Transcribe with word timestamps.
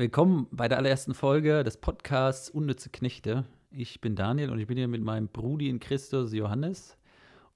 willkommen 0.00 0.46
bei 0.50 0.66
der 0.66 0.78
allerersten 0.78 1.12
Folge 1.12 1.62
des 1.62 1.76
Podcasts 1.76 2.48
Unnütze 2.48 2.88
Knechte. 2.88 3.44
Ich 3.70 4.00
bin 4.00 4.16
Daniel 4.16 4.48
und 4.48 4.58
ich 4.58 4.66
bin 4.66 4.78
hier 4.78 4.88
mit 4.88 5.02
meinem 5.02 5.28
Brudi 5.28 5.68
in 5.68 5.78
Christus 5.78 6.32
Johannes. 6.32 6.96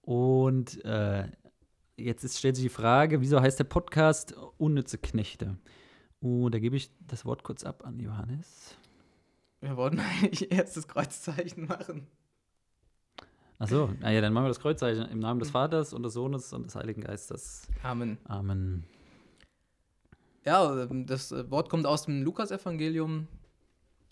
Und 0.03 0.85
äh, 0.85 1.27
jetzt 1.97 2.23
ist, 2.23 2.39
stellt 2.39 2.57
sich 2.57 2.67
die 2.67 2.69
Frage, 2.69 3.23
wieso 3.23 3.41
heißt 3.41 3.59
der 3.59 3.65
Podcast 3.65 4.37
Unnütze 4.59 4.99
Knechte? 4.99 5.57
Und 6.21 6.55
da 6.55 6.59
gebe 6.59 6.77
ich 6.77 6.91
das 7.07 7.25
Wort 7.25 7.45
kurz 7.45 7.65
ab 7.65 7.83
an 7.87 7.99
Johannes. 7.99 8.77
Wir 9.63 9.79
wollten 9.79 10.01
eigentlich 10.21 10.53
erst 10.53 10.77
das 10.77 10.87
Kreuzzeichen 10.87 11.65
machen. 11.65 12.07
Achso, 13.59 13.89
naja, 14.01 14.21
dann 14.21 14.35
machen 14.35 14.45
wir 14.45 14.49
das 14.49 14.61
Kreuzzeichen 14.61 15.09
im 15.09 15.19
Namen 15.19 15.41
des 15.41 15.49
Vaters 15.49 15.95
und 15.95 16.03
des 16.03 16.13
Sohnes 16.13 16.53
und 16.53 16.67
des 16.67 16.75
Heiligen 16.75 17.01
Geistes. 17.01 17.69
Amen. 17.83 18.19
Amen. 18.25 18.85
Ja, 20.45 20.85
ähm, 20.85 21.07
das 21.07 21.33
äh, 21.33 21.51
Wort 21.51 21.71
kommt 21.71 21.87
aus 21.87 22.05
dem 22.05 22.23
Lukasevangelium, 22.23 23.29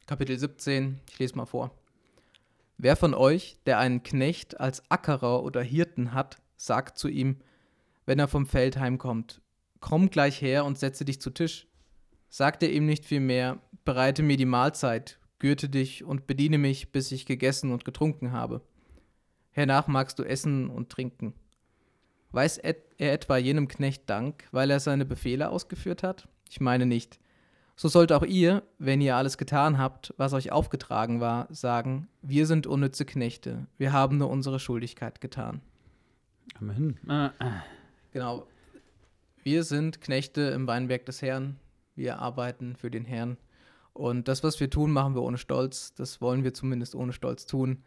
Kapitel 0.07 0.39
17. 0.39 1.00
Ich 1.11 1.18
lese 1.18 1.36
mal 1.36 1.45
vor. 1.45 1.77
Wer 2.79 2.96
von 2.96 3.14
euch, 3.14 3.59
der 3.67 3.79
einen 3.79 4.03
Knecht 4.03 4.59
als 4.59 4.82
Ackerer 4.90 5.43
oder 5.43 5.63
Hirten 5.63 6.14
hat, 6.14 6.40
sagt 6.57 6.99
zu 6.99 7.09
ihm, 7.09 7.37
wenn 8.07 8.18
er 8.18 8.29
vom 8.29 8.46
Feld 8.46 8.79
heimkommt, 8.79 9.43
komm 9.81 10.11
gleich 10.11 10.40
her 10.40 10.64
und 10.64 10.79
setze 10.79 11.04
dich 11.04 11.21
zu 11.21 11.31
Tisch. 11.31 11.68
Sagt 12.31 12.62
er 12.62 12.73
ihm 12.73 12.87
nicht 12.87 13.04
vielmehr, 13.04 13.61
bereite 13.85 14.23
mir 14.23 14.39
die 14.39 14.46
Mahlzeit, 14.46 15.18
gürte 15.39 15.68
dich 15.68 16.03
und 16.03 16.26
bediene 16.26 16.57
mich, 16.57 16.93
bis 16.93 17.12
ich 17.12 17.26
gegessen 17.26 17.71
und 17.71 17.85
getrunken 17.85 18.32
habe. 18.32 18.62
Hernach 19.51 19.87
magst 19.87 20.18
du 20.18 20.23
essen 20.23 20.71
und 20.71 20.89
trinken. 20.89 21.35
Weiß 22.32 22.59
er 22.59 22.77
etwa 22.99 23.36
jenem 23.36 23.68
Knecht 23.68 24.09
Dank, 24.09 24.45
weil 24.53 24.71
er 24.71 24.81
seine 24.81 25.04
Befehle 25.04 25.50
ausgeführt 25.50 26.03
hat? 26.03 26.29
Ich 26.49 26.61
meine 26.61 26.86
nicht. 26.86 27.21
So 27.77 27.89
sollt 27.89 28.13
auch 28.13 28.23
ihr, 28.23 28.63
wenn 28.79 29.00
ihr 29.00 29.17
alles 29.17 29.39
getan 29.39 29.79
habt, 29.79 30.14
was 30.17 30.32
euch 30.32 30.53
aufgetragen 30.53 31.21
war, 31.21 31.49
sagen, 31.50 32.09
wir 32.20 32.47
sind 32.47 32.67
unnütze 32.67 33.05
Knechte, 33.05 33.67
wir 33.79 33.93
haben 33.93 34.19
nur 34.19 34.31
unsere 34.31 34.61
Schuldigkeit 34.61 35.21
getan. 35.21 35.61
Amen. 36.59 36.98
Äh, 37.09 37.27
äh. 37.27 37.61
Genau. 38.12 38.47
Wir 39.43 39.65
sind 39.65 40.01
Knechte 40.01 40.43
im 40.43 40.67
Weinberg 40.67 41.06
des 41.06 41.23
Herrn, 41.23 41.59
wir 41.97 42.19
arbeiten 42.19 42.77
für 42.77 42.91
den 42.91 43.05
Herrn. 43.05 43.37
Und 43.93 44.28
das, 44.28 44.43
was 44.45 44.61
wir 44.61 44.71
tun, 44.71 44.91
machen 44.93 45.15
wir 45.15 45.23
ohne 45.23 45.39
Stolz. 45.39 45.95
Das 45.95 46.21
wollen 46.21 46.45
wir 46.45 46.55
zumindest 46.55 46.95
ohne 46.95 47.12
Stolz 47.12 47.47
tun. 47.47 47.83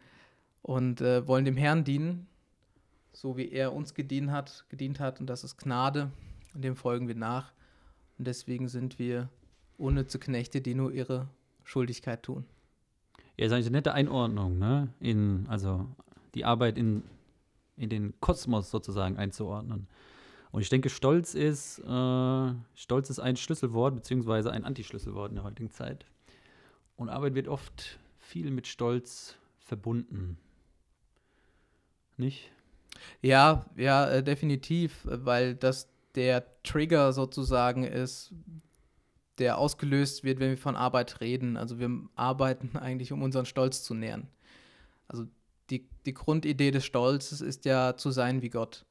Und 0.62 1.00
äh, 1.00 1.26
wollen 1.26 1.44
dem 1.44 1.56
Herrn 1.56 1.84
dienen 1.84 2.28
so 3.16 3.38
wie 3.38 3.50
er 3.50 3.72
uns 3.72 3.94
gedient 3.94 4.30
hat, 4.30 4.66
gedient 4.68 5.00
hat. 5.00 5.20
Und 5.20 5.26
das 5.26 5.42
ist 5.42 5.56
Gnade. 5.56 6.10
Und 6.54 6.62
dem 6.62 6.76
folgen 6.76 7.08
wir 7.08 7.14
nach. 7.14 7.52
Und 8.18 8.26
deswegen 8.26 8.68
sind 8.68 8.98
wir 8.98 9.30
unnütze 9.78 10.18
Knechte, 10.18 10.60
die 10.60 10.74
nur 10.74 10.92
ihre 10.92 11.26
Schuldigkeit 11.64 12.22
tun. 12.22 12.44
Ja, 13.36 13.46
ist 13.46 13.52
eigentlich 13.52 13.66
eine 13.66 13.78
nette 13.78 13.94
Einordnung, 13.94 14.58
ne? 14.58 14.88
In, 15.00 15.46
also 15.48 15.86
die 16.34 16.44
Arbeit 16.44 16.76
in, 16.76 17.02
in 17.76 17.88
den 17.88 18.14
Kosmos 18.20 18.70
sozusagen 18.70 19.16
einzuordnen. 19.16 19.86
Und 20.52 20.60
ich 20.60 20.68
denke, 20.68 20.90
Stolz 20.90 21.34
ist, 21.34 21.78
äh, 21.78 22.52
Stolz 22.74 23.10
ist 23.10 23.18
ein 23.18 23.36
Schlüsselwort, 23.36 23.94
beziehungsweise 23.94 24.50
ein 24.52 24.64
Antischlüsselwort 24.64 25.30
in 25.30 25.36
der 25.36 25.44
heutigen 25.44 25.70
Zeit. 25.70 26.04
Und 26.96 27.08
Arbeit 27.08 27.34
wird 27.34 27.48
oft 27.48 27.98
viel 28.18 28.50
mit 28.50 28.66
Stolz 28.66 29.36
verbunden. 29.58 30.38
Nicht? 32.18 32.50
Ja, 33.22 33.66
ja, 33.76 34.08
äh, 34.08 34.22
definitiv, 34.22 35.00
weil 35.04 35.54
das 35.54 35.88
der 36.14 36.44
Trigger 36.62 37.12
sozusagen 37.12 37.84
ist, 37.84 38.32
der 39.38 39.58
ausgelöst 39.58 40.24
wird, 40.24 40.40
wenn 40.40 40.50
wir 40.50 40.58
von 40.58 40.76
Arbeit 40.76 41.20
reden. 41.20 41.56
Also 41.56 41.78
wir 41.78 41.90
arbeiten 42.14 42.76
eigentlich, 42.76 43.12
um 43.12 43.22
unseren 43.22 43.46
Stolz 43.46 43.82
zu 43.82 43.94
nähren. 43.94 44.28
Also 45.08 45.26
die, 45.70 45.88
die 46.06 46.14
Grundidee 46.14 46.70
des 46.70 46.84
Stolzes 46.84 47.40
ist 47.40 47.64
ja 47.64 47.96
zu 47.96 48.10
sein 48.10 48.42
wie 48.42 48.50
Gott. 48.50 48.86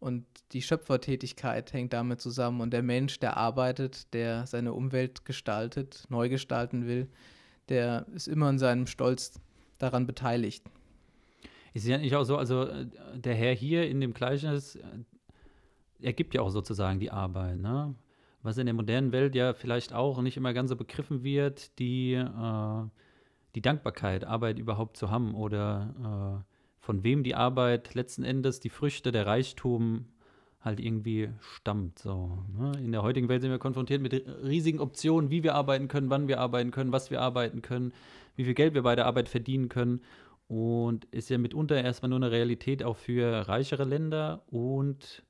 Und 0.00 0.24
die 0.52 0.62
Schöpfertätigkeit 0.62 1.72
hängt 1.72 1.92
damit 1.92 2.20
zusammen. 2.20 2.60
Und 2.60 2.70
der 2.72 2.84
Mensch, 2.84 3.18
der 3.18 3.36
arbeitet, 3.36 4.14
der 4.14 4.46
seine 4.46 4.72
Umwelt 4.72 5.24
gestaltet, 5.24 6.04
neu 6.08 6.28
gestalten 6.28 6.86
will, 6.86 7.08
der 7.68 8.06
ist 8.14 8.28
immer 8.28 8.48
in 8.48 8.58
seinem 8.58 8.86
Stolz 8.86 9.40
daran 9.78 10.06
beteiligt. 10.06 10.64
Ist 11.74 11.86
ja 11.86 11.98
nicht 11.98 12.14
auch 12.14 12.24
so, 12.24 12.36
also 12.36 12.62
äh, 12.62 12.86
der 13.14 13.34
Herr 13.34 13.54
hier 13.54 13.88
in 13.88 14.00
dem 14.00 14.14
Gleichnis, 14.14 14.76
äh, 14.76 14.82
er 16.00 16.12
gibt 16.12 16.34
ja 16.34 16.42
auch 16.42 16.50
sozusagen 16.50 17.00
die 17.00 17.10
Arbeit, 17.10 17.58
ne? 17.58 17.94
Was 18.42 18.56
in 18.56 18.66
der 18.66 18.74
modernen 18.74 19.10
Welt 19.10 19.34
ja 19.34 19.52
vielleicht 19.52 19.92
auch 19.92 20.22
nicht 20.22 20.36
immer 20.36 20.52
ganz 20.52 20.70
so 20.70 20.76
begriffen 20.76 21.24
wird, 21.24 21.76
die, 21.80 22.12
äh, 22.12 22.82
die 23.54 23.60
Dankbarkeit, 23.60 24.24
Arbeit 24.24 24.58
überhaupt 24.58 24.96
zu 24.96 25.10
haben 25.10 25.34
oder 25.34 26.44
äh, 26.44 26.54
von 26.78 27.02
wem 27.02 27.24
die 27.24 27.34
Arbeit 27.34 27.94
letzten 27.94 28.22
Endes 28.22 28.60
die 28.60 28.70
Früchte, 28.70 29.10
der 29.10 29.26
Reichtum 29.26 30.06
halt 30.60 30.80
irgendwie 30.80 31.30
stammt. 31.40 31.98
So, 31.98 32.44
ne? 32.56 32.72
In 32.78 32.92
der 32.92 33.02
heutigen 33.02 33.28
Welt 33.28 33.42
sind 33.42 33.50
wir 33.50 33.58
konfrontiert 33.58 34.00
mit 34.00 34.12
riesigen 34.42 34.78
Optionen, 34.78 35.30
wie 35.30 35.42
wir 35.42 35.54
arbeiten 35.54 35.88
können, 35.88 36.08
wann 36.08 36.28
wir 36.28 36.40
arbeiten 36.40 36.70
können, 36.70 36.92
was 36.92 37.10
wir 37.10 37.20
arbeiten 37.20 37.60
können, 37.60 37.92
wie 38.36 38.44
viel 38.44 38.54
Geld 38.54 38.74
wir 38.74 38.82
bei 38.82 38.94
der 38.94 39.06
Arbeit 39.06 39.28
verdienen 39.28 39.68
können 39.68 40.00
und 40.48 41.04
ist 41.06 41.28
ja 41.28 41.38
mitunter 41.38 41.82
erstmal 41.82 42.08
nur 42.08 42.18
eine 42.18 42.30
Realität 42.30 42.82
auch 42.82 42.96
für 42.96 43.48
reichere 43.48 43.84
Länder 43.84 44.42
und 44.46 45.22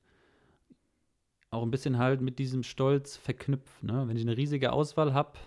auch 1.51 1.63
ein 1.63 1.71
bisschen 1.71 1.97
halt 1.97 2.21
mit 2.21 2.39
diesem 2.39 2.63
Stolz 2.63 3.17
verknüpft. 3.17 3.83
Ne? 3.83 4.07
Wenn 4.07 4.15
ich 4.15 4.23
eine 4.23 4.37
riesige 4.37 4.71
Auswahl 4.71 5.13
habe 5.13 5.37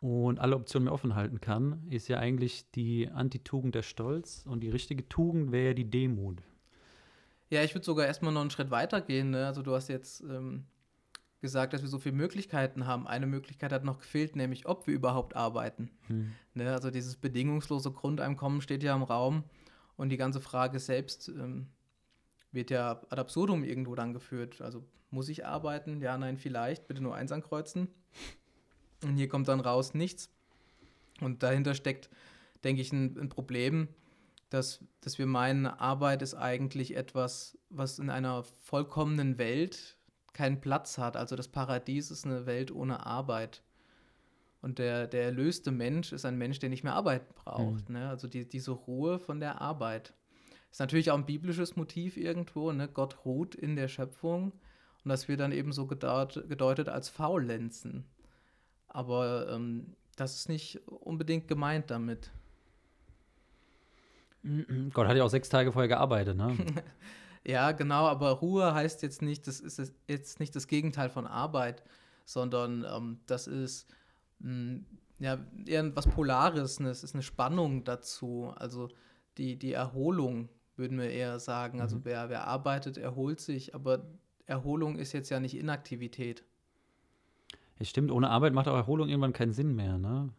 und 0.00 0.40
alle 0.40 0.56
Optionen 0.56 0.84
mir 0.86 0.92
offen 0.92 1.14
halten 1.14 1.40
kann, 1.40 1.86
ist 1.90 2.08
ja 2.08 2.18
eigentlich 2.18 2.70
die 2.72 3.08
Antitugend 3.08 3.74
der 3.74 3.82
Stolz 3.82 4.44
und 4.46 4.60
die 4.60 4.70
richtige 4.70 5.08
Tugend 5.08 5.50
wäre 5.50 5.68
ja 5.68 5.74
die 5.74 5.90
Demut. 5.90 6.42
Ja, 7.50 7.62
ich 7.62 7.74
würde 7.74 7.84
sogar 7.84 8.06
erstmal 8.06 8.32
noch 8.32 8.42
einen 8.42 8.50
Schritt 8.50 8.70
weiter 8.70 9.00
gehen. 9.00 9.30
Ne? 9.30 9.46
Also 9.46 9.62
du 9.62 9.74
hast 9.74 9.88
jetzt 9.88 10.20
ähm, 10.20 10.64
gesagt, 11.40 11.72
dass 11.72 11.82
wir 11.82 11.88
so 11.88 11.98
viele 11.98 12.16
Möglichkeiten 12.16 12.86
haben. 12.86 13.06
Eine 13.06 13.26
Möglichkeit 13.26 13.72
hat 13.72 13.84
noch 13.84 13.98
gefehlt, 13.98 14.36
nämlich 14.36 14.66
ob 14.66 14.86
wir 14.86 14.94
überhaupt 14.94 15.36
arbeiten. 15.36 15.90
Hm. 16.08 16.32
Ne, 16.54 16.72
also 16.72 16.90
dieses 16.90 17.16
bedingungslose 17.16 17.92
Grundeinkommen 17.92 18.60
steht 18.60 18.82
ja 18.82 18.94
im 18.94 19.02
Raum 19.02 19.44
und 19.96 20.08
die 20.10 20.16
ganze 20.16 20.40
Frage 20.40 20.80
selbst 20.80 21.28
ähm, 21.28 21.68
wird 22.52 22.70
ja 22.70 23.02
ad 23.10 23.20
absurdum 23.20 23.64
irgendwo 23.64 23.94
dann 23.94 24.12
geführt. 24.12 24.60
Also 24.60 24.84
muss 25.10 25.28
ich 25.28 25.46
arbeiten? 25.46 26.00
Ja, 26.00 26.16
nein, 26.18 26.38
vielleicht. 26.38 26.86
Bitte 26.86 27.02
nur 27.02 27.14
eins 27.14 27.32
ankreuzen. 27.32 27.88
Und 29.04 29.16
hier 29.16 29.28
kommt 29.28 29.48
dann 29.48 29.60
raus 29.60 29.94
nichts. 29.94 30.30
Und 31.20 31.42
dahinter 31.42 31.74
steckt, 31.74 32.10
denke 32.64 32.82
ich, 32.82 32.92
ein, 32.92 33.18
ein 33.18 33.28
Problem, 33.28 33.88
dass, 34.50 34.84
dass 35.00 35.18
wir 35.18 35.26
meinen, 35.26 35.66
Arbeit 35.66 36.22
ist 36.22 36.34
eigentlich 36.34 36.96
etwas, 36.96 37.58
was 37.68 37.98
in 37.98 38.10
einer 38.10 38.44
vollkommenen 38.44 39.38
Welt 39.38 39.97
keinen 40.38 40.60
Platz 40.60 40.98
hat. 40.98 41.16
Also 41.16 41.34
das 41.34 41.48
Paradies 41.48 42.12
ist 42.12 42.24
eine 42.24 42.46
Welt 42.46 42.70
ohne 42.70 43.04
Arbeit. 43.04 43.64
Und 44.62 44.78
der, 44.78 45.08
der 45.08 45.24
erlöste 45.24 45.72
Mensch 45.72 46.12
ist 46.12 46.24
ein 46.24 46.38
Mensch, 46.38 46.60
der 46.60 46.68
nicht 46.68 46.84
mehr 46.84 46.94
Arbeit 46.94 47.34
braucht. 47.34 47.88
Mhm. 47.88 47.96
Ne? 47.96 48.08
Also 48.08 48.28
die, 48.28 48.48
diese 48.48 48.70
Ruhe 48.70 49.18
von 49.18 49.40
der 49.40 49.60
Arbeit. 49.60 50.14
Ist 50.70 50.78
natürlich 50.78 51.10
auch 51.10 51.18
ein 51.18 51.26
biblisches 51.26 51.74
Motiv 51.74 52.16
irgendwo. 52.16 52.70
Ne? 52.70 52.86
Gott 52.86 53.24
ruht 53.24 53.56
in 53.56 53.74
der 53.74 53.88
Schöpfung. 53.88 54.52
Und 55.02 55.08
das 55.08 55.26
wird 55.26 55.40
dann 55.40 55.50
eben 55.50 55.72
so 55.72 55.88
gedeutet, 55.88 56.48
gedeutet 56.48 56.88
als 56.88 57.08
Faulenzen. 57.08 58.04
Aber 58.86 59.48
ähm, 59.50 59.96
das 60.14 60.36
ist 60.36 60.48
nicht 60.48 60.80
unbedingt 60.86 61.48
gemeint 61.48 61.90
damit. 61.90 62.30
Gott 64.92 65.08
hat 65.08 65.16
ja 65.16 65.24
auch 65.24 65.30
sechs 65.30 65.48
Tage 65.48 65.72
vorher 65.72 65.88
gearbeitet, 65.88 66.36
ne? 66.36 66.56
Ja, 67.44 67.72
genau, 67.72 68.06
aber 68.06 68.30
Ruhe 68.30 68.74
heißt 68.74 69.02
jetzt 69.02 69.22
nicht, 69.22 69.46
das 69.46 69.60
ist 69.60 69.94
jetzt 70.06 70.40
nicht 70.40 70.54
das 70.54 70.66
Gegenteil 70.66 71.08
von 71.08 71.26
Arbeit, 71.26 71.82
sondern 72.24 72.84
ähm, 72.84 73.20
das 73.26 73.46
ist 73.46 73.88
mh, 74.40 74.50
hm, 74.50 74.86
ja 75.18 75.38
eher 75.66 75.96
was 75.96 76.06
Polares, 76.06 76.80
ne? 76.80 76.90
es 76.90 77.02
ist 77.02 77.14
eine 77.14 77.22
Spannung 77.22 77.84
dazu. 77.84 78.52
Also 78.56 78.88
die, 79.36 79.58
die 79.58 79.72
Erholung, 79.72 80.48
würden 80.78 80.98
wir 80.98 81.10
eher 81.10 81.38
sagen. 81.38 81.80
Also 81.80 81.96
mhm. 81.96 82.04
wer, 82.04 82.30
wer 82.30 82.46
arbeitet, 82.46 82.96
erholt 82.96 83.40
sich, 83.40 83.74
aber 83.74 84.06
Erholung 84.46 84.96
ist 84.96 85.12
jetzt 85.12 85.28
ja 85.28 85.40
nicht 85.40 85.56
Inaktivität. 85.56 86.44
Ja, 87.78 87.84
stimmt, 87.84 88.10
ohne 88.10 88.30
Arbeit 88.30 88.54
macht 88.54 88.68
auch 88.68 88.76
Erholung 88.76 89.08
irgendwann 89.08 89.32
keinen 89.32 89.52
Sinn 89.52 89.74
mehr, 89.74 89.98
ne? 89.98 90.30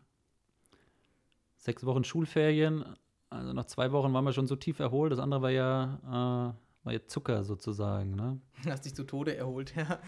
Sechs 1.57 1.85
Wochen 1.85 2.05
Schulferien, 2.05 2.85
also 3.29 3.53
nach 3.53 3.65
zwei 3.65 3.91
Wochen 3.91 4.13
waren 4.13 4.23
wir 4.23 4.33
schon 4.33 4.47
so 4.47 4.55
tief 4.55 4.79
erholt, 4.79 5.11
das 5.11 5.19
andere 5.19 5.41
war 5.41 5.51
ja 5.51 6.53
äh, 6.55 6.68
jetzt 6.85 7.09
Zucker 7.11 7.43
sozusagen, 7.43 8.15
ne? 8.15 8.39
Hast 8.65 8.85
dich 8.85 8.95
zu 8.95 9.03
Tode 9.03 9.35
erholt, 9.35 9.75
ja. 9.75 9.99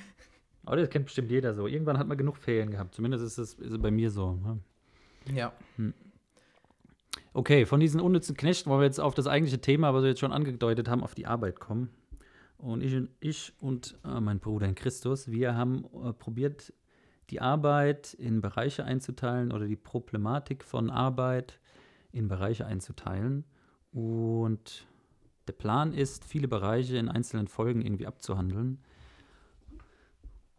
Aber 0.64 0.78
das 0.78 0.90
kennt 0.90 1.06
bestimmt 1.06 1.32
jeder 1.32 1.54
so. 1.54 1.68
Irgendwann 1.68 1.98
hat 1.98 2.08
man 2.08 2.18
genug 2.18 2.38
Ferien 2.38 2.70
gehabt. 2.70 2.94
Zumindest 2.94 3.24
ist 3.24 3.38
es, 3.38 3.54
ist 3.56 3.72
es 3.72 3.82
bei 3.82 3.92
mir 3.92 4.12
so. 4.12 4.34
Ne? 4.36 4.60
Ja. 5.34 5.54
Hm. 5.78 5.94
Okay, 7.34 7.66
von 7.66 7.80
diesen 7.80 8.02
unnützen 8.02 8.36
Knechten 8.36 8.70
wollen 8.70 8.82
wir 8.82 8.86
jetzt 8.86 9.00
auf 9.00 9.16
das 9.16 9.28
eigentliche 9.28 9.62
Thema, 9.62 9.94
was 9.94 10.04
wir 10.04 10.10
jetzt 10.10 10.20
schon 10.20 10.34
angedeutet 10.34 10.90
haben, 10.90 11.04
auf 11.04 11.16
die 11.16 11.26
Arbeit 11.26 11.60
kommen. 11.60 11.90
Und 12.58 12.84
ich, 12.84 12.96
ich 13.20 13.54
und 13.60 13.98
äh, 14.04 14.20
mein 14.20 14.40
Bruder 14.40 14.68
in 14.68 14.76
Christus, 14.76 15.32
wir 15.32 15.56
haben 15.56 15.86
äh, 16.06 16.14
probiert, 16.14 16.74
die 17.32 17.40
Arbeit 17.40 18.14
in 18.14 18.42
Bereiche 18.42 18.84
einzuteilen 18.84 19.52
oder 19.52 19.66
die 19.66 19.78
Problematik 19.78 20.64
von 20.66 20.90
Arbeit 20.90 21.60
in 22.12 22.28
Bereiche 22.28 22.66
einzuteilen. 22.66 23.46
Und 23.92 24.86
der 25.48 25.54
Plan 25.54 25.94
ist, 25.94 26.26
viele 26.26 26.48
Bereiche 26.48 26.98
in 26.98 27.10
einzelnen 27.10 27.48
Folgen 27.48 27.82
irgendwie 27.82 28.08
abzuhandeln. 28.08 28.80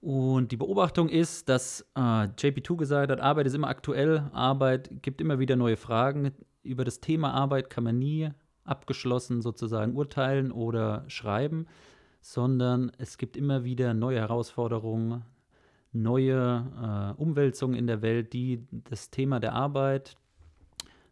Und 0.01 0.51
die 0.51 0.57
Beobachtung 0.57 1.09
ist, 1.09 1.49
dass 1.49 1.83
äh, 1.95 2.01
JP2 2.01 2.77
gesagt 2.77 3.13
hat, 3.13 3.21
Arbeit 3.21 3.47
ist 3.47 3.55
immer 3.55 3.69
aktuell, 3.69 4.29
Arbeit 4.33 4.91
gibt 5.01 5.21
immer 5.21 5.39
wieder 5.39 5.55
neue 5.55 5.77
Fragen. 5.77 6.33
Über 6.65 6.85
das 6.85 7.01
Thema 7.01 7.33
Arbeit 7.33 7.71
kann 7.71 7.85
man 7.85 8.01
nie 8.01 8.31
abgeschlossen 8.65 9.43
sozusagen 9.43 9.95
urteilen 9.95 10.51
oder 10.51 11.05
schreiben, 11.07 11.67
sondern 12.21 12.91
es 12.99 13.17
gibt 13.17 13.37
immer 13.37 13.63
wieder 13.63 13.95
neue 13.95 14.19
Herausforderungen, 14.19 15.25
neue 15.93 17.15
äh, 17.17 17.21
Umwälzungen 17.21 17.79
in 17.79 17.87
der 17.87 18.03
Welt, 18.03 18.33
die 18.33 18.67
das 18.71 19.11
Thema 19.11 19.39
der 19.39 19.53
Arbeit 19.53 20.17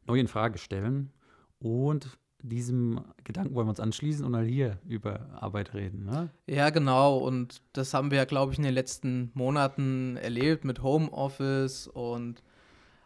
neu 0.07 0.19
in 0.19 0.27
Frage 0.29 0.59
stellen. 0.59 1.13
Und 1.61 2.19
diesem 2.43 3.01
Gedanken 3.25 3.55
wollen 3.55 3.67
wir 3.67 3.71
uns 3.71 3.81
anschließen 3.81 4.25
und 4.25 4.33
mal 4.33 4.45
hier 4.45 4.79
über 4.87 5.29
Arbeit 5.41 5.75
reden. 5.75 6.05
Ne? 6.05 6.31
Ja, 6.47 6.71
genau. 6.71 7.19
Und 7.19 7.63
das 7.73 7.95
haben 7.95 8.11
wir 8.11 8.19
ja, 8.19 8.25
glaube 8.25 8.53
ich, 8.53 8.59
in 8.59 8.65
den 8.65 8.75
letzten 8.75 9.31
Monaten 9.35 10.17
erlebt 10.17 10.65
mit 10.65 10.83
Homeoffice 10.83 11.87
und 11.87 12.43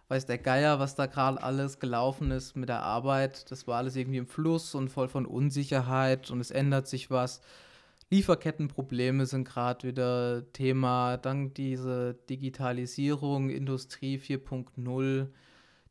weiß 0.08 0.26
der 0.26 0.38
Geier, 0.38 0.78
was 0.78 0.94
da 0.94 1.06
gerade 1.06 1.42
alles 1.42 1.78
gelaufen 1.78 2.30
ist 2.30 2.56
mit 2.56 2.68
der 2.68 2.82
Arbeit. 2.82 3.50
Das 3.50 3.66
war 3.66 3.78
alles 3.78 3.96
irgendwie 3.96 4.18
im 4.18 4.26
Fluss 4.26 4.74
und 4.74 4.90
voll 4.90 5.08
von 5.08 5.26
Unsicherheit 5.26 6.30
und 6.30 6.40
es 6.40 6.50
ändert 6.50 6.86
sich 6.86 7.10
was. 7.10 7.40
Lieferkettenprobleme 8.10 9.26
sind 9.26 9.44
gerade 9.44 9.88
wieder 9.88 10.52
Thema. 10.52 11.16
Dank 11.16 11.54
diese 11.54 12.14
Digitalisierung, 12.28 13.50
Industrie 13.50 14.18
4.0, 14.18 15.28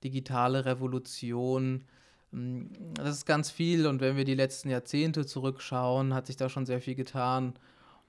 digitale 0.03 0.65
Revolution 0.65 1.85
das 2.33 3.17
ist 3.17 3.25
ganz 3.25 3.51
viel 3.51 3.85
und 3.85 4.01
wenn 4.01 4.17
wir 4.17 4.25
die 4.25 4.33
letzten 4.33 4.69
Jahrzehnte 4.69 5.25
zurückschauen, 5.25 6.13
hat 6.13 6.25
sich 6.25 6.35
da 6.35 6.49
schon 6.49 6.65
sehr 6.65 6.81
viel 6.81 6.95
getan. 6.95 7.53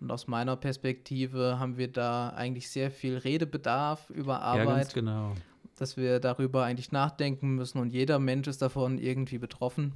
Und 0.00 0.10
aus 0.10 0.26
meiner 0.26 0.56
Perspektive 0.56 1.58
haben 1.58 1.76
wir 1.76 1.88
da 1.88 2.30
eigentlich 2.30 2.70
sehr 2.70 2.90
viel 2.90 3.18
Redebedarf 3.18 4.10
über 4.10 4.40
Arbeit. 4.40 4.66
Ja, 4.66 4.74
ganz 4.76 4.92
genau. 4.94 5.32
Dass 5.76 5.96
wir 5.96 6.20
darüber 6.20 6.64
eigentlich 6.64 6.90
nachdenken 6.90 7.54
müssen 7.54 7.78
und 7.78 7.90
jeder 7.90 8.18
Mensch 8.18 8.48
ist 8.48 8.62
davon 8.62 8.98
irgendwie 8.98 9.38
betroffen. 9.38 9.92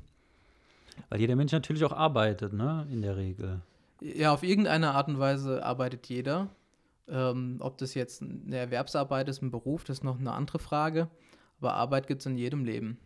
Weil 1.09 1.21
jeder 1.21 1.37
Mensch 1.37 1.53
natürlich 1.53 1.85
auch 1.85 1.93
arbeitet, 1.93 2.53
ne, 2.53 2.87
in 2.91 3.03
der 3.03 3.17
Regel. 3.17 3.61
Ja, 4.01 4.33
auf 4.33 4.43
irgendeine 4.43 4.91
Art 4.91 5.09
und 5.09 5.19
Weise 5.19 5.65
arbeitet 5.65 6.07
jeder. 6.07 6.49
Ähm, 7.09 7.57
ob 7.61 7.79
das 7.79 7.95
jetzt 7.95 8.23
eine 8.23 8.57
Erwerbsarbeit 8.57 9.29
ist, 9.29 9.41
ein 9.41 9.51
Beruf, 9.51 9.85
das 9.85 9.99
ist 9.99 10.05
noch 10.05 10.19
eine 10.19 10.33
andere 10.33 10.59
Frage. 10.59 11.09
Aber 11.61 11.75
Arbeit 11.75 12.07
gibt 12.07 12.21
es 12.21 12.27
in 12.27 12.37
jedem 12.37 12.65
Leben. 12.65 12.99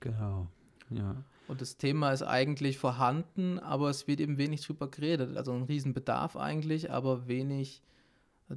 Genau. 0.00 0.48
Ja. 0.96 1.24
Und 1.48 1.60
das 1.60 1.76
Thema 1.76 2.12
ist 2.12 2.22
eigentlich 2.22 2.78
vorhanden, 2.78 3.58
aber 3.58 3.90
es 3.90 4.06
wird 4.06 4.20
eben 4.20 4.38
wenig 4.38 4.62
drüber 4.62 4.88
geredet. 4.88 5.36
Also 5.36 5.52
ein 5.52 5.64
Riesenbedarf 5.64 6.36
eigentlich, 6.36 6.90
aber 6.90 7.26
wenig, 7.26 7.82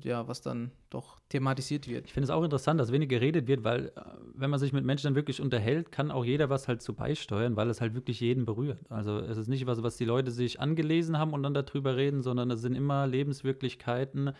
ja, 0.01 0.27
was 0.27 0.41
dann 0.41 0.71
doch 0.89 1.19
thematisiert 1.29 1.87
wird. 1.87 2.05
Ich 2.05 2.13
finde 2.13 2.25
es 2.25 2.29
auch 2.29 2.43
interessant, 2.43 2.79
dass 2.79 2.91
wenig 2.91 3.09
geredet 3.09 3.47
wird, 3.47 3.63
weil 3.63 3.87
äh, 3.87 4.01
wenn 4.33 4.49
man 4.49 4.59
sich 4.59 4.71
mit 4.71 4.85
Menschen 4.85 5.07
dann 5.07 5.15
wirklich 5.15 5.41
unterhält, 5.41 5.91
kann 5.91 6.11
auch 6.11 6.23
jeder 6.23 6.49
was 6.49 6.67
halt 6.67 6.81
zu 6.81 6.93
beisteuern, 6.93 7.55
weil 7.55 7.69
es 7.69 7.81
halt 7.81 7.95
wirklich 7.95 8.19
jeden 8.19 8.45
berührt. 8.45 8.79
Also 8.89 9.19
es 9.19 9.37
ist 9.37 9.47
nicht 9.47 9.65
was, 9.65 9.83
was 9.83 9.97
die 9.97 10.05
Leute 10.05 10.31
sich 10.31 10.59
angelesen 10.59 11.17
haben 11.17 11.33
und 11.33 11.43
dann 11.43 11.53
darüber 11.53 11.95
reden, 11.95 12.21
sondern 12.21 12.51
es 12.51 12.61
sind 12.61 12.75
immer 12.75 13.07
Lebenswirklichkeiten, 13.07 14.31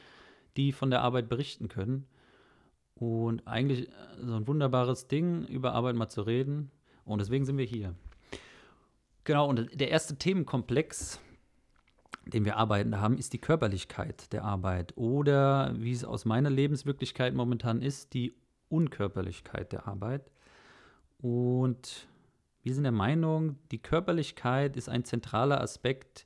die 0.55 0.71
von 0.71 0.89
der 0.91 1.01
Arbeit 1.01 1.29
berichten 1.29 1.67
können. 1.67 2.05
Und 2.95 3.45
eigentlich 3.47 3.89
äh, 3.89 3.91
so 4.23 4.35
ein 4.35 4.47
wunderbares 4.47 5.07
Ding, 5.07 5.45
über 5.47 5.73
Arbeit 5.73 5.95
mal 5.95 6.09
zu 6.09 6.21
reden. 6.21 6.71
Und 7.05 7.19
deswegen 7.19 7.45
sind 7.45 7.57
wir 7.57 7.65
hier. 7.65 7.95
Genau, 9.23 9.47
und 9.47 9.79
der 9.79 9.89
erste 9.89 10.17
Themenkomplex, 10.17 11.19
den 12.25 12.45
wir 12.45 12.57
arbeiten 12.57 12.99
haben, 12.99 13.17
ist 13.17 13.33
die 13.33 13.39
Körperlichkeit 13.39 14.33
der 14.33 14.43
Arbeit. 14.43 14.93
Oder 14.97 15.73
wie 15.77 15.91
es 15.91 16.03
aus 16.03 16.25
meiner 16.25 16.49
Lebenswirklichkeit 16.49 17.33
momentan 17.33 17.81
ist, 17.81 18.13
die 18.13 18.35
Unkörperlichkeit 18.69 19.71
der 19.71 19.87
Arbeit. 19.87 20.29
Und 21.19 22.07
wir 22.63 22.73
sind 22.73 22.83
der 22.83 22.91
Meinung, 22.91 23.57
die 23.71 23.81
Körperlichkeit 23.81 24.75
ist 24.75 24.89
ein 24.89 25.05
zentraler 25.05 25.61
Aspekt 25.61 26.25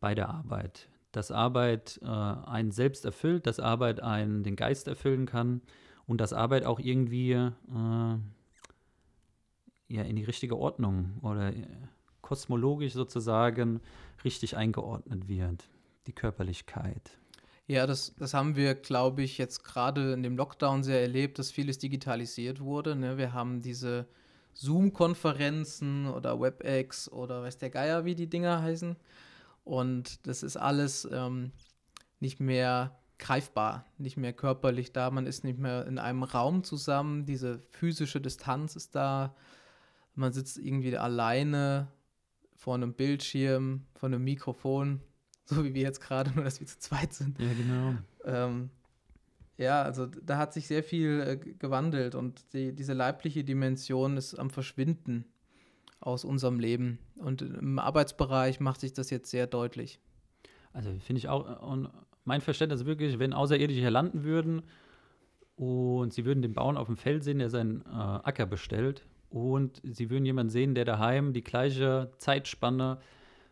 bei 0.00 0.14
der 0.14 0.28
Arbeit. 0.28 0.88
Dass 1.12 1.30
Arbeit 1.30 2.00
äh, 2.02 2.06
einen 2.06 2.70
selbst 2.70 3.04
erfüllt, 3.04 3.46
dass 3.46 3.58
Arbeit 3.58 4.00
einen 4.00 4.44
den 4.44 4.56
Geist 4.56 4.86
erfüllen 4.88 5.26
kann 5.26 5.62
und 6.06 6.20
dass 6.20 6.32
Arbeit 6.32 6.64
auch 6.64 6.78
irgendwie 6.78 7.32
äh, 7.32 8.18
ja, 9.88 10.02
in 10.02 10.16
die 10.16 10.24
richtige 10.24 10.56
Ordnung 10.56 11.18
oder 11.22 11.48
äh, 11.48 11.66
kosmologisch 12.20 12.92
sozusagen 12.92 13.80
richtig 14.24 14.56
eingeordnet 14.56 15.28
wird, 15.28 15.68
die 16.06 16.12
Körperlichkeit. 16.12 17.18
Ja, 17.66 17.86
das, 17.86 18.14
das 18.16 18.32
haben 18.32 18.56
wir, 18.56 18.74
glaube 18.74 19.22
ich, 19.22 19.36
jetzt 19.36 19.62
gerade 19.62 20.12
in 20.12 20.22
dem 20.22 20.36
Lockdown 20.36 20.82
sehr 20.82 21.02
erlebt, 21.02 21.38
dass 21.38 21.50
vieles 21.50 21.78
digitalisiert 21.78 22.60
wurde. 22.60 22.96
Ne? 22.96 23.18
Wir 23.18 23.34
haben 23.34 23.60
diese 23.60 24.06
Zoom-Konferenzen 24.54 26.06
oder 26.06 26.40
WebEx 26.40 27.10
oder 27.12 27.42
weiß 27.42 27.58
der 27.58 27.70
Geier, 27.70 28.04
wie 28.04 28.14
die 28.14 28.28
Dinger 28.28 28.62
heißen. 28.62 28.96
Und 29.64 30.26
das 30.26 30.42
ist 30.42 30.56
alles 30.56 31.06
ähm, 31.12 31.52
nicht 32.20 32.40
mehr 32.40 32.98
greifbar, 33.18 33.84
nicht 33.98 34.16
mehr 34.16 34.32
körperlich 34.32 34.92
da. 34.92 35.10
Man 35.10 35.26
ist 35.26 35.44
nicht 35.44 35.58
mehr 35.58 35.86
in 35.86 35.98
einem 35.98 36.22
Raum 36.22 36.64
zusammen. 36.64 37.26
Diese 37.26 37.62
physische 37.70 38.20
Distanz 38.20 38.76
ist 38.76 38.94
da 38.94 39.34
man 40.18 40.32
sitzt 40.32 40.58
irgendwie 40.58 40.96
alleine 40.96 41.88
vor 42.54 42.74
einem 42.74 42.92
Bildschirm, 42.92 43.86
vor 43.94 44.08
einem 44.08 44.24
Mikrofon, 44.24 45.00
so 45.44 45.64
wie 45.64 45.74
wir 45.74 45.82
jetzt 45.82 46.00
gerade, 46.00 46.32
nur 46.32 46.44
dass 46.44 46.60
wir 46.60 46.66
zu 46.66 46.78
zweit 46.78 47.14
sind. 47.14 47.38
Ja, 47.38 47.52
genau. 47.52 47.94
Ähm, 48.24 48.70
ja, 49.56 49.82
also 49.82 50.06
da 50.06 50.38
hat 50.38 50.52
sich 50.52 50.66
sehr 50.66 50.84
viel 50.84 51.20
äh, 51.20 51.36
gewandelt 51.36 52.14
und 52.14 52.52
die, 52.52 52.74
diese 52.74 52.92
leibliche 52.92 53.44
Dimension 53.44 54.16
ist 54.16 54.34
am 54.34 54.50
Verschwinden 54.50 55.24
aus 56.00 56.24
unserem 56.24 56.60
Leben. 56.60 56.98
Und 57.16 57.42
im 57.42 57.78
Arbeitsbereich 57.78 58.60
macht 58.60 58.80
sich 58.80 58.92
das 58.92 59.10
jetzt 59.10 59.30
sehr 59.30 59.46
deutlich. 59.48 60.00
Also 60.72 60.90
finde 61.00 61.18
ich 61.18 61.28
auch, 61.28 61.62
und 61.62 61.88
mein 62.24 62.40
Verständnis 62.40 62.82
ist 62.82 62.86
wirklich, 62.86 63.18
wenn 63.18 63.32
Außerirdische 63.32 63.80
hier 63.80 63.90
landen 63.90 64.22
würden 64.22 64.62
und 65.56 66.12
sie 66.12 66.24
würden 66.24 66.42
den 66.42 66.52
Bauern 66.52 66.76
auf 66.76 66.86
dem 66.86 66.96
Feld 66.96 67.24
sehen, 67.24 67.38
der 67.38 67.50
seinen 67.50 67.80
äh, 67.82 67.88
Acker 67.88 68.46
bestellt 68.46 69.04
und 69.30 69.80
sie 69.84 70.10
würden 70.10 70.24
jemanden 70.24 70.50
sehen, 70.50 70.74
der 70.74 70.84
daheim 70.84 71.32
die 71.32 71.44
gleiche 71.44 72.10
Zeitspanne 72.18 72.98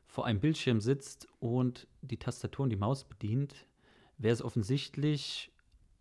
vor 0.06 0.24
einem 0.24 0.40
Bildschirm 0.40 0.80
sitzt 0.80 1.28
und 1.40 1.86
die 2.00 2.18
Tastatur 2.18 2.64
und 2.64 2.70
die 2.70 2.76
Maus 2.76 3.04
bedient, 3.04 3.66
wäre 4.18 4.32
es 4.32 4.42
offensichtlich, 4.42 5.52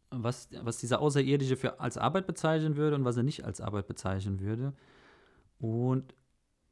was, 0.09 0.49
was 0.61 0.77
dieser 0.77 1.01
Außerirdische 1.01 1.57
für 1.57 1.79
als 1.79 1.97
Arbeit 1.97 2.27
bezeichnen 2.27 2.77
würde 2.77 2.95
und 2.95 3.03
was 3.03 3.17
er 3.17 3.23
nicht 3.23 3.43
als 3.43 3.59
Arbeit 3.59 3.87
bezeichnen 3.87 4.39
würde. 4.39 4.73
Und 5.59 6.15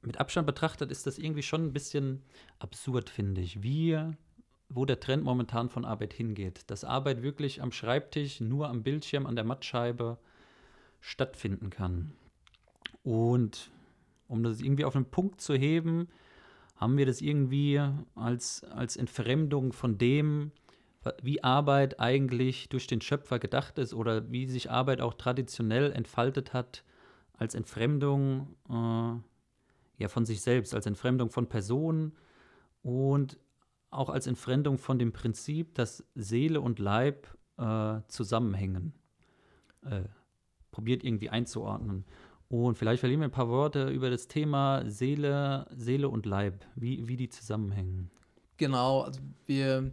mit 0.02 0.20
Abstand 0.20 0.48
betrachtet 0.48 0.92
ist 0.92 1.08
das 1.08 1.18
irgendwie 1.18 1.44
schon 1.44 1.66
ein 1.66 1.74
bisschen 1.74 2.24
absurd, 2.60 3.10
finde 3.10 3.42
ich. 3.42 3.64
Wie, 3.64 4.00
wo 4.70 4.86
der 4.86 5.00
Trend 5.00 5.24
momentan 5.24 5.70
von 5.70 5.86
Arbeit 5.86 6.14
hingeht. 6.14 6.62
Dass 6.68 6.84
Arbeit 6.84 7.22
wirklich 7.22 7.62
am 7.62 7.72
Schreibtisch, 7.72 8.40
nur 8.40 8.70
am 8.70 8.84
Bildschirm, 8.84 9.26
an 9.26 9.36
der 9.36 9.46
Mattscheibe 9.46 10.18
stattfinden 11.00 11.70
kann. 11.70 12.14
Und 13.04 13.72
um 14.28 14.44
das 14.44 14.62
irgendwie 14.62 14.86
auf 14.86 14.96
einen 14.96 15.06
Punkt 15.06 15.42
zu 15.42 15.54
heben, 15.54 16.08
haben 16.76 16.98
wir 16.98 17.06
das 17.06 17.22
irgendwie 17.22 17.82
als, 18.16 18.64
als 18.64 18.98
Entfremdung 18.98 19.74
von 19.74 19.98
dem, 19.98 20.52
wie 21.22 21.44
Arbeit 21.44 22.00
eigentlich 22.00 22.70
durch 22.70 22.88
den 22.88 23.02
Schöpfer 23.02 23.40
gedacht 23.40 23.78
ist 23.78 23.94
oder 23.94 24.32
wie 24.32 24.48
sich 24.48 24.72
Arbeit 24.72 25.02
auch 25.02 25.14
traditionell 25.14 25.92
entfaltet 25.92 26.54
hat, 26.54 26.84
als 27.34 27.56
Entfremdung 27.56 28.56
äh, 28.70 30.02
ja, 30.02 30.08
von 30.08 30.26
sich 30.26 30.42
selbst, 30.42 30.74
als 30.74 30.86
Entfremdung 30.86 31.30
von 31.30 31.48
Personen 31.48 32.14
und 32.84 33.38
auch 33.90 34.10
als 34.10 34.28
Entfremdung 34.28 34.78
von 34.78 34.98
dem 34.98 35.12
Prinzip, 35.12 35.76
dass 35.76 36.06
Seele 36.16 36.62
und 36.62 36.80
Leib 36.80 37.28
äh, 37.58 38.00
zusammenhängen. 38.08 38.94
Äh, 39.84 40.04
probiert 40.72 41.04
irgendwie 41.04 41.30
einzuordnen. 41.30 42.04
Und 42.54 42.78
vielleicht 42.78 43.00
verlieren 43.00 43.22
wir 43.22 43.30
ein 43.30 43.32
paar 43.32 43.50
Worte 43.50 43.90
über 43.90 44.12
das 44.12 44.28
Thema 44.28 44.84
Seele, 44.88 45.66
Seele 45.76 46.08
und 46.08 46.28
Leib, 46.28 46.64
wie, 46.76 47.08
wie 47.08 47.18
die 47.18 47.28
zusammenhängen. 47.28 48.12
Genau, 48.58 49.02
also 49.02 49.20
wir 49.48 49.92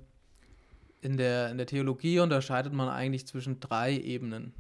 in 1.00 1.16
der, 1.16 1.50
in 1.50 1.56
der 1.56 1.66
Theologie 1.66 2.18
unterscheidet 2.18 2.74
man 2.74 2.90
eigentlich 2.90 3.26
zwischen 3.26 3.60
drei 3.60 3.96
Ebenen. 3.96 4.52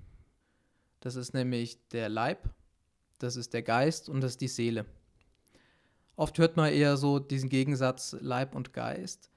Das 1.00 1.14
ist 1.14 1.34
nämlich 1.34 1.76
der 1.88 2.08
Leib, 2.08 2.48
das 3.18 3.36
ist 3.36 3.52
der 3.52 3.62
Geist 3.62 4.08
und 4.08 4.22
das 4.22 4.30
ist 4.30 4.40
die 4.40 4.48
Seele. 4.48 4.86
Oft 6.16 6.38
hört 6.38 6.56
man 6.56 6.72
eher 6.72 6.96
so 6.96 7.18
diesen 7.18 7.50
Gegensatz 7.50 8.16
Leib 8.18 8.54
und 8.54 8.72
Geist, 8.72 9.30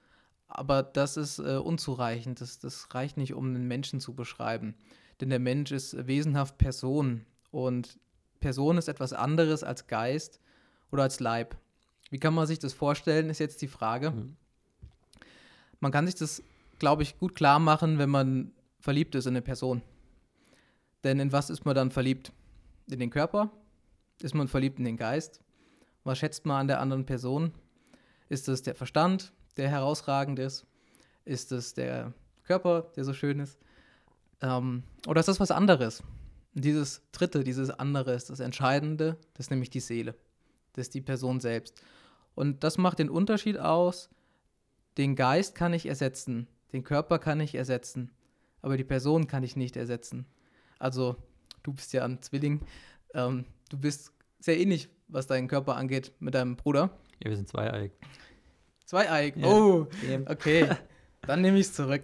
Aber 0.48 0.84
das 0.84 1.18
ist 1.18 1.40
äh, 1.40 1.58
unzureichend. 1.58 2.40
Das, 2.40 2.60
das 2.60 2.96
reicht 2.96 3.18
nicht, 3.18 3.34
um 3.34 3.48
einen 3.48 3.68
Menschen 3.68 4.00
zu 4.00 4.16
beschreiben. 4.16 4.74
Denn 5.20 5.30
der 5.30 5.40
Mensch 5.40 5.74
ist 5.74 6.08
wesenhaft 6.08 6.58
Person. 6.58 7.26
Und 7.52 8.00
Person 8.44 8.78
ist 8.78 8.90
etwas 8.90 9.14
anderes 9.14 9.64
als 9.64 9.88
Geist 9.88 10.42
oder 10.92 11.04
als 11.04 11.22
Leib. 11.22 11.56
Wie 12.10 12.20
kann 12.20 12.34
man 12.34 12.46
sich 12.46 12.60
das 12.60 12.74
vorstellen, 12.74 13.30
ist 13.30 13.40
jetzt 13.40 13.62
die 13.62 13.70
Frage. 13.70 14.12
Mhm. 14.12 14.36
Man 15.80 15.94
kann 15.94 16.06
sich 16.06 16.16
das, 16.16 16.44
glaube 16.78 17.04
ich, 17.04 17.18
gut 17.18 17.36
klar 17.36 17.60
machen, 17.60 18.00
wenn 18.00 18.10
man 18.10 18.52
verliebt 18.82 19.16
ist 19.16 19.28
in 19.28 19.32
eine 19.32 19.42
Person. 19.42 19.82
Denn 21.06 21.22
in 21.22 21.32
was 21.32 21.50
ist 21.50 21.64
man 21.64 21.74
dann 21.74 21.90
verliebt? 21.90 22.34
In 22.92 23.00
den 23.00 23.10
Körper? 23.10 23.50
Ist 24.22 24.36
man 24.36 24.50
verliebt 24.50 24.78
in 24.78 24.84
den 24.84 24.98
Geist? 24.98 25.40
Was 26.04 26.18
schätzt 26.18 26.46
man 26.46 26.60
an 26.60 26.68
der 26.68 26.82
anderen 26.82 27.06
Person? 27.06 27.54
Ist 28.28 28.50
es 28.50 28.62
der 28.62 28.76
Verstand, 28.76 29.32
der 29.56 29.70
herausragend 29.70 30.38
ist? 30.38 30.66
Ist 31.24 31.54
es 31.54 31.74
der 31.74 32.14
Körper, 32.44 32.92
der 32.98 33.06
so 33.06 33.14
schön 33.14 33.40
ist? 33.40 33.58
Ähm, 34.42 34.84
oder 35.08 35.22
ist 35.22 35.30
das 35.30 35.40
was 35.40 35.52
anderes? 35.52 36.04
Dieses 36.54 37.02
Dritte, 37.12 37.44
dieses 37.44 37.70
andere 37.70 38.14
ist 38.14 38.30
das 38.30 38.40
Entscheidende, 38.40 39.18
das 39.34 39.48
ist 39.48 39.50
nämlich 39.52 39.70
die 39.70 39.80
Seele. 39.80 40.16
Das 40.74 40.88
ist 40.88 40.94
die 40.94 41.02
Person 41.02 41.40
selbst. 41.40 41.82
Und 42.36 42.64
das 42.64 42.78
macht 42.78 43.00
den 43.00 43.10
Unterschied 43.10 43.58
aus. 43.58 44.10
Den 44.98 45.16
Geist 45.16 45.56
kann 45.56 45.74
ich 45.74 45.88
ersetzen, 45.88 46.48
den 46.72 46.84
Körper 46.84 47.20
kann 47.20 47.40
ich 47.40 47.56
ersetzen, 47.56 48.12
aber 48.62 48.78
die 48.78 48.84
Person 48.84 49.28
kann 49.28 49.44
ich 49.44 49.56
nicht 49.56 49.76
ersetzen. 49.76 50.26
Also, 50.78 51.16
du 51.64 51.74
bist 51.74 51.94
ja 51.94 52.06
ein 52.06 52.22
Zwilling, 52.22 52.62
ähm, 53.14 53.46
du 53.70 53.78
bist 53.78 54.12
sehr 54.40 54.60
ähnlich, 54.60 54.90
was 55.08 55.26
deinen 55.26 55.48
Körper 55.48 55.76
angeht, 55.76 56.12
mit 56.20 56.36
deinem 56.36 56.56
Bruder. 56.56 56.92
Ja, 57.24 57.30
wir 57.30 57.38
sind 57.38 57.48
zweieig. 57.48 57.92
Zweieig, 58.86 59.38
ja. 59.38 59.48
oh, 59.48 59.88
okay. 60.28 60.70
Dann 61.26 61.42
nehme 61.42 61.58
ich 61.58 61.68
es 61.68 61.74
zurück. 61.74 62.04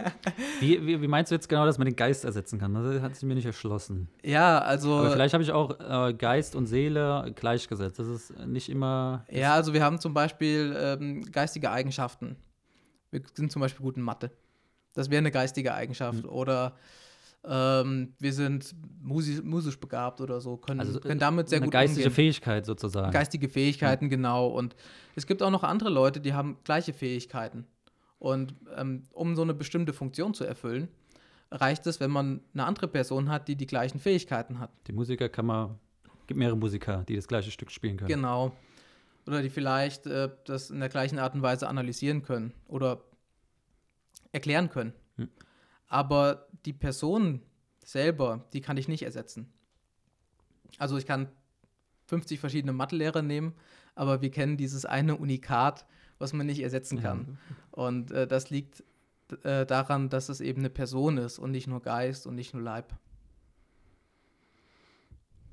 wie, 0.60 0.84
wie, 0.84 1.00
wie, 1.00 1.06
meinst 1.06 1.30
du 1.30 1.34
jetzt 1.36 1.48
genau, 1.48 1.64
dass 1.64 1.78
man 1.78 1.86
den 1.86 1.96
Geist 1.96 2.24
ersetzen 2.24 2.58
kann? 2.58 2.74
Das 2.74 3.00
hat 3.00 3.14
sich 3.14 3.24
mir 3.24 3.34
nicht 3.34 3.46
erschlossen. 3.46 4.08
Ja, 4.24 4.58
also. 4.58 4.96
Aber 4.96 5.12
vielleicht 5.12 5.34
habe 5.34 5.44
ich 5.44 5.52
auch 5.52 5.78
äh, 6.08 6.14
Geist 6.14 6.56
und 6.56 6.66
Seele 6.66 7.32
gleichgesetzt. 7.36 7.98
Das 7.98 8.08
ist 8.08 8.36
nicht 8.46 8.68
immer. 8.68 9.24
Ja, 9.30 9.54
also 9.54 9.74
wir 9.74 9.84
haben 9.84 10.00
zum 10.00 10.12
Beispiel 10.12 10.76
ähm, 10.76 11.22
geistige 11.30 11.70
Eigenschaften. 11.70 12.36
Wir 13.10 13.22
sind 13.34 13.52
zum 13.52 13.60
Beispiel 13.60 13.84
gut 13.84 13.96
in 13.96 14.02
Mathe. 14.02 14.30
Das 14.94 15.10
wäre 15.10 15.18
eine 15.18 15.30
geistige 15.30 15.74
Eigenschaft. 15.74 16.24
Mhm. 16.24 16.28
Oder 16.28 16.74
ähm, 17.44 18.14
wir 18.18 18.32
sind 18.32 18.74
musisch, 19.00 19.42
musisch, 19.42 19.78
begabt 19.78 20.20
oder 20.20 20.40
so, 20.40 20.56
können, 20.56 20.80
also, 20.80 20.98
können 20.98 21.20
damit 21.20 21.48
sehr 21.48 21.58
eine 21.58 21.66
gut 21.66 21.72
geistige 21.72 22.08
umgehen. 22.08 22.14
Fähigkeit 22.14 22.66
sozusagen. 22.66 23.12
Geistige 23.12 23.48
Fähigkeiten, 23.48 24.06
mhm. 24.06 24.10
genau. 24.10 24.48
Und 24.48 24.74
es 25.14 25.26
gibt 25.26 25.42
auch 25.42 25.50
noch 25.50 25.62
andere 25.62 25.90
Leute, 25.90 26.20
die 26.20 26.34
haben 26.34 26.58
gleiche 26.64 26.92
Fähigkeiten. 26.92 27.66
Und 28.18 28.54
ähm, 28.76 29.04
um 29.12 29.36
so 29.36 29.42
eine 29.42 29.54
bestimmte 29.54 29.92
Funktion 29.92 30.34
zu 30.34 30.44
erfüllen, 30.44 30.88
reicht 31.50 31.86
es, 31.86 32.00
wenn 32.00 32.10
man 32.10 32.40
eine 32.52 32.64
andere 32.64 32.88
Person 32.88 33.28
hat, 33.28 33.48
die 33.48 33.56
die 33.56 33.66
gleichen 33.66 34.00
Fähigkeiten 34.00 34.58
hat. 34.58 34.70
Die 34.86 34.92
Musiker 34.92 35.28
kann 35.28 35.46
man, 35.46 35.78
gibt 36.26 36.38
mehrere 36.38 36.56
Musiker, 36.56 37.04
die 37.08 37.16
das 37.16 37.28
gleiche 37.28 37.50
Stück 37.50 37.70
spielen 37.70 37.96
können. 37.96 38.08
Genau. 38.08 38.52
Oder 39.26 39.42
die 39.42 39.50
vielleicht 39.50 40.06
äh, 40.06 40.30
das 40.46 40.70
in 40.70 40.80
der 40.80 40.88
gleichen 40.88 41.18
Art 41.18 41.34
und 41.34 41.42
Weise 41.42 41.68
analysieren 41.68 42.22
können 42.22 42.52
oder 42.66 43.02
erklären 44.32 44.68
können. 44.70 44.92
Hm. 45.16 45.28
Aber 45.86 46.48
die 46.64 46.72
Person 46.72 47.42
selber, 47.84 48.46
die 48.52 48.60
kann 48.60 48.76
ich 48.76 48.88
nicht 48.88 49.02
ersetzen. 49.02 49.52
Also 50.78 50.96
ich 50.96 51.06
kann 51.06 51.28
50 52.06 52.40
verschiedene 52.40 52.72
Mathelehrer 52.72 53.22
nehmen, 53.22 53.54
aber 53.94 54.22
wir 54.22 54.30
kennen 54.30 54.56
dieses 54.56 54.84
eine 54.84 55.16
Unikat, 55.16 55.86
was 56.18 56.32
man 56.32 56.46
nicht 56.46 56.60
ersetzen 56.60 57.00
kann. 57.00 57.38
Ja. 57.38 57.56
Und 57.70 58.10
äh, 58.10 58.26
das 58.26 58.50
liegt 58.50 58.82
äh, 59.42 59.66
daran, 59.66 60.08
dass 60.08 60.28
es 60.28 60.40
eben 60.40 60.60
eine 60.60 60.70
Person 60.70 61.18
ist 61.18 61.38
und 61.38 61.50
nicht 61.50 61.66
nur 61.66 61.80
Geist 61.80 62.26
und 62.26 62.34
nicht 62.34 62.54
nur 62.54 62.62
Leib. 62.62 62.94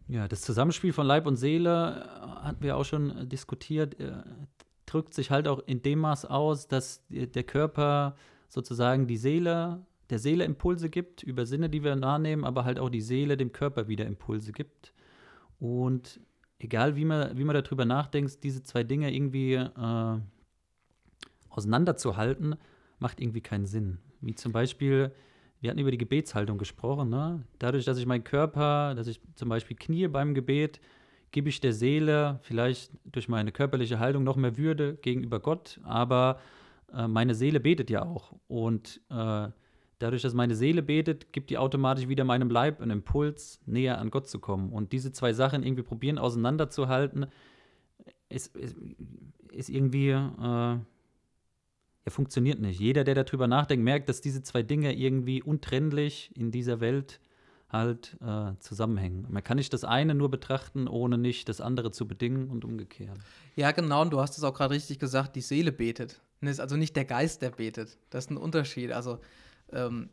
Ja, 0.07 0.27
das 0.27 0.41
Zusammenspiel 0.41 0.93
von 0.93 1.07
Leib 1.07 1.25
und 1.25 1.35
Seele 1.35 2.05
äh, 2.05 2.45
hatten 2.45 2.63
wir 2.63 2.77
auch 2.77 2.85
schon 2.85 3.17
äh, 3.17 3.27
diskutiert, 3.27 3.99
äh, 3.99 4.13
drückt 4.85 5.13
sich 5.13 5.31
halt 5.31 5.47
auch 5.47 5.59
in 5.65 5.81
dem 5.81 5.99
Maß 5.99 6.25
aus, 6.25 6.67
dass 6.67 7.03
der 7.09 7.43
Körper 7.43 8.15
sozusagen 8.49 9.07
die 9.07 9.17
Seele, 9.17 9.83
der 10.11 10.19
Seele 10.19 10.45
Impulse 10.45 10.89
gibt 10.89 11.23
über 11.23 11.47
Sinne, 11.47 11.69
die 11.69 11.83
wir 11.83 11.99
wahrnehmen, 11.99 12.45
aber 12.45 12.65
halt 12.65 12.77
auch 12.77 12.89
die 12.89 13.01
Seele 13.01 13.35
dem 13.35 13.51
Körper 13.51 13.87
wieder 13.87 14.05
Impulse 14.05 14.51
gibt. 14.51 14.93
Und 15.59 16.19
egal 16.59 16.95
wie 16.95 17.03
man, 17.03 17.35
wie 17.35 17.43
man 17.43 17.55
darüber 17.55 17.83
nachdenkt, 17.85 18.43
diese 18.43 18.61
zwei 18.61 18.83
Dinge 18.83 19.11
irgendwie 19.11 19.53
äh, 19.55 20.19
auseinanderzuhalten, 21.57 22.55
macht 22.99 23.19
irgendwie 23.19 23.41
keinen 23.41 23.65
Sinn. 23.65 23.97
Wie 24.21 24.35
zum 24.35 24.51
Beispiel, 24.51 25.11
wir 25.61 25.69
hatten 25.69 25.79
über 25.79 25.91
die 25.91 25.97
Gebetshaltung 25.97 26.57
gesprochen. 26.57 27.09
Ne? 27.09 27.43
Dadurch, 27.59 27.85
dass 27.85 27.97
ich 27.97 28.05
meinen 28.05 28.23
Körper, 28.23 28.95
dass 28.95 29.07
ich 29.07 29.19
zum 29.35 29.49
Beispiel 29.49 29.77
knie 29.77 30.07
beim 30.07 30.33
Gebet, 30.33 30.79
gebe 31.31 31.49
ich 31.49 31.59
der 31.59 31.73
Seele 31.73 32.39
vielleicht 32.43 32.91
durch 33.05 33.27
meine 33.27 33.51
körperliche 33.51 33.99
Haltung 33.99 34.23
noch 34.23 34.37
mehr 34.37 34.57
Würde 34.57 34.95
gegenüber 34.95 35.39
Gott, 35.39 35.81
aber 35.83 36.39
äh, 36.93 37.07
meine 37.07 37.35
Seele 37.35 37.59
betet 37.59 37.89
ja 37.89 38.03
auch. 38.03 38.33
Und 38.47 39.01
äh, 39.09 39.49
dadurch, 39.99 40.21
dass 40.21 40.33
meine 40.33 40.55
Seele 40.55 40.81
betet, 40.81 41.33
gibt 41.33 41.49
die 41.49 41.57
automatisch 41.57 42.07
wieder 42.07 42.23
meinem 42.23 42.49
Leib 42.49 42.81
einen 42.81 42.91
Impuls, 42.91 43.59
näher 43.65 43.99
an 43.99 44.11
Gott 44.11 44.27
zu 44.27 44.39
kommen. 44.39 44.71
Und 44.71 44.93
diese 44.93 45.11
zwei 45.11 45.33
Sachen 45.33 45.63
irgendwie 45.63 45.83
probieren 45.83 46.17
auseinanderzuhalten, 46.17 47.25
ist, 48.29 48.55
ist, 48.55 48.75
ist 49.51 49.69
irgendwie 49.69 50.09
äh, 50.09 50.77
er 52.05 52.11
funktioniert 52.11 52.59
nicht. 52.59 52.79
Jeder, 52.79 53.03
der 53.03 53.15
darüber 53.15 53.47
nachdenkt, 53.47 53.83
merkt, 53.83 54.07
dass 54.09 54.21
diese 54.21 54.43
zwei 54.43 54.61
Dinge 54.61 54.95
irgendwie 54.95 55.41
untrennlich 55.41 56.31
in 56.35 56.51
dieser 56.51 56.79
Welt 56.79 57.19
halt 57.69 58.15
äh, 58.21 58.51
zusammenhängen. 58.59 59.25
Man 59.29 59.43
kann 59.43 59.57
nicht 59.57 59.73
das 59.73 59.83
eine 59.83 60.13
nur 60.13 60.29
betrachten, 60.29 60.87
ohne 60.87 61.17
nicht 61.17 61.49
das 61.49 61.61
andere 61.61 61.91
zu 61.91 62.07
bedingen 62.07 62.49
und 62.49 62.63
umgekehrt. 62.63 63.17
Ja, 63.55 63.71
genau, 63.71 64.03
und 64.03 64.13
du 64.13 64.21
hast 64.21 64.37
es 64.37 64.43
auch 64.43 64.53
gerade 64.53 64.75
richtig 64.75 64.99
gesagt, 64.99 65.35
die 65.35 65.41
Seele 65.41 65.71
betet. 65.71 66.21
Es 66.41 66.51
ist 66.51 66.59
also 66.59 66.77
nicht 66.77 66.95
der 66.95 67.05
Geist, 67.05 67.41
der 67.41 67.49
betet. 67.49 67.97
Das 68.11 68.25
ist 68.25 68.31
ein 68.31 68.37
Unterschied. 68.37 68.91
Also 68.91 69.17
ähm, 69.71 70.09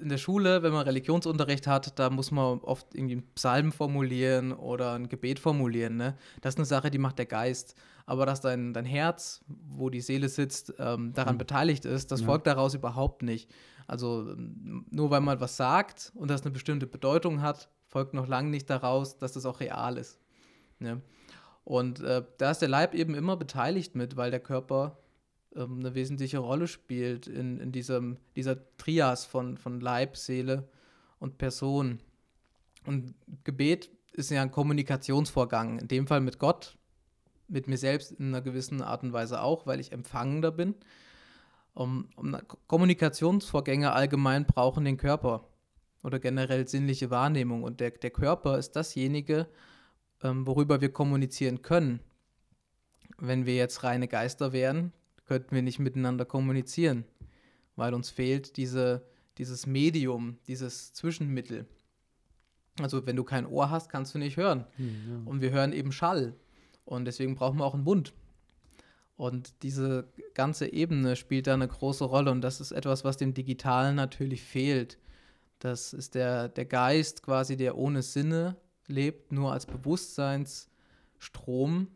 in 0.00 0.08
der 0.08 0.18
Schule, 0.18 0.62
wenn 0.62 0.72
man 0.72 0.84
Religionsunterricht 0.84 1.66
hat, 1.66 1.98
da 1.98 2.08
muss 2.08 2.30
man 2.30 2.60
oft 2.60 2.94
irgendwie 2.94 3.14
einen 3.14 3.34
Psalm 3.34 3.72
formulieren 3.72 4.52
oder 4.52 4.94
ein 4.94 5.08
Gebet 5.08 5.40
formulieren. 5.40 5.96
Ne? 5.96 6.16
Das 6.40 6.54
ist 6.54 6.58
eine 6.58 6.66
Sache, 6.66 6.90
die 6.90 6.98
macht 6.98 7.18
der 7.18 7.26
Geist. 7.26 7.74
Aber 8.06 8.24
dass 8.24 8.40
dein, 8.40 8.72
dein 8.72 8.84
Herz, 8.84 9.44
wo 9.46 9.90
die 9.90 10.00
Seele 10.00 10.28
sitzt, 10.28 10.74
ähm, 10.78 11.12
daran 11.12 11.34
mhm. 11.34 11.38
beteiligt 11.38 11.84
ist, 11.84 12.12
das 12.12 12.20
ja. 12.20 12.26
folgt 12.26 12.46
daraus 12.46 12.74
überhaupt 12.74 13.22
nicht. 13.22 13.50
Also 13.88 14.34
nur 14.36 15.10
weil 15.10 15.20
man 15.20 15.40
was 15.40 15.56
sagt 15.56 16.12
und 16.14 16.30
das 16.30 16.42
eine 16.42 16.52
bestimmte 16.52 16.86
Bedeutung 16.86 17.42
hat, 17.42 17.68
folgt 17.86 18.14
noch 18.14 18.26
lange 18.26 18.50
nicht 18.50 18.70
daraus, 18.70 19.18
dass 19.18 19.32
das 19.32 19.46
auch 19.46 19.60
real 19.60 19.96
ist. 19.96 20.20
Ne? 20.78 21.02
Und 21.64 22.00
äh, 22.00 22.22
da 22.38 22.52
ist 22.52 22.62
der 22.62 22.68
Leib 22.68 22.94
eben 22.94 23.14
immer 23.14 23.36
beteiligt 23.36 23.96
mit, 23.96 24.16
weil 24.16 24.30
der 24.30 24.40
Körper 24.40 24.98
ähm, 25.56 25.80
eine 25.80 25.94
wesentliche 25.94 26.38
Rolle 26.38 26.68
spielt 26.68 27.26
in, 27.26 27.58
in 27.58 27.72
diesem, 27.72 28.18
dieser 28.36 28.56
Trias 28.76 29.24
von, 29.24 29.56
von 29.56 29.80
Leib, 29.80 30.16
Seele 30.16 30.68
und 31.18 31.38
Person. 31.38 32.00
Und 32.84 33.14
Gebet 33.42 33.90
ist 34.12 34.30
ja 34.30 34.42
ein 34.42 34.52
Kommunikationsvorgang, 34.52 35.80
in 35.80 35.88
dem 35.88 36.06
Fall 36.06 36.20
mit 36.20 36.38
Gott, 36.38 36.76
mit 37.48 37.68
mir 37.68 37.78
selbst 37.78 38.12
in 38.12 38.28
einer 38.28 38.42
gewissen 38.42 38.82
Art 38.82 39.02
und 39.02 39.12
Weise 39.12 39.40
auch, 39.40 39.66
weil 39.66 39.80
ich 39.80 39.92
empfangender 39.92 40.50
bin. 40.50 40.74
Um, 41.74 42.08
um, 42.16 42.36
Kommunikationsvorgänge 42.66 43.92
allgemein 43.92 44.46
brauchen 44.46 44.84
den 44.84 44.96
Körper 44.96 45.46
oder 46.02 46.18
generell 46.18 46.66
sinnliche 46.66 47.10
Wahrnehmung. 47.10 47.62
Und 47.62 47.80
der, 47.80 47.90
der 47.90 48.10
Körper 48.10 48.58
ist 48.58 48.76
dasjenige, 48.76 49.46
ähm, 50.22 50.46
worüber 50.46 50.80
wir 50.80 50.90
kommunizieren 50.90 51.62
können. 51.62 52.00
Wenn 53.18 53.46
wir 53.46 53.56
jetzt 53.56 53.82
reine 53.82 54.08
Geister 54.08 54.52
wären, 54.52 54.92
könnten 55.26 55.54
wir 55.54 55.62
nicht 55.62 55.78
miteinander 55.78 56.24
kommunizieren, 56.24 57.04
weil 57.74 57.92
uns 57.92 58.10
fehlt 58.10 58.56
diese, 58.56 59.06
dieses 59.38 59.66
Medium, 59.66 60.38
dieses 60.46 60.92
Zwischenmittel. 60.92 61.66
Also 62.80 63.06
wenn 63.06 63.16
du 63.16 63.24
kein 63.24 63.46
Ohr 63.46 63.70
hast, 63.70 63.88
kannst 63.88 64.14
du 64.14 64.18
nicht 64.18 64.36
hören. 64.36 64.66
Hm, 64.76 64.88
ja. 65.08 65.30
Und 65.30 65.40
wir 65.40 65.50
hören 65.50 65.72
eben 65.72 65.92
Schall. 65.92 66.34
Und 66.86 67.04
deswegen 67.04 67.34
brauchen 67.34 67.58
wir 67.58 67.66
auch 67.66 67.74
einen 67.74 67.84
Mund. 67.84 68.14
Und 69.16 69.62
diese 69.62 70.08
ganze 70.32 70.72
Ebene 70.72 71.16
spielt 71.16 71.46
da 71.46 71.52
eine 71.54 71.68
große 71.68 72.04
Rolle. 72.04 72.30
Und 72.30 72.40
das 72.40 72.62
ist 72.62 72.72
etwas, 72.72 73.04
was 73.04 73.18
dem 73.18 73.34
Digitalen 73.34 73.96
natürlich 73.96 74.42
fehlt. 74.42 74.96
Das 75.58 75.92
ist 75.92 76.14
der, 76.14 76.48
der 76.48 76.64
Geist 76.64 77.22
quasi, 77.22 77.58
der 77.58 77.76
ohne 77.76 78.00
Sinne 78.00 78.56
lebt, 78.86 79.32
nur 79.32 79.52
als 79.52 79.66
Bewusstseinsstrom 79.66 81.88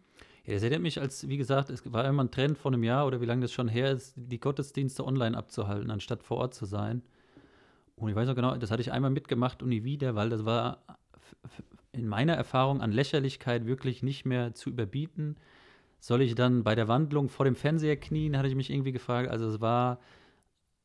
ja, 0.51 0.55
das 0.55 0.63
erinnert 0.63 0.83
mich 0.83 1.01
als, 1.01 1.29
wie 1.29 1.37
gesagt, 1.37 1.71
es 1.71 1.93
war 1.93 2.05
immer 2.07 2.25
ein 2.25 2.31
Trend 2.31 2.59
vor 2.59 2.73
einem 2.73 2.83
Jahr 2.83 3.07
oder 3.07 3.21
wie 3.21 3.27
lange 3.27 3.43
das 3.43 3.53
schon 3.53 3.69
her 3.69 3.93
ist, 3.93 4.15
die 4.17 4.41
Gottesdienste 4.41 5.07
online 5.07 5.37
abzuhalten, 5.37 5.91
anstatt 5.91 6.23
vor 6.23 6.39
Ort 6.39 6.55
zu 6.55 6.67
sein. 6.67 7.03
Und 7.95 8.09
ich 8.09 8.17
weiß 8.17 8.27
noch 8.27 8.35
genau, 8.35 8.57
das 8.57 8.71
hatte 8.71 8.81
ich 8.81 8.91
einmal 8.91 9.11
mitgemacht 9.11 9.63
und 9.63 9.69
nie 9.69 9.85
wieder, 9.85 10.15
weil 10.15 10.31
das 10.31 10.45
war 10.45 10.83
in 11.93 12.07
meiner 12.07 12.35
Erfahrung 12.35 12.81
an 12.81 12.93
Lächerlichkeit 12.93 13.67
wirklich 13.67 14.03
nicht 14.03 14.25
mehr 14.25 14.55
zu 14.55 14.71
überbieten. 14.71 15.37
soll 15.99 16.23
ich 16.23 16.35
dann 16.35 16.65
bei 16.65 16.75
der 16.75 16.89
Wandlung 16.89 17.29
vor 17.29 17.45
dem 17.45 17.55
Fernseher 17.55 17.97
knien, 17.97 18.37
hatte 18.39 18.49
ich 18.49 18.55
mich 18.55 18.71
irgendwie 18.71 18.93
gefragt. 18.93 19.29
Also 19.29 19.49
es 19.49 19.61
war, 19.61 20.01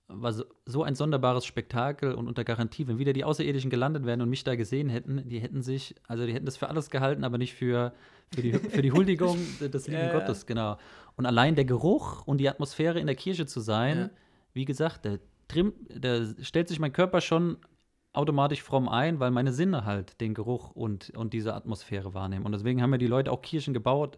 war 0.07 0.33
so, 0.65 0.83
ein 0.83 0.95
sonderbares 0.95 1.45
Spektakel 1.45 2.13
und 2.15 2.27
unter 2.27 2.43
Garantie, 2.43 2.87
wenn 2.87 2.97
wieder 2.97 3.13
die 3.13 3.23
Außerirdischen 3.23 3.69
gelandet 3.69 4.05
wären 4.05 4.21
und 4.21 4.29
mich 4.29 4.43
da 4.43 4.55
gesehen 4.55 4.89
hätten, 4.89 5.27
die 5.29 5.39
hätten 5.39 5.61
sich, 5.61 5.95
also 6.07 6.25
die 6.25 6.33
hätten 6.33 6.45
das 6.45 6.57
für 6.57 6.67
alles 6.69 6.89
gehalten, 6.89 7.23
aber 7.23 7.37
nicht 7.37 7.53
für, 7.53 7.93
für, 8.33 8.41
die, 8.41 8.53
für 8.53 8.81
die 8.81 8.91
Huldigung 8.91 9.37
des 9.61 9.87
lieben 9.87 10.01
ja, 10.01 10.11
Gottes, 10.11 10.45
genau. 10.45 10.77
Und 11.15 11.25
allein 11.25 11.55
der 11.55 11.65
Geruch 11.65 12.27
und 12.27 12.39
die 12.39 12.49
Atmosphäre 12.49 12.99
in 12.99 13.07
der 13.07 13.15
Kirche 13.15 13.45
zu 13.45 13.61
sein, 13.61 13.97
ja. 13.97 14.09
wie 14.53 14.65
gesagt, 14.65 15.05
der, 15.05 15.19
der 15.53 16.35
stellt 16.41 16.67
sich 16.67 16.79
mein 16.79 16.91
Körper 16.91 17.21
schon 17.21 17.57
automatisch 18.15 18.61
fromm 18.61 18.87
ein, 18.89 19.19
weil 19.19 19.31
meine 19.31 19.51
Sinne 19.51 19.85
halt 19.85 20.19
den 20.21 20.33
Geruch 20.33 20.71
und, 20.71 21.11
und 21.11 21.33
diese 21.33 21.53
Atmosphäre 21.53 22.13
wahrnehmen. 22.13 22.45
Und 22.45 22.51
deswegen 22.51 22.81
haben 22.81 22.91
ja 22.91 22.97
die 22.97 23.07
Leute 23.07 23.31
auch 23.31 23.41
Kirchen 23.41 23.73
gebaut 23.73 24.17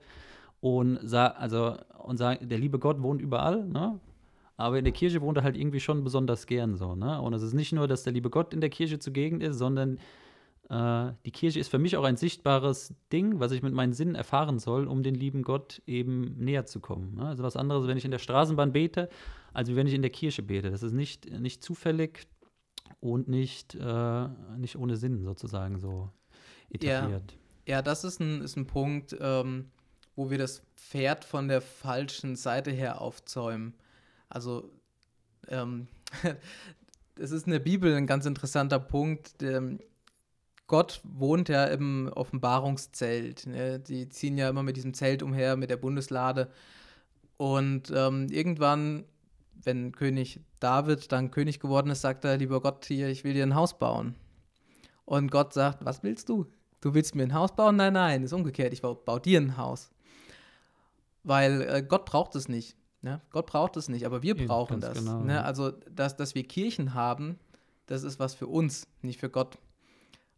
und, 0.59 0.99
sa 1.03 1.27
also, 1.27 1.75
und 1.99 2.17
sagen, 2.17 2.47
der 2.47 2.57
liebe 2.57 2.79
Gott 2.79 3.01
wohnt 3.01 3.21
überall, 3.21 3.65
ne? 3.65 3.99
Aber 4.59 4.79
in 4.79 4.85
der 4.85 4.93
Kirche 4.93 5.21
wohnt 5.21 5.37
er 5.37 5.43
halt 5.43 5.55
irgendwie 5.55 5.79
schon 5.79 6.03
besonders 6.03 6.47
gern 6.47 6.77
so, 6.77 6.95
ne? 6.95 7.21
Und 7.21 7.33
es 7.33 7.43
ist 7.43 7.53
nicht 7.53 7.73
nur, 7.73 7.87
dass 7.87 8.03
der 8.03 8.13
liebe 8.13 8.29
Gott 8.29 8.53
in 8.53 8.61
der 8.61 8.71
Kirche 8.71 8.97
zugegen 8.97 9.39
ist, 9.39 9.57
sondern 9.57 9.99
äh, 10.69 11.13
die 11.25 11.31
Kirche 11.31 11.59
ist 11.59 11.69
für 11.69 11.79
mich 11.79 11.95
auch 11.95 12.03
ein 12.03 12.17
sichtbares 12.17 12.93
Ding, 13.11 13.39
was 13.39 13.51
ich 13.51 13.61
mit 13.61 13.73
meinen 13.73 13.93
Sinnen 13.93 14.15
erfahren 14.15 14.59
soll, 14.59 14.87
um 14.87 15.03
den 15.03 15.15
lieben 15.15 15.43
Gott 15.43 15.81
eben 15.85 16.35
näher 16.37 16.65
zu 16.65 16.79
kommen. 16.79 17.15
Ne? 17.15 17.27
Also 17.27 17.43
was 17.43 17.55
anderes, 17.55 17.87
wenn 17.87 17.97
ich 17.97 18.05
in 18.05 18.11
der 18.11 18.19
Straßenbahn 18.19 18.73
bete, 18.73 19.09
als 19.53 19.73
wenn 19.75 19.87
ich 19.87 19.93
in 19.93 20.01
der 20.01 20.11
Kirche 20.11 20.43
bete. 20.43 20.71
Das 20.71 20.83
ist 20.83 20.93
nicht, 20.93 21.31
nicht 21.39 21.63
zufällig, 21.63 22.27
und 22.99 23.27
nicht, 23.27 23.75
äh, 23.75 24.27
nicht 24.57 24.77
ohne 24.77 24.97
Sinn 24.97 25.23
sozusagen 25.23 25.79
so 25.79 26.09
etabliert. 26.69 27.37
Ja, 27.65 27.75
ja 27.75 27.81
das 27.81 28.03
ist 28.03 28.19
ein, 28.19 28.41
ist 28.41 28.57
ein 28.57 28.67
Punkt, 28.67 29.15
ähm, 29.19 29.71
wo 30.15 30.29
wir 30.29 30.37
das 30.37 30.63
Pferd 30.75 31.23
von 31.23 31.47
der 31.47 31.61
falschen 31.61 32.35
Seite 32.35 32.71
her 32.71 33.01
aufzäumen. 33.01 33.75
Also, 34.29 34.71
ähm, 35.47 35.87
es 37.15 37.31
ist 37.31 37.45
in 37.45 37.53
der 37.53 37.59
Bibel 37.59 37.95
ein 37.95 38.07
ganz 38.07 38.25
interessanter 38.25 38.79
Punkt. 38.79 39.41
Der, 39.41 39.77
Gott 40.65 41.01
wohnt 41.03 41.49
ja 41.49 41.65
im 41.65 42.11
Offenbarungszelt. 42.13 43.47
Ne? 43.47 43.79
Die 43.79 44.09
ziehen 44.09 44.37
ja 44.37 44.49
immer 44.49 44.63
mit 44.63 44.75
diesem 44.75 44.93
Zelt 44.93 45.23
umher, 45.23 45.55
mit 45.55 45.69
der 45.69 45.77
Bundeslade. 45.77 46.51
Und 47.37 47.91
ähm, 47.95 48.27
irgendwann 48.29 49.05
wenn 49.63 49.91
König 49.91 50.41
David 50.59 51.11
dann 51.11 51.31
König 51.31 51.59
geworden 51.59 51.89
ist, 51.89 52.01
sagt 52.01 52.25
er, 52.25 52.37
lieber 52.37 52.61
Gott, 52.61 52.85
hier, 52.85 53.09
ich 53.09 53.23
will 53.23 53.33
dir 53.33 53.43
ein 53.43 53.55
Haus 53.55 53.77
bauen. 53.77 54.15
Und 55.05 55.31
Gott 55.31 55.53
sagt, 55.53 55.85
was 55.85 56.03
willst 56.03 56.29
du? 56.29 56.47
Du 56.81 56.93
willst 56.93 57.15
mir 57.15 57.23
ein 57.23 57.33
Haus 57.33 57.55
bauen? 57.55 57.75
Nein, 57.75 57.93
nein, 57.93 58.23
ist 58.23 58.33
umgekehrt, 58.33 58.73
ich 58.73 58.81
baue, 58.81 59.21
dir 59.21 59.39
ein 59.39 59.57
Haus. 59.57 59.89
Weil 61.23 61.61
äh, 61.61 61.83
Gott 61.83 62.05
braucht 62.05 62.35
es 62.35 62.47
nicht. 62.47 62.77
Ne? 63.01 63.21
Gott 63.31 63.47
braucht 63.47 63.77
es 63.77 63.89
nicht, 63.89 64.05
aber 64.05 64.23
wir 64.23 64.35
brauchen 64.35 64.81
ja, 64.81 64.89
das. 64.89 64.99
Genau, 64.99 65.21
ne? 65.21 65.43
Also, 65.43 65.71
dass, 65.71 66.15
dass 66.15 66.35
wir 66.35 66.43
Kirchen 66.43 66.93
haben, 66.93 67.39
das 67.85 68.03
ist 68.03 68.19
was 68.19 68.33
für 68.35 68.47
uns, 68.47 68.87
nicht 69.01 69.19
für 69.19 69.29
Gott. 69.29 69.57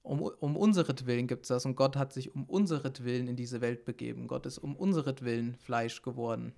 Um, 0.02 0.22
um 0.22 0.56
unseretwillen 0.56 1.28
gibt 1.28 1.44
es 1.44 1.50
das 1.50 1.66
und 1.66 1.76
Gott 1.76 1.96
hat 1.96 2.14
sich 2.14 2.34
um 2.34 2.46
unseretwillen 2.46 3.28
in 3.28 3.36
diese 3.36 3.62
Welt 3.62 3.86
begeben. 3.86 4.28
Gott 4.28 4.46
ist 4.46 4.58
um 4.58 4.76
unseretwillen 4.76 5.56
Fleisch 5.56 6.02
geworden. 6.02 6.54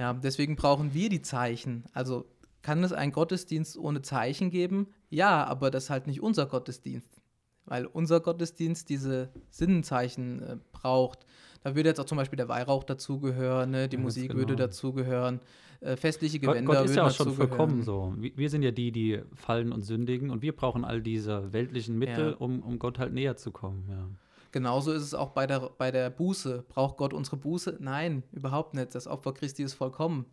Ja, 0.00 0.14
deswegen 0.14 0.56
brauchen 0.56 0.94
wir 0.94 1.10
die 1.10 1.20
Zeichen. 1.20 1.84
Also 1.92 2.24
kann 2.62 2.82
es 2.82 2.92
einen 2.92 3.12
Gottesdienst 3.12 3.76
ohne 3.76 4.00
Zeichen 4.00 4.50
geben? 4.50 4.88
Ja, 5.10 5.44
aber 5.44 5.70
das 5.70 5.84
ist 5.84 5.90
halt 5.90 6.06
nicht 6.06 6.22
unser 6.22 6.46
Gottesdienst. 6.46 7.20
Weil 7.66 7.84
unser 7.84 8.20
Gottesdienst 8.20 8.88
diese 8.88 9.30
Sinnenzeichen 9.50 10.42
äh, 10.42 10.56
braucht. 10.72 11.26
Da 11.62 11.76
würde 11.76 11.90
jetzt 11.90 12.00
auch 12.00 12.06
zum 12.06 12.16
Beispiel 12.16 12.38
der 12.38 12.48
Weihrauch 12.48 12.84
dazugehören, 12.84 13.70
ne? 13.70 13.88
die 13.90 13.96
ja, 13.96 14.02
Musik 14.02 14.28
genau. 14.28 14.38
würde 14.38 14.56
dazugehören, 14.56 15.40
äh, 15.80 15.96
festliche 15.96 16.38
Gewänder 16.38 16.62
Gott, 16.64 16.76
Gott 16.78 16.84
ist 16.86 16.96
ja 16.96 17.06
auch 17.06 17.10
schon 17.10 17.34
vollkommen 17.34 17.82
so. 17.82 18.14
Wir 18.16 18.48
sind 18.48 18.62
ja 18.62 18.70
die, 18.70 18.92
die 18.92 19.20
fallen 19.34 19.70
und 19.70 19.82
sündigen 19.82 20.30
und 20.30 20.40
wir 20.40 20.56
brauchen 20.56 20.86
all 20.86 21.02
diese 21.02 21.52
weltlichen 21.52 21.98
Mittel, 21.98 22.30
ja. 22.30 22.36
um, 22.36 22.62
um 22.62 22.78
Gott 22.78 22.98
halt 22.98 23.12
näher 23.12 23.36
zu 23.36 23.50
kommen. 23.50 23.86
Ja. 23.90 24.08
Genauso 24.52 24.92
ist 24.92 25.02
es 25.02 25.14
auch 25.14 25.30
bei 25.30 25.46
der, 25.46 25.70
bei 25.78 25.90
der 25.90 26.10
Buße. 26.10 26.64
Braucht 26.68 26.96
Gott 26.96 27.12
unsere 27.12 27.36
Buße? 27.36 27.76
Nein, 27.80 28.24
überhaupt 28.32 28.74
nicht. 28.74 28.94
Das 28.94 29.06
Opfer 29.06 29.32
Christi 29.32 29.62
ist 29.62 29.74
vollkommen. 29.74 30.26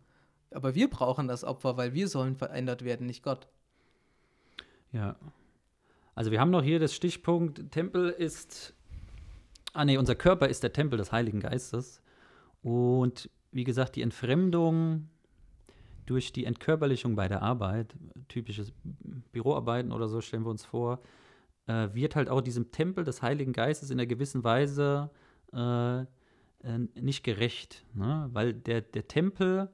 Aber 0.50 0.74
wir 0.74 0.88
brauchen 0.88 1.28
das 1.28 1.44
Opfer, 1.44 1.76
weil 1.76 1.94
wir 1.94 2.08
sollen 2.08 2.34
verändert 2.34 2.84
werden, 2.84 3.06
nicht 3.06 3.22
Gott. 3.22 3.48
Ja. 4.92 5.16
Also 6.14 6.30
wir 6.30 6.40
haben 6.40 6.50
noch 6.50 6.62
hier 6.62 6.80
das 6.80 6.94
Stichpunkt, 6.94 7.70
Tempel 7.70 8.08
ist, 8.08 8.74
ah 9.72 9.84
nee, 9.84 9.98
unser 9.98 10.16
Körper 10.16 10.48
ist 10.48 10.62
der 10.62 10.72
Tempel 10.72 10.96
des 10.96 11.12
Heiligen 11.12 11.40
Geistes. 11.40 12.02
Und 12.62 13.30
wie 13.52 13.64
gesagt, 13.64 13.94
die 13.94 14.02
Entfremdung 14.02 15.08
durch 16.06 16.32
die 16.32 16.46
Entkörperlichung 16.46 17.14
bei 17.14 17.28
der 17.28 17.42
Arbeit, 17.42 17.94
typisches 18.28 18.72
Büroarbeiten 19.30 19.92
oder 19.92 20.08
so 20.08 20.20
stellen 20.20 20.44
wir 20.44 20.50
uns 20.50 20.64
vor, 20.64 21.00
äh, 21.68 21.94
wird 21.94 22.16
halt 22.16 22.28
auch 22.28 22.40
diesem 22.40 22.72
Tempel 22.72 23.04
des 23.04 23.22
Heiligen 23.22 23.52
Geistes 23.52 23.90
in 23.90 23.98
einer 23.98 24.06
gewissen 24.06 24.42
Weise 24.42 25.10
äh, 25.52 26.00
äh, 26.00 26.06
nicht 26.94 27.22
gerecht. 27.22 27.84
Ne? 27.94 28.28
Weil 28.32 28.54
der, 28.54 28.80
der 28.80 29.06
Tempel, 29.06 29.68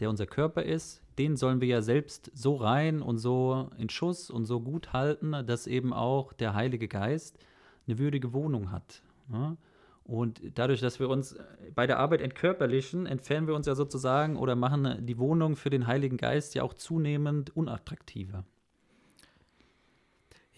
der 0.00 0.10
unser 0.10 0.26
Körper 0.26 0.62
ist, 0.62 1.02
den 1.18 1.36
sollen 1.36 1.60
wir 1.60 1.68
ja 1.68 1.82
selbst 1.82 2.30
so 2.34 2.56
rein 2.56 3.02
und 3.02 3.18
so 3.18 3.70
in 3.78 3.88
Schuss 3.88 4.30
und 4.30 4.44
so 4.44 4.60
gut 4.60 4.92
halten, 4.92 5.34
dass 5.46 5.66
eben 5.66 5.92
auch 5.92 6.32
der 6.32 6.54
Heilige 6.54 6.88
Geist 6.88 7.38
eine 7.86 7.98
würdige 7.98 8.32
Wohnung 8.32 8.70
hat. 8.70 9.02
Ne? 9.28 9.56
Und 10.04 10.40
dadurch, 10.54 10.80
dass 10.80 11.00
wir 11.00 11.08
uns 11.08 11.36
bei 11.74 11.86
der 11.86 11.98
Arbeit 11.98 12.22
entkörperlichen, 12.22 13.06
entfernen 13.06 13.46
wir 13.46 13.54
uns 13.54 13.66
ja 13.66 13.74
sozusagen 13.74 14.36
oder 14.36 14.56
machen 14.56 15.04
die 15.06 15.18
Wohnung 15.18 15.54
für 15.54 15.70
den 15.70 15.86
Heiligen 15.86 16.16
Geist 16.16 16.54
ja 16.54 16.62
auch 16.62 16.72
zunehmend 16.72 17.54
unattraktiver. 17.54 18.44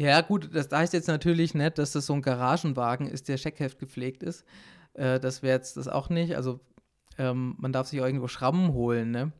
Ja, 0.00 0.22
gut, 0.22 0.48
das 0.54 0.70
heißt 0.72 0.94
jetzt 0.94 1.08
natürlich 1.08 1.52
nicht, 1.52 1.76
dass 1.76 1.92
das 1.92 2.06
so 2.06 2.14
ein 2.14 2.22
Garagenwagen 2.22 3.06
ist, 3.06 3.28
der 3.28 3.36
Scheckheft 3.36 3.78
gepflegt 3.78 4.22
ist. 4.22 4.46
Äh, 4.94 5.20
das 5.20 5.42
wäre 5.42 5.54
jetzt 5.54 5.76
das 5.76 5.88
auch 5.88 6.08
nicht. 6.08 6.36
Also 6.36 6.58
ähm, 7.18 7.54
man 7.58 7.70
darf 7.70 7.88
sich 7.88 8.00
auch 8.00 8.06
irgendwo 8.06 8.26
Schrammen 8.26 8.72
holen, 8.72 9.10
ne? 9.10 9.30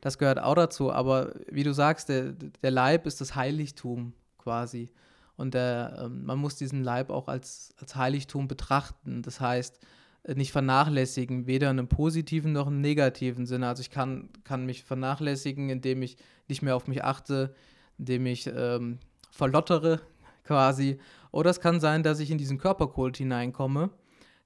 Das 0.00 0.16
gehört 0.16 0.38
auch 0.38 0.54
dazu. 0.54 0.90
Aber 0.90 1.34
wie 1.50 1.64
du 1.64 1.74
sagst, 1.74 2.08
der, 2.08 2.32
der 2.32 2.70
Leib 2.70 3.04
ist 3.04 3.20
das 3.20 3.34
Heiligtum 3.34 4.14
quasi. 4.38 4.88
Und 5.36 5.52
der, 5.52 6.04
ähm, 6.06 6.24
man 6.24 6.38
muss 6.38 6.56
diesen 6.56 6.82
Leib 6.82 7.10
auch 7.10 7.28
als, 7.28 7.74
als 7.78 7.94
Heiligtum 7.94 8.48
betrachten. 8.48 9.20
Das 9.20 9.38
heißt, 9.40 9.78
äh, 10.22 10.34
nicht 10.34 10.50
vernachlässigen, 10.50 11.46
weder 11.46 11.70
in 11.70 11.78
einem 11.78 11.88
positiven 11.88 12.52
noch 12.52 12.68
im 12.68 12.80
negativen 12.80 13.44
Sinne. 13.44 13.68
Also 13.68 13.82
ich 13.82 13.90
kann, 13.90 14.30
kann 14.44 14.64
mich 14.64 14.82
vernachlässigen, 14.82 15.68
indem 15.68 16.00
ich 16.00 16.16
nicht 16.48 16.62
mehr 16.62 16.74
auf 16.74 16.86
mich 16.86 17.04
achte, 17.04 17.54
indem 17.98 18.24
ich 18.24 18.46
ähm, 18.46 18.98
verlottere 19.36 20.00
quasi. 20.44 20.98
Oder 21.30 21.50
es 21.50 21.60
kann 21.60 21.80
sein, 21.80 22.02
dass 22.02 22.20
ich 22.20 22.30
in 22.30 22.38
diesen 22.38 22.58
Körperkult 22.58 23.16
hineinkomme, 23.18 23.90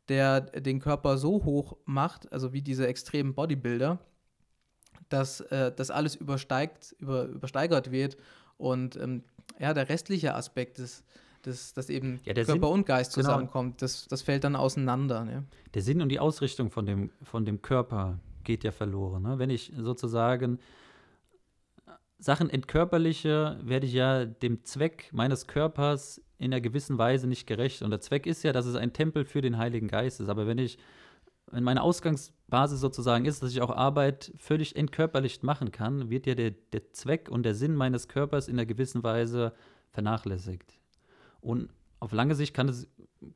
der 0.08 0.40
den 0.40 0.80
Körper 0.80 1.18
so 1.18 1.44
hoch 1.44 1.76
macht, 1.84 2.32
also 2.32 2.52
wie 2.52 2.62
diese 2.62 2.86
extremen 2.86 3.34
Bodybuilder, 3.34 3.98
dass 5.08 5.40
äh, 5.40 5.72
das 5.72 5.90
alles 5.90 6.16
übersteigt, 6.16 6.96
über, 6.98 7.24
übersteigert 7.26 7.90
wird 7.90 8.16
und 8.56 8.96
ähm, 8.96 9.22
ja, 9.58 9.72
der 9.72 9.88
restliche 9.88 10.34
Aspekt 10.34 10.78
ist, 10.78 11.04
dass, 11.42 11.72
dass 11.72 11.88
eben 11.88 12.20
ja, 12.24 12.34
Körper 12.34 12.52
Sinn, 12.52 12.62
und 12.62 12.86
Geist 12.86 13.14
genau. 13.14 13.28
zusammenkommt, 13.28 13.78
genau. 13.78 13.80
das, 13.80 14.08
das 14.08 14.22
fällt 14.22 14.44
dann 14.44 14.56
auseinander. 14.56 15.24
Ne? 15.24 15.44
Der 15.74 15.82
Sinn 15.82 16.02
und 16.02 16.08
die 16.08 16.18
Ausrichtung 16.18 16.70
von 16.70 16.86
dem, 16.86 17.10
von 17.22 17.44
dem 17.44 17.62
Körper 17.62 18.18
geht 18.44 18.64
ja 18.64 18.72
verloren. 18.72 19.22
Ne? 19.22 19.38
Wenn 19.38 19.50
ich 19.50 19.72
sozusagen 19.76 20.58
Sachen 22.20 22.50
entkörperliche, 22.50 23.58
werde 23.62 23.86
ich 23.86 23.94
ja 23.94 24.26
dem 24.26 24.62
Zweck 24.62 25.08
meines 25.10 25.46
Körpers 25.46 26.22
in 26.38 26.52
einer 26.52 26.60
gewissen 26.60 26.98
Weise 26.98 27.26
nicht 27.26 27.46
gerecht. 27.46 27.82
Und 27.82 27.90
der 27.90 28.00
Zweck 28.00 28.26
ist 28.26 28.42
ja, 28.42 28.52
dass 28.52 28.66
es 28.66 28.76
ein 28.76 28.92
Tempel 28.92 29.24
für 29.24 29.40
den 29.40 29.56
Heiligen 29.56 29.88
Geist 29.88 30.20
ist. 30.20 30.28
Aber 30.28 30.46
wenn 30.46 30.58
ich, 30.58 30.78
wenn 31.50 31.64
meine 31.64 31.82
Ausgangsbasis 31.82 32.78
sozusagen 32.78 33.24
ist, 33.24 33.42
dass 33.42 33.52
ich 33.52 33.62
auch 33.62 33.70
Arbeit 33.70 34.32
völlig 34.36 34.76
entkörperlicht 34.76 35.42
machen 35.42 35.72
kann, 35.72 36.10
wird 36.10 36.26
ja 36.26 36.34
der, 36.34 36.50
der 36.50 36.92
Zweck 36.92 37.30
und 37.30 37.42
der 37.42 37.54
Sinn 37.54 37.74
meines 37.74 38.06
Körpers 38.06 38.48
in 38.48 38.54
einer 38.54 38.66
gewissen 38.66 39.02
Weise 39.02 39.54
vernachlässigt. 39.90 40.78
Und 41.40 41.70
auf 42.00 42.12
lange 42.12 42.34
Sicht 42.34 42.54
kann 42.54 42.68
es, 42.68 42.86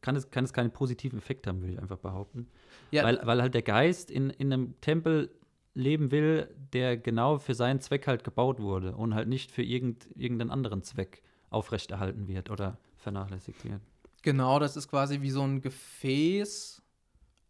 kann 0.03 0.14
es, 0.14 0.31
kann 0.31 0.44
es 0.44 0.53
keinen 0.53 0.73
positiven 0.73 1.18
Effekt 1.18 1.47
haben, 1.47 1.62
würde 1.62 1.73
ich 1.73 1.81
einfach 1.81 1.99
behaupten. 1.99 2.49
Ja. 2.90 3.05
Weil, 3.05 3.20
weil 3.25 3.40
halt 3.40 3.55
der 3.55 3.62
Geist 3.62 4.11
in, 4.11 4.29
in 4.29 4.53
einem 4.53 4.81
Tempel 4.83 5.31
leben 5.75 6.11
will, 6.11 6.49
der 6.73 6.97
genau 6.97 7.39
für 7.39 7.55
seinen 7.55 7.81
Zweck 7.81 8.07
halt 8.07 8.25
gebaut 8.25 8.61
wurde 8.61 8.95
und 8.95 9.15
halt 9.15 9.29
nicht 9.29 9.51
für 9.51 9.63
irgend, 9.63 10.09
irgendeinen 10.17 10.51
anderen 10.51 10.83
Zweck 10.83 11.23
aufrechterhalten 11.51 12.29
wird 12.29 12.51
oder 12.51 12.79
vernachlässigt 12.97 13.65
wird. 13.65 13.81
Genau, 14.23 14.59
das 14.59 14.77
ist 14.77 14.89
quasi 14.89 15.21
wie 15.21 15.31
so 15.31 15.43
ein 15.43 15.61
Gefäß, 15.61 16.83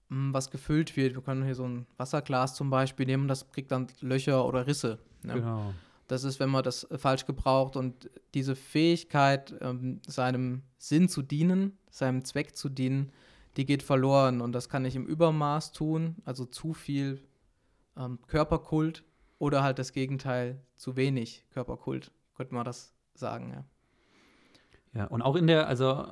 hm, 0.08 0.34
was 0.34 0.50
gefüllt 0.50 0.96
wird. 0.96 1.14
Wir 1.14 1.22
können 1.22 1.44
hier 1.44 1.54
so 1.54 1.68
ein 1.68 1.86
Wasserglas 1.96 2.54
zum 2.54 2.70
Beispiel 2.70 3.06
nehmen, 3.06 3.28
das 3.28 3.48
kriegt 3.50 3.70
dann 3.70 3.86
Löcher 4.00 4.44
oder 4.46 4.66
Risse. 4.66 4.98
Ne? 5.22 5.34
Genau. 5.34 5.72
Das 6.08 6.24
ist, 6.24 6.38
wenn 6.40 6.50
man 6.50 6.62
das 6.62 6.86
falsch 6.96 7.24
gebraucht 7.24 7.76
und 7.76 8.10
diese 8.34 8.56
Fähigkeit, 8.56 9.54
ähm, 9.60 10.00
seinem 10.06 10.62
Sinn 10.76 11.08
zu 11.08 11.22
dienen, 11.22 11.78
seinem 11.90 12.24
Zweck 12.24 12.56
zu 12.56 12.68
dienen, 12.68 13.10
die 13.56 13.64
geht 13.64 13.82
verloren 13.82 14.40
und 14.40 14.52
das 14.52 14.68
kann 14.68 14.84
ich 14.84 14.96
im 14.96 15.06
Übermaß 15.06 15.72
tun, 15.72 16.16
also 16.24 16.44
zu 16.44 16.74
viel 16.74 17.22
ähm, 17.96 18.18
Körperkult 18.26 19.04
oder 19.38 19.62
halt 19.62 19.78
das 19.78 19.92
Gegenteil, 19.92 20.60
zu 20.76 20.96
wenig 20.96 21.44
Körperkult, 21.50 22.12
könnte 22.34 22.54
man 22.54 22.64
das 22.64 22.94
sagen, 23.14 23.50
ja. 23.52 23.64
Ja, 24.94 25.06
und 25.06 25.22
auch 25.22 25.34
in 25.34 25.48
der, 25.48 25.66
also 25.66 26.06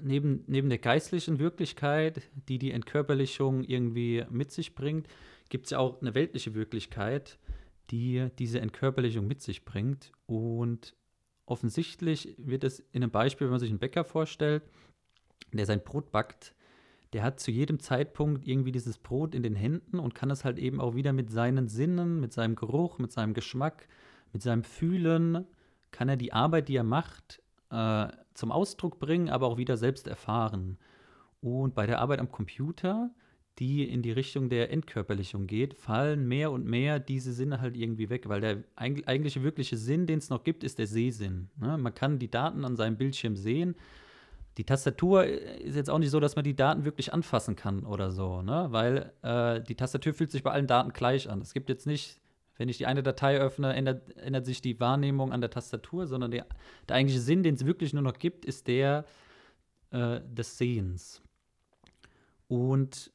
neben, 0.00 0.44
neben 0.46 0.68
der 0.68 0.78
geistlichen 0.78 1.38
Wirklichkeit, 1.38 2.22
die 2.48 2.58
die 2.58 2.72
Entkörperlichung 2.72 3.64
irgendwie 3.64 4.24
mit 4.30 4.50
sich 4.50 4.74
bringt, 4.74 5.08
gibt 5.48 5.66
es 5.66 5.70
ja 5.70 5.78
auch 5.78 6.00
eine 6.00 6.14
weltliche 6.14 6.54
Wirklichkeit, 6.54 7.38
die 7.90 8.28
diese 8.38 8.60
Entkörperlichung 8.60 9.26
mit 9.26 9.42
sich 9.42 9.64
bringt. 9.64 10.12
Und 10.26 10.94
offensichtlich 11.46 12.34
wird 12.38 12.64
es 12.64 12.80
in 12.80 13.02
einem 13.02 13.10
Beispiel, 13.10 13.46
wenn 13.46 13.52
man 13.52 13.60
sich 13.60 13.70
einen 13.70 13.78
Bäcker 13.78 14.04
vorstellt, 14.04 14.62
der 15.52 15.66
sein 15.66 15.82
Brot 15.82 16.10
backt, 16.10 16.54
der 17.12 17.22
hat 17.22 17.40
zu 17.40 17.50
jedem 17.50 17.80
Zeitpunkt 17.80 18.46
irgendwie 18.46 18.72
dieses 18.72 18.98
Brot 18.98 19.34
in 19.34 19.42
den 19.42 19.54
Händen 19.54 19.98
und 19.98 20.14
kann 20.14 20.30
es 20.30 20.44
halt 20.44 20.58
eben 20.58 20.80
auch 20.80 20.94
wieder 20.94 21.12
mit 21.12 21.30
seinen 21.30 21.68
Sinnen, 21.68 22.20
mit 22.20 22.32
seinem 22.32 22.54
Geruch, 22.54 22.98
mit 22.98 23.12
seinem 23.12 23.34
Geschmack, 23.34 23.88
mit 24.32 24.42
seinem 24.42 24.62
Fühlen, 24.62 25.46
kann 25.90 26.08
er 26.08 26.16
die 26.16 26.32
Arbeit, 26.32 26.68
die 26.68 26.76
er 26.76 26.84
macht, 26.84 27.42
äh, 27.70 28.08
zum 28.34 28.52
Ausdruck 28.52 28.98
bringen, 28.98 29.30
aber 29.30 29.46
auch 29.46 29.56
wieder 29.56 29.76
selbst 29.76 30.06
erfahren. 30.06 30.78
Und 31.40 31.74
bei 31.74 31.86
der 31.86 32.00
Arbeit 32.00 32.18
am 32.18 32.30
Computer, 32.30 33.10
die 33.58 33.88
in 33.88 34.02
die 34.02 34.12
Richtung 34.12 34.48
der 34.48 34.70
Entkörperlichung 34.70 35.46
geht, 35.46 35.74
fallen 35.74 36.28
mehr 36.28 36.52
und 36.52 36.64
mehr 36.64 37.00
diese 37.00 37.32
Sinne 37.32 37.60
halt 37.60 37.76
irgendwie 37.76 38.08
weg, 38.08 38.28
weil 38.28 38.40
der 38.40 38.64
eigentliche 38.76 39.42
wirkliche 39.42 39.76
Sinn, 39.76 40.06
den 40.06 40.18
es 40.18 40.30
noch 40.30 40.44
gibt, 40.44 40.62
ist 40.62 40.78
der 40.78 40.86
Sehsinn. 40.86 41.48
Ne? 41.56 41.76
Man 41.78 41.94
kann 41.94 42.18
die 42.18 42.30
Daten 42.30 42.64
an 42.64 42.76
seinem 42.76 42.96
Bildschirm 42.96 43.36
sehen, 43.36 43.74
die 44.58 44.64
Tastatur 44.64 45.24
ist 45.24 45.76
jetzt 45.76 45.88
auch 45.88 46.00
nicht 46.00 46.10
so, 46.10 46.18
dass 46.18 46.34
man 46.34 46.44
die 46.44 46.56
Daten 46.56 46.84
wirklich 46.84 47.12
anfassen 47.14 47.54
kann 47.54 47.84
oder 47.84 48.10
so, 48.10 48.42
ne? 48.42 48.66
weil 48.70 49.12
äh, 49.22 49.62
die 49.62 49.76
Tastatur 49.76 50.12
fühlt 50.12 50.32
sich 50.32 50.42
bei 50.42 50.50
allen 50.50 50.66
Daten 50.66 50.92
gleich 50.92 51.30
an. 51.30 51.40
Es 51.40 51.54
gibt 51.54 51.68
jetzt 51.68 51.86
nicht, 51.86 52.20
wenn 52.56 52.68
ich 52.68 52.76
die 52.76 52.86
eine 52.86 53.04
Datei 53.04 53.38
öffne, 53.38 53.72
ändert, 53.72 54.16
ändert 54.16 54.46
sich 54.46 54.60
die 54.60 54.80
Wahrnehmung 54.80 55.32
an 55.32 55.40
der 55.40 55.50
Tastatur, 55.50 56.08
sondern 56.08 56.32
der, 56.32 56.44
der 56.88 56.96
eigentliche 56.96 57.20
Sinn, 57.20 57.44
den 57.44 57.54
es 57.54 57.66
wirklich 57.66 57.92
nur 57.92 58.02
noch 58.02 58.18
gibt, 58.18 58.44
ist 58.44 58.66
der 58.66 59.04
äh, 59.92 60.20
des 60.26 60.58
Sehens. 60.58 61.22
Und 62.48 63.12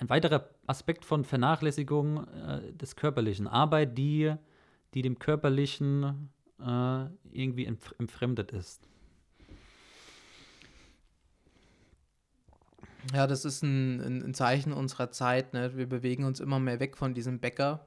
ein 0.00 0.08
weiterer 0.08 0.48
Aspekt 0.66 1.04
von 1.04 1.24
Vernachlässigung 1.24 2.26
äh, 2.26 2.72
des 2.72 2.96
Körperlichen, 2.96 3.46
Arbeit, 3.46 3.96
die, 3.96 4.34
die 4.94 5.02
dem 5.02 5.20
Körperlichen 5.20 6.32
äh, 6.58 7.04
irgendwie 7.30 7.66
entfremdet 7.66 8.50
ist. 8.50 8.88
Ja, 13.12 13.26
das 13.26 13.44
ist 13.44 13.62
ein, 13.62 14.24
ein, 14.24 14.34
Zeichen 14.34 14.72
unserer 14.72 15.10
Zeit. 15.10 15.52
Ne? 15.52 15.76
Wir 15.76 15.88
bewegen 15.88 16.24
uns 16.24 16.40
immer 16.40 16.58
mehr 16.58 16.80
weg 16.80 16.96
von 16.96 17.14
diesem 17.14 17.38
Bäcker, 17.38 17.86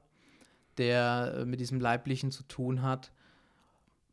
der 0.78 1.34
äh, 1.38 1.44
mit 1.44 1.60
diesem 1.60 1.80
Leiblichen 1.80 2.30
zu 2.30 2.42
tun 2.44 2.82
hat. 2.82 3.12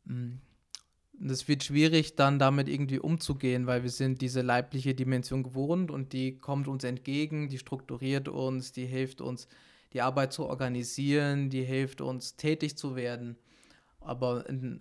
Es 0.06 0.12
mm. 0.12 1.48
wird 1.48 1.64
schwierig, 1.64 2.16
dann 2.16 2.38
damit 2.38 2.68
irgendwie 2.68 2.98
umzugehen, 2.98 3.66
weil 3.66 3.82
wir 3.82 3.90
sind 3.90 4.20
diese 4.20 4.42
leibliche 4.42 4.94
Dimension 4.94 5.42
gewohnt 5.42 5.90
und 5.90 6.12
die 6.12 6.38
kommt 6.38 6.68
uns 6.68 6.84
entgegen, 6.84 7.48
die 7.48 7.58
strukturiert 7.58 8.28
uns, 8.28 8.72
die 8.72 8.86
hilft 8.86 9.20
uns, 9.20 9.48
die 9.92 10.02
Arbeit 10.02 10.32
zu 10.32 10.46
organisieren, 10.46 11.48
die 11.48 11.64
hilft 11.64 12.00
uns, 12.00 12.36
tätig 12.36 12.76
zu 12.76 12.96
werden. 12.96 13.36
Aber 14.00 14.48
in, 14.48 14.80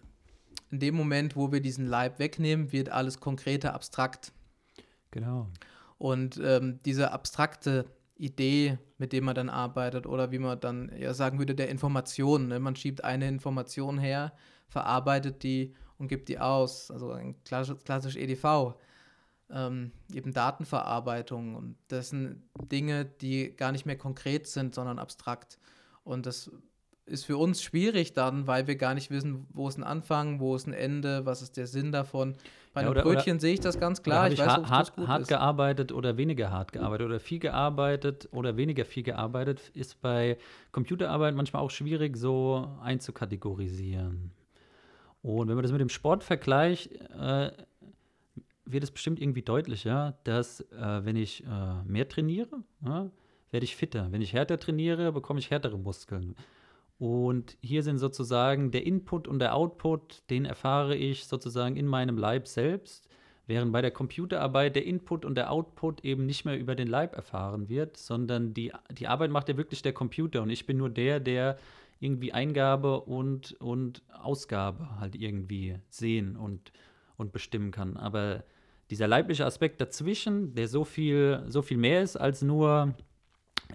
in 0.71 0.79
dem 0.79 0.95
Moment, 0.95 1.35
wo 1.35 1.51
wir 1.51 1.61
diesen 1.61 1.85
Leib 1.85 2.19
wegnehmen, 2.19 2.71
wird 2.71 2.89
alles 2.89 3.19
konkreter, 3.19 3.73
abstrakt. 3.73 4.33
Genau. 5.11 5.47
Und 5.97 6.39
ähm, 6.43 6.79
diese 6.85 7.11
abstrakte 7.11 7.85
Idee, 8.15 8.77
mit 8.97 9.13
dem 9.13 9.25
man 9.25 9.35
dann 9.35 9.49
arbeitet, 9.49 10.05
oder 10.05 10.31
wie 10.31 10.39
man 10.39 10.59
dann 10.59 10.91
ja 10.97 11.13
sagen 11.13 11.39
würde, 11.39 11.55
der 11.55 11.69
Information. 11.69 12.47
Ne? 12.47 12.59
Man 12.59 12.75
schiebt 12.75 13.03
eine 13.03 13.27
Information 13.27 13.97
her, 13.97 14.33
verarbeitet 14.67 15.43
die 15.43 15.73
und 15.97 16.07
gibt 16.07 16.29
die 16.29 16.39
aus. 16.39 16.91
Also 16.91 17.17
klassisch, 17.45 17.75
klassisch 17.83 18.15
EDV. 18.15 18.75
Ähm, 19.49 19.91
eben 20.13 20.33
Datenverarbeitung. 20.33 21.55
Und 21.55 21.77
das 21.87 22.09
sind 22.09 22.43
Dinge, 22.71 23.05
die 23.05 23.55
gar 23.55 23.71
nicht 23.71 23.85
mehr 23.85 23.97
konkret 23.97 24.47
sind, 24.47 24.75
sondern 24.75 24.99
abstrakt. 24.99 25.59
Und 26.03 26.25
das 26.25 26.51
ist 27.05 27.25
für 27.25 27.37
uns 27.37 27.63
schwierig 27.63 28.13
dann, 28.13 28.47
weil 28.47 28.67
wir 28.67 28.75
gar 28.75 28.93
nicht 28.93 29.09
wissen, 29.09 29.47
wo 29.53 29.69
ist 29.69 29.77
ein 29.77 29.83
Anfang, 29.83 30.39
wo 30.39 30.55
ist 30.55 30.67
ein 30.67 30.73
Ende, 30.73 31.25
was 31.25 31.41
ist 31.41 31.55
der 31.55 31.67
Sinn 31.67 31.91
davon. 31.91 32.35
Bei 32.77 32.83
ja, 32.83 32.91
einem 32.91 33.01
Brötchen 33.01 33.39
sehe 33.39 33.55
ich 33.55 33.59
das 33.59 33.79
ganz 33.79 34.03
klar. 34.03 34.27
Ich, 34.27 34.33
ich, 34.33 34.39
weiß, 34.39 34.47
hart, 34.47 34.69
hart, 34.69 34.97
hart 34.97 35.27
gearbeitet 35.27 35.91
oder 35.91 36.15
weniger 36.15 36.51
hart 36.51 36.71
gearbeitet 36.71 37.07
oder 37.07 37.19
viel 37.19 37.39
gearbeitet 37.39 38.29
oder 38.31 38.55
weniger 38.55 38.85
viel 38.85 39.01
gearbeitet, 39.01 39.71
ist 39.73 39.99
bei 39.99 40.37
Computerarbeit 40.71 41.33
manchmal 41.33 41.63
auch 41.63 41.71
schwierig 41.71 42.15
so 42.17 42.67
einzukategorisieren. 42.83 44.29
Und 45.23 45.47
wenn 45.47 45.55
man 45.55 45.63
das 45.63 45.71
mit 45.71 45.81
dem 45.81 45.89
Sport 45.89 46.23
vergleicht, 46.23 46.91
äh, 47.19 47.51
wird 48.65 48.83
es 48.83 48.91
bestimmt 48.91 49.19
irgendwie 49.19 49.41
deutlicher, 49.41 50.19
dass 50.23 50.61
äh, 50.61 51.03
wenn 51.03 51.15
ich 51.15 51.43
äh, 51.45 51.83
mehr 51.83 52.07
trainiere, 52.07 52.61
ja, 52.85 53.09
werde 53.49 53.63
ich 53.63 53.75
fitter. 53.75 54.11
Wenn 54.11 54.21
ich 54.21 54.33
härter 54.33 54.59
trainiere, 54.59 55.11
bekomme 55.11 55.39
ich 55.39 55.49
härtere 55.49 55.79
Muskeln. 55.79 56.35
Und 56.99 57.57
hier 57.61 57.83
sind 57.83 57.99
sozusagen 57.99 58.71
der 58.71 58.85
Input 58.85 59.27
und 59.27 59.39
der 59.39 59.55
Output, 59.55 60.23
den 60.29 60.45
erfahre 60.45 60.95
ich 60.95 61.25
sozusagen 61.25 61.75
in 61.75 61.85
meinem 61.85 62.17
Leib 62.17 62.47
selbst, 62.47 63.07
während 63.45 63.71
bei 63.71 63.81
der 63.81 63.91
Computerarbeit 63.91 64.75
der 64.75 64.85
Input 64.85 65.23
und 65.23 65.35
der 65.35 65.51
Output 65.51 66.03
eben 66.03 66.25
nicht 66.25 66.43
mehr 66.43 66.57
über 66.57 66.75
den 66.75 66.87
Leib 66.87 67.15
erfahren 67.15 67.69
wird, 67.69 67.97
sondern 67.97 68.53
die, 68.53 68.73
die 68.91 69.07
Arbeit 69.07 69.31
macht 69.31 69.47
ja 69.47 69.57
wirklich 69.57 69.83
der 69.83 69.93
Computer 69.93 70.41
und 70.41 70.49
ich 70.49 70.65
bin 70.65 70.77
nur 70.77 70.89
der, 70.89 71.19
der 71.19 71.57
irgendwie 71.99 72.33
Eingabe 72.33 73.01
und, 73.01 73.53
und 73.53 74.03
Ausgabe 74.13 74.99
halt 74.99 75.15
irgendwie 75.15 75.77
sehen 75.89 76.35
und, 76.35 76.71
und 77.15 77.31
bestimmen 77.31 77.71
kann. 77.71 77.95
Aber 77.95 78.43
dieser 78.89 79.07
leibliche 79.07 79.45
Aspekt 79.45 79.81
dazwischen, 79.81 80.55
der 80.55 80.67
so 80.67 80.83
viel, 80.83 81.43
so 81.47 81.61
viel 81.61 81.77
mehr 81.77 82.01
ist 82.01 82.15
als 82.15 82.41
nur 82.41 82.95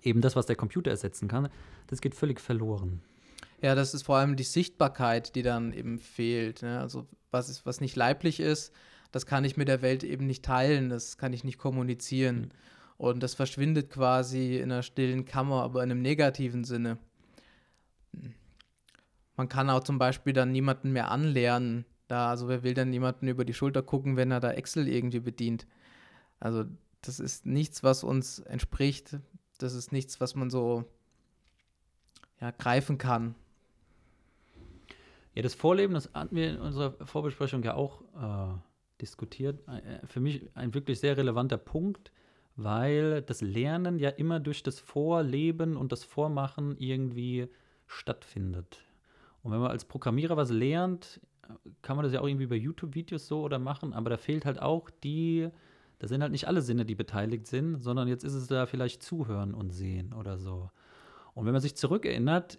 eben 0.02 0.20
das, 0.20 0.36
was 0.36 0.46
der 0.46 0.56
Computer 0.56 0.90
ersetzen 0.90 1.28
kann, 1.28 1.48
das 1.88 2.00
geht 2.00 2.14
völlig 2.14 2.40
verloren. 2.40 3.02
Ja, 3.62 3.76
das 3.76 3.94
ist 3.94 4.02
vor 4.02 4.16
allem 4.16 4.34
die 4.34 4.42
Sichtbarkeit, 4.42 5.36
die 5.36 5.42
dann 5.42 5.72
eben 5.72 5.98
fehlt. 5.98 6.62
Ne? 6.62 6.80
Also 6.80 7.06
was, 7.30 7.48
ist, 7.48 7.64
was 7.64 7.80
nicht 7.80 7.94
leiblich 7.94 8.40
ist, 8.40 8.72
das 9.12 9.24
kann 9.24 9.44
ich 9.44 9.56
mit 9.56 9.68
der 9.68 9.82
Welt 9.82 10.02
eben 10.02 10.26
nicht 10.26 10.44
teilen, 10.44 10.88
das 10.88 11.16
kann 11.16 11.32
ich 11.32 11.44
nicht 11.44 11.58
kommunizieren. 11.58 12.40
Mhm. 12.40 12.50
Und 12.98 13.22
das 13.22 13.34
verschwindet 13.34 13.90
quasi 13.90 14.56
in 14.56 14.70
einer 14.70 14.82
stillen 14.82 15.24
Kammer, 15.24 15.62
aber 15.62 15.82
in 15.82 15.90
einem 15.90 16.02
negativen 16.02 16.64
Sinne. 16.64 16.98
Man 19.36 19.48
kann 19.48 19.70
auch 19.70 19.82
zum 19.82 19.98
Beispiel 19.98 20.32
dann 20.32 20.52
niemanden 20.52 20.92
mehr 20.92 21.10
anlernen. 21.10 21.84
Da, 22.08 22.30
also 22.30 22.48
wer 22.48 22.62
will 22.62 22.74
dann 22.74 22.90
niemanden 22.90 23.28
über 23.28 23.44
die 23.44 23.54
Schulter 23.54 23.82
gucken, 23.82 24.16
wenn 24.16 24.30
er 24.30 24.40
da 24.40 24.52
Excel 24.52 24.88
irgendwie 24.88 25.20
bedient? 25.20 25.66
Also 26.38 26.64
das 27.00 27.18
ist 27.18 27.46
nichts, 27.46 27.82
was 27.82 28.04
uns 28.04 28.40
entspricht. 28.40 29.18
Das 29.58 29.74
ist 29.74 29.92
nichts, 29.92 30.20
was 30.20 30.34
man 30.34 30.50
so 30.50 30.84
ja, 32.40 32.50
greifen 32.50 32.98
kann. 32.98 33.34
Ja, 35.34 35.42
das 35.42 35.54
Vorleben, 35.54 35.94
das 35.94 36.10
hatten 36.12 36.36
wir 36.36 36.50
in 36.50 36.58
unserer 36.58 36.92
Vorbesprechung 37.06 37.62
ja 37.62 37.74
auch 37.74 38.02
äh, 38.14 38.54
diskutiert. 39.00 39.66
Äh, 39.68 40.06
für 40.06 40.20
mich 40.20 40.50
ein 40.54 40.74
wirklich 40.74 41.00
sehr 41.00 41.16
relevanter 41.16 41.58
Punkt, 41.58 42.12
weil 42.56 43.22
das 43.22 43.40
Lernen 43.40 43.98
ja 43.98 44.10
immer 44.10 44.40
durch 44.40 44.62
das 44.62 44.78
Vorleben 44.78 45.76
und 45.76 45.90
das 45.90 46.04
Vormachen 46.04 46.76
irgendwie 46.78 47.48
stattfindet. 47.86 48.84
Und 49.42 49.52
wenn 49.52 49.60
man 49.60 49.70
als 49.70 49.84
Programmierer 49.84 50.36
was 50.36 50.50
lernt, 50.50 51.20
kann 51.82 51.96
man 51.96 52.04
das 52.04 52.12
ja 52.12 52.20
auch 52.20 52.28
irgendwie 52.28 52.46
bei 52.46 52.56
YouTube-Videos 52.56 53.26
so 53.26 53.42
oder 53.42 53.58
machen, 53.58 53.92
aber 53.92 54.10
da 54.10 54.16
fehlt 54.16 54.44
halt 54.44 54.60
auch 54.60 54.90
die, 55.02 55.48
da 55.98 56.08
sind 56.08 56.22
halt 56.22 56.32
nicht 56.32 56.46
alle 56.46 56.62
Sinne, 56.62 56.84
die 56.84 56.94
beteiligt 56.94 57.46
sind, 57.46 57.80
sondern 57.80 58.08
jetzt 58.08 58.24
ist 58.24 58.34
es 58.34 58.46
da 58.46 58.66
vielleicht 58.66 59.02
Zuhören 59.02 59.54
und 59.54 59.70
Sehen 59.70 60.12
oder 60.12 60.38
so. 60.38 60.70
Und 61.34 61.46
wenn 61.46 61.52
man 61.52 61.62
sich 61.62 61.76
zurückerinnert, 61.76 62.58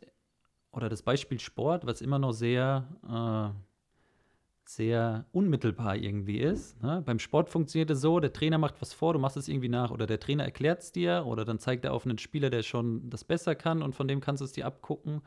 oder 0.74 0.90
das 0.90 1.04
Beispiel 1.04 1.40
Sport, 1.40 1.86
was 1.86 2.02
immer 2.02 2.20
noch 2.20 2.34
sehr, 2.34 2.88
äh, 3.08 4.70
sehr 4.70 5.26
unmittelbar 5.32 5.96
irgendwie 5.96 6.40
ist. 6.40 6.82
Ne? 6.82 7.04
Beim 7.06 7.20
Sport 7.20 7.50
funktioniert 7.50 7.92
es 7.92 8.02
so, 8.02 8.20
der 8.20 8.34
Trainer 8.34 8.58
macht 8.58 8.82
was 8.82 8.92
vor, 8.94 9.14
du 9.14 9.20
machst 9.20 9.38
es 9.38 9.48
irgendwie 9.48 9.70
nach 9.70 9.92
oder 9.92 10.08
der 10.08 10.20
Trainer 10.20 10.44
erklärt 10.44 10.82
es 10.82 10.92
dir 10.92 11.24
oder 11.26 11.46
dann 11.46 11.60
zeigt 11.60 11.86
er 11.86 11.94
auf 11.94 12.06
einen 12.06 12.18
Spieler, 12.18 12.50
der 12.50 12.64
schon 12.64 13.10
das 13.10 13.24
besser 13.24 13.56
kann 13.56 13.84
und 13.84 13.94
von 13.94 14.08
dem 14.08 14.20
kannst 14.20 14.42
du 14.42 14.46
es 14.46 14.52
dir 14.52 14.66
abgucken. 14.66 15.22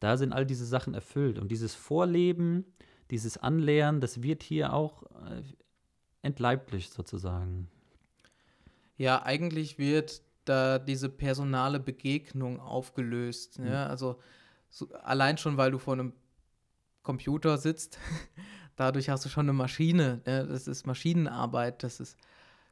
Da 0.00 0.16
sind 0.16 0.32
all 0.32 0.46
diese 0.46 0.66
Sachen 0.66 0.94
erfüllt 0.94 1.38
und 1.38 1.50
dieses 1.50 1.74
Vorleben, 1.74 2.64
dieses 3.10 3.36
Anlernen, 3.38 4.00
das 4.00 4.22
wird 4.22 4.42
hier 4.42 4.72
auch 4.72 5.02
äh, 5.02 5.42
entleiblicht 6.22 6.92
sozusagen. 6.92 7.68
Ja, 8.96 9.22
eigentlich 9.22 9.78
wird 9.78 10.22
da 10.44 10.78
diese 10.78 11.08
personale 11.08 11.80
Begegnung 11.80 12.60
aufgelöst. 12.60 13.58
Mhm. 13.58 13.66
Ja? 13.66 13.86
Also 13.86 14.18
so, 14.72 14.90
allein 15.04 15.38
schon, 15.38 15.58
weil 15.58 15.70
du 15.70 15.78
vor 15.78 15.92
einem 15.92 16.14
Computer 17.02 17.58
sitzt, 17.58 17.98
dadurch 18.76 19.10
hast 19.10 19.24
du 19.24 19.28
schon 19.28 19.44
eine 19.44 19.52
Maschine. 19.52 20.22
Ne? 20.26 20.46
Das 20.46 20.66
ist 20.66 20.86
Maschinenarbeit, 20.86 21.82
das 21.82 22.00
ist 22.00 22.16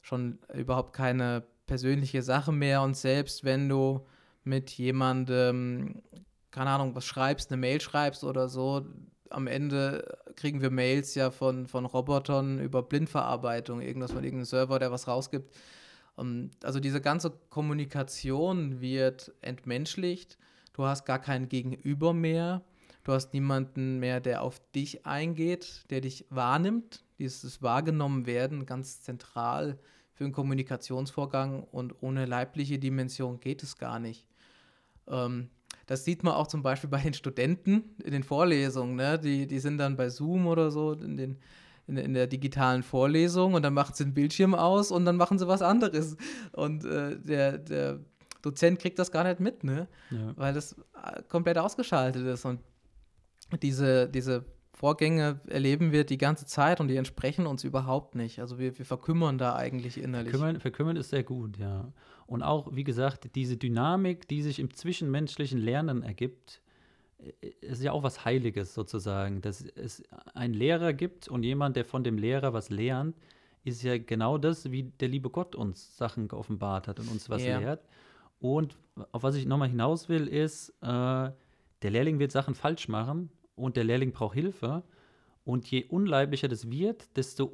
schon 0.01 0.39
überhaupt 0.53 0.93
keine 0.93 1.43
persönliche 1.67 2.23
Sache 2.23 2.51
mehr. 2.51 2.81
Und 2.81 2.97
selbst 2.97 3.43
wenn 3.43 3.69
du 3.69 4.05
mit 4.43 4.71
jemandem, 4.71 6.01
keine 6.49 6.71
Ahnung, 6.71 6.95
was 6.95 7.05
schreibst, 7.05 7.51
eine 7.51 7.61
Mail 7.61 7.79
schreibst 7.79 8.23
oder 8.23 8.49
so, 8.49 8.85
am 9.29 9.45
Ende 9.47 10.17
kriegen 10.35 10.61
wir 10.61 10.71
Mails 10.71 11.13
ja 11.13 11.29
von, 11.29 11.67
von 11.67 11.85
Robotern 11.85 12.59
über 12.59 12.81
Blindverarbeitung, 12.81 13.79
irgendwas 13.79 14.11
von 14.11 14.23
irgendeinem 14.23 14.45
Server, 14.45 14.79
der 14.79 14.91
was 14.91 15.07
rausgibt. 15.07 15.55
Und 16.15 16.51
also 16.63 16.79
diese 16.79 16.99
ganze 16.99 17.31
Kommunikation 17.49 18.81
wird 18.81 19.31
entmenschlicht. 19.41 20.37
Du 20.73 20.85
hast 20.85 21.05
gar 21.05 21.19
kein 21.19 21.49
Gegenüber 21.49 22.13
mehr. 22.13 22.63
Du 23.03 23.13
hast 23.13 23.33
niemanden 23.33 23.99
mehr, 23.99 24.19
der 24.19 24.43
auf 24.43 24.61
dich 24.73 25.05
eingeht, 25.05 25.83
der 25.89 26.01
dich 26.01 26.25
wahrnimmt. 26.29 27.03
Dieses 27.19 27.61
Wahrgenommen 27.61 28.25
werden 28.25 28.65
ganz 28.65 29.01
zentral 29.01 29.79
für 30.13 30.25
einen 30.25 30.33
Kommunikationsvorgang 30.33 31.63
und 31.63 32.01
ohne 32.01 32.25
leibliche 32.25 32.77
Dimension 32.77 33.39
geht 33.39 33.63
es 33.63 33.77
gar 33.77 33.99
nicht. 33.99 34.27
Ähm, 35.07 35.49
das 35.87 36.05
sieht 36.05 36.23
man 36.23 36.33
auch 36.33 36.47
zum 36.47 36.61
Beispiel 36.61 36.89
bei 36.91 37.01
den 37.01 37.13
Studenten 37.13 37.95
in 38.03 38.11
den 38.11 38.23
Vorlesungen. 38.23 38.95
Ne? 38.95 39.19
Die, 39.19 39.47
die 39.47 39.59
sind 39.59 39.77
dann 39.77 39.97
bei 39.97 40.09
Zoom 40.09 40.47
oder 40.47 40.69
so 40.69 40.93
in, 40.93 41.17
den, 41.17 41.37
in, 41.87 41.97
in 41.97 42.13
der 42.13 42.27
digitalen 42.27 42.83
Vorlesung 42.83 43.55
und 43.55 43.63
dann 43.63 43.73
machen 43.73 43.95
sie 43.95 44.05
den 44.05 44.13
Bildschirm 44.13 44.53
aus 44.53 44.91
und 44.91 45.05
dann 45.05 45.17
machen 45.17 45.39
sie 45.39 45.47
was 45.47 45.61
anderes. 45.61 46.17
Und 46.51 46.85
äh, 46.85 47.19
der, 47.19 47.57
der 47.57 47.99
Dozent 48.41 48.79
kriegt 48.79 48.99
das 48.99 49.11
gar 49.11 49.23
nicht 49.23 49.39
mit, 49.39 49.63
ne? 49.63 49.87
Ja. 50.09 50.33
weil 50.35 50.53
das 50.53 50.73
äh, 50.73 51.21
komplett 51.27 51.57
ausgeschaltet 51.57 52.25
ist. 52.25 52.45
Und 52.45 52.59
diese, 53.61 54.07
diese 54.09 54.45
Vorgänge 54.73 55.39
erleben 55.47 55.91
wir 55.91 56.05
die 56.05 56.17
ganze 56.17 56.45
Zeit 56.45 56.79
und 56.79 56.87
die 56.87 56.95
entsprechen 56.95 57.45
uns 57.45 57.63
überhaupt 57.63 58.15
nicht. 58.15 58.39
Also 58.39 58.57
wir, 58.57 58.77
wir 58.77 58.85
verkümmern 58.85 59.37
da 59.37 59.55
eigentlich 59.55 59.97
innerlich. 59.97 60.31
Verkümmern, 60.31 60.59
verkümmern 60.59 60.95
ist 60.95 61.09
sehr 61.09 61.23
gut, 61.23 61.57
ja. 61.57 61.91
Und 62.25 62.43
auch, 62.43 62.73
wie 62.73 62.83
gesagt, 62.83 63.35
diese 63.35 63.57
Dynamik, 63.57 64.27
die 64.27 64.41
sich 64.41 64.59
im 64.59 64.73
zwischenmenschlichen 64.73 65.59
Lernen 65.59 66.01
ergibt, 66.01 66.61
ist 67.61 67.83
ja 67.83 67.91
auch 67.91 68.03
was 68.03 68.25
Heiliges 68.25 68.73
sozusagen. 68.73 69.41
Dass 69.41 69.61
es 69.61 70.03
einen 70.33 70.53
Lehrer 70.53 70.93
gibt 70.93 71.27
und 71.27 71.43
jemand, 71.43 71.75
der 71.75 71.85
von 71.85 72.03
dem 72.03 72.17
Lehrer 72.17 72.53
was 72.53 72.69
lernt, 72.69 73.15
ist 73.63 73.83
ja 73.83 73.97
genau 73.97 74.37
das, 74.37 74.71
wie 74.71 74.83
der 74.83 75.09
liebe 75.09 75.29
Gott 75.29 75.55
uns 75.55 75.97
Sachen 75.97 76.27
geoffenbart 76.27 76.87
hat 76.87 76.99
und 76.99 77.11
uns 77.11 77.29
was 77.29 77.43
ja. 77.43 77.59
lehrt. 77.59 77.85
Und 78.41 78.75
auf 79.11 79.23
was 79.23 79.35
ich 79.35 79.45
nochmal 79.45 79.69
hinaus 79.69 80.09
will, 80.09 80.27
ist, 80.27 80.69
äh, 80.81 80.85
der 80.85 81.89
Lehrling 81.89 82.19
wird 82.19 82.31
Sachen 82.31 82.55
falsch 82.55 82.89
machen 82.89 83.29
und 83.55 83.77
der 83.77 83.83
Lehrling 83.83 84.11
braucht 84.11 84.33
Hilfe. 84.33 84.83
Und 85.43 85.69
je 85.69 85.85
unleiblicher 85.85 86.47
das 86.47 86.69
wird, 86.69 87.15
desto 87.17 87.45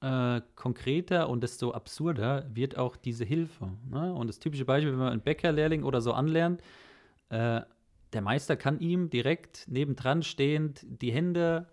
unkonkreter 0.00 1.22
äh, 1.22 1.26
und 1.26 1.42
desto 1.42 1.72
absurder 1.72 2.48
wird 2.54 2.78
auch 2.78 2.96
diese 2.96 3.24
Hilfe. 3.24 3.72
Ne? 3.90 4.14
Und 4.14 4.28
das 4.28 4.38
typische 4.38 4.64
Beispiel, 4.64 4.92
wenn 4.92 4.98
man 5.00 5.12
einen 5.12 5.22
Bäckerlehrling 5.22 5.82
oder 5.82 6.00
so 6.00 6.12
anlernt, 6.12 6.62
äh, 7.28 7.60
der 8.12 8.22
Meister 8.22 8.56
kann 8.56 8.78
ihm 8.80 9.10
direkt 9.10 9.66
nebendran 9.68 10.22
stehend 10.22 10.86
die 10.88 11.12
Hände 11.12 11.66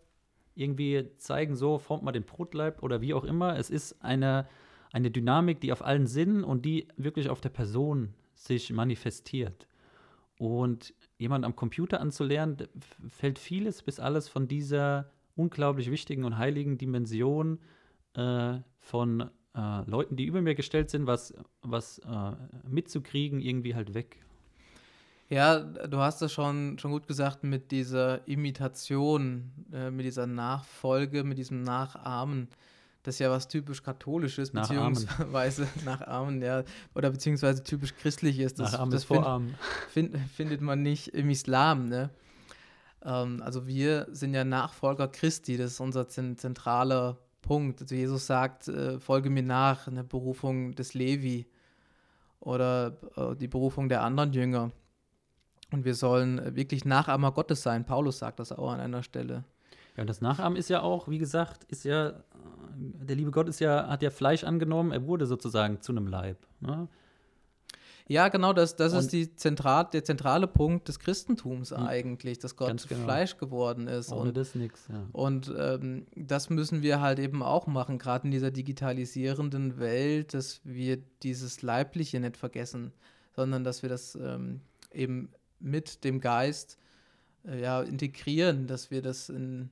irgendwie 0.56 1.12
zeigen, 1.18 1.56
so 1.56 1.78
formt 1.78 2.04
man 2.04 2.14
den 2.14 2.24
Brotleib 2.24 2.82
oder 2.82 3.02
wie 3.02 3.14
auch 3.14 3.24
immer. 3.24 3.58
Es 3.58 3.70
ist 3.70 4.02
eine, 4.04 4.48
eine 4.96 5.12
Dynamik, 5.12 5.60
die 5.60 5.74
auf 5.74 5.84
allen 5.84 6.08
Sinnen 6.08 6.46
und 6.46 6.64
die 6.64 6.88
wirklich 6.96 7.30
auf 7.30 7.42
der 7.42 7.50
Person 7.50 8.14
sich 8.34 8.72
manifestiert. 8.72 9.68
Und 10.38 10.94
jemand 11.18 11.44
am 11.44 11.54
Computer 11.54 12.00
anzulernen, 12.00 12.56
fällt 13.10 13.38
vieles 13.38 13.84
bis 13.84 14.00
alles 14.00 14.30
von 14.30 14.48
dieser 14.48 15.12
unglaublich 15.36 15.92
wichtigen 15.92 16.24
und 16.24 16.38
heiligen 16.38 16.78
Dimension 16.78 17.60
äh, 18.14 18.60
von 18.80 19.30
äh, 19.54 19.82
Leuten, 19.86 20.16
die 20.16 20.24
über 20.24 20.42
mir 20.42 20.56
gestellt 20.56 20.90
sind, 20.90 21.08
was, 21.08 21.34
was 21.62 22.00
äh, 22.00 22.32
mitzukriegen, 22.66 23.42
irgendwie 23.42 23.76
halt 23.76 23.94
weg. 23.94 24.22
Ja, 25.28 25.60
du 25.60 25.98
hast 25.98 26.22
es 26.22 26.32
schon, 26.32 26.80
schon 26.80 26.92
gut 26.92 27.06
gesagt 27.06 27.44
mit 27.44 27.72
dieser 27.72 28.26
Imitation, 28.30 29.52
äh, 29.74 29.92
mit 29.92 30.06
dieser 30.06 30.26
Nachfolge, 30.26 31.26
mit 31.26 31.38
diesem 31.38 31.64
Nachahmen 31.64 32.48
das 33.06 33.16
ist 33.16 33.20
ja 33.20 33.30
was 33.30 33.48
typisch 33.48 33.84
katholisches, 33.84 34.52
beziehungsweise 34.52 35.68
nachahmen, 35.86 36.42
ja, 36.42 36.64
oder 36.96 37.12
beziehungsweise 37.12 37.64
typisch 37.64 37.96
christliches. 37.96 38.56
Das, 38.56 38.72
nachahmen 38.72 38.92
das 38.92 39.04
find, 39.04 39.24
find, 39.90 40.18
findet 40.36 40.62
man 40.62 40.82
nicht 40.82 41.10
im 41.10 41.30
Islam, 41.30 41.88
ne? 41.88 42.10
Ähm, 43.04 43.44
also 43.44 43.68
wir 43.68 44.08
sind 44.12 44.34
ja 44.34 44.44
Nachfolger 44.44 45.08
Christi, 45.08 45.56
das 45.56 45.74
ist 45.74 45.80
unser 45.80 46.10
zentraler 46.10 47.20
Punkt. 47.44 47.82
Also 47.82 47.94
Jesus 47.94 48.26
sagt, 48.26 48.68
äh, 48.68 49.00
folge 49.00 49.30
mir 49.30 49.44
nach, 49.44 49.88
eine 49.88 50.04
Berufung 50.04 50.74
des 50.74 50.96
Levi 50.96 51.48
oder 52.40 52.98
äh, 53.16 53.36
die 53.36 53.48
Berufung 53.48 53.88
der 53.88 54.02
anderen 54.02 54.34
Jünger. 54.34 54.72
Und 55.72 55.86
wir 55.86 55.94
sollen 55.94 56.56
wirklich 56.56 56.86
Nachahmer 56.86 57.32
Gottes 57.32 57.62
sein. 57.62 57.86
Paulus 57.86 58.18
sagt 58.18 58.40
das 58.40 58.52
auch 58.52 58.72
an 58.72 58.80
einer 58.80 59.04
Stelle. 59.04 59.44
Ja, 59.96 60.02
und 60.02 60.08
das 60.08 60.22
Nachahmen 60.22 60.58
ist 60.58 60.70
ja 60.70 60.82
auch, 60.82 61.08
wie 61.08 61.18
gesagt, 61.18 61.64
ist 61.66 61.86
ja, 61.86 62.14
der 62.76 63.16
liebe 63.16 63.32
Gott 63.32 63.48
ist 63.48 63.60
ja, 63.60 63.88
hat 63.88 64.04
ja 64.04 64.10
Fleisch 64.10 64.44
angenommen, 64.44 64.92
er 64.92 65.06
wurde 65.08 65.26
sozusagen 65.26 65.82
zu 65.82 65.92
einem 65.92 66.08
Leib. 66.08 66.38
Ne? 66.60 66.88
Ja, 68.08 68.28
genau, 68.28 68.54
das, 68.54 68.76
das 68.76 68.94
ist 68.94 69.12
die 69.14 69.36
Zentral, 69.36 69.88
der 69.92 70.04
zentrale 70.04 70.46
Punkt 70.46 70.88
des 70.88 71.00
Christentums 71.00 71.72
mhm. 71.72 71.78
eigentlich, 71.78 72.38
dass 72.38 72.56
Gott 72.56 72.88
genau. 72.88 73.04
Fleisch 73.04 73.38
geworden 73.38 73.88
ist. 73.88 74.12
Ohne 74.12 74.30
und, 74.30 74.38
das 74.38 74.54
nichts, 74.54 74.88
ja. 74.90 75.08
Und 75.12 75.52
ähm, 75.58 76.06
das 76.16 76.52
müssen 76.52 76.84
wir 76.84 77.02
halt 77.02 77.18
eben 77.18 77.42
auch 77.42 77.66
machen, 77.66 77.98
gerade 77.98 78.26
in 78.26 78.32
dieser 78.32 78.52
digitalisierenden 78.52 79.80
Welt, 79.80 80.36
dass 80.36 80.62
wir 80.64 80.98
dieses 81.24 81.64
Leibliche 81.64 82.20
nicht 82.20 82.38
vergessen, 82.38 82.94
sondern 83.36 83.64
dass 83.64 83.82
wir 83.82 83.90
das 83.90 84.14
ähm, 84.16 84.62
eben 84.92 85.30
mit 85.60 86.04
dem 86.04 86.22
Geist 86.22 86.78
äh, 87.48 87.60
ja, 87.60 87.82
integrieren, 87.82 88.68
dass 88.68 88.92
wir 88.92 89.02
das 89.02 89.30
in 89.30 89.72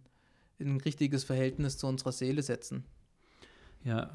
in 0.63 0.75
ein 0.75 0.81
richtiges 0.81 1.23
Verhältnis 1.23 1.77
zu 1.77 1.87
unserer 1.87 2.11
Seele 2.11 2.41
setzen. 2.41 2.85
Ja. 3.83 4.11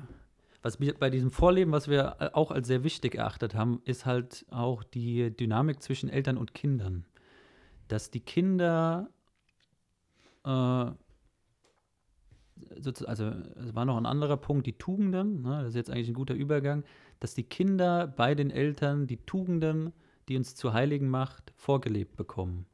Was 0.60 0.80
wir 0.80 0.94
bei 0.94 1.08
diesem 1.08 1.30
Vorleben, 1.30 1.70
was 1.70 1.86
wir 1.86 2.36
auch 2.36 2.50
als 2.50 2.66
sehr 2.66 2.82
wichtig 2.82 3.14
erachtet 3.14 3.54
haben, 3.54 3.80
ist 3.84 4.06
halt 4.06 4.44
auch 4.50 4.82
die 4.82 5.30
Dynamik 5.30 5.80
zwischen 5.82 6.08
Eltern 6.08 6.36
und 6.36 6.52
Kindern. 6.52 7.04
Dass 7.86 8.10
die 8.10 8.20
Kinder, 8.20 9.08
äh, 10.44 10.48
also 10.48 10.96
es 13.56 13.74
war 13.74 13.84
noch 13.84 13.96
ein 13.96 14.06
anderer 14.06 14.36
Punkt, 14.36 14.66
die 14.66 14.76
Tugenden, 14.76 15.42
ne, 15.42 15.60
das 15.60 15.68
ist 15.70 15.76
jetzt 15.76 15.90
eigentlich 15.90 16.08
ein 16.08 16.14
guter 16.14 16.34
Übergang, 16.34 16.82
dass 17.20 17.34
die 17.34 17.44
Kinder 17.44 18.08
bei 18.08 18.34
den 18.34 18.50
Eltern 18.50 19.06
die 19.06 19.18
Tugenden, 19.18 19.92
die 20.28 20.36
uns 20.36 20.56
zu 20.56 20.72
Heiligen 20.72 21.08
macht, 21.08 21.52
vorgelebt 21.56 22.16
bekommen. 22.16 22.66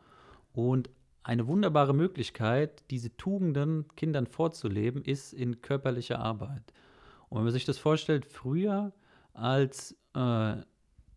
Und 0.54 0.88
eine 1.24 1.46
wunderbare 1.46 1.94
Möglichkeit, 1.94 2.84
diese 2.90 3.16
Tugenden 3.16 3.86
Kindern 3.96 4.26
vorzuleben, 4.26 5.02
ist 5.02 5.32
in 5.32 5.62
körperlicher 5.62 6.18
Arbeit. 6.18 6.62
Und 7.28 7.38
wenn 7.38 7.44
man 7.44 7.52
sich 7.52 7.64
das 7.64 7.78
vorstellt, 7.78 8.26
früher, 8.26 8.92
als, 9.32 9.96
äh, 10.14 10.56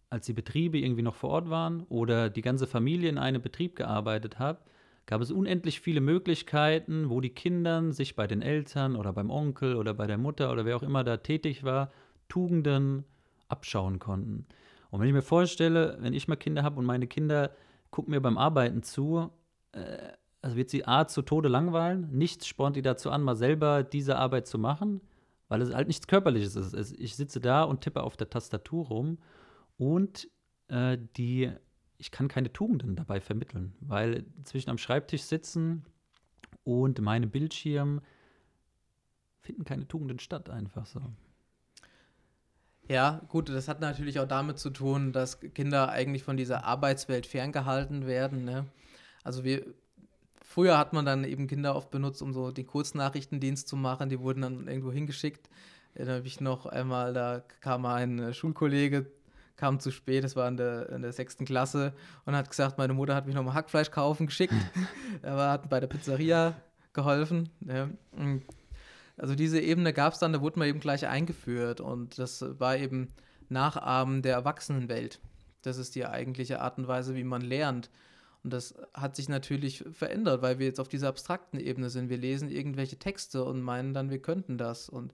als 0.09 0.25
die 0.25 0.33
Betriebe 0.33 0.79
irgendwie 0.79 1.01
noch 1.01 1.15
vor 1.15 1.29
Ort 1.31 1.49
waren 1.49 1.83
oder 1.89 2.29
die 2.29 2.41
ganze 2.41 2.67
Familie 2.67 3.09
in 3.09 3.17
einem 3.17 3.41
Betrieb 3.41 3.75
gearbeitet 3.75 4.39
hat, 4.39 4.63
gab 5.05 5.21
es 5.21 5.31
unendlich 5.31 5.81
viele 5.81 6.01
Möglichkeiten, 6.01 7.09
wo 7.09 7.21
die 7.21 7.29
Kinder 7.29 7.91
sich 7.91 8.15
bei 8.15 8.27
den 8.27 8.41
Eltern 8.41 8.95
oder 8.95 9.11
beim 9.11 9.29
Onkel 9.29 9.75
oder 9.75 9.93
bei 9.93 10.07
der 10.07 10.17
Mutter 10.17 10.51
oder 10.51 10.65
wer 10.65 10.77
auch 10.77 10.83
immer 10.83 11.03
da 11.03 11.17
tätig 11.17 11.63
war, 11.63 11.91
Tugenden 12.29 13.03
abschauen 13.49 13.99
konnten. 13.99 14.45
Und 14.89 15.01
wenn 15.01 15.07
ich 15.07 15.13
mir 15.13 15.21
vorstelle, 15.21 15.97
wenn 15.99 16.13
ich 16.13 16.27
mal 16.29 16.37
Kinder 16.37 16.63
habe 16.63 16.79
und 16.79 16.85
meine 16.85 17.07
Kinder 17.07 17.51
gucken 17.91 18.11
mir 18.11 18.21
beim 18.21 18.37
Arbeiten 18.37 18.83
zu 18.83 19.31
äh, 19.73 20.11
also 20.41 20.55
wird 20.55 20.69
sie 20.69 20.85
A 20.85 21.07
zu 21.07 21.21
Tode 21.21 21.49
langweilen, 21.49 22.09
nichts 22.11 22.47
spornt 22.47 22.75
die 22.75 22.81
dazu 22.81 23.09
an, 23.11 23.23
mal 23.23 23.35
selber 23.35 23.83
diese 23.83 24.17
Arbeit 24.17 24.47
zu 24.47 24.57
machen, 24.57 25.01
weil 25.47 25.61
es 25.61 25.73
halt 25.73 25.87
nichts 25.87 26.07
Körperliches 26.07 26.55
ist. 26.55 26.99
Ich 26.99 27.15
sitze 27.15 27.39
da 27.39 27.63
und 27.63 27.81
tippe 27.81 28.03
auf 28.03 28.17
der 28.17 28.29
Tastatur 28.29 28.87
rum 28.87 29.17
und 29.77 30.29
äh, 30.67 30.97
die, 31.17 31.51
ich 31.97 32.11
kann 32.11 32.27
keine 32.27 32.53
Tugenden 32.53 32.95
dabei 32.95 33.19
vermitteln, 33.19 33.73
weil 33.81 34.25
zwischen 34.43 34.69
am 34.69 34.77
Schreibtisch 34.77 35.23
sitzen 35.23 35.85
und 36.63 37.01
meinem 37.01 37.29
Bildschirm 37.29 38.01
finden 39.41 39.63
keine 39.63 39.87
Tugenden 39.87 40.19
statt, 40.19 40.49
einfach 40.49 40.85
so. 40.85 41.01
Ja, 42.89 43.21
gut, 43.27 43.49
das 43.49 43.67
hat 43.67 43.81
natürlich 43.81 44.19
auch 44.19 44.27
damit 44.27 44.59
zu 44.59 44.69
tun, 44.69 45.11
dass 45.11 45.39
Kinder 45.39 45.89
eigentlich 45.89 46.23
von 46.23 46.37
dieser 46.37 46.63
Arbeitswelt 46.63 47.25
ferngehalten 47.25 48.07
werden. 48.07 48.45
Ne? 48.45 48.65
Also 49.27 49.43
wir, 49.43 49.65
früher 50.41 50.77
hat 50.77 50.93
man 50.93 51.05
dann 51.05 51.25
eben 51.25 51.47
Kinder 51.47 51.75
oft 51.75 51.91
benutzt, 51.91 52.21
um 52.21 52.31
so 52.31 52.49
den 52.49 52.65
Kurznachrichtendienst 52.65 53.67
zu 53.67 53.75
machen. 53.75 54.07
Die 54.07 54.21
wurden 54.21 54.41
dann 54.41 54.67
irgendwo 54.67 54.89
hingeschickt. 54.91 55.49
Erinnere 55.93 56.21
mich 56.21 56.39
noch 56.39 56.65
einmal, 56.65 57.13
da 57.13 57.43
kam 57.59 57.85
ein 57.85 58.19
äh, 58.19 58.33
Schulkollege, 58.33 59.05
kam 59.57 59.81
zu 59.81 59.91
spät, 59.91 60.23
das 60.23 60.35
war 60.37 60.47
in 60.47 60.55
der, 60.55 60.89
in 60.89 61.01
der 61.01 61.11
sechsten 61.11 61.43
Klasse 61.43 61.93
und 62.25 62.35
hat 62.35 62.49
gesagt, 62.49 62.77
meine 62.77 62.93
Mutter 62.93 63.15
hat 63.15 63.25
mich 63.25 63.35
nochmal 63.35 63.55
Hackfleisch 63.55 63.91
kaufen 63.91 64.27
geschickt. 64.27 64.53
er 65.21 65.35
war, 65.35 65.51
hat 65.51 65.69
bei 65.69 65.81
der 65.81 65.87
Pizzeria 65.87 66.55
geholfen. 66.93 67.49
Ja. 67.65 67.89
Also 69.17 69.35
diese 69.35 69.59
Ebene 69.59 69.91
gab 69.91 70.13
es 70.13 70.19
dann, 70.19 70.31
da 70.31 70.39
wurde 70.39 70.59
man 70.59 70.69
eben 70.69 70.79
gleich 70.79 71.05
eingeführt 71.05 71.81
und 71.81 72.17
das 72.17 72.45
war 72.59 72.77
eben 72.77 73.09
Nachahmen 73.49 74.21
der 74.21 74.35
Erwachsenenwelt. 74.35 75.19
Das 75.63 75.77
ist 75.77 75.95
die 75.95 76.05
eigentliche 76.05 76.61
Art 76.61 76.77
und 76.77 76.87
Weise, 76.87 77.15
wie 77.15 77.25
man 77.25 77.41
lernt. 77.41 77.89
Und 78.47 78.53
das 78.53 78.75
hat 78.93 79.17
sich 79.17 79.27
natürlich 79.27 79.83
verändert, 79.91 80.41
weil 80.41 80.57
wir 80.57 80.67
jetzt 80.67 80.79
auf 80.79 80.87
dieser 80.87 81.09
abstrakten 81.09 81.59
Ebene 81.59 81.89
sind. 81.89 82.09
Wir 82.09 82.15
lesen 82.15 82.49
irgendwelche 82.49 82.95
Texte 82.95 83.43
und 83.43 83.61
meinen 83.61 83.93
dann, 83.93 84.09
wir 84.09 84.21
könnten 84.21 84.57
das. 84.57 84.87
Und 84.87 85.13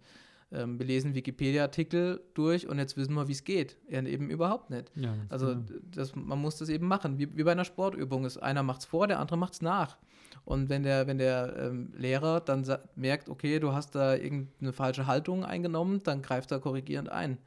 ähm, 0.52 0.78
wir 0.78 0.86
lesen 0.86 1.16
Wikipedia-Artikel 1.16 2.22
durch 2.36 2.68
und 2.68 2.78
jetzt 2.78 2.96
wissen 2.96 3.16
wir, 3.16 3.28
wie 3.28 3.32
es 3.32 3.44
geht. 3.44 3.76
Ja, 3.90 4.04
eben 4.04 4.30
überhaupt 4.30 4.70
nicht. 4.70 4.92
Ja, 4.96 5.16
also 5.30 5.56
das, 5.90 6.16
man 6.16 6.40
muss 6.40 6.58
das 6.58 6.70
eben 6.70 6.88
machen, 6.88 7.18
wie, 7.18 7.36
wie 7.36 7.44
bei 7.44 7.54
einer 7.54 7.66
Sportübung. 7.66 8.24
Ist, 8.24 8.38
einer 8.38 8.62
macht 8.62 8.82
es 8.82 8.86
vor, 8.86 9.08
der 9.08 9.20
andere 9.20 9.38
macht 9.38 9.54
es 9.54 9.64
nach. 9.64 9.98
Und 10.46 10.70
wenn 10.70 10.84
der, 10.84 11.08
wenn 11.08 11.18
der 11.18 11.56
ähm, 11.58 11.92
Lehrer 11.98 12.40
dann 12.40 12.64
merkt, 12.96 13.30
okay, 13.30 13.60
du 13.60 13.74
hast 13.74 13.96
da 13.96 14.14
irgendeine 14.14 14.74
falsche 14.74 15.08
Haltung 15.08 15.44
eingenommen, 15.44 16.02
dann 16.04 16.22
greift 16.22 16.52
er 16.52 16.60
korrigierend 16.60 17.10
ein. 17.10 17.40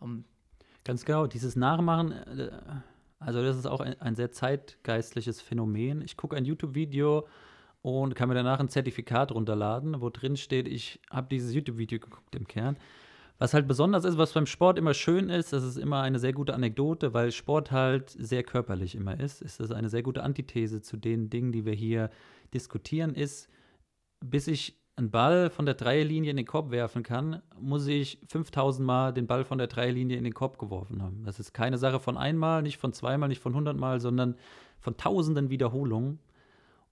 Um, 0.00 0.24
Ganz 0.84 1.04
genau, 1.04 1.26
dieses 1.26 1.54
Nachmachen, 1.54 2.12
äh, 2.12 2.50
also 3.18 3.42
das 3.42 3.56
ist 3.56 3.66
auch 3.66 3.80
ein, 3.80 4.00
ein 4.00 4.14
sehr 4.14 4.30
zeitgeistliches 4.30 5.40
Phänomen. 5.40 6.02
Ich 6.02 6.16
gucke 6.16 6.36
ein 6.36 6.44
YouTube-Video 6.44 7.26
und 7.82 8.14
kann 8.14 8.28
mir 8.28 8.34
danach 8.34 8.60
ein 8.60 8.68
Zertifikat 8.68 9.32
runterladen, 9.32 10.00
wo 10.00 10.10
drin 10.10 10.36
steht, 10.36 10.68
ich 10.68 11.00
habe 11.10 11.28
dieses 11.28 11.52
YouTube-Video 11.54 11.98
geguckt 11.98 12.34
im 12.34 12.46
Kern. 12.46 12.76
Was 13.38 13.54
halt 13.54 13.68
besonders 13.68 14.04
ist, 14.04 14.18
was 14.18 14.32
beim 14.32 14.46
Sport 14.46 14.78
immer 14.78 14.94
schön 14.94 15.30
ist, 15.30 15.52
das 15.52 15.62
ist 15.62 15.76
immer 15.76 16.02
eine 16.02 16.18
sehr 16.18 16.32
gute 16.32 16.54
Anekdote, 16.54 17.14
weil 17.14 17.30
Sport 17.30 17.70
halt 17.70 18.10
sehr 18.10 18.42
körperlich 18.42 18.96
immer 18.96 19.18
ist, 19.18 19.42
ist 19.42 19.60
das 19.60 19.70
eine 19.70 19.88
sehr 19.88 20.02
gute 20.02 20.24
Antithese 20.24 20.82
zu 20.82 20.96
den 20.96 21.30
Dingen, 21.30 21.52
die 21.52 21.64
wir 21.64 21.72
hier 21.74 22.10
diskutieren, 22.52 23.14
ist, 23.14 23.48
bis 24.24 24.48
ich 24.48 24.76
einen 24.98 25.10
Ball 25.10 25.48
von 25.48 25.64
der 25.64 25.74
Dreierlinie 25.74 26.32
in 26.32 26.36
den 26.36 26.46
Korb 26.46 26.70
werfen 26.70 27.02
kann, 27.02 27.40
muss 27.58 27.86
ich 27.86 28.18
5000 28.26 28.84
Mal 28.84 29.12
den 29.12 29.26
Ball 29.26 29.44
von 29.44 29.56
der 29.56 29.68
Dreierlinie 29.68 30.16
in 30.16 30.24
den 30.24 30.34
Korb 30.34 30.58
geworfen 30.58 31.02
haben. 31.02 31.22
Das 31.24 31.38
ist 31.38 31.54
keine 31.54 31.78
Sache 31.78 32.00
von 32.00 32.16
einmal, 32.16 32.62
nicht 32.62 32.78
von 32.78 32.92
zweimal, 32.92 33.28
nicht 33.28 33.40
von 33.40 33.54
hundertmal, 33.54 34.00
sondern 34.00 34.34
von 34.80 34.96
tausenden 34.96 35.50
Wiederholungen. 35.50 36.18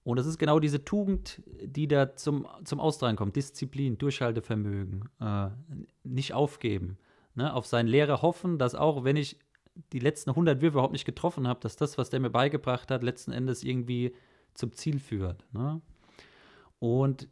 Und 0.03 0.17
das 0.17 0.25
ist 0.25 0.37
genau 0.37 0.59
diese 0.59 0.85
Tugend, 0.85 1.41
die 1.61 1.87
da 1.87 2.15
zum, 2.15 2.47
zum 2.63 2.79
Austragen 2.79 3.17
kommt. 3.17 3.35
Disziplin, 3.35 3.97
Durchhaltevermögen, 3.97 5.09
äh, 5.19 5.49
nicht 6.03 6.33
aufgeben. 6.33 6.97
Ne? 7.35 7.53
Auf 7.53 7.65
seinen 7.65 7.87
Lehrer 7.87 8.21
hoffen, 8.21 8.57
dass 8.57 8.73
auch, 8.73 9.03
wenn 9.03 9.17
ich 9.17 9.37
die 9.91 9.99
letzten 9.99 10.29
100 10.29 10.61
Würfe 10.61 10.75
überhaupt 10.75 10.93
nicht 10.93 11.05
getroffen 11.05 11.45
habe, 11.45 11.59
dass 11.59 11.75
das, 11.75 11.97
was 11.97 12.09
der 12.09 12.21
mir 12.21 12.29
beigebracht 12.29 12.89
hat, 12.89 13.03
letzten 13.03 13.33
Endes 13.33 13.63
irgendwie 13.63 14.15
zum 14.53 14.71
Ziel 14.71 14.99
führt. 14.99 15.43
Ne? 15.53 15.81
Und 16.79 17.27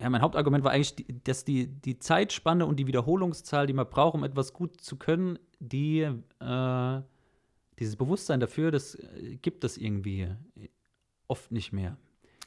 ja, 0.00 0.10
mein 0.10 0.20
Hauptargument 0.20 0.62
war 0.62 0.72
eigentlich, 0.72 1.06
dass 1.24 1.44
die, 1.44 1.68
die 1.68 1.98
Zeitspanne 1.98 2.66
und 2.66 2.76
die 2.76 2.86
Wiederholungszahl, 2.86 3.66
die 3.66 3.72
man 3.72 3.88
braucht, 3.88 4.14
um 4.14 4.24
etwas 4.24 4.52
gut 4.52 4.80
zu 4.80 4.96
können, 4.96 5.38
die, 5.58 6.00
äh, 6.00 7.02
dieses 7.78 7.96
Bewusstsein 7.96 8.40
dafür, 8.40 8.70
das 8.70 8.94
äh, 8.94 9.36
gibt 9.40 9.64
es 9.64 9.78
irgendwie 9.78 10.28
oft 11.28 11.50
nicht 11.50 11.72
mehr. 11.72 11.96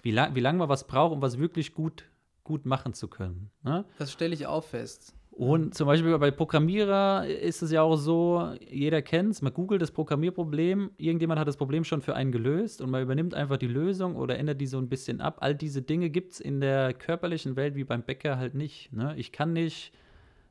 Wie, 0.04 0.12
lang, 0.12 0.36
wie 0.36 0.40
lange 0.40 0.60
man 0.60 0.70
was 0.70 0.86
braucht, 0.86 1.12
um 1.12 1.22
was 1.22 1.40
wirklich 1.40 1.74
gut, 1.74 2.06
gut 2.44 2.66
machen 2.66 2.94
zu 2.94 3.08
können. 3.08 3.50
Ne? 3.64 3.84
Das 3.98 4.12
stelle 4.12 4.34
ich 4.34 4.46
auch 4.46 4.64
fest. 4.64 5.16
Und 5.40 5.74
zum 5.74 5.88
Beispiel 5.88 6.18
bei 6.18 6.32
Programmierer 6.32 7.26
ist 7.26 7.62
es 7.62 7.72
ja 7.72 7.82
auch 7.82 7.96
so, 7.96 8.56
jeder 8.70 9.02
kennt 9.02 9.32
es, 9.32 9.42
man 9.42 9.54
googelt 9.54 9.82
das 9.82 9.90
Programmierproblem, 9.90 10.92
irgendjemand 10.98 11.40
hat 11.40 11.48
das 11.48 11.56
Problem 11.56 11.86
schon 11.86 12.02
für 12.02 12.14
einen 12.14 12.34
gelöst 12.34 12.82
und 12.82 12.90
man 12.90 13.02
übernimmt 13.02 13.34
einfach 13.34 13.56
die 13.56 13.68
Lösung 13.68 14.18
oder 14.18 14.38
ändert 14.38 14.60
die 14.60 14.68
so 14.68 14.78
ein 14.78 14.90
bisschen 14.90 15.22
ab. 15.22 15.38
All 15.40 15.56
diese 15.56 15.82
Dinge 15.82 16.10
gibt 16.10 16.34
es 16.34 16.40
in 16.42 16.60
der 16.60 16.94
körperlichen 16.94 17.56
Welt 17.56 17.76
wie 17.76 17.86
beim 17.86 18.04
Bäcker 18.04 18.38
halt 18.38 18.54
nicht. 18.54 18.92
Ne? 18.92 19.14
Ich 19.16 19.32
kann 19.32 19.54
nicht 19.54 19.94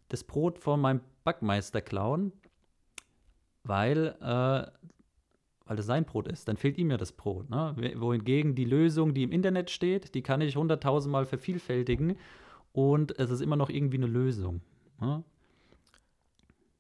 das 0.09 0.25
Brot 0.25 0.59
von 0.59 0.81
meinem 0.81 1.03
Backmeister 1.23 1.83
klauen, 1.83 2.33
weil 3.65 4.17
äh, 4.23 4.71
weil 5.67 5.77
das 5.77 5.85
sein 5.85 6.07
Brot 6.07 6.29
ist, 6.29 6.49
dann 6.49 6.57
fehlt 6.57 6.79
ihm 6.79 6.91
ja 6.91 6.97
das 6.97 7.13
Brot. 7.13 7.51
Ne? 7.51 7.77
Wohingegen 7.97 8.55
die 8.55 8.65
Lösung, 8.65 9.13
die 9.13 9.25
im 9.25 9.33
Internet 9.33 9.69
steht, 9.69 10.15
die 10.15 10.23
kann 10.23 10.41
ich 10.41 10.57
hunderttausendmal 10.57 11.27
vervielfältigen 11.27 12.17
und 12.73 13.19
es 13.19 13.29
ist 13.29 13.43
immer 13.43 13.57
noch 13.57 13.69
irgendwie 13.69 13.99
eine 13.99 14.07
Lösung. 14.07 14.63
Ne? 15.01 15.23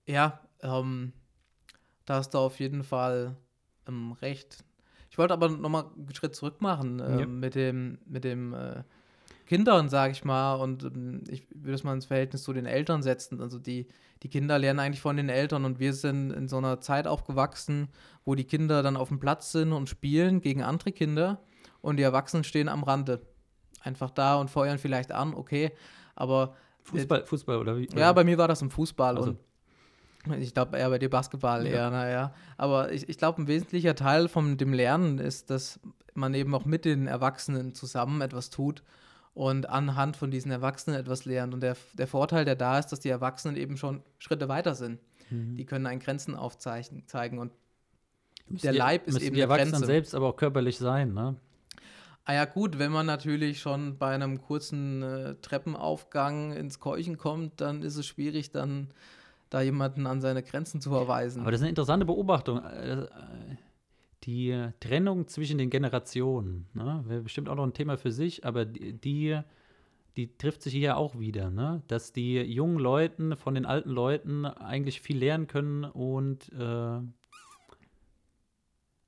Ja, 0.06 0.40
ähm, 0.62 1.12
da 2.06 2.16
hast 2.16 2.34
du 2.34 2.38
auf 2.38 2.58
jeden 2.58 2.82
Fall 2.84 3.36
ähm, 3.86 4.12
recht. 4.12 4.64
Ich 5.10 5.18
wollte 5.18 5.34
aber 5.34 5.48
nochmal 5.48 5.86
einen 5.94 6.14
Schritt 6.14 6.34
zurück 6.34 6.60
machen 6.60 7.02
ähm, 7.04 7.18
ja. 7.18 7.26
mit 7.26 7.54
dem, 7.54 7.98
mit 8.06 8.24
dem 8.24 8.54
äh, 8.54 8.82
Kindern, 9.46 9.88
sage 9.88 10.12
ich 10.12 10.24
mal, 10.24 10.54
und 10.54 10.84
ähm, 10.84 11.24
ich 11.28 11.46
würde 11.50 11.74
es 11.74 11.84
mal 11.84 11.94
ins 11.94 12.06
Verhältnis 12.06 12.42
zu 12.42 12.52
den 12.52 12.66
Eltern 12.66 13.02
setzen. 13.02 13.40
Also 13.40 13.58
die, 13.58 13.88
die 14.22 14.28
Kinder 14.28 14.58
lernen 14.58 14.80
eigentlich 14.80 15.00
von 15.00 15.16
den 15.16 15.28
Eltern 15.28 15.64
und 15.64 15.78
wir 15.78 15.92
sind 15.92 16.30
in 16.30 16.48
so 16.48 16.58
einer 16.58 16.80
Zeit 16.80 17.06
aufgewachsen, 17.06 17.88
wo 18.24 18.34
die 18.34 18.44
Kinder 18.44 18.82
dann 18.82 18.96
auf 18.96 19.08
dem 19.08 19.20
Platz 19.20 19.52
sind 19.52 19.72
und 19.72 19.88
spielen 19.88 20.40
gegen 20.40 20.62
andere 20.62 20.92
Kinder 20.92 21.42
und 21.80 21.96
die 21.96 22.02
Erwachsenen 22.02 22.44
stehen 22.44 22.68
am 22.68 22.82
Rande. 22.82 23.20
Einfach 23.80 24.10
da 24.10 24.36
und 24.36 24.50
feuern 24.50 24.78
vielleicht 24.78 25.12
an, 25.12 25.34
okay, 25.34 25.72
aber. 26.14 26.56
Fußball, 26.84 27.24
Fußball 27.24 27.58
oder 27.58 27.76
wie? 27.76 27.88
Ja, 27.94 28.12
bei 28.12 28.24
mir 28.24 28.38
war 28.38 28.48
das 28.48 28.62
im 28.62 28.70
Fußball 28.70 29.16
also. 29.16 29.30
und 29.30 29.38
ich 30.40 30.52
glaube 30.52 30.76
eher 30.76 30.90
bei 30.90 30.98
dir 30.98 31.10
Basketball 31.10 31.66
ja. 31.66 31.72
eher, 31.72 31.90
naja. 31.90 32.34
Aber 32.56 32.92
ich, 32.92 33.08
ich 33.08 33.18
glaube, 33.18 33.42
ein 33.42 33.48
wesentlicher 33.48 33.94
Teil 33.94 34.28
von 34.28 34.56
dem 34.56 34.72
Lernen 34.72 35.18
ist, 35.18 35.50
dass 35.50 35.80
man 36.14 36.34
eben 36.34 36.54
auch 36.54 36.64
mit 36.64 36.84
den 36.84 37.06
Erwachsenen 37.06 37.74
zusammen 37.74 38.20
etwas 38.20 38.50
tut 38.50 38.82
und 39.34 39.68
anhand 39.68 40.16
von 40.16 40.30
diesen 40.30 40.50
Erwachsenen 40.50 40.98
etwas 40.98 41.24
lernt. 41.24 41.54
Und 41.54 41.62
der, 41.62 41.76
der 41.94 42.08
Vorteil, 42.08 42.44
der 42.44 42.56
da 42.56 42.78
ist, 42.78 42.88
dass 42.88 43.00
die 43.00 43.08
Erwachsenen 43.08 43.56
eben 43.56 43.76
schon 43.76 44.02
Schritte 44.18 44.48
weiter 44.48 44.74
sind. 44.74 45.00
Mhm. 45.30 45.56
Die 45.56 45.64
können 45.64 45.86
einen 45.86 46.00
Grenzen 46.00 46.34
aufzeigen 46.34 47.38
und 47.38 47.52
der 48.48 48.72
die, 48.72 48.78
Leib 48.78 49.06
ist 49.06 49.20
eben 49.20 49.34
die 49.34 49.42
Erwachsenen 49.42 49.72
Grenze. 49.72 49.86
selbst 49.86 50.14
aber 50.14 50.28
auch 50.28 50.36
körperlich 50.36 50.78
sein, 50.78 51.12
ne? 51.12 51.36
Ah 52.28 52.34
ja 52.34 52.44
gut, 52.44 52.78
wenn 52.78 52.92
man 52.92 53.06
natürlich 53.06 53.58
schon 53.58 53.96
bei 53.96 54.14
einem 54.14 54.42
kurzen 54.42 55.02
äh, 55.02 55.36
Treppenaufgang 55.36 56.52
ins 56.52 56.78
Keuchen 56.78 57.16
kommt, 57.16 57.62
dann 57.62 57.80
ist 57.82 57.96
es 57.96 58.04
schwierig, 58.04 58.50
dann 58.50 58.90
da 59.48 59.62
jemanden 59.62 60.06
an 60.06 60.20
seine 60.20 60.42
Grenzen 60.42 60.82
zu 60.82 60.90
verweisen. 60.90 61.40
Aber 61.40 61.52
das 61.52 61.60
ist 61.60 61.62
eine 61.62 61.70
interessante 61.70 62.04
Beobachtung. 62.04 62.62
Äh, 62.62 63.06
die 64.24 64.68
Trennung 64.78 65.26
zwischen 65.26 65.56
den 65.56 65.70
Generationen, 65.70 66.66
ne, 66.74 67.02
wäre 67.06 67.22
bestimmt 67.22 67.48
auch 67.48 67.54
noch 67.54 67.64
ein 67.64 67.72
Thema 67.72 67.96
für 67.96 68.12
sich, 68.12 68.44
aber 68.44 68.66
die, 68.66 69.40
die 70.18 70.36
trifft 70.36 70.62
sich 70.64 70.74
hier 70.74 70.98
auch 70.98 71.18
wieder, 71.18 71.48
ne? 71.48 71.80
dass 71.88 72.12
die 72.12 72.42
jungen 72.42 72.78
Leuten 72.78 73.38
von 73.38 73.54
den 73.54 73.64
alten 73.64 73.88
Leuten 73.88 74.44
eigentlich 74.44 75.00
viel 75.00 75.16
lernen 75.16 75.46
können 75.46 75.84
und 75.84 76.52
äh, 76.52 76.58
ja 76.58 77.02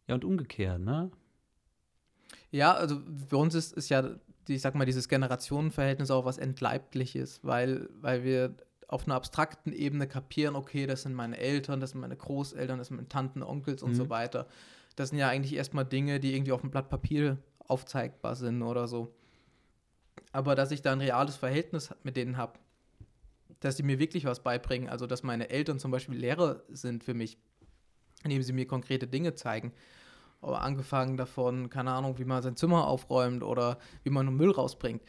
und 0.08 0.24
umgekehrt, 0.24 0.80
ne? 0.80 1.10
Ja, 2.50 2.74
also 2.74 3.00
für 3.28 3.36
uns 3.36 3.54
ist, 3.54 3.72
ist 3.72 3.88
ja, 3.88 4.16
ich 4.48 4.60
sag 4.60 4.74
mal, 4.74 4.84
dieses 4.84 5.08
Generationenverhältnis 5.08 6.10
auch 6.10 6.24
was 6.24 6.38
Entleibliches, 6.38 7.40
weil, 7.42 7.88
weil 8.00 8.24
wir 8.24 8.56
auf 8.88 9.06
einer 9.06 9.14
abstrakten 9.14 9.72
Ebene 9.72 10.08
kapieren, 10.08 10.56
okay, 10.56 10.86
das 10.86 11.02
sind 11.02 11.14
meine 11.14 11.38
Eltern, 11.38 11.80
das 11.80 11.90
sind 11.90 12.00
meine 12.00 12.16
Großeltern, 12.16 12.78
das 12.78 12.88
sind 12.88 12.96
meine 12.96 13.08
Tanten, 13.08 13.42
Onkels 13.42 13.82
und 13.82 13.92
mhm. 13.92 13.96
so 13.96 14.10
weiter 14.10 14.46
das 14.96 15.10
sind 15.10 15.18
ja 15.18 15.28
eigentlich 15.28 15.54
erstmal 15.54 15.84
Dinge, 15.84 16.20
die 16.20 16.34
irgendwie 16.34 16.52
auf 16.52 16.60
dem 16.60 16.70
Blatt 16.70 16.88
Papier 16.88 17.38
aufzeigbar 17.58 18.34
sind 18.34 18.62
oder 18.62 18.88
so. 18.88 19.14
Aber 20.32 20.54
dass 20.54 20.70
ich 20.70 20.82
da 20.82 20.92
ein 20.92 21.00
reales 21.00 21.36
Verhältnis 21.36 21.90
mit 22.02 22.16
denen 22.16 22.36
habe, 22.36 22.58
dass 23.60 23.76
sie 23.76 23.82
mir 23.82 23.98
wirklich 23.98 24.24
was 24.24 24.42
beibringen, 24.42 24.88
also 24.88 25.06
dass 25.06 25.22
meine 25.22 25.50
Eltern 25.50 25.78
zum 25.78 25.90
Beispiel 25.90 26.16
Lehrer 26.16 26.62
sind 26.68 27.04
für 27.04 27.14
mich, 27.14 27.38
indem 28.24 28.42
sie 28.42 28.52
mir 28.52 28.66
konkrete 28.66 29.06
Dinge 29.06 29.34
zeigen. 29.34 29.72
Aber 30.40 30.62
angefangen 30.62 31.16
davon, 31.16 31.68
keine 31.68 31.92
Ahnung, 31.92 32.18
wie 32.18 32.24
man 32.24 32.42
sein 32.42 32.56
Zimmer 32.56 32.86
aufräumt 32.86 33.42
oder 33.42 33.78
wie 34.04 34.10
man 34.10 34.34
Müll 34.34 34.50
rausbringt 34.50 35.02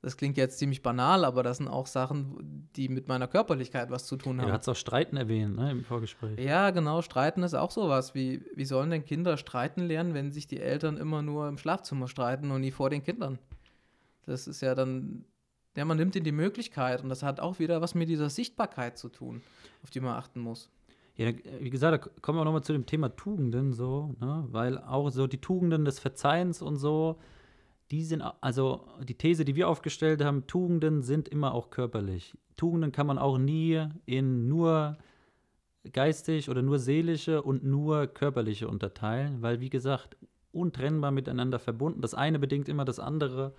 das 0.00 0.16
klingt 0.16 0.36
jetzt 0.36 0.58
ziemlich 0.58 0.82
banal, 0.82 1.24
aber 1.24 1.42
das 1.42 1.56
sind 1.56 1.66
auch 1.66 1.86
Sachen, 1.86 2.68
die 2.76 2.88
mit 2.88 3.08
meiner 3.08 3.26
Körperlichkeit 3.26 3.90
was 3.90 4.06
zu 4.06 4.16
tun 4.16 4.38
haben. 4.38 4.46
Ja, 4.46 4.54
du 4.54 4.58
hast 4.60 4.68
auch 4.68 4.76
Streiten 4.76 5.16
erwähnt, 5.16 5.56
ne, 5.56 5.72
im 5.72 5.84
Vorgespräch. 5.84 6.38
Ja, 6.38 6.70
genau, 6.70 7.02
Streiten 7.02 7.42
ist 7.42 7.54
auch 7.54 7.72
sowas. 7.72 8.14
Wie, 8.14 8.44
wie 8.54 8.64
sollen 8.64 8.90
denn 8.90 9.04
Kinder 9.04 9.36
streiten 9.36 9.82
lernen, 9.82 10.14
wenn 10.14 10.30
sich 10.30 10.46
die 10.46 10.60
Eltern 10.60 10.98
immer 10.98 11.22
nur 11.22 11.48
im 11.48 11.58
Schlafzimmer 11.58 12.06
streiten 12.06 12.52
und 12.52 12.60
nie 12.60 12.70
vor 12.70 12.90
den 12.90 13.02
Kindern? 13.02 13.40
Das 14.26 14.46
ist 14.46 14.60
ja 14.60 14.76
dann, 14.76 15.24
ja, 15.76 15.84
man 15.84 15.96
nimmt 15.96 16.14
ihnen 16.14 16.24
die 16.24 16.32
Möglichkeit 16.32 17.02
und 17.02 17.08
das 17.08 17.24
hat 17.24 17.40
auch 17.40 17.58
wieder 17.58 17.80
was 17.80 17.96
mit 17.96 18.08
dieser 18.08 18.30
Sichtbarkeit 18.30 18.98
zu 18.98 19.08
tun, 19.08 19.42
auf 19.82 19.90
die 19.90 20.00
man 20.00 20.14
achten 20.14 20.38
muss. 20.38 20.70
Ja, 21.18 21.32
wie 21.58 21.70
gesagt, 21.70 22.04
da 22.04 22.10
kommen 22.22 22.38
wir 22.38 22.44
nochmal 22.44 22.62
zu 22.62 22.72
dem 22.72 22.86
Thema 22.86 23.08
Tugenden 23.08 23.72
so, 23.72 24.14
ne? 24.20 24.46
weil 24.52 24.78
auch 24.78 25.10
so 25.10 25.26
die 25.26 25.40
Tugenden 25.40 25.84
des 25.84 25.98
Verzeihens 25.98 26.62
und 26.62 26.76
so, 26.76 27.18
die 27.90 28.04
sind, 28.04 28.22
also 28.40 28.86
die 29.02 29.16
These, 29.16 29.44
die 29.44 29.56
wir 29.56 29.68
aufgestellt 29.68 30.22
haben, 30.22 30.46
Tugenden 30.46 31.02
sind 31.02 31.28
immer 31.28 31.54
auch 31.54 31.70
körperlich. 31.70 32.38
Tugenden 32.56 32.92
kann 32.92 33.08
man 33.08 33.18
auch 33.18 33.36
nie 33.36 33.84
in 34.06 34.46
nur 34.46 34.96
geistig 35.92 36.50
oder 36.50 36.62
nur 36.62 36.78
seelische 36.78 37.42
und 37.42 37.64
nur 37.64 38.06
körperliche 38.06 38.68
unterteilen, 38.68 39.42
weil, 39.42 39.58
wie 39.58 39.70
gesagt, 39.70 40.16
untrennbar 40.52 41.10
miteinander 41.10 41.58
verbunden. 41.58 42.00
Das 42.00 42.14
eine 42.14 42.38
bedingt 42.38 42.68
immer 42.68 42.84
das 42.84 43.00
andere. 43.00 43.54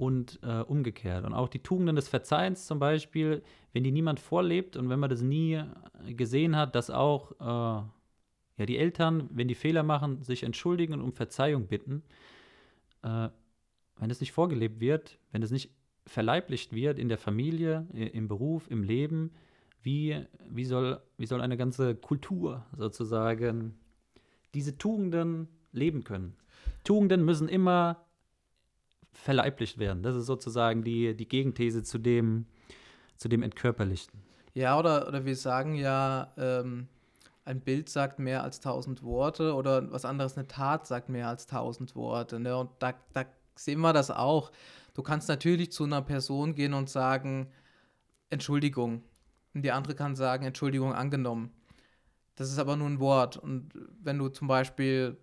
Und 0.00 0.38
äh, 0.42 0.62
umgekehrt. 0.62 1.26
Und 1.26 1.34
auch 1.34 1.48
die 1.48 1.58
Tugenden 1.58 1.94
des 1.94 2.08
Verzeihens 2.08 2.66
zum 2.66 2.78
Beispiel, 2.78 3.42
wenn 3.74 3.84
die 3.84 3.92
niemand 3.92 4.18
vorlebt 4.18 4.78
und 4.78 4.88
wenn 4.88 4.98
man 4.98 5.10
das 5.10 5.20
nie 5.20 5.62
gesehen 6.08 6.56
hat, 6.56 6.74
dass 6.74 6.88
auch 6.88 7.32
äh, 7.32 7.44
ja, 7.44 8.66
die 8.66 8.78
Eltern, 8.78 9.28
wenn 9.30 9.46
die 9.46 9.54
Fehler 9.54 9.82
machen, 9.82 10.22
sich 10.22 10.42
entschuldigen 10.42 10.94
und 10.94 11.02
um 11.02 11.12
Verzeihung 11.12 11.66
bitten, 11.66 12.02
äh, 13.02 13.28
wenn 13.98 14.10
es 14.10 14.20
nicht 14.20 14.32
vorgelebt 14.32 14.80
wird, 14.80 15.18
wenn 15.32 15.42
es 15.42 15.50
nicht 15.50 15.70
verleiblicht 16.06 16.72
wird 16.72 16.98
in 16.98 17.10
der 17.10 17.18
Familie, 17.18 17.86
im 17.92 18.26
Beruf, 18.26 18.70
im 18.70 18.82
Leben, 18.82 19.32
wie, 19.82 20.24
wie, 20.48 20.64
soll, 20.64 20.98
wie 21.18 21.26
soll 21.26 21.42
eine 21.42 21.58
ganze 21.58 21.94
Kultur 21.94 22.64
sozusagen 22.74 23.78
diese 24.54 24.78
Tugenden 24.78 25.48
leben 25.72 26.04
können? 26.04 26.36
Tugenden 26.84 27.22
müssen 27.22 27.50
immer 27.50 28.06
verleiblicht 29.20 29.78
werden. 29.78 30.02
Das 30.02 30.16
ist 30.16 30.26
sozusagen 30.26 30.82
die, 30.82 31.14
die 31.14 31.28
Gegenthese 31.28 31.82
zu 31.82 31.98
dem, 31.98 32.46
zu 33.16 33.28
dem 33.28 33.42
Entkörperlichten. 33.42 34.20
Ja, 34.54 34.78
oder, 34.78 35.06
oder 35.06 35.24
wir 35.24 35.36
sagen 35.36 35.74
ja, 35.74 36.32
ähm, 36.36 36.88
ein 37.44 37.60
Bild 37.60 37.88
sagt 37.88 38.18
mehr 38.18 38.42
als 38.42 38.60
tausend 38.60 39.02
Worte 39.02 39.54
oder 39.54 39.90
was 39.92 40.04
anderes, 40.04 40.36
eine 40.36 40.46
Tat 40.46 40.86
sagt 40.86 41.08
mehr 41.08 41.28
als 41.28 41.46
tausend 41.46 41.94
Worte. 41.94 42.40
Ne? 42.40 42.56
Und 42.56 42.70
da, 42.78 42.94
da 43.12 43.24
sehen 43.54 43.80
wir 43.80 43.92
das 43.92 44.10
auch. 44.10 44.50
Du 44.94 45.02
kannst 45.02 45.28
natürlich 45.28 45.70
zu 45.72 45.84
einer 45.84 46.02
Person 46.02 46.54
gehen 46.54 46.74
und 46.74 46.88
sagen, 46.88 47.48
Entschuldigung. 48.30 49.02
Und 49.54 49.62
die 49.62 49.72
andere 49.72 49.94
kann 49.94 50.16
sagen, 50.16 50.44
Entschuldigung 50.44 50.94
angenommen. 50.94 51.52
Das 52.36 52.50
ist 52.50 52.58
aber 52.58 52.76
nur 52.76 52.88
ein 52.88 53.00
Wort. 53.00 53.36
Und 53.36 53.70
wenn 54.02 54.18
du 54.18 54.28
zum 54.28 54.48
Beispiel 54.48 55.16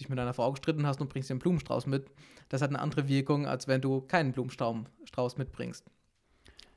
dich 0.00 0.08
mit 0.08 0.18
deiner 0.18 0.34
Frau 0.34 0.50
gestritten 0.50 0.86
hast 0.86 1.00
und 1.00 1.08
bringst 1.08 1.30
dir 1.30 1.34
einen 1.34 1.40
Blumenstrauß 1.40 1.86
mit, 1.86 2.10
das 2.48 2.62
hat 2.62 2.70
eine 2.70 2.80
andere 2.80 3.08
Wirkung, 3.08 3.46
als 3.46 3.68
wenn 3.68 3.80
du 3.80 4.00
keinen 4.00 4.32
Blumenstrauß 4.32 5.36
mitbringst. 5.38 5.84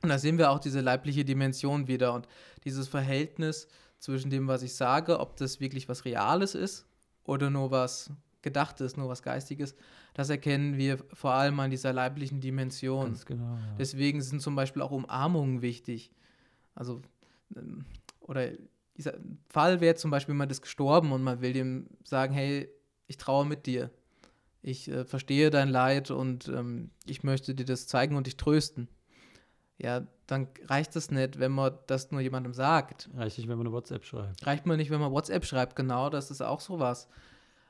Und 0.02 0.10
da 0.10 0.18
sehen 0.18 0.38
wir 0.38 0.50
auch 0.50 0.58
diese 0.58 0.80
leibliche 0.80 1.24
Dimension 1.24 1.88
wieder 1.88 2.12
und 2.12 2.28
dieses 2.64 2.88
Verhältnis 2.88 3.66
zwischen 3.98 4.30
dem, 4.30 4.48
was 4.48 4.62
ich 4.62 4.74
sage, 4.74 5.18
ob 5.18 5.36
das 5.36 5.60
wirklich 5.60 5.88
was 5.88 6.04
Reales 6.04 6.54
ist 6.54 6.86
oder 7.24 7.48
nur 7.48 7.70
was 7.70 8.10
Gedachtes, 8.42 8.98
nur 8.98 9.08
was 9.08 9.22
Geistiges, 9.22 9.74
das 10.12 10.28
erkennen 10.28 10.76
wir 10.76 10.98
vor 11.14 11.32
allem 11.32 11.58
an 11.60 11.70
dieser 11.70 11.94
leiblichen 11.94 12.40
Dimension. 12.40 13.06
Ganz 13.06 13.24
genau, 13.24 13.54
ja. 13.54 13.74
Deswegen 13.78 14.20
sind 14.20 14.42
zum 14.42 14.54
Beispiel 14.54 14.82
auch 14.82 14.90
Umarmungen 14.90 15.62
wichtig. 15.62 16.12
Also, 16.74 17.00
ähm, 17.56 17.86
oder 18.20 18.50
dieser 18.96 19.14
Fall 19.48 19.80
wäre 19.80 19.94
zum 19.94 20.10
Beispiel, 20.10 20.34
man 20.34 20.50
ist 20.50 20.60
gestorben 20.60 21.12
und 21.12 21.22
man 21.22 21.40
will 21.40 21.54
dem 21.54 21.86
sagen, 22.04 22.34
hey, 22.34 22.68
ich 23.06 23.16
traue 23.16 23.46
mit 23.46 23.66
dir. 23.66 23.90
Ich 24.62 24.88
äh, 24.88 25.04
verstehe 25.04 25.50
dein 25.50 25.68
Leid 25.68 26.10
und 26.10 26.48
ähm, 26.48 26.90
ich 27.04 27.22
möchte 27.22 27.54
dir 27.54 27.66
das 27.66 27.86
zeigen 27.86 28.16
und 28.16 28.26
dich 28.26 28.36
trösten. 28.36 28.88
Ja, 29.76 30.06
dann 30.26 30.48
reicht 30.66 30.96
es 30.96 31.10
nicht, 31.10 31.38
wenn 31.38 31.52
man 31.52 31.74
das 31.86 32.10
nur 32.10 32.20
jemandem 32.20 32.54
sagt. 32.54 33.10
Reicht 33.14 33.36
nicht, 33.36 33.48
wenn 33.48 33.58
man 33.58 33.66
eine 33.66 33.74
WhatsApp 33.74 34.04
schreibt. 34.04 34.46
Reicht 34.46 34.66
mir 34.66 34.76
nicht, 34.76 34.90
wenn 34.90 35.00
man 35.00 35.12
WhatsApp 35.12 35.44
schreibt, 35.44 35.76
genau, 35.76 36.08
das 36.08 36.30
ist 36.30 36.40
auch 36.40 36.60
sowas. 36.60 37.08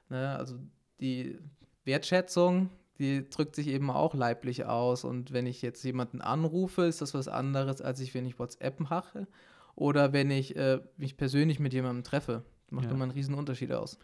Ne? 0.09 0.37
Also 0.37 0.57
die 1.01 1.39
Wertschätzung, 1.85 2.71
die 2.99 3.29
drückt 3.29 3.57
sich 3.57 3.69
eben 3.69 3.91
auch 3.91 4.15
leiblich 4.15 4.67
aus. 4.67 5.03
Und 5.05 5.33
wenn 5.33 5.47
ich 5.47 5.63
jetzt 5.63 5.83
jemanden 5.83 6.21
anrufe, 6.21 6.83
ist 6.85 7.01
das 7.01 7.15
was 7.15 7.27
anderes, 7.27 7.81
als 7.81 8.01
ich, 8.01 8.15
wenn 8.15 8.27
ich 8.27 8.39
WhatsApp 8.39 8.79
mache. 8.81 9.27
Oder 9.75 10.13
wenn 10.13 10.31
ich 10.31 10.55
äh, 10.55 10.81
mich 10.97 11.17
persönlich 11.17 11.59
mit 11.59 11.73
jemandem 11.73 12.05
treffe. 12.05 12.45
Das 12.67 12.73
macht 12.73 12.85
ja. 12.85 12.93
immer 12.93 13.03
einen 13.03 13.13
riesen 13.13 13.35
Unterschied 13.35 13.73
aus. 13.73 13.99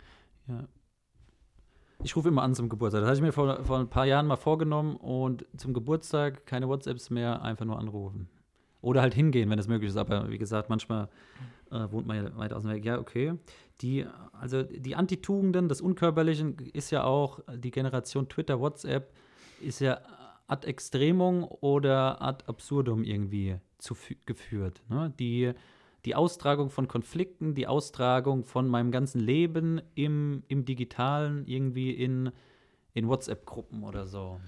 Ja, 0.48 0.66
ich 2.02 2.16
rufe 2.16 2.28
immer 2.28 2.42
an 2.42 2.54
zum 2.54 2.68
Geburtstag. 2.68 3.02
Das 3.02 3.08
hatte 3.08 3.18
ich 3.18 3.24
mir 3.24 3.32
vor, 3.32 3.64
vor 3.64 3.78
ein 3.78 3.88
paar 3.88 4.06
Jahren 4.06 4.26
mal 4.26 4.36
vorgenommen 4.36 4.96
und 4.96 5.46
zum 5.56 5.74
Geburtstag 5.74 6.46
keine 6.46 6.68
WhatsApps 6.68 7.10
mehr, 7.10 7.42
einfach 7.42 7.64
nur 7.64 7.78
anrufen. 7.78 8.28
Oder 8.82 9.02
halt 9.02 9.14
hingehen, 9.14 9.50
wenn 9.50 9.58
es 9.58 9.68
möglich 9.68 9.90
ist. 9.90 9.96
Aber 9.96 10.30
wie 10.30 10.38
gesagt, 10.38 10.70
manchmal 10.70 11.08
äh, 11.70 11.90
wohnt 11.90 12.06
man 12.06 12.16
ja 12.16 12.36
weit 12.36 12.52
aus 12.52 12.62
dem 12.62 12.70
Weg. 12.70 12.84
Ja, 12.84 12.98
okay. 12.98 13.34
Die, 13.82 14.06
also 14.32 14.62
die 14.62 14.94
Antitugenden 14.94 15.68
des 15.68 15.80
Unkörperlichen 15.80 16.56
ist 16.72 16.90
ja 16.90 17.04
auch 17.04 17.40
die 17.54 17.70
Generation 17.70 18.28
Twitter, 18.28 18.60
WhatsApp, 18.60 19.12
ist 19.60 19.80
ja 19.80 20.00
ad 20.46 20.66
extremum 20.66 21.44
oder 21.44 22.20
ad 22.22 22.44
absurdum 22.46 23.04
irgendwie 23.04 23.58
zu, 23.78 23.94
geführt. 24.26 24.82
Ne? 24.88 25.12
Die 25.18 25.52
die 26.04 26.14
Austragung 26.14 26.70
von 26.70 26.88
Konflikten, 26.88 27.54
die 27.54 27.66
Austragung 27.66 28.44
von 28.44 28.68
meinem 28.68 28.90
ganzen 28.90 29.20
Leben 29.20 29.80
im, 29.94 30.42
im 30.48 30.64
Digitalen 30.64 31.46
irgendwie 31.46 31.90
in, 31.90 32.30
in 32.94 33.08
WhatsApp-Gruppen 33.08 33.82
oder 33.82 34.06
so. 34.06 34.40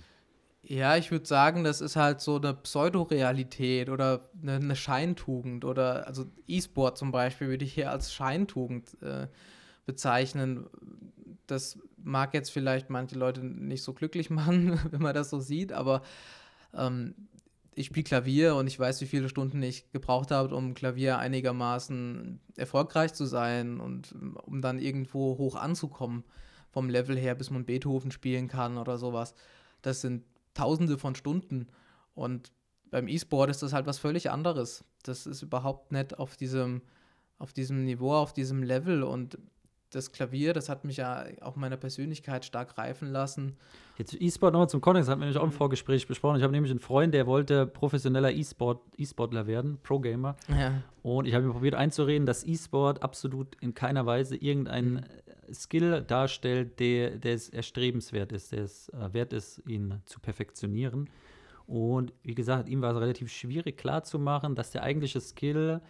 Ja, 0.64 0.96
ich 0.96 1.10
würde 1.10 1.26
sagen, 1.26 1.64
das 1.64 1.80
ist 1.80 1.96
halt 1.96 2.20
so 2.20 2.36
eine 2.36 2.54
Pseudorealität 2.54 3.88
oder 3.90 4.30
eine, 4.40 4.54
eine 4.54 4.76
Scheintugend 4.76 5.64
oder 5.64 6.06
also 6.06 6.24
E-Sport 6.46 6.96
zum 6.96 7.10
Beispiel 7.10 7.48
würde 7.48 7.64
ich 7.64 7.74
hier 7.74 7.90
als 7.90 8.12
Scheintugend 8.14 8.96
äh, 9.02 9.26
bezeichnen. 9.86 10.66
Das 11.48 11.78
mag 11.96 12.32
jetzt 12.32 12.50
vielleicht 12.50 12.90
manche 12.90 13.18
Leute 13.18 13.44
nicht 13.44 13.82
so 13.82 13.92
glücklich 13.92 14.30
machen, 14.30 14.78
wenn 14.90 15.02
man 15.02 15.14
das 15.14 15.30
so 15.30 15.40
sieht, 15.40 15.72
aber 15.72 16.02
ähm, 16.74 17.14
ich 17.74 17.86
spiele 17.86 18.04
Klavier 18.04 18.54
und 18.56 18.66
ich 18.66 18.78
weiß, 18.78 19.00
wie 19.00 19.06
viele 19.06 19.28
Stunden 19.28 19.62
ich 19.62 19.90
gebraucht 19.92 20.30
habe, 20.30 20.54
um 20.54 20.74
Klavier 20.74 21.18
einigermaßen 21.18 22.40
erfolgreich 22.56 23.14
zu 23.14 23.24
sein 23.24 23.80
und 23.80 24.14
um 24.44 24.60
dann 24.60 24.78
irgendwo 24.78 25.38
hoch 25.38 25.56
anzukommen 25.56 26.24
vom 26.70 26.90
Level 26.90 27.16
her, 27.16 27.34
bis 27.34 27.50
man 27.50 27.64
Beethoven 27.64 28.10
spielen 28.10 28.48
kann 28.48 28.78
oder 28.78 28.98
sowas. 28.98 29.34
Das 29.80 30.00
sind 30.00 30.24
Tausende 30.54 30.98
von 30.98 31.14
Stunden 31.14 31.68
und 32.14 32.52
beim 32.90 33.08
E-Sport 33.08 33.48
ist 33.48 33.62
das 33.62 33.72
halt 33.72 33.86
was 33.86 33.98
völlig 33.98 34.30
anderes. 34.30 34.84
Das 35.02 35.26
ist 35.26 35.40
überhaupt 35.40 35.92
nicht 35.92 36.18
auf 36.18 36.36
diesem, 36.36 36.82
auf 37.38 37.54
diesem 37.54 37.84
Niveau, 37.84 38.12
auf 38.12 38.34
diesem 38.34 38.62
Level 38.62 39.02
und 39.02 39.38
das 39.94 40.12
Klavier, 40.12 40.52
das 40.52 40.68
hat 40.68 40.84
mich 40.84 40.96
ja 40.96 41.24
auch 41.40 41.56
meiner 41.56 41.76
Persönlichkeit 41.76 42.44
stark 42.44 42.78
reifen 42.78 43.10
lassen. 43.10 43.56
Jetzt 43.98 44.14
E-Sport 44.20 44.52
nochmal 44.52 44.68
zum 44.68 44.80
Kontext, 44.80 45.08
das 45.08 45.12
hatten 45.12 45.20
wir 45.20 45.26
nämlich 45.26 45.38
auch 45.38 45.44
im 45.44 45.50
mhm. 45.50 45.56
Vorgespräch 45.56 46.06
besprochen. 46.06 46.36
Ich 46.36 46.42
habe 46.42 46.52
nämlich 46.52 46.70
einen 46.70 46.80
Freund, 46.80 47.14
der 47.14 47.26
wollte 47.26 47.66
professioneller 47.66 48.32
E-Sport, 48.32 48.80
E-Sportler 48.96 49.46
werden, 49.46 49.78
Pro-Gamer. 49.82 50.36
Ja. 50.48 50.82
Und 51.02 51.26
ich 51.26 51.34
habe 51.34 51.46
mir 51.46 51.52
probiert 51.52 51.74
einzureden, 51.74 52.26
dass 52.26 52.44
E-Sport 52.44 53.02
absolut 53.02 53.56
in 53.60 53.74
keiner 53.74 54.06
Weise 54.06 54.36
irgendein 54.36 54.94
mhm. 54.94 55.54
Skill 55.54 56.02
darstellt, 56.02 56.80
der, 56.80 57.18
der 57.18 57.34
es 57.34 57.48
erstrebenswert 57.48 58.32
ist, 58.32 58.52
der 58.52 58.64
es 58.64 58.88
äh, 58.88 59.12
wert 59.12 59.32
ist, 59.32 59.62
ihn 59.66 60.00
zu 60.06 60.20
perfektionieren. 60.20 61.10
Und 61.66 62.12
wie 62.22 62.34
gesagt, 62.34 62.68
ihm 62.68 62.82
war 62.82 62.92
es 62.94 63.00
relativ 63.00 63.30
schwierig 63.30 63.78
klarzumachen, 63.78 64.54
dass 64.54 64.70
der 64.70 64.82
eigentliche 64.82 65.20
Skill 65.20 65.80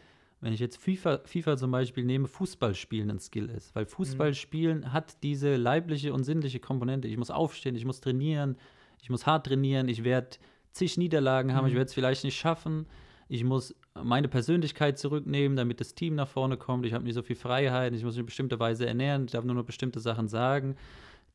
wenn 0.42 0.52
ich 0.52 0.60
jetzt 0.60 0.76
FIFA, 0.76 1.20
FIFA 1.24 1.56
zum 1.56 1.70
Beispiel 1.70 2.04
nehme, 2.04 2.26
Fußballspielen 2.26 3.10
ein 3.10 3.20
Skill 3.20 3.48
ist. 3.48 3.74
Weil 3.74 3.86
Fußballspielen 3.86 4.80
mhm. 4.80 4.92
hat 4.92 5.22
diese 5.22 5.56
leibliche 5.56 6.12
und 6.12 6.24
sinnliche 6.24 6.58
Komponente. 6.58 7.08
Ich 7.08 7.16
muss 7.16 7.30
aufstehen, 7.30 7.76
ich 7.76 7.84
muss 7.84 8.00
trainieren, 8.00 8.56
ich 9.00 9.08
muss 9.08 9.24
hart 9.24 9.46
trainieren, 9.46 9.88
ich 9.88 10.04
werde 10.04 10.36
zig 10.72 10.98
Niederlagen 10.98 11.54
haben, 11.54 11.64
mhm. 11.64 11.68
ich 11.68 11.74
werde 11.74 11.86
es 11.86 11.94
vielleicht 11.94 12.24
nicht 12.24 12.36
schaffen. 12.36 12.86
Ich 13.28 13.44
muss 13.44 13.74
meine 13.94 14.28
Persönlichkeit 14.28 14.98
zurücknehmen, 14.98 15.56
damit 15.56 15.80
das 15.80 15.94
Team 15.94 16.16
nach 16.16 16.28
vorne 16.28 16.56
kommt. 16.56 16.84
Ich 16.84 16.92
habe 16.92 17.04
nicht 17.04 17.14
so 17.14 17.22
viel 17.22 17.36
Freiheit, 17.36 17.94
ich 17.94 18.02
muss 18.02 18.14
mich 18.14 18.20
in 18.20 18.26
bestimmter 18.26 18.58
Weise 18.58 18.86
ernähren, 18.86 19.24
ich 19.26 19.32
darf 19.32 19.44
nur 19.44 19.54
noch 19.54 19.64
bestimmte 19.64 20.00
Sachen 20.00 20.28
sagen 20.28 20.76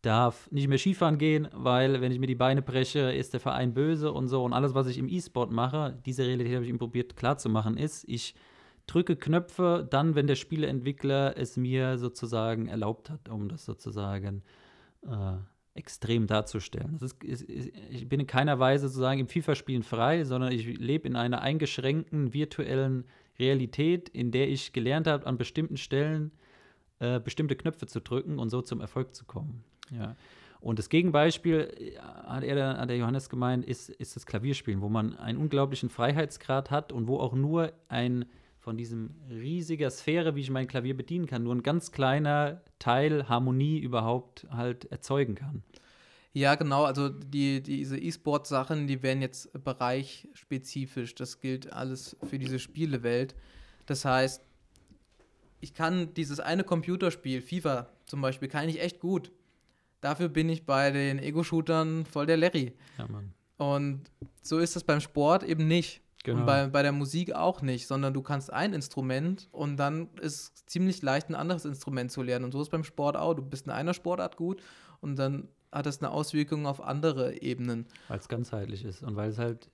darf 0.01 0.49
nicht 0.51 0.68
mehr 0.68 0.78
Skifahren 0.78 1.18
gehen, 1.18 1.47
weil 1.53 2.01
wenn 2.01 2.12
ich 2.12 2.20
mir 2.20 2.28
die 2.28 2.36
Beine 2.36 2.62
breche, 2.62 3.12
ist 3.12 3.34
der 3.34 3.39
Verein 3.39 3.74
böse 3.74 4.12
und 4.12 4.28
so. 4.28 4.43
Und 4.43 4.53
alles, 4.53 4.74
was 4.74 4.88
ich 4.88 4.97
im 4.97 5.10
E-Sport 5.10 5.51
mache, 5.51 5.97
diese 6.05 6.26
Realität 6.26 6.53
habe 6.53 6.64
ich 6.64 6.70
ihm 6.70 6.78
probiert 6.78 7.16
klarzumachen, 7.16 7.78
ist, 7.78 8.05
ich 8.08 8.36
drücke 8.88 9.15
Knöpfe 9.15 9.88
dann, 9.89 10.15
wenn 10.15 10.27
der 10.27 10.35
Spieleentwickler 10.35 11.38
es 11.38 11.57
mir 11.57 11.97
sozusagen 11.97 12.67
erlaubt 12.67 13.09
hat, 13.09 13.29
um 13.29 13.49
das 13.49 13.65
sozusagen 13.65 14.43
äh, 15.05 15.38
extrem 15.75 16.25
darzustellen. 16.25 16.97
Das 16.99 17.11
ist, 17.11 17.43
ist, 17.43 17.73
ich 17.89 18.09
bin 18.09 18.21
in 18.21 18.27
keiner 18.27 18.59
Weise 18.59 18.88
sozusagen 18.88 19.19
im 19.19 19.27
FIFA-Spielen 19.27 19.83
frei, 19.83 20.23
sondern 20.23 20.51
ich 20.51 20.65
lebe 20.79 21.07
in 21.07 21.15
einer 21.15 21.41
eingeschränkten 21.41 22.33
virtuellen 22.33 23.05
Realität, 23.38 24.09
in 24.09 24.31
der 24.31 24.49
ich 24.49 24.73
gelernt 24.73 25.05
habe, 25.05 25.27
an 25.27 25.38
bestimmten 25.38 25.77
Stellen 25.77 26.31
äh, 26.99 27.19
bestimmte 27.19 27.55
Knöpfe 27.55 27.85
zu 27.85 28.01
drücken 28.01 28.39
und 28.39 28.49
so 28.49 28.61
zum 28.61 28.81
Erfolg 28.81 29.13
zu 29.13 29.25
kommen. 29.25 29.63
Ja. 29.91 30.15
Und 30.59 30.79
das 30.79 30.89
Gegenbeispiel, 30.89 31.71
äh, 31.77 31.99
hat 31.99 32.43
er, 32.43 32.77
hat 32.77 32.89
der 32.89 32.97
Johannes 32.97 33.29
gemeint, 33.29 33.65
ist, 33.65 33.89
ist 33.89 34.15
das 34.15 34.25
Klavierspielen, 34.25 34.81
wo 34.81 34.89
man 34.89 35.15
einen 35.17 35.38
unglaublichen 35.38 35.89
Freiheitsgrad 35.89 36.71
hat 36.71 36.91
und 36.91 37.07
wo 37.07 37.19
auch 37.19 37.33
nur 37.33 37.71
ein 37.88 38.25
von 38.68 38.76
diesem 38.76 39.11
riesiger 39.30 39.89
Sphäre, 39.89 40.36
wie 40.36 40.41
ich 40.41 40.49
mein 40.49 40.68
Klavier 40.68 40.97
bedienen 40.97 41.26
kann, 41.26 41.43
nur 41.43 41.55
ein 41.55 41.63
ganz 41.63 41.93
kleiner 41.93 42.61
Teil 42.80 43.30
Harmonie 43.30 43.80
überhaupt 43.80 44.45
halt 44.49 44.91
erzeugen 44.91 45.36
kann. 45.36 45.63
Ja, 46.34 46.55
genau. 46.55 46.84
Also 46.84 47.07
die, 47.07 47.63
diese 47.63 47.97
E-Sport-Sachen, 47.97 48.88
die 48.88 49.01
werden 49.03 49.22
jetzt 49.22 49.53
bereichspezifisch. 49.63 51.15
Das 51.15 51.39
gilt 51.39 51.72
alles 51.72 52.18
für 52.30 52.38
diese 52.38 52.59
Spielewelt. 52.59 53.36
Das 53.86 54.03
heißt, 54.03 54.43
ich 55.61 55.74
kann 55.74 56.13
dieses 56.15 56.41
eine 56.41 56.65
Computerspiel, 56.65 57.41
FIFA 57.41 57.88
zum 58.05 58.20
Beispiel, 58.20 58.49
kann 58.49 58.68
ich 58.68 58.82
echt 58.82 58.99
gut. 58.99 59.32
Dafür 60.01 60.28
bin 60.28 60.49
ich 60.49 60.65
bei 60.65 60.91
den 60.91 61.20
Ego-Shootern 61.20 62.05
voll 62.05 62.26
der 62.26 62.36
Larry. 62.36 62.74
Ja, 62.97 63.07
Mann. 63.07 63.32
Und 63.55 64.11
so 64.41 64.59
ist 64.59 64.76
das 64.76 64.84
beim 64.84 64.99
Sport 64.99 65.43
eben 65.43 65.70
nicht. 65.70 66.01
Genau. 66.28 66.41
Und 66.41 66.45
bei, 66.45 66.67
bei 66.67 66.84
der 66.84 66.91
Musik 66.91 67.34
auch 67.34 67.61
nicht, 67.61 67.88
sondern 67.88 68.13
du 68.13 68.21
kannst 68.21 68.51
ein 68.51 68.73
Instrument 68.73 69.47
und 69.53 69.78
dann 69.78 70.09
ist 70.19 70.55
es 70.55 70.65
ziemlich 70.65 71.01
leicht, 71.01 71.30
ein 71.30 71.36
anderes 71.36 71.63
Instrument 71.63 72.11
zu 72.11 72.21
lernen. 72.21 72.43
Und 72.43 72.51
so 72.51 72.61
ist 72.61 72.69
beim 72.69 72.84
Sport 72.84 73.15
auch. 73.15 73.34
Du 73.34 73.41
bist 73.41 73.65
in 73.65 73.71
einer 73.71 73.93
Sportart 73.93 74.36
gut 74.36 74.61
und 74.99 75.17
dann 75.17 75.47
hat 75.71 75.86
das 75.86 76.01
eine 76.01 76.11
Auswirkung 76.11 76.67
auf 76.67 76.84
andere 76.84 77.41
Ebenen. 77.41 77.86
Weil 78.09 78.19
es 78.19 78.28
ganzheitlich 78.28 78.84
ist 78.84 79.03
und 79.03 79.15
weil 79.15 79.30
es 79.30 79.38
halt, 79.38 79.69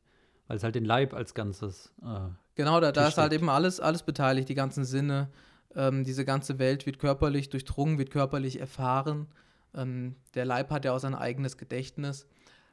weil 0.45 0.57
es 0.57 0.63
halt 0.63 0.75
den 0.75 0.85
Leib 0.85 1.15
als 1.15 1.33
Ganzes. 1.33 1.91
Äh, 2.03 2.29
Genau, 2.53 2.79
da, 2.79 2.91
da 2.91 3.07
ist 3.07 3.17
halt 3.17 3.33
eben 3.33 3.49
alles, 3.49 3.79
alles 3.79 4.03
beteiligt, 4.03 4.47
die 4.47 4.53
ganzen 4.53 4.85
Sinne. 4.85 5.31
Ähm, 5.75 6.03
diese 6.03 6.23
ganze 6.23 6.59
Welt 6.59 6.85
wird 6.85 6.99
körperlich 6.99 7.49
durchdrungen, 7.49 7.97
wird 7.97 8.11
körperlich 8.11 8.59
erfahren. 8.59 9.25
Ähm, 9.73 10.17
der 10.35 10.45
Leib 10.45 10.69
hat 10.69 10.85
ja 10.85 10.93
auch 10.93 10.99
sein 10.99 11.15
eigenes 11.15 11.57
Gedächtnis. 11.57 12.27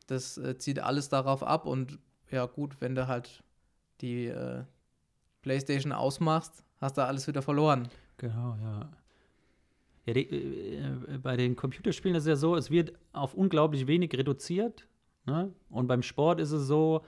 Das 0.07 0.37
äh, 0.37 0.59
zieht 0.59 0.81
alles 0.81 1.09
darauf 1.09 1.43
ab. 1.43 1.65
Und 1.65 1.99
ja, 2.31 2.45
gut, 2.45 2.77
wenn 2.81 2.95
du 2.95 3.09
halt 3.09 3.43
die 4.01 4.27
äh, 4.27 4.65
Playstation 5.43 5.93
ausmachst, 5.93 6.65
hast 6.79 6.99
du 6.99 7.05
alles 7.05 7.27
wieder 7.27 7.43
verloren. 7.43 7.89
Genau, 8.17 8.57
ja. 8.63 8.91
Ja, 10.07 10.15
die, 10.15 10.29
äh, 10.29 11.19
bei 11.23 11.37
den 11.37 11.57
Computerspielen 11.57 12.17
ist 12.17 12.25
es 12.25 12.29
ja 12.29 12.37
so, 12.37 12.57
es 12.57 12.71
wird 12.71 12.93
auf 13.13 13.35
unglaublich 13.35 13.87
wenig 13.87 14.13
reduziert. 14.15 14.87
Ne? 15.27 15.53
Und 15.69 15.87
beim 15.87 16.03
Sport 16.03 16.41
ist 16.41 16.53
es 16.53 16.67
so, 16.67 17.05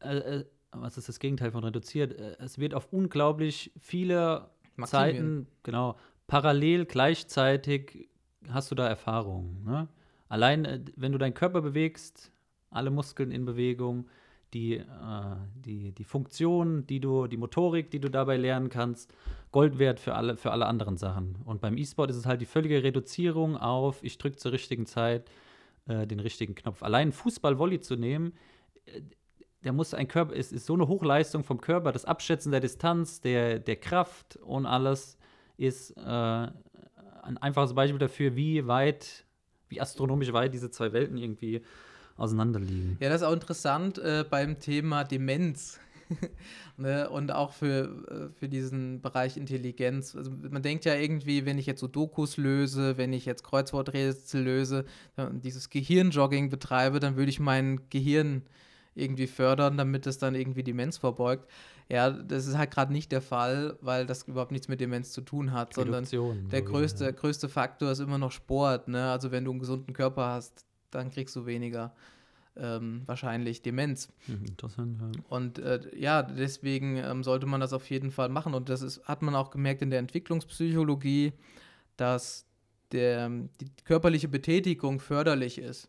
äh, 0.00 0.16
äh, 0.16 0.44
was 0.72 0.98
ist 0.98 1.08
das 1.08 1.18
Gegenteil 1.18 1.52
von 1.52 1.64
reduziert? 1.64 2.18
Äh, 2.18 2.36
es 2.38 2.58
wird 2.58 2.74
auf 2.74 2.92
unglaublich 2.92 3.72
viele 3.78 4.50
Maximieren. 4.76 5.16
Zeiten, 5.16 5.46
genau, 5.62 5.96
parallel, 6.26 6.84
gleichzeitig 6.86 8.08
hast 8.48 8.70
du 8.70 8.74
da 8.74 8.88
Erfahrungen. 8.88 9.64
Ne? 9.64 9.88
Allein, 10.28 10.64
äh, 10.64 10.80
wenn 10.96 11.12
du 11.12 11.18
deinen 11.18 11.34
Körper 11.34 11.60
bewegst, 11.60 12.32
alle 12.70 12.90
Muskeln 12.90 13.30
in 13.30 13.44
Bewegung, 13.44 14.08
die, 14.54 14.76
äh, 14.76 14.84
die, 15.54 15.92
die 15.92 16.04
Funktion, 16.04 16.86
die 16.86 17.00
du, 17.00 17.26
die 17.26 17.36
Motorik, 17.36 17.90
die 17.90 18.00
du 18.00 18.08
dabei 18.08 18.36
lernen 18.36 18.68
kannst, 18.68 19.14
Gold 19.52 19.78
wert 19.78 20.00
für 20.00 20.14
alle, 20.14 20.36
für 20.36 20.50
alle 20.52 20.66
anderen 20.66 20.96
Sachen. 20.96 21.36
Und 21.44 21.60
beim 21.60 21.76
E-Sport 21.76 22.10
ist 22.10 22.16
es 22.16 22.26
halt 22.26 22.40
die 22.40 22.46
völlige 22.46 22.82
Reduzierung 22.82 23.56
auf, 23.56 24.02
ich 24.02 24.18
drücke 24.18 24.36
zur 24.36 24.52
richtigen 24.52 24.86
Zeit 24.86 25.30
äh, 25.86 26.06
den 26.06 26.20
richtigen 26.20 26.54
Knopf. 26.54 26.82
Allein 26.82 27.12
Fußball-Volley 27.12 27.80
zu 27.80 27.96
nehmen, 27.96 28.32
äh, 28.86 29.02
der 29.62 29.72
muss 29.72 29.92
ein 29.92 30.08
Körper, 30.08 30.34
ist, 30.34 30.52
ist 30.52 30.66
so 30.66 30.74
eine 30.74 30.88
Hochleistung 30.88 31.44
vom 31.44 31.60
Körper, 31.60 31.92
das 31.92 32.04
Abschätzen 32.04 32.50
der 32.50 32.60
Distanz, 32.60 33.20
der, 33.20 33.58
der 33.58 33.76
Kraft 33.76 34.36
und 34.36 34.64
alles 34.66 35.18
ist 35.58 35.90
äh, 35.98 36.00
ein 36.00 37.36
einfaches 37.38 37.74
Beispiel 37.74 37.98
dafür, 37.98 38.36
wie 38.36 38.66
weit, 38.66 39.26
wie 39.68 39.80
astronomisch 39.80 40.32
weit 40.32 40.54
diese 40.54 40.70
zwei 40.70 40.92
Welten 40.92 41.18
irgendwie 41.18 41.60
auseinander 41.60 41.89
liegen. 42.26 42.96
Ja, 43.00 43.08
das 43.08 43.22
ist 43.22 43.26
auch 43.26 43.32
interessant 43.32 43.98
äh, 43.98 44.24
beim 44.28 44.58
Thema 44.58 45.04
Demenz. 45.04 45.78
ne? 46.76 47.08
Und 47.08 47.32
auch 47.32 47.52
für, 47.52 48.30
äh, 48.32 48.38
für 48.38 48.48
diesen 48.48 49.00
Bereich 49.00 49.36
Intelligenz. 49.36 50.16
Also 50.16 50.30
man 50.30 50.62
denkt 50.62 50.84
ja 50.84 50.94
irgendwie, 50.94 51.46
wenn 51.46 51.58
ich 51.58 51.66
jetzt 51.66 51.80
Sudokus 51.80 52.36
löse, 52.36 52.96
wenn 52.96 53.12
ich 53.12 53.24
jetzt 53.24 53.44
Kreuzworträtsel 53.44 54.42
löse, 54.42 54.84
dann 55.16 55.40
dieses 55.40 55.70
Gehirnjogging 55.70 56.50
betreibe, 56.50 57.00
dann 57.00 57.16
würde 57.16 57.30
ich 57.30 57.40
mein 57.40 57.80
Gehirn 57.90 58.42
irgendwie 58.94 59.26
fördern, 59.26 59.76
damit 59.76 60.06
es 60.06 60.18
dann 60.18 60.34
irgendwie 60.34 60.64
Demenz 60.64 60.98
verbeugt. 60.98 61.48
Ja, 61.88 62.10
das 62.10 62.46
ist 62.46 62.56
halt 62.56 62.70
gerade 62.70 62.92
nicht 62.92 63.10
der 63.10 63.22
Fall, 63.22 63.76
weil 63.80 64.06
das 64.06 64.22
überhaupt 64.28 64.52
nichts 64.52 64.68
mit 64.68 64.80
Demenz 64.80 65.12
zu 65.12 65.22
tun 65.22 65.52
hat, 65.52 65.74
sondern 65.74 66.04
Reduktion, 66.04 66.48
der 66.48 66.60
so 66.60 66.66
wie, 66.66 66.70
größte, 66.70 67.04
ja. 67.04 67.10
größte 67.10 67.48
Faktor 67.48 67.90
ist 67.90 67.98
immer 67.98 68.18
noch 68.18 68.30
Sport. 68.30 68.88
Ne? 68.88 69.10
Also 69.10 69.32
wenn 69.32 69.44
du 69.44 69.50
einen 69.50 69.60
gesunden 69.60 69.92
Körper 69.92 70.28
hast, 70.28 70.64
dann 70.90 71.10
kriegst 71.10 71.34
du 71.36 71.46
weniger 71.46 71.92
ähm, 72.56 73.02
wahrscheinlich 73.06 73.62
Demenz. 73.62 74.08
Hm, 74.26 74.44
Interessant, 74.44 75.00
ja. 75.00 75.22
Und 75.28 75.58
äh, 75.60 75.80
ja, 75.96 76.22
deswegen 76.22 76.96
ähm, 76.96 77.22
sollte 77.22 77.46
man 77.46 77.60
das 77.60 77.72
auf 77.72 77.88
jeden 77.88 78.10
Fall 78.10 78.28
machen. 78.28 78.54
Und 78.54 78.68
das 78.68 78.82
ist, 78.82 79.04
hat 79.04 79.22
man 79.22 79.34
auch 79.34 79.50
gemerkt 79.50 79.82
in 79.82 79.90
der 79.90 80.00
Entwicklungspsychologie, 80.00 81.32
dass 81.96 82.44
der, 82.92 83.28
die 83.28 83.70
körperliche 83.84 84.28
Betätigung 84.28 84.98
förderlich 85.00 85.58
ist. 85.58 85.88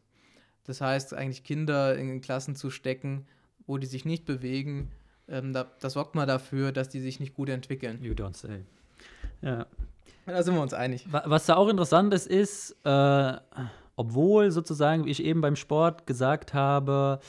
Das 0.65 0.81
heißt, 0.81 1.13
eigentlich 1.15 1.43
Kinder 1.43 1.95
in 1.97 2.21
Klassen 2.21 2.55
zu 2.55 2.69
stecken, 2.69 3.25
wo 3.65 3.77
die 3.79 3.87
sich 3.87 4.05
nicht 4.05 4.25
bewegen, 4.25 4.91
ähm, 5.27 5.53
da, 5.53 5.65
das 5.79 5.93
sorgt 5.93 6.13
mal 6.13 6.27
dafür, 6.27 6.71
dass 6.71 6.89
die 6.89 6.99
sich 6.99 7.19
nicht 7.19 7.33
gut 7.33 7.49
entwickeln. 7.49 8.03
You 8.03 8.13
don't 8.13 8.35
say. 8.35 8.63
Ja. 9.41 9.65
Da 10.27 10.43
sind 10.43 10.53
wir 10.53 10.61
uns 10.61 10.73
einig. 10.73 11.11
Wa- 11.11 11.23
Was 11.25 11.47
da 11.47 11.55
auch 11.55 11.67
interessant 11.69 12.13
ist, 12.13 12.27
ist, 12.27 12.75
äh, 12.83 13.33
obwohl 14.01 14.49
sozusagen, 14.49 15.05
wie 15.05 15.11
ich 15.11 15.23
eben 15.23 15.41
beim 15.41 15.55
Sport 15.55 16.07
gesagt 16.07 16.55
habe, 16.55 17.19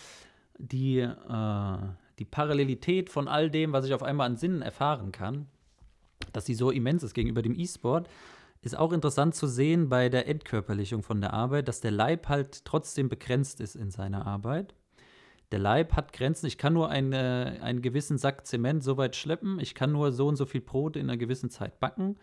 die, 0.56 1.00
äh, 1.00 1.76
die 2.18 2.24
Parallelität 2.24 3.10
von 3.10 3.28
all 3.28 3.50
dem, 3.50 3.74
was 3.74 3.84
ich 3.84 3.92
auf 3.92 4.02
einmal 4.02 4.26
an 4.26 4.38
Sinnen 4.38 4.62
erfahren 4.62 5.12
kann, 5.12 5.48
dass 6.32 6.46
sie 6.46 6.54
so 6.54 6.70
immens 6.70 7.02
ist 7.02 7.12
gegenüber 7.12 7.42
dem 7.42 7.54
E-Sport, 7.54 8.08
ist 8.62 8.78
auch 8.78 8.92
interessant 8.92 9.34
zu 9.34 9.46
sehen 9.48 9.90
bei 9.90 10.08
der 10.08 10.26
Entkörperlichung 10.26 11.02
von 11.02 11.20
der 11.20 11.34
Arbeit, 11.34 11.68
dass 11.68 11.82
der 11.82 11.90
Leib 11.90 12.30
halt 12.30 12.64
trotzdem 12.64 13.10
begrenzt 13.10 13.60
ist 13.60 13.76
in 13.76 13.90
seiner 13.90 14.26
Arbeit. 14.26 14.74
Der 15.50 15.58
Leib 15.58 15.92
hat 15.92 16.14
Grenzen. 16.14 16.46
Ich 16.46 16.56
kann 16.56 16.72
nur 16.72 16.88
eine, 16.88 17.58
einen 17.60 17.82
gewissen 17.82 18.16
Sack 18.16 18.46
Zement 18.46 18.82
so 18.82 18.96
weit 18.96 19.14
schleppen. 19.14 19.60
Ich 19.60 19.74
kann 19.74 19.92
nur 19.92 20.10
so 20.10 20.26
und 20.26 20.36
so 20.36 20.46
viel 20.46 20.62
Brot 20.62 20.96
in 20.96 21.10
einer 21.10 21.18
gewissen 21.18 21.50
Zeit 21.50 21.80
backen. 21.80 22.16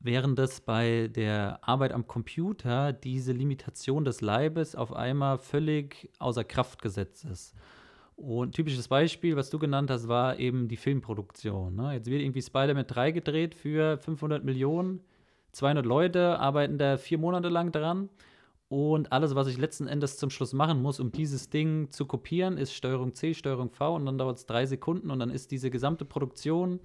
Während 0.00 0.38
das 0.38 0.60
bei 0.60 1.08
der 1.08 1.58
Arbeit 1.62 1.92
am 1.92 2.06
Computer 2.06 2.92
diese 2.92 3.32
Limitation 3.32 4.04
des 4.04 4.20
Leibes 4.20 4.76
auf 4.76 4.92
einmal 4.92 5.38
völlig 5.38 6.10
außer 6.18 6.44
Kraft 6.44 6.82
gesetzt 6.82 7.24
ist. 7.24 7.54
Und 8.14 8.54
typisches 8.54 8.88
Beispiel, 8.88 9.36
was 9.36 9.50
du 9.50 9.58
genannt 9.58 9.90
hast, 9.90 10.08
war 10.08 10.38
eben 10.38 10.68
die 10.68 10.76
Filmproduktion. 10.76 11.74
Ne? 11.74 11.94
Jetzt 11.94 12.10
wird 12.10 12.20
irgendwie 12.20 12.42
Spider-Man 12.42 12.86
3 12.86 13.12
gedreht 13.12 13.54
für 13.54 13.98
500 13.98 14.44
Millionen. 14.44 15.00
200 15.52 15.86
Leute 15.86 16.38
arbeiten 16.38 16.78
da 16.78 16.96
vier 16.96 17.18
Monate 17.18 17.48
lang 17.48 17.72
dran. 17.72 18.08
Und 18.68 19.12
alles, 19.12 19.34
was 19.34 19.46
ich 19.48 19.56
letzten 19.56 19.86
Endes 19.86 20.18
zum 20.18 20.30
Schluss 20.30 20.52
machen 20.52 20.82
muss, 20.82 21.00
um 21.00 21.10
dieses 21.10 21.48
Ding 21.48 21.90
zu 21.90 22.06
kopieren, 22.06 22.58
ist 22.58 22.74
Steuerung 22.74 23.14
C, 23.14 23.34
Steuerung 23.34 23.70
V 23.70 23.94
und 23.96 24.04
dann 24.04 24.18
dauert 24.18 24.36
es 24.36 24.46
drei 24.46 24.66
Sekunden 24.66 25.10
und 25.10 25.18
dann 25.20 25.30
ist 25.30 25.50
diese 25.50 25.70
gesamte 25.70 26.04
Produktion 26.04 26.80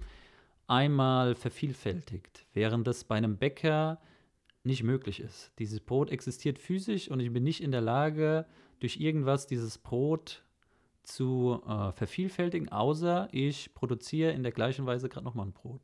einmal 0.66 1.34
vervielfältigt, 1.34 2.46
während 2.52 2.86
das 2.86 3.04
bei 3.04 3.16
einem 3.16 3.36
Bäcker 3.36 4.00
nicht 4.62 4.82
möglich 4.82 5.20
ist. 5.20 5.52
Dieses 5.58 5.80
Brot 5.80 6.10
existiert 6.10 6.58
physisch 6.58 7.10
und 7.10 7.20
ich 7.20 7.32
bin 7.32 7.44
nicht 7.44 7.62
in 7.62 7.70
der 7.70 7.82
Lage, 7.82 8.46
durch 8.80 8.96
irgendwas 8.98 9.46
dieses 9.46 9.78
Brot 9.78 10.42
zu 11.02 11.62
äh, 11.68 11.92
vervielfältigen, 11.92 12.70
außer 12.70 13.28
ich 13.30 13.74
produziere 13.74 14.32
in 14.32 14.42
der 14.42 14.52
gleichen 14.52 14.86
Weise 14.86 15.08
gerade 15.08 15.24
nochmal 15.24 15.46
ein 15.46 15.52
Brot. 15.52 15.82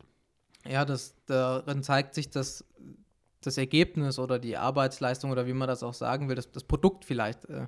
Ja, 0.67 0.85
das, 0.85 1.15
darin 1.25 1.83
zeigt 1.83 2.13
sich, 2.13 2.29
dass 2.29 2.65
das 3.41 3.57
Ergebnis 3.57 4.19
oder 4.19 4.39
die 4.39 4.57
Arbeitsleistung 4.57 5.31
oder 5.31 5.47
wie 5.47 5.53
man 5.53 5.67
das 5.67 5.83
auch 5.83 5.93
sagen 5.93 6.29
will, 6.29 6.35
das, 6.35 6.51
das 6.51 6.63
Produkt 6.63 7.05
vielleicht, 7.05 7.45
äh, 7.45 7.67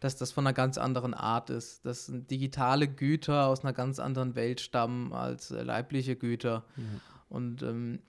dass 0.00 0.16
das 0.16 0.32
von 0.32 0.46
einer 0.46 0.54
ganz 0.54 0.78
anderen 0.78 1.14
Art 1.14 1.50
ist. 1.50 1.84
Dass 1.84 2.10
digitale 2.12 2.88
Güter 2.88 3.46
aus 3.46 3.64
einer 3.64 3.72
ganz 3.72 3.98
anderen 3.98 4.34
Welt 4.34 4.60
stammen 4.60 5.12
als 5.12 5.50
äh, 5.50 5.62
leibliche 5.62 6.16
Güter. 6.16 6.64
Ja. 6.76 6.82
Und 7.28 7.62
ähm, 7.62 8.00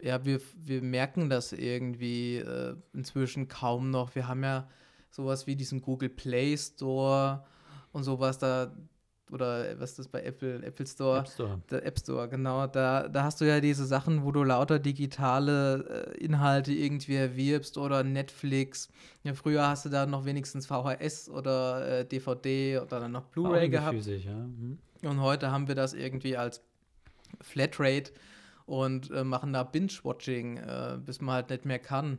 ja, 0.00 0.24
wir, 0.24 0.40
wir 0.54 0.82
merken 0.82 1.28
das 1.30 1.52
irgendwie 1.52 2.36
äh, 2.36 2.76
inzwischen 2.92 3.48
kaum 3.48 3.90
noch. 3.90 4.14
Wir 4.14 4.28
haben 4.28 4.42
ja 4.42 4.68
sowas 5.10 5.46
wie 5.46 5.56
diesen 5.56 5.82
Google 5.82 6.08
Play 6.08 6.56
Store 6.56 7.44
und 7.92 8.04
sowas 8.04 8.38
da, 8.38 8.72
oder 9.32 9.78
was 9.78 9.90
ist 9.90 9.98
das 10.00 10.08
bei 10.08 10.22
Apple, 10.22 10.62
Apple 10.62 10.86
Store? 10.86 11.20
App 11.20 11.28
Store. 11.28 11.62
Der 11.70 11.86
App 11.86 11.98
Store, 11.98 12.28
genau. 12.28 12.66
Da, 12.66 13.08
da 13.08 13.24
hast 13.24 13.40
du 13.40 13.44
ja 13.44 13.60
diese 13.60 13.86
Sachen, 13.86 14.24
wo 14.24 14.32
du 14.32 14.42
lauter 14.42 14.78
digitale 14.78 16.14
äh, 16.14 16.24
Inhalte 16.24 16.72
irgendwie 16.72 17.16
erwirbst 17.16 17.78
oder 17.78 18.02
Netflix. 18.02 18.88
Ja, 19.22 19.34
früher 19.34 19.66
hast 19.66 19.84
du 19.84 19.88
da 19.88 20.06
noch 20.06 20.24
wenigstens 20.24 20.66
VHS 20.66 21.28
oder 21.28 22.00
äh, 22.00 22.04
DVD 22.04 22.78
oder 22.78 23.00
dann 23.00 23.12
noch 23.12 23.24
Blu-ray 23.24 23.68
gehabt. 23.68 23.96
Physisch, 23.96 24.24
ja. 24.24 24.34
Mhm. 24.34 24.78
Und 25.02 25.20
heute 25.20 25.50
haben 25.50 25.68
wir 25.68 25.74
das 25.74 25.94
irgendwie 25.94 26.36
als 26.36 26.62
Flatrate 27.40 28.12
und 28.66 29.10
äh, 29.10 29.24
machen 29.24 29.52
da 29.52 29.62
Binge-Watching, 29.62 30.58
äh, 30.58 30.98
bis 31.04 31.20
man 31.20 31.36
halt 31.36 31.50
nicht 31.50 31.64
mehr 31.64 31.78
kann. 31.78 32.18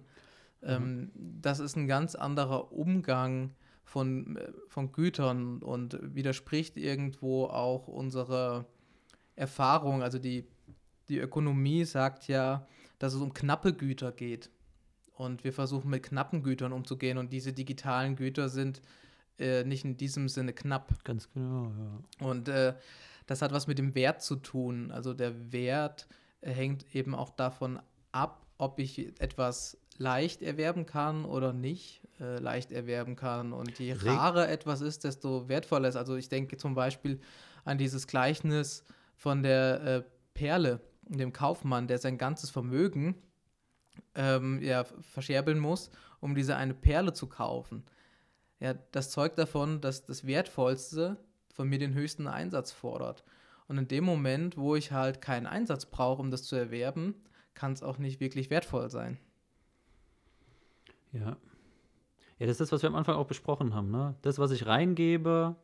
Ähm, 0.64 1.12
das 1.16 1.60
ist 1.60 1.76
ein 1.76 1.88
ganz 1.88 2.16
anderer 2.16 2.72
Umgang 2.72 3.52
von, 3.92 4.40
von 4.70 4.94
Gütern 4.94 5.62
und 5.62 6.00
widerspricht 6.02 6.78
irgendwo 6.78 7.48
auch 7.48 7.90
unserer 7.90 8.66
Erfahrung. 9.36 10.02
Also 10.02 10.18
die, 10.18 10.48
die 11.10 11.18
Ökonomie 11.18 11.84
sagt 11.84 12.30
ja, 12.30 12.66
dass 13.00 13.14
es 13.14 13.20
um 13.20 13.34
knappe 13.34 13.74
Güter 13.74 14.14
geht. 14.14 14.50
Und 15.14 15.44
wir 15.44 15.52
versuchen 15.52 15.90
mit 15.90 16.04
knappen 16.04 16.42
Gütern 16.42 16.72
umzugehen 16.72 17.18
und 17.18 17.34
diese 17.34 17.52
digitalen 17.52 18.16
Güter 18.16 18.48
sind 18.48 18.82
äh, 19.38 19.66
nicht 19.66 19.84
in 19.84 19.98
diesem 19.98 20.30
Sinne 20.30 20.54
knapp. 20.54 21.04
Ganz 21.04 21.30
genau, 21.34 21.74
ja. 21.78 22.26
Und 22.26 22.48
äh, 22.48 22.76
das 23.28 23.42
hat 23.42 23.52
was 23.52 23.68
mit 23.68 23.78
dem 23.78 23.94
Wert 23.94 24.22
zu 24.22 24.38
tun. 24.38 24.90
Also 24.92 25.14
der 25.14 25.52
Wert 25.52 26.08
hängt 26.42 26.96
eben 26.96 27.14
auch 27.14 27.32
davon 27.32 27.82
ab, 28.14 28.46
ob 28.58 28.80
ich 28.80 29.20
etwas 29.20 29.78
leicht 30.02 30.42
erwerben 30.42 30.86
kann 30.86 31.26
oder 31.26 31.54
nicht 31.54 32.02
äh, 32.20 32.40
leicht 32.40 32.72
erwerben 32.72 33.16
kann. 33.16 33.54
Und 33.54 33.80
je 33.80 33.94
rarer 33.94 34.50
etwas 34.50 34.82
ist, 34.82 35.04
desto 35.04 35.48
wertvoller 35.48 35.88
ist. 35.88 35.96
Also 35.96 36.16
ich 36.16 36.28
denke 36.28 36.58
zum 36.58 36.74
Beispiel 36.74 37.20
an 37.64 37.78
dieses 37.78 38.08
Gleichnis 38.08 38.84
von 39.16 39.44
der 39.44 39.84
äh, 39.84 40.04
Perle, 40.34 40.82
dem 41.04 41.34
Kaufmann, 41.34 41.88
der 41.88 42.00
sein 42.00 42.18
ganzes 42.18 42.50
Vermögen 42.50 43.16
ähm, 44.16 44.62
ja, 44.62 44.84
verscherbeln 44.84 45.60
muss, 45.60 45.92
um 46.20 46.36
diese 46.36 46.56
eine 46.56 46.74
Perle 46.74 47.14
zu 47.14 47.28
kaufen. 47.28 47.84
Ja, 48.60 48.74
das 48.92 49.12
zeugt 49.12 49.38
davon, 49.38 49.82
dass 49.82 50.06
das 50.06 50.26
Wertvollste 50.26 51.18
von 51.54 51.68
mir 51.68 51.80
den 51.80 51.94
höchsten 51.94 52.28
Einsatz 52.28 52.72
fordert. 52.72 53.24
Und 53.68 53.78
in 53.78 53.88
dem 53.88 54.04
Moment, 54.04 54.58
wo 54.58 54.76
ich 54.76 54.92
halt 54.92 55.22
keinen 55.22 55.46
Einsatz 55.46 55.86
brauche, 55.86 56.22
um 56.22 56.32
das 56.32 56.44
zu 56.44 56.56
erwerben, 56.56 57.16
kann 57.54 57.74
es 57.74 57.84
auch 57.84 57.98
nicht 57.98 58.20
wirklich 58.20 58.50
wertvoll 58.50 58.90
sein. 58.90 59.18
Ja. 61.12 61.38
Ja, 62.40 62.48
das 62.48 62.52
ist 62.52 62.62
das, 62.62 62.72
was 62.72 62.82
wir 62.82 62.90
am 62.90 62.96
Anfang 62.96 63.16
auch 63.16 63.28
besprochen 63.28 63.76
haben. 63.76 63.92
Ne? 63.92 64.16
Das, 64.24 64.40
was 64.40 64.52
ich 64.52 64.66
reingebe, 64.66 65.56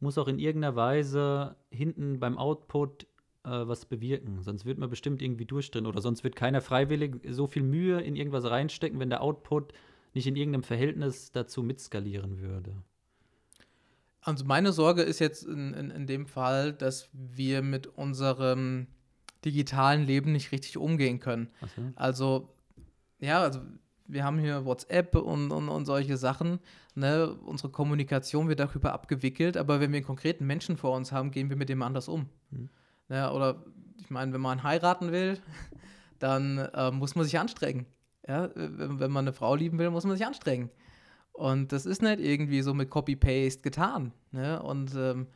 muss 0.00 0.18
auch 0.18 0.28
in 0.28 0.38
irgendeiner 0.38 0.76
Weise 0.76 1.56
hinten 1.70 2.20
beim 2.20 2.36
Output 2.36 3.06
äh, 3.44 3.48
was 3.50 3.86
bewirken. 3.86 4.42
Sonst 4.42 4.64
wird 4.64 4.78
man 4.78 4.90
bestimmt 4.90 5.22
irgendwie 5.22 5.46
durchdrehen 5.46 5.86
oder 5.86 6.02
sonst 6.02 6.24
wird 6.24 6.36
keiner 6.36 6.60
freiwillig 6.60 7.22
so 7.30 7.46
viel 7.46 7.62
Mühe 7.62 8.00
in 8.00 8.16
irgendwas 8.16 8.44
reinstecken, 8.44 9.00
wenn 9.00 9.10
der 9.10 9.22
Output 9.22 9.72
nicht 10.12 10.26
in 10.26 10.36
irgendeinem 10.36 10.62
Verhältnis 10.62 11.32
dazu 11.32 11.62
mitskalieren 11.62 12.40
würde. 12.40 12.74
Also 14.22 14.44
meine 14.44 14.72
Sorge 14.72 15.02
ist 15.02 15.18
jetzt 15.18 15.44
in, 15.44 15.72
in, 15.72 15.90
in 15.90 16.06
dem 16.06 16.26
Fall, 16.26 16.74
dass 16.74 17.08
wir 17.12 17.62
mit 17.62 17.86
unserem 17.86 18.88
digitalen 19.44 20.04
Leben 20.04 20.32
nicht 20.32 20.52
richtig 20.52 20.76
umgehen 20.76 21.20
können. 21.20 21.48
So. 21.74 21.82
Also, 21.96 22.48
ja, 23.20 23.40
also 23.40 23.60
wir 24.12 24.24
haben 24.24 24.38
hier 24.38 24.64
WhatsApp 24.64 25.14
und, 25.14 25.50
und, 25.50 25.68
und 25.68 25.84
solche 25.84 26.16
Sachen. 26.16 26.60
Ne? 26.94 27.34
Unsere 27.44 27.70
Kommunikation 27.70 28.48
wird 28.48 28.60
darüber 28.60 28.92
abgewickelt, 28.92 29.56
aber 29.56 29.80
wenn 29.80 29.92
wir 29.92 29.98
einen 29.98 30.06
konkreten 30.06 30.46
Menschen 30.46 30.76
vor 30.76 30.96
uns 30.96 31.12
haben, 31.12 31.30
gehen 31.30 31.48
wir 31.48 31.56
mit 31.56 31.68
dem 31.68 31.82
anders 31.82 32.08
um. 32.08 32.26
Mhm. 32.50 32.68
Ne? 33.08 33.32
Oder 33.32 33.64
ich 33.98 34.10
meine, 34.10 34.32
wenn 34.32 34.40
man 34.40 34.62
heiraten 34.62 35.12
will, 35.12 35.38
dann 36.18 36.58
äh, 36.58 36.90
muss 36.90 37.14
man 37.14 37.24
sich 37.24 37.38
anstrengen. 37.38 37.86
Ja? 38.26 38.50
Wenn, 38.54 39.00
wenn 39.00 39.10
man 39.10 39.24
eine 39.24 39.32
Frau 39.32 39.54
lieben 39.54 39.78
will, 39.78 39.90
muss 39.90 40.04
man 40.04 40.16
sich 40.16 40.26
anstrengen. 40.26 40.70
Und 41.32 41.72
das 41.72 41.86
ist 41.86 42.02
nicht 42.02 42.20
irgendwie 42.20 42.62
so 42.62 42.74
mit 42.74 42.90
Copy-Paste 42.90 43.62
getan. 43.62 44.12
Ne? 44.32 44.62
Und 44.62 44.94
ähm, 44.94 45.26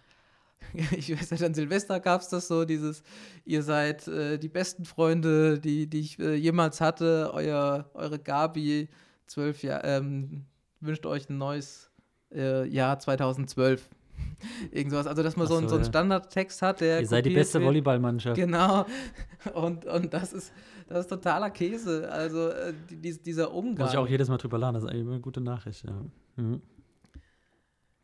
ich 0.97 1.13
weiß 1.13 1.31
nicht, 1.31 1.43
an 1.43 1.55
Silvester 1.55 2.01
gab 2.01 2.21
es 2.21 2.29
das 2.29 2.49
so, 2.49 2.65
dieses, 2.65 3.03
ihr 3.45 3.63
seid 3.63 4.09
äh, 4.09 4.39
die 4.39 4.49
besten 4.49 4.85
Freunde, 4.85 5.59
die, 5.59 5.87
die 5.89 6.01
ich 6.01 6.19
äh, 6.19 6.35
jemals 6.35 6.81
hatte, 6.81 7.31
euer, 7.33 7.91
eure 7.95 8.19
Gabi, 8.19 8.89
zwölf 9.27 9.63
Jahre, 9.63 9.85
ähm, 9.85 10.45
wünscht 10.81 11.07
euch 11.07 11.29
ein 11.29 11.39
neues 11.39 11.91
äh, 12.33 12.67
Jahr 12.69 12.99
2012. 12.99 13.89
Irgendwas, 14.71 15.07
also 15.07 15.23
dass 15.23 15.37
man 15.37 15.47
so, 15.47 15.61
so, 15.61 15.69
so 15.69 15.75
einen 15.77 15.85
Standardtext 15.85 16.63
hat, 16.63 16.81
der. 16.81 17.01
Ihr 17.01 17.07
seid 17.07 17.27
die 17.27 17.35
beste. 17.35 17.61
Volleyballmannschaft. 17.61 18.37
Genau. 18.37 18.87
Und, 19.55 19.85
und 19.85 20.15
das 20.15 20.33
ist, 20.33 20.55
das 20.89 21.01
ist 21.01 21.09
totaler 21.09 21.51
Käse. 21.51 22.11
Also 22.11 22.49
äh, 22.49 22.73
die, 22.91 23.13
dieser 23.23 23.53
Umgang. 23.53 23.85
Muss 23.85 23.93
ich 23.93 23.99
auch 23.99 24.09
jedes 24.09 24.29
Mal 24.29 24.39
drüber 24.39 24.57
laden, 24.57 24.75
das 24.75 24.85
ist 24.85 24.89
eigentlich 24.89 25.07
eine 25.07 25.21
gute 25.21 25.43
Nachricht, 25.43 25.85
ja. 25.85 25.93
Mhm. 26.37 26.63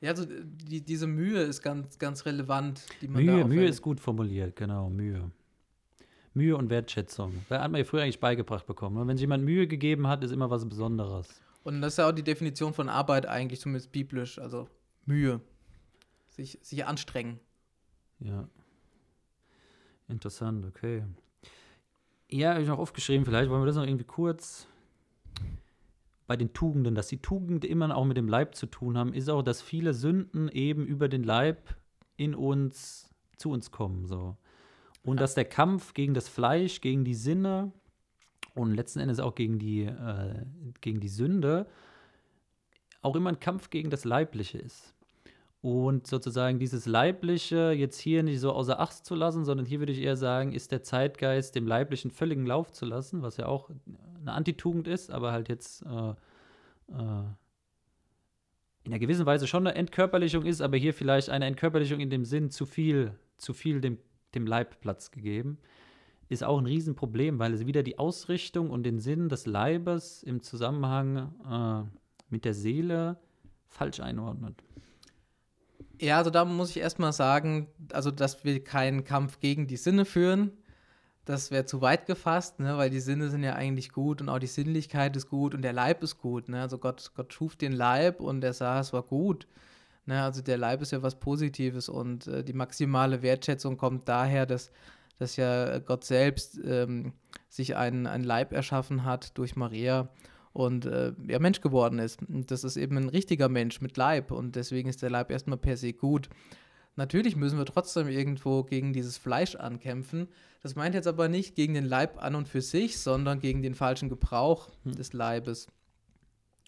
Ja, 0.01 0.11
also 0.11 0.25
die, 0.27 0.81
diese 0.81 1.07
Mühe 1.07 1.41
ist 1.43 1.63
ganz, 1.63 1.99
ganz 1.99 2.25
relevant. 2.25 2.83
Mühe, 3.03 3.45
Mühe 3.45 3.67
ist 3.67 3.83
gut 3.83 4.01
formuliert, 4.01 4.57
genau, 4.57 4.89
Mühe. 4.89 5.31
Mühe 6.33 6.57
und 6.57 6.71
Wertschätzung. 6.71 7.45
Da 7.49 7.63
hat 7.63 7.71
man 7.71 7.81
ja 7.81 7.85
früher 7.85 8.03
eigentlich 8.03 8.21
beigebracht 8.21 8.67
bekommen. 8.67 8.97
Und 8.97 9.03
ne? 9.03 9.09
wenn 9.09 9.17
sich 9.17 9.23
jemand 9.23 9.45
Mühe 9.45 9.67
gegeben 9.67 10.07
hat, 10.07 10.25
ist 10.25 10.31
immer 10.31 10.49
was 10.49 10.67
Besonderes. 10.67 11.41
Und 11.65 11.83
das 11.83 11.95
ist 11.95 11.97
ja 11.99 12.09
auch 12.09 12.13
die 12.13 12.23
Definition 12.23 12.73
von 12.73 12.89
Arbeit 12.89 13.27
eigentlich, 13.27 13.61
zumindest 13.61 13.93
biblisch. 13.93 14.39
Also 14.39 14.69
Mühe. 15.05 15.41
Sich, 16.29 16.59
sich 16.63 16.87
anstrengen. 16.87 17.41
Ja. 18.21 18.49
Interessant, 20.09 20.65
okay. 20.65 21.05
Ja, 22.29 22.53
habe 22.53 22.63
ich 22.63 22.69
noch 22.69 22.79
aufgeschrieben, 22.79 23.27
vielleicht 23.27 23.51
wollen 23.51 23.63
wir 23.63 23.67
das 23.67 23.77
noch 23.77 23.85
irgendwie 23.85 24.05
kurz 24.05 24.67
bei 26.31 26.37
den 26.37 26.53
Tugenden, 26.53 26.95
dass 26.95 27.09
die 27.09 27.21
Tugenden 27.21 27.69
immer 27.69 27.97
auch 27.97 28.05
mit 28.05 28.17
dem 28.17 28.29
Leib 28.29 28.55
zu 28.55 28.67
tun 28.67 28.97
haben, 28.97 29.13
ist 29.15 29.29
auch, 29.29 29.43
dass 29.43 29.63
viele 29.63 29.93
Sünden 29.95 30.49
eben 30.49 30.87
über 30.87 31.09
den 31.09 31.25
Leib 31.25 31.75
in 32.17 32.37
uns, 32.37 33.13
zu 33.37 33.51
uns 33.51 33.73
kommen. 33.73 34.07
So. 34.07 34.37
Und 35.03 35.17
ja. 35.17 35.23
dass 35.23 35.35
der 35.35 35.47
Kampf 35.47 35.93
gegen 35.93 36.15
das 36.15 36.29
Fleisch, 36.29 36.83
gegen 36.83 37.05
die 37.05 37.15
Sinne 37.15 37.73
und 38.55 38.73
letzten 38.75 39.01
Endes 39.01 39.19
auch 39.19 39.35
gegen 39.35 39.59
die, 39.59 39.87
äh, 39.87 40.47
gegen 40.81 41.01
die 41.01 41.09
Sünde 41.09 41.67
auch 43.03 43.17
immer 43.17 43.31
ein 43.31 43.41
Kampf 43.41 43.69
gegen 43.71 43.91
das 43.91 44.05
Leibliche 44.05 44.59
ist. 44.59 44.95
Und 45.63 46.07
sozusagen 46.07 46.59
dieses 46.59 46.87
Leibliche 46.87 47.73
jetzt 47.73 47.99
hier 47.99 48.23
nicht 48.23 48.41
so 48.41 48.53
außer 48.53 48.81
Acht 48.81 49.05
zu 49.05 49.15
lassen, 49.15 49.45
sondern 49.45 49.67
hier 49.67 49.79
würde 49.79 49.93
ich 49.93 50.01
eher 50.01 50.17
sagen, 50.17 50.53
ist 50.53 50.73
der 50.73 50.83
Zeitgeist 50.83 51.55
dem 51.55 51.67
Leiblichen 51.67 52.11
völligen 52.11 52.47
Lauf 52.47 52.73
zu 52.73 52.87
lassen, 52.87 53.21
was 53.21 53.37
ja 53.37 53.47
auch 53.47 53.69
eine 54.21 54.33
Antitugend 54.33 54.89
ist, 54.89 55.11
aber 55.11 55.33
halt 55.33 55.51
jetzt 55.51 55.85
äh, 55.85 56.11
äh, 56.93 57.25
in 58.85 58.93
einer 58.93 58.99
gewissen 58.99 59.27
Weise 59.27 59.47
schon 59.47 59.67
eine 59.67 59.77
Entkörperlichung 59.77 60.47
ist, 60.47 60.63
aber 60.63 60.79
hier 60.79 60.95
vielleicht 60.95 61.29
eine 61.29 61.45
Entkörperlichung 61.45 62.01
in 62.01 62.09
dem 62.09 62.25
Sinn 62.25 62.51
zu 62.51 62.65
viel, 62.65 63.15
zu 63.37 63.53
viel 63.53 63.83
dem, 63.83 63.99
dem 64.35 64.47
Leib 64.47 64.81
Platz 64.81 65.11
gegeben, 65.11 65.59
ist 66.31 66.43
auch 66.43 66.59
ein 66.59 66.67
Riesenproblem, 66.67 67.39
weil 67.39 67.53
es 67.53 67.67
wieder 67.67 67.83
die 67.83 67.99
Ausrichtung 67.99 68.71
und 68.71 68.85
den 68.85 68.99
Sinn 68.99 69.29
des 69.29 69.45
Leibes 69.45 70.23
im 70.23 70.41
Zusammenhang 70.41 71.35
äh, 71.51 71.99
mit 72.31 72.47
der 72.47 72.55
Seele 72.55 73.19
falsch 73.67 74.01
einordnet. 74.01 74.63
Ja, 76.01 76.17
also 76.17 76.31
da 76.31 76.47
muss 76.47 76.71
ich 76.71 76.79
erstmal 76.79 77.13
sagen, 77.13 77.69
also 77.93 78.11
dass 78.11 78.43
wir 78.43 78.65
keinen 78.65 79.05
Kampf 79.05 79.39
gegen 79.39 79.67
die 79.67 79.77
Sinne 79.77 80.07
führen, 80.07 80.51
das 81.27 81.51
wäre 81.51 81.67
zu 81.67 81.83
weit 81.83 82.07
gefasst, 82.07 82.59
ne? 82.59 82.79
weil 82.79 82.89
die 82.89 83.01
Sinne 83.01 83.29
sind 83.29 83.45
ja 83.45 83.55
eigentlich 83.55 83.93
gut 83.93 84.23
und 84.23 84.31
auch 84.31 84.39
die 84.39 84.47
Sinnlichkeit 84.47 85.15
ist 85.17 85.29
gut 85.29 85.55
und 85.55 85.61
der 85.61 85.75
Leib 85.75 86.03
ist 86.03 86.17
gut. 86.17 86.49
Ne? 86.49 86.63
Also 86.63 86.79
Gott, 86.79 87.13
Gott 87.15 87.35
schuf 87.35 87.55
den 87.55 87.73
Leib 87.73 88.21
und 88.21 88.43
er 88.43 88.55
sah, 88.55 88.81
es 88.81 88.95
war 88.95 89.03
gut. 89.03 89.47
Ne? 90.07 90.23
Also 90.23 90.41
der 90.41 90.57
Leib 90.57 90.81
ist 90.81 90.93
ja 90.93 91.03
was 91.03 91.21
Positives 91.21 91.91
und 91.91 92.27
äh, 92.27 92.43
die 92.43 92.55
maximale 92.55 93.21
Wertschätzung 93.21 93.77
kommt 93.77 94.09
daher, 94.09 94.47
dass, 94.47 94.71
dass 95.19 95.37
ja 95.37 95.81
Gott 95.81 96.05
selbst 96.05 96.59
ähm, 96.65 97.13
sich 97.51 97.77
einen, 97.77 98.07
einen 98.07 98.25
Leib 98.25 98.53
erschaffen 98.55 99.05
hat 99.05 99.37
durch 99.37 99.55
Maria 99.55 100.09
und 100.53 100.87
äh, 100.87 101.13
ja, 101.29 101.39
Mensch 101.39 101.61
geworden 101.61 101.99
ist. 101.99 102.21
Und 102.29 102.51
das 102.51 102.65
ist 102.65 102.77
eben 102.77 102.97
ein 102.97 103.09
richtiger 103.09 103.49
Mensch 103.49 103.81
mit 103.81 103.97
Leib 103.97 104.31
und 104.31 104.57
deswegen 104.57 104.89
ist 104.89 105.03
der 105.03 105.11
Leib 105.11 105.31
erstmal 105.31 105.59
per 105.59 105.77
se 105.77 105.93
gut. 105.93 106.29
Natürlich 106.97 107.37
müssen 107.37 107.59
wir 107.59 107.65
trotzdem 107.67 108.09
irgendwo 108.09 108.65
gegen 108.65 108.93
dieses 108.93 109.17
Fleisch 109.17 109.55
ankämpfen. 109.55 110.29
Das 110.63 110.75
meint 110.75 110.95
jetzt 110.95 111.07
aber 111.07 111.29
nicht 111.29 111.55
gegen 111.55 111.75
den 111.75 111.85
Leib 111.85 112.23
an 112.23 112.35
und 112.35 112.49
für 112.49 112.63
sich, 112.63 112.99
sondern 112.99 113.41
gegen 113.41 113.63
den 113.63 113.75
falschen 113.75 114.09
Gebrauch 114.09 114.69
hm. 114.85 114.97
des 114.97 115.13
Leibes. 115.13 115.69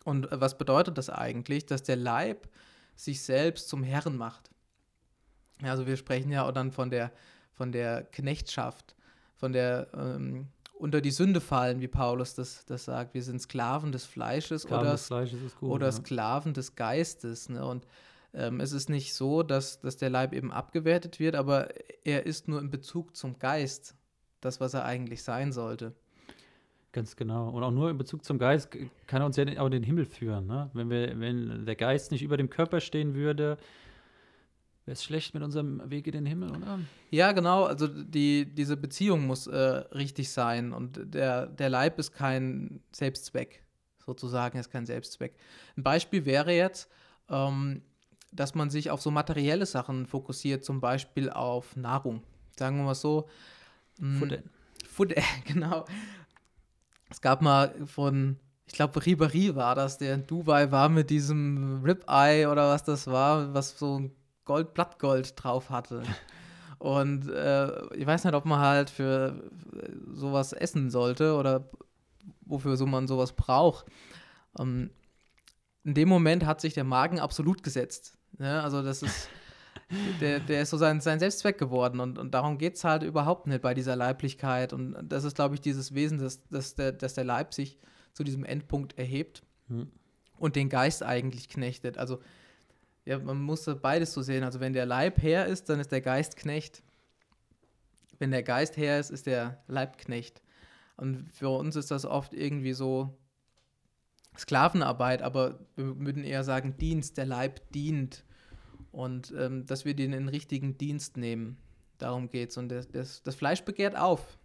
Und 0.05 0.31
äh, 0.31 0.41
was 0.41 0.57
bedeutet 0.57 0.97
das 0.97 1.11
eigentlich? 1.11 1.67
Dass 1.67 1.83
der 1.83 1.97
Leib 1.97 2.49
sich 2.95 3.23
selbst 3.23 3.69
zum 3.69 3.83
Herren 3.83 4.17
macht. 4.17 4.51
Also 5.63 5.87
wir 5.87 5.97
sprechen 5.97 6.31
ja 6.31 6.47
auch 6.47 6.53
dann 6.53 6.73
von 6.73 6.91
der, 6.91 7.13
von 7.53 7.73
der 7.73 8.05
Knechtschaft, 8.05 8.95
von 9.37 9.53
der 9.53 9.89
ähm, 9.95 10.49
unter 10.83 11.01
die 11.01 11.13
Sünde 11.13 11.41
fallen, 11.41 11.81
wie 11.81 11.89
Paulus 11.89 12.35
das, 12.35 12.67
das 12.67 12.85
sagt. 12.85 13.15
Wir 13.15 13.23
sind 13.23 13.41
Sklaven 13.41 13.93
des 13.93 14.05
Fleisches 14.05 14.63
Sklaven 14.63 14.83
oder, 14.83 14.93
des 14.93 15.07
Fleisches 15.07 15.57
gut, 15.57 15.71
oder 15.71 15.87
ja. 15.87 15.93
Sklaven 15.93 16.55
des 16.55 16.75
Geistes. 16.75 17.49
Ne? 17.49 17.65
Und 17.65 17.87
ähm, 18.35 18.59
es 18.59 18.73
ist 18.73 18.91
nicht 18.91 19.15
so, 19.15 19.45
dass, 19.45 19.81
dass 19.81 19.97
der 19.97 20.11
Leib 20.11 20.33
eben 20.33 20.51
abgewertet 20.51 21.21
wird, 21.21 21.37
aber 21.37 21.69
er 22.05 22.27
ist 22.27 22.49
nur 22.49 22.61
in 22.61 22.69
Bezug 22.69 23.17
zum 23.17 23.39
Geist 23.39 23.95
das, 24.41 24.61
was 24.61 24.75
er 24.75 24.85
eigentlich 24.85 25.23
sein 25.23 25.53
sollte. 25.53 25.95
Ganz 26.91 27.15
genau. 27.15 27.49
Und 27.51 27.63
auch 27.63 27.71
nur 27.71 27.89
in 27.89 27.97
Bezug 27.97 28.25
zum 28.25 28.39
Geist 28.39 28.71
kann 29.07 29.23
er 29.23 29.27
uns 29.27 29.37
ja 29.37 29.45
auch 29.59 29.67
in 29.67 29.73
den 29.73 29.85
Himmel 29.85 30.05
führen. 30.05 30.49
Ne? 30.49 30.69
Wenn, 30.75 30.91
wir, 30.91 31.19
wenn 31.21 31.65
der 31.65 31.77
Geist 31.77 32.11
nicht 32.11 32.23
über 32.23 32.37
dem 32.37 32.51
Körper 32.51 32.81
stehen 32.81 33.15
würde, 33.15 33.57
wäre 34.85 34.95
es 34.95 35.05
schlecht 35.05 35.35
mit 35.35 35.43
unserem 35.43 35.91
Weg 35.91 36.07
in 36.07 36.13
den 36.13 36.27
Himmel, 36.27 36.51
oder? 36.51 36.81
Ja, 37.11 37.33
genau. 37.33 37.65
Also 37.65 37.87
die, 37.87 38.47
diese 38.47 38.77
Beziehung 38.77 39.27
muss 39.27 39.47
äh, 39.47 39.57
richtig 39.57 40.31
sein 40.31 40.73
und 40.73 41.01
der, 41.03 41.47
der 41.47 41.69
Leib 41.69 41.99
ist 41.99 42.13
kein 42.13 42.81
Selbstzweck, 42.93 43.65
sozusagen, 44.05 44.59
ist 44.59 44.71
kein 44.71 44.87
Selbstzweck. 44.87 45.35
Ein 45.77 45.83
Beispiel 45.83 46.25
wäre 46.25 46.53
jetzt, 46.53 46.89
ähm, 47.29 47.83
dass 48.33 48.55
man 48.55 48.71
sich 48.71 48.91
auf 48.91 49.01
so 49.01 49.11
materielle 49.11 49.67
Sachen 49.67 50.07
fokussiert, 50.07 50.65
zum 50.65 50.81
Beispiel 50.81 51.31
auf 51.31 51.77
Nahrung. 51.77 52.23
Sagen 52.59 52.79
wir 52.79 52.85
mal 52.85 52.95
so. 52.95 53.29
Mh, 53.99 54.19
Futter. 54.19 54.43
Futter, 54.89 55.23
genau. 55.47 55.85
Es 57.09 57.21
gab 57.21 57.43
mal 57.43 57.75
von 57.87 58.39
ich 58.73 58.77
glaube, 58.77 59.01
Ribéry 59.01 59.55
war 59.55 59.75
das, 59.75 59.99
der 59.99 60.15
in 60.15 60.27
Dubai 60.27 60.71
war 60.71 60.89
mit 60.89 61.11
diesem 61.11 61.83
Ribeye 61.85 62.47
oder 62.47 62.71
was 62.71 62.85
das 62.85 63.07
war, 63.07 63.53
was 63.53 63.79
so 63.79 63.99
ein 63.99 64.13
Gold, 64.45 64.75
Blattgold 64.75 65.35
drauf 65.37 65.71
hatte. 65.71 66.03
Und 66.79 67.29
äh, 67.29 67.95
ich 67.95 68.07
weiß 68.07 68.25
nicht, 68.25 68.35
ob 68.35 68.45
man 68.45 68.59
halt 68.59 68.91
für 68.91 69.51
sowas 70.13 70.53
essen 70.53 70.91
sollte 70.91 71.37
oder 71.37 71.71
wofür 72.41 72.77
so 72.77 72.87
man 72.87 73.07
sowas 73.07 73.35
braucht. 73.35 73.87
Ähm, 74.59 74.91
in 75.85 75.95
dem 75.95 76.09
Moment 76.09 76.45
hat 76.45 76.61
sich 76.61 76.75
der 76.75 76.85
Magen 76.85 77.21
absolut 77.21 77.63
gesetzt. 77.63 78.19
Ja, 78.39 78.45
ne? 78.45 78.63
also 78.63 78.83
das 78.83 79.03
ist, 79.03 79.29
der, 80.21 80.41
der 80.41 80.63
ist 80.63 80.71
so 80.71 80.77
sein, 80.77 81.01
sein 81.01 81.19
Selbstzweck 81.19 81.59
geworden 81.59 82.01
und, 82.01 82.19
und 82.19 82.33
darum 82.33 82.59
geht 82.59 82.75
es 82.75 82.85
halt 82.85 83.03
überhaupt 83.03 83.47
nicht 83.47 83.63
bei 83.63 83.75
dieser 83.75 83.97
Leiblichkeit. 83.97 84.73
Und 84.73 84.97
das 85.05 85.25
ist, 85.25 85.37
glaube 85.37 85.55
ich, 85.55 85.61
dieses 85.61 85.95
Wesen, 85.95 86.19
dass, 86.19 86.47
dass, 86.49 86.75
der, 86.75 86.93
dass 86.93 87.15
der 87.15 87.25
Leib 87.25 87.55
sich 87.55 87.79
zu 88.13 88.25
diesem 88.25 88.45
Endpunkt 88.45 88.99
erhebt 88.99 89.43
hm. 89.69 89.91
und 90.39 90.57
den 90.57 90.69
Geist 90.69 91.03
eigentlich 91.03 91.49
knechtet. 91.49 91.99
Also 91.99 92.21
ja, 93.05 93.19
man 93.19 93.41
muss 93.41 93.69
beides 93.81 94.13
so 94.13 94.23
sehen. 94.23 94.45
Also 94.45 94.61
wenn 94.61 94.73
der 94.73 94.87
Leib 94.87 95.21
her 95.23 95.47
ist, 95.47 95.69
dann 95.69 95.81
ist 95.81 95.93
der 95.93 96.01
Geist 96.01 96.37
Knecht. 96.37 96.83
Wenn 98.19 98.31
der 98.31 98.43
Geist 98.43 98.77
her 98.77 99.01
ist, 99.01 99.11
ist 99.11 99.27
der 99.27 99.63
Leib 99.67 99.99
Knecht. 99.99 100.43
Und 100.97 101.33
für 101.33 101.49
uns 101.49 101.75
ist 101.75 101.91
das 101.91 102.05
oft 102.05 102.33
irgendwie 102.35 102.75
so 102.75 103.19
Sklavenarbeit, 104.39 105.23
aber 105.23 105.59
wir 105.77 105.99
würden 105.99 106.25
eher 106.25 106.45
sagen 106.45 106.77
Dienst, 106.77 107.17
der 107.17 107.27
Leib 107.27 107.73
dient. 107.73 108.25
Und 108.93 109.33
ähm, 109.37 109.67
dass 109.67 109.85
wir 109.85 109.95
den 109.95 110.13
in 110.13 110.29
richtigen 110.29 110.79
Dienst 110.79 111.17
nehmen. 111.17 111.57
Darum 111.99 112.29
geht 112.29 112.51
es. 112.51 112.57
Und 112.57 112.69
das, 112.69 112.89
das, 112.89 113.23
das, 113.23 113.35
Fleisch 113.35 113.63
begehrt 113.63 113.97
auf. 113.97 114.39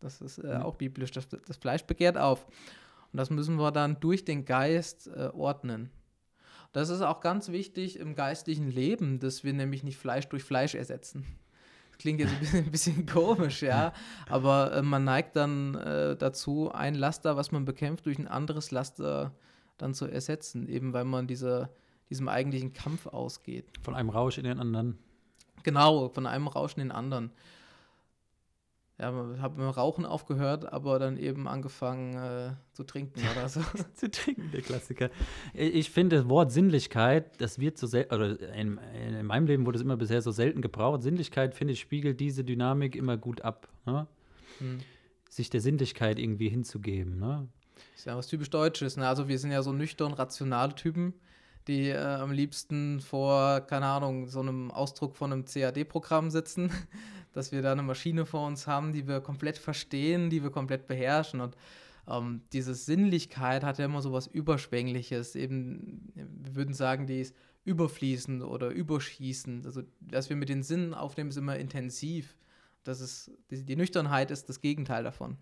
Das 0.00 0.20
ist 0.20 0.38
äh, 0.38 0.58
mhm. 0.58 0.62
auch 0.62 0.76
biblisch. 0.76 1.10
Das, 1.10 1.28
das, 1.28 1.56
Fleisch 1.56 1.84
begehrt 1.84 2.18
auf. 2.18 2.46
Und 3.12 3.16
das 3.16 3.30
müssen 3.30 3.56
wir 3.56 3.72
dann 3.72 3.98
durch 4.00 4.24
den 4.24 4.44
Geist 4.44 5.08
äh, 5.08 5.30
ordnen. 5.32 5.90
Das 6.72 6.90
ist 6.90 7.00
auch 7.00 7.20
ganz 7.20 7.50
wichtig 7.50 7.98
im 7.98 8.14
geistlichen 8.14 8.70
Leben, 8.70 9.20
dass 9.20 9.44
wir 9.44 9.52
nämlich 9.52 9.84
nicht 9.84 9.96
Fleisch 9.96 10.28
durch 10.28 10.44
Fleisch 10.44 10.74
ersetzen. 10.74 11.24
Das 11.90 11.98
klingt 11.98 12.20
jetzt 12.20 12.32
ein 12.32 12.40
bisschen, 12.40 12.64
ein 12.66 12.70
bisschen 12.70 13.06
komisch, 13.06 13.62
ja, 13.62 13.92
aber 14.28 14.72
äh, 14.72 14.82
man 14.82 15.04
neigt 15.04 15.36
dann 15.36 15.74
äh, 15.74 16.16
dazu, 16.16 16.70
ein 16.70 16.94
Laster, 16.94 17.36
was 17.36 17.52
man 17.52 17.64
bekämpft, 17.64 18.06
durch 18.06 18.18
ein 18.18 18.28
anderes 18.28 18.70
Laster 18.70 19.32
dann 19.78 19.94
zu 19.94 20.06
ersetzen, 20.06 20.68
eben 20.68 20.92
weil 20.92 21.04
man 21.04 21.26
diese, 21.26 21.70
diesem 22.10 22.28
eigentlichen 22.28 22.72
Kampf 22.72 23.06
ausgeht. 23.06 23.66
Von 23.82 23.94
einem 23.94 24.10
Rausch 24.10 24.38
in 24.38 24.44
den 24.44 24.58
anderen. 24.58 24.98
Genau, 25.62 26.08
von 26.08 26.26
einem 26.26 26.48
Rausch 26.48 26.74
in 26.74 26.80
den 26.80 26.92
anderen 26.92 27.32
ja, 29.00 29.06
habe 29.06 29.54
mit 29.56 29.64
dem 29.64 29.70
Rauchen 29.70 30.04
aufgehört, 30.04 30.72
aber 30.72 30.98
dann 30.98 31.16
eben 31.16 31.46
angefangen 31.46 32.16
äh, 32.16 32.50
zu 32.72 32.82
trinken 32.82 33.20
oder 33.32 33.48
so. 33.48 33.60
zu 33.94 34.10
trinken, 34.10 34.50
der 34.52 34.62
Klassiker. 34.62 35.10
Ich 35.54 35.90
finde 35.90 36.16
das 36.16 36.28
Wort 36.28 36.50
Sinnlichkeit, 36.50 37.40
das 37.40 37.60
wird 37.60 37.78
so 37.78 37.86
selten, 37.86 38.12
oder 38.12 38.40
in, 38.54 38.78
in, 38.78 39.24
meinem 39.24 39.46
Leben 39.46 39.66
wurde 39.66 39.76
es 39.76 39.84
immer 39.84 39.96
bisher 39.96 40.20
so 40.20 40.32
selten 40.32 40.62
gebraucht. 40.62 41.02
Sinnlichkeit, 41.02 41.54
finde 41.54 41.74
ich, 41.74 41.80
spiegelt 41.80 42.18
diese 42.18 42.42
Dynamik 42.42 42.96
immer 42.96 43.16
gut 43.16 43.42
ab. 43.42 43.68
Ne? 43.86 44.08
Hm. 44.58 44.78
Sich 45.30 45.48
der 45.48 45.60
Sinnlichkeit 45.60 46.18
irgendwie 46.18 46.48
hinzugeben. 46.48 47.20
Ne? 47.20 47.46
Ist 47.94 48.06
ja 48.06 48.16
was 48.16 48.26
typisch 48.26 48.50
Deutsches. 48.50 48.96
Ne? 48.96 49.06
Also 49.06 49.28
wir 49.28 49.38
sind 49.38 49.52
ja 49.52 49.62
so 49.62 49.72
nüchtern, 49.72 50.12
rationale 50.12 50.74
Typen 50.74 51.14
die 51.68 51.90
äh, 51.90 51.98
am 51.98 52.32
liebsten 52.32 53.00
vor, 53.00 53.60
keine 53.60 53.86
Ahnung, 53.86 54.26
so 54.26 54.40
einem 54.40 54.70
Ausdruck 54.70 55.16
von 55.16 55.32
einem 55.32 55.44
CAD-Programm 55.44 56.30
sitzen 56.30 56.72
dass 57.32 57.52
wir 57.52 57.62
da 57.62 57.72
eine 57.72 57.82
Maschine 57.82 58.26
vor 58.26 58.46
uns 58.46 58.66
haben, 58.66 58.92
die 58.92 59.06
wir 59.06 59.20
komplett 59.20 59.58
verstehen, 59.58 60.30
die 60.30 60.42
wir 60.42 60.50
komplett 60.50 60.86
beherrschen. 60.86 61.40
Und 61.40 61.56
ähm, 62.08 62.42
diese 62.52 62.74
Sinnlichkeit 62.74 63.62
hat 63.64 63.78
ja 63.78 63.84
immer 63.84 64.02
so 64.02 64.12
was 64.12 64.26
Überschwängliches. 64.26 65.36
Eben, 65.36 66.12
wir 66.14 66.54
würden 66.54 66.74
sagen, 66.74 67.06
die 67.06 67.20
ist 67.20 67.34
überfließend 67.64 68.42
oder 68.42 68.70
überschießend. 68.70 69.66
Also, 69.66 69.82
dass 70.00 70.30
wir 70.30 70.36
mit 70.36 70.48
den 70.48 70.62
Sinnen 70.62 70.94
aufnehmen, 70.94 71.30
ist 71.30 71.36
immer 71.36 71.56
intensiv. 71.56 72.36
Das 72.84 73.00
ist, 73.00 73.30
die, 73.50 73.64
die 73.64 73.76
Nüchternheit 73.76 74.30
ist 74.30 74.48
das 74.48 74.60
Gegenteil 74.60 75.04
davon. 75.04 75.36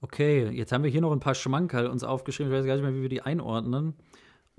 Okay, 0.00 0.48
jetzt 0.50 0.72
haben 0.72 0.84
wir 0.84 0.90
hier 0.90 1.00
noch 1.00 1.12
ein 1.12 1.20
paar 1.20 1.34
Schmankerl 1.34 1.88
uns 1.88 2.04
aufgeschrieben. 2.04 2.52
Ich 2.52 2.58
weiß 2.58 2.66
gar 2.66 2.74
nicht 2.74 2.84
mehr, 2.84 2.94
wie 2.94 3.02
wir 3.02 3.08
die 3.08 3.22
einordnen. 3.22 3.94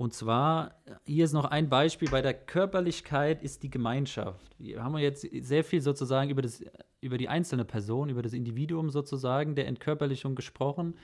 Und 0.01 0.15
zwar, 0.15 0.81
hier 1.05 1.25
ist 1.25 1.33
noch 1.33 1.45
ein 1.45 1.69
Beispiel, 1.69 2.09
bei 2.09 2.23
der 2.23 2.33
Körperlichkeit 2.33 3.43
ist 3.43 3.61
die 3.61 3.69
Gemeinschaft. 3.69 4.55
Hier 4.57 4.83
haben 4.83 4.93
wir 4.93 4.99
jetzt 4.99 5.21
sehr 5.21 5.63
viel 5.63 5.79
sozusagen 5.79 6.31
über, 6.31 6.41
das, 6.41 6.63
über 7.01 7.19
die 7.19 7.29
einzelne 7.29 7.65
Person, 7.65 8.09
über 8.09 8.23
das 8.23 8.33
Individuum 8.33 8.89
sozusagen 8.89 9.53
der 9.53 9.67
Entkörperlichung 9.67 10.33
gesprochen. 10.33 10.95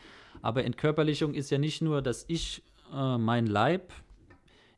Aber 0.41 0.63
Entkörperlichung 0.63 1.35
ist 1.35 1.51
ja 1.51 1.59
nicht 1.59 1.79
nur, 1.83 2.01
dass 2.01 2.25
ich 2.27 2.63
äh, 2.91 3.19
mein 3.19 3.45
Leib 3.45 3.93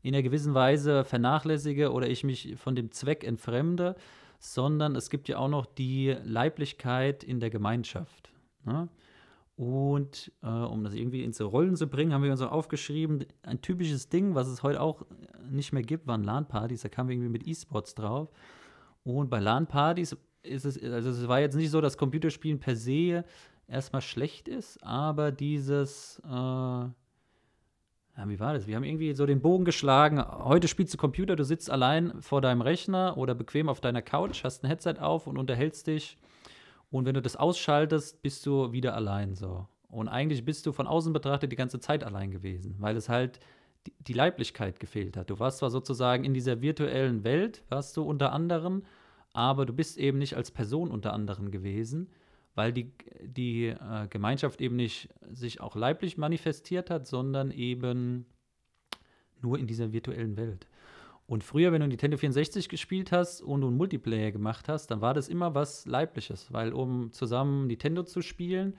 in 0.02 0.14
einer 0.14 0.22
gewissen 0.22 0.54
Weise 0.54 1.06
vernachlässige 1.06 1.94
oder 1.94 2.10
ich 2.10 2.26
mich 2.26 2.58
von 2.58 2.76
dem 2.76 2.92
Zweck 2.92 3.24
entfremde, 3.24 3.96
sondern 4.38 4.98
es 4.98 5.10
gibt 5.10 5.30
ja 5.30 5.38
auch 5.38 5.48
noch 5.48 5.66
die 5.66 6.18
Leiblichkeit 6.26 7.24
in 7.24 7.40
der 7.40 7.52
Gemeinschaft. 7.52 8.34
Ne? 8.66 8.90
Und 9.60 10.32
äh, 10.42 10.48
um 10.48 10.86
das 10.86 10.94
irgendwie 10.94 11.22
ins 11.22 11.42
Rollen 11.42 11.76
zu 11.76 11.88
bringen, 11.88 12.14
haben 12.14 12.24
wir 12.24 12.32
uns 12.32 12.42
aufgeschrieben, 12.42 13.26
ein 13.44 13.62
typisches 13.62 14.08
Ding, 14.08 14.34
was 14.34 14.48
es 14.48 14.64
heute 14.64 14.80
auch 14.80 15.06
nicht 15.52 15.74
mehr 15.74 15.84
gibt, 15.84 16.08
waren 16.08 16.24
LAN-Partys. 16.24 16.84
Da 16.84 16.88
kamen 16.88 17.10
wir 17.10 17.18
irgendwie 17.18 17.32
mit 17.32 17.46
E-Sports 17.46 17.94
drauf. 17.94 18.32
Und 19.04 19.30
bei 19.30 19.40
LAN-Partys 19.40 20.16
ist 20.44 20.64
es, 20.64 20.82
also 20.82 21.10
es 21.10 21.28
war 21.28 21.42
jetzt 21.42 21.58
nicht 21.58 21.72
so, 21.72 21.82
dass 21.82 21.98
Computerspielen 21.98 22.62
per 22.62 22.78
se 22.78 23.26
erstmal 23.68 24.02
schlecht 24.02 24.48
ist, 24.48 24.82
aber 24.82 25.34
dieses, 25.34 26.22
äh, 26.24 26.30
ja, 26.30 26.94
wie 28.16 28.40
war 28.40 28.54
das? 28.54 28.66
Wir 28.66 28.78
haben 28.78 28.86
irgendwie 28.86 29.14
so 29.14 29.26
den 29.26 29.42
Bogen 29.42 29.66
geschlagen. 29.66 30.24
Heute 30.26 30.70
spielst 30.70 30.94
du 30.94 30.98
Computer, 30.98 31.36
du 31.36 31.44
sitzt 31.44 31.70
allein 31.70 32.14
vor 32.22 32.40
deinem 32.40 32.62
Rechner 32.62 33.18
oder 33.18 33.36
bequem 33.36 33.68
auf 33.68 33.82
deiner 33.82 34.02
Couch, 34.02 34.46
hast 34.46 34.64
ein 34.64 34.68
Headset 34.68 35.00
auf 35.02 35.28
und 35.28 35.38
unterhältst 35.38 35.88
dich 35.88 36.18
und 36.92 37.06
wenn 37.06 37.14
du 37.14 37.22
das 37.22 37.36
ausschaltest, 37.36 38.22
bist 38.22 38.46
du 38.46 38.72
wieder 38.72 38.96
allein 38.96 39.36
so. 39.36 39.68
Und 39.90 40.08
eigentlich 40.08 40.46
bist 40.46 40.66
du 40.66 40.72
von 40.72 40.88
außen 40.88 41.14
betrachtet 41.14 41.52
die 41.52 41.56
ganze 41.56 41.80
Zeit 41.80 42.04
allein 42.04 42.32
gewesen, 42.32 42.76
weil 42.80 42.96
es 42.96 43.10
halt 43.10 43.40
die, 44.08 44.14
Leiblichkeit 44.14 44.80
gefehlt 44.80 45.18
hat. 45.18 45.30
Du 45.30 45.40
warst 45.40 45.60
zwar 45.60 45.72
sozusagen 45.72 46.26
in 46.26 46.34
dieser 46.34 46.62
virtuellen 46.62 47.24
Welt, 47.24 47.64
warst 47.70 47.96
du 47.98 48.04
unter 48.04 48.32
anderem, 48.32 48.84
aber 49.34 49.66
du 49.66 49.74
bist 49.74 49.98
eben 49.98 50.18
nicht 50.18 50.36
als 50.36 50.52
Person 50.52 50.92
unter 50.92 51.14
anderem 51.14 51.50
gewesen, 51.50 52.10
weil 52.56 52.74
die, 52.74 52.92
die 53.22 53.68
äh, 53.68 54.08
Gemeinschaft 54.10 54.62
eben 54.62 54.76
nicht 54.76 55.10
sich 55.32 55.62
auch 55.62 55.76
leiblich 55.76 56.18
manifestiert 56.18 56.90
hat, 56.90 57.08
sondern 57.08 57.52
eben 57.52 58.26
nur 59.42 59.58
in 59.58 59.66
dieser 59.66 59.92
virtuellen 59.92 60.36
Welt. 60.38 60.68
Und 61.30 61.44
früher, 61.44 61.72
wenn 61.72 61.82
du 61.82 61.88
Nintendo 61.88 62.18
64 62.18 62.70
gespielt 62.70 63.12
hast 63.12 63.44
und 63.44 63.62
du 63.62 63.68
einen 63.68 63.78
Multiplayer 63.78 64.32
gemacht 64.32 64.68
hast, 64.68 64.88
dann 64.88 65.00
war 65.02 65.14
das 65.14 65.30
immer 65.30 65.54
was 65.54 65.86
Leibliches, 65.86 66.52
weil 66.52 66.74
um 66.74 67.12
zusammen 67.12 67.68
Nintendo 67.68 68.02
zu 68.02 68.24
spielen, 68.24 68.76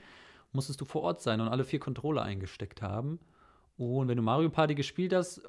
musstest 0.51 0.80
du 0.80 0.84
vor 0.84 1.03
Ort 1.03 1.22
sein 1.22 1.40
und 1.40 1.46
alle 1.46 1.62
vier 1.62 1.78
Controller 1.78 2.22
eingesteckt 2.22 2.82
haben. 2.82 3.20
Und 3.76 4.09
wenn 4.09 4.16
du 4.16 4.24
Mario 4.24 4.51
Party 4.51 4.74
gespielt 4.74 5.14
hast, 5.14 5.42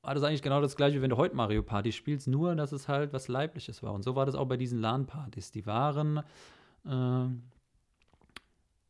war 0.00 0.14
das 0.14 0.22
eigentlich 0.22 0.40
genau 0.40 0.62
das 0.62 0.76
gleiche, 0.76 0.96
wie 0.96 1.02
wenn 1.02 1.10
du 1.10 1.18
heute 1.18 1.36
Mario 1.36 1.62
Party 1.62 1.92
spielst, 1.92 2.26
nur 2.26 2.54
dass 2.54 2.72
es 2.72 2.88
halt 2.88 3.12
was 3.12 3.28
Leibliches 3.28 3.82
war. 3.82 3.92
Und 3.92 4.02
so 4.02 4.16
war 4.16 4.24
das 4.24 4.34
auch 4.34 4.46
bei 4.46 4.56
diesen 4.56 4.78
LAN-Partys. 4.78 5.50
Die 5.50 5.66
waren 5.66 6.22
äh, 6.86 7.26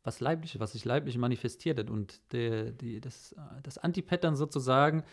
was 0.03 0.21
Leibliches, 0.21 0.61
was 0.61 0.71
sich 0.71 0.85
leiblich 0.85 1.17
manifestiert 1.17 1.79
hat. 1.79 1.89
Und 1.89 2.21
der, 2.31 2.71
die, 2.71 3.01
das, 3.01 3.35
das 3.61 3.77
Anti-Pattern 3.77 4.37
sozusagen 4.37 5.03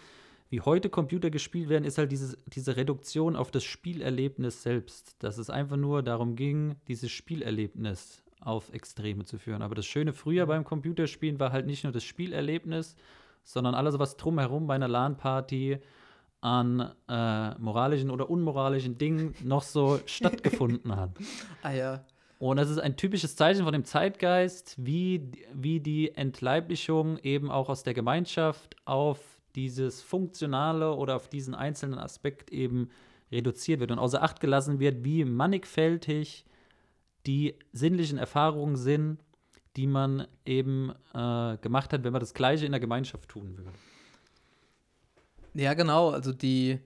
wie 0.50 0.60
heute 0.60 0.88
Computer 0.88 1.30
gespielt 1.30 1.68
werden, 1.68 1.84
ist 1.84 1.98
halt 1.98 2.10
dieses, 2.10 2.38
diese 2.46 2.76
Reduktion 2.76 3.36
auf 3.36 3.50
das 3.50 3.64
Spielerlebnis 3.64 4.62
selbst. 4.62 5.16
Dass 5.22 5.38
es 5.38 5.50
einfach 5.50 5.76
nur 5.76 6.02
darum 6.02 6.36
ging, 6.36 6.76
dieses 6.88 7.10
Spielerlebnis 7.10 8.22
auf 8.40 8.72
Extreme 8.72 9.24
zu 9.24 9.38
führen. 9.38 9.62
Aber 9.62 9.74
das 9.74 9.86
Schöne 9.86 10.12
früher 10.12 10.46
beim 10.46 10.64
Computerspielen 10.64 11.38
war 11.38 11.52
halt 11.52 11.66
nicht 11.66 11.84
nur 11.84 11.92
das 11.92 12.04
Spielerlebnis, 12.04 12.96
sondern 13.44 13.74
alles, 13.74 13.98
was 13.98 14.16
drumherum 14.16 14.66
bei 14.66 14.74
einer 14.74 14.88
LAN-Party 14.88 15.78
an 16.40 16.92
äh, 17.08 17.58
moralischen 17.58 18.10
oder 18.10 18.30
unmoralischen 18.30 18.96
Dingen 18.96 19.34
noch 19.42 19.62
so 19.62 20.00
stattgefunden 20.06 20.96
hat. 20.96 21.10
Ah 21.62 21.72
ja. 21.72 22.04
Und 22.38 22.56
das 22.56 22.70
ist 22.70 22.78
ein 22.78 22.96
typisches 22.96 23.34
Zeichen 23.34 23.64
von 23.64 23.72
dem 23.72 23.84
Zeitgeist, 23.84 24.76
wie, 24.78 25.32
wie 25.52 25.80
die 25.80 26.14
Entleiblichung 26.14 27.18
eben 27.18 27.50
auch 27.50 27.68
aus 27.68 27.82
der 27.82 27.94
Gemeinschaft 27.94 28.76
auf 28.84 29.37
dieses 29.58 30.02
Funktionale 30.02 30.94
oder 30.94 31.16
auf 31.16 31.28
diesen 31.28 31.52
einzelnen 31.52 31.98
Aspekt 31.98 32.50
eben 32.50 32.90
reduziert 33.32 33.80
wird 33.80 33.90
und 33.90 33.98
außer 33.98 34.22
Acht 34.22 34.38
gelassen 34.38 34.78
wird, 34.78 35.04
wie 35.04 35.24
mannigfältig 35.24 36.44
die 37.26 37.56
sinnlichen 37.72 38.18
Erfahrungen 38.18 38.76
sind, 38.76 39.18
die 39.74 39.88
man 39.88 40.28
eben 40.46 40.92
äh, 41.12 41.56
gemacht 41.58 41.92
hat, 41.92 42.04
wenn 42.04 42.12
man 42.12 42.20
das 42.20 42.34
Gleiche 42.34 42.66
in 42.66 42.72
der 42.72 42.80
Gemeinschaft 42.80 43.28
tun 43.28 43.58
würde. 43.58 43.72
Ja, 45.54 45.74
genau. 45.74 46.10
Also 46.10 46.32
die, 46.32 46.78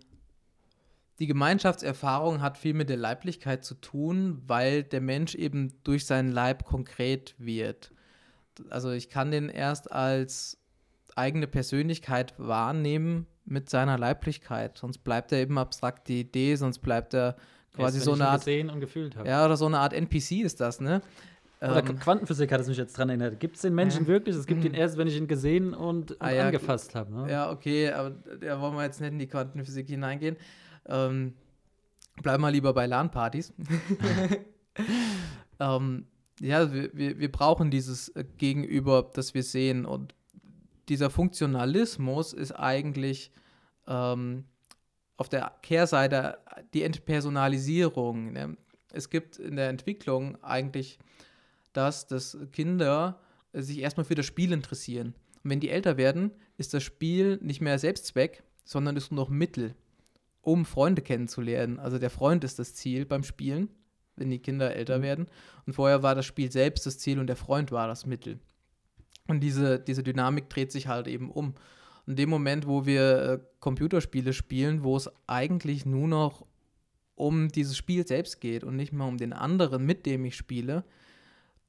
die 1.19 1.27
Gemeinschaftserfahrung 1.27 2.41
hat 2.41 2.57
viel 2.57 2.73
mit 2.73 2.89
der 2.89 2.97
Leiblichkeit 2.97 3.67
zu 3.67 3.75
tun, 3.75 4.41
weil 4.47 4.83
der 4.83 5.03
Mensch 5.03 5.35
eben 5.35 5.75
durch 5.85 6.07
seinen 6.07 6.33
Leib 6.33 6.65
konkret 6.65 7.35
wird. 7.37 7.93
Also 8.71 8.91
ich 8.93 9.11
kann 9.11 9.31
den 9.31 9.51
erst 9.51 9.93
als 9.93 10.62
eigene 11.17 11.47
Persönlichkeit 11.47 12.35
wahrnehmen 12.39 13.27
mit 13.45 13.71
seiner 13.71 13.99
Leiblichkeit. 13.99 14.79
Sonst 14.79 14.99
bleibt 14.99 15.33
er 15.33 15.39
eben 15.39 15.59
abstrakte 15.59 16.13
Idee, 16.13 16.55
sonst 16.57 16.79
bleibt 16.79 17.15
er 17.15 17.37
quasi 17.75 18.01
so 18.01 18.13
eine 18.13 18.29
Art. 18.29 18.41
Gesehen 18.41 18.71
und 18.71 18.81
gefühlt 18.81 19.17
habe. 19.17 19.29
Ja, 19.29 19.45
oder 19.45 19.57
so 19.57 19.67
eine 19.67 19.79
Art 19.79 19.93
NPC 19.93 20.43
ist 20.43 20.61
das, 20.61 20.81
ne? 20.81 21.03
Oder 21.61 21.89
ähm, 21.89 21.99
Quantenphysik 21.99 22.51
hat 22.51 22.61
es 22.61 22.67
mich 22.67 22.77
jetzt 22.77 22.99
dran 22.99 23.09
erinnert. 23.09 23.39
Gibt 23.39 23.55
es 23.57 23.63
den 23.63 23.75
Menschen 23.75 24.05
äh, 24.05 24.09
wirklich? 24.09 24.35
Es 24.35 24.47
gibt 24.47 24.65
ihn 24.65 24.75
erst, 24.75 24.97
wenn 24.97 25.07
ich 25.07 25.17
ihn 25.17 25.29
gesehen 25.29 25.75
und, 25.75 26.11
und 26.11 26.17
ah, 26.21 26.33
ja, 26.33 26.47
angefasst 26.47 26.95
habe. 26.97 27.13
Ne? 27.13 27.31
Ja, 27.31 27.53
okay, 27.53 27.93
aber 27.93 28.11
da 28.41 28.61
wollen 28.61 28.75
wir 28.75 28.83
jetzt 28.83 29.01
nicht 29.01 29.13
in 29.13 29.19
die 29.21 29.29
Quantenphysik 29.29 29.89
hineingehen. 29.89 30.37
Ähm, 30.87 31.35
bleib 32.21 32.41
mal 32.41 32.49
lieber 32.49 32.73
bei 32.73 32.87
LAN-Partys. 32.87 33.53
ähm, 35.61 36.07
ja, 36.41 36.73
wir, 36.73 36.91
wir, 36.95 37.19
wir 37.21 37.31
brauchen 37.31 37.71
dieses 37.71 38.09
äh, 38.09 38.25
Gegenüber, 38.39 39.09
das 39.15 39.33
wir 39.35 39.45
sehen. 39.45 39.85
Und 39.85 40.17
dieser 40.89 41.11
Funktionalismus 41.11 42.33
ist 42.33 42.53
eigentlich 42.53 43.31
ähm, 43.87 44.45
auf 45.17 45.29
der 45.29 45.53
Kehrseite 45.63 46.39
die 46.75 46.83
Entpersonalisierung. 46.83 48.33
Ne? 48.33 48.57
Es 48.93 49.11
gibt 49.11 49.39
in 49.39 49.57
der 49.57 49.69
Entwicklung 49.69 50.43
eigentlich 50.43 50.99
das, 51.73 52.07
dass 52.07 52.37
Kinder 52.53 53.21
sich 53.53 53.79
erstmal 53.79 54.05
für 54.05 54.15
das 54.15 54.27
Spiel 54.27 54.53
interessieren. 54.53 55.15
Und 55.43 55.51
wenn 55.51 55.61
die 55.61 55.71
älter 55.71 55.97
werden, 55.97 56.33
ist 56.57 56.75
das 56.75 56.83
Spiel 56.83 57.39
nicht 57.43 57.61
mehr 57.61 57.79
Selbstzweck, 57.79 58.43
sondern 58.65 58.97
ist 58.97 59.11
nur 59.11 59.25
noch 59.25 59.31
Mittel, 59.31 59.75
um 60.41 60.65
Freunde 60.65 61.03
kennenzulernen. 61.03 61.79
Also 61.79 61.99
der 61.99 62.11
Freund 62.11 62.45
ist 62.45 62.59
das 62.59 62.75
Ziel 62.75 63.07
beim 63.07 63.25
Spielen, 63.25 63.69
wenn 64.17 64.31
die 64.31 64.39
Kinder 64.39 64.75
älter 64.75 64.99
mhm. 64.99 65.03
werden. 65.03 65.27
Und 65.67 65.75
vorher 65.75 66.03
war 66.03 66.15
das 66.15 66.27
Spiel 66.27 66.51
selbst 66.51 66.87
das 66.87 66.99
Ziel 66.99 67.19
und 67.19 67.27
der 67.27 67.37
Freund 67.37 67.73
war 67.73 67.89
das 67.89 68.07
Mittel. 68.07 68.39
Und 69.29 69.41
diese, 69.41 69.79
diese 69.79 70.03
Dynamik 70.03 70.51
dreht 70.51 70.73
sich 70.73 70.89
halt 70.89 71.07
eben 71.07 71.31
um. 71.31 71.55
In 72.07 72.17
dem 72.17 72.31
Moment, 72.31 72.67
wo 72.67 72.85
wir 72.85 73.23
äh, 73.23 73.39
Computerspiele 73.61 74.33
spielen, 74.33 74.83
wo 74.83 74.97
es 74.97 75.11
eigentlich 75.27 75.87
nur 75.87 76.09
noch 76.09 76.45
um 77.15 77.49
dieses 77.49 77.77
Spiel 77.77 78.07
selbst 78.07 78.41
geht 78.41 78.65
und 78.65 78.77
nicht 78.77 78.93
mehr 78.93 79.07
um 79.07 79.19
den 79.19 79.33
anderen, 79.33 79.85
mit 79.85 80.07
dem 80.07 80.25
ich 80.25 80.37
spiele, 80.37 80.85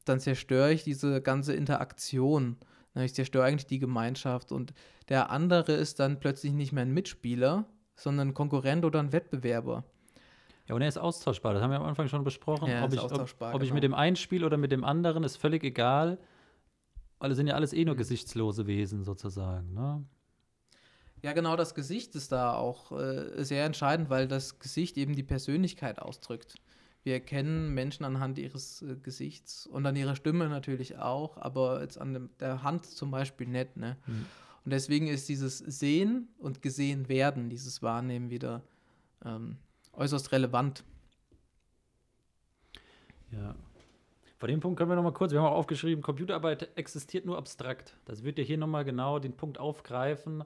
dann 0.06 0.20
zerstöre 0.20 0.74
ich 0.74 0.84
diese 0.84 1.22
ganze 1.22 1.54
Interaktion. 1.54 2.58
Ich 2.96 3.14
zerstöre 3.14 3.46
eigentlich 3.46 3.68
die 3.68 3.80
Gemeinschaft 3.80 4.52
und 4.52 4.74
der 5.10 5.30
andere 5.30 5.74
ist 5.74 6.00
dann 6.00 6.20
plötzlich 6.20 6.54
nicht 6.54 6.72
mehr 6.72 6.84
ein 6.84 6.94
Mitspieler, 6.94 7.66
sondern 7.96 8.30
ein 8.30 8.34
Konkurrent 8.34 8.86
oder 8.86 9.00
ein 9.00 9.14
Wettbewerber. 9.14 9.84
Ja, 10.68 10.76
und 10.76 10.82
er 10.82 10.88
ist 10.88 10.98
austauschbar. 10.98 11.54
Das 11.54 11.62
haben 11.62 11.72
wir 11.72 11.80
am 11.80 11.86
Anfang 11.86 12.08
schon 12.08 12.24
besprochen. 12.24 12.70
Ja, 12.70 12.86
ob, 12.86 12.94
ich, 12.94 13.02
ob, 13.02 13.12
ob 13.12 13.40
genau. 13.40 13.60
ich 13.62 13.74
mit 13.74 13.84
dem 13.84 13.94
einen 13.94 14.16
spiele 14.16 14.46
oder 14.46 14.58
mit 14.58 14.72
dem 14.72 14.84
anderen, 14.84 15.24
ist 15.24 15.38
völlig 15.38 15.64
egal. 15.64 16.20
Es 17.20 17.38
sind 17.38 17.48
ja 17.48 17.56
alles 17.56 17.74
eh 17.74 17.86
nur 17.86 17.96
mhm. 17.96 18.00
gesichtslose 18.00 18.68
Wesen 18.68 19.04
sozusagen. 19.04 19.74
Ne? 19.74 20.04
Ja, 21.22 21.32
genau, 21.32 21.56
das 21.56 21.74
Gesicht 21.74 22.16
ist 22.16 22.34
da 22.34 22.54
auch 22.54 22.92
äh, 22.92 23.44
sehr 23.44 23.66
entscheidend, 23.66 24.10
weil 24.10 24.28
das 24.28 24.60
Gesicht 24.60 24.98
eben 24.98 25.16
die 25.16 25.24
Persönlichkeit 25.24 26.00
ausdrückt. 26.00 26.56
Wir 27.04 27.14
erkennen 27.14 27.74
Menschen 27.74 28.06
anhand 28.06 28.38
ihres 28.38 28.82
äh, 28.82 28.98
Gesichts 29.02 29.66
und 29.66 29.86
an 29.86 29.96
ihrer 29.96 30.18
Stimme 30.18 30.50
natürlich 30.50 30.98
auch, 30.98 31.38
aber 31.38 31.82
jetzt 31.82 31.98
an 31.98 32.14
dem, 32.14 32.30
der 32.40 32.64
Hand 32.64 32.86
zum 32.86 33.10
Beispiel 33.10 33.48
nicht. 33.48 33.78
Ne? 33.78 33.96
Mhm. 34.06 34.26
Und 34.66 34.72
deswegen 34.72 35.08
ist 35.08 35.30
dieses 35.30 35.60
Sehen 35.60 36.28
und 36.40 36.62
gesehen 36.62 37.08
werden, 37.08 37.50
dieses 37.50 37.82
Wahrnehmen 37.82 38.30
wieder 38.30 38.62
ähm, 39.24 39.58
äußerst 39.94 40.32
relevant. 40.32 40.84
Ja. 43.32 43.56
Vor 44.44 44.50
dem 44.50 44.60
Punkt 44.60 44.78
können 44.78 44.90
wir 44.90 44.98
noch 44.98 45.04
mal 45.04 45.14
kurz, 45.14 45.32
wir 45.32 45.40
haben 45.40 45.48
auch 45.48 45.58
aufgeschrieben, 45.58 46.04
Computerarbeit 46.04 46.78
existiert 46.78 47.26
nur 47.26 47.38
abstrakt. 47.38 47.96
Das 48.04 48.26
wird 48.26 48.38
ja 48.38 48.44
hier 48.44 48.58
noch 48.58 48.68
mal 48.68 48.84
genau 48.84 49.18
den 49.18 49.38
Punkt 49.38 49.58
aufgreifen, 49.58 50.44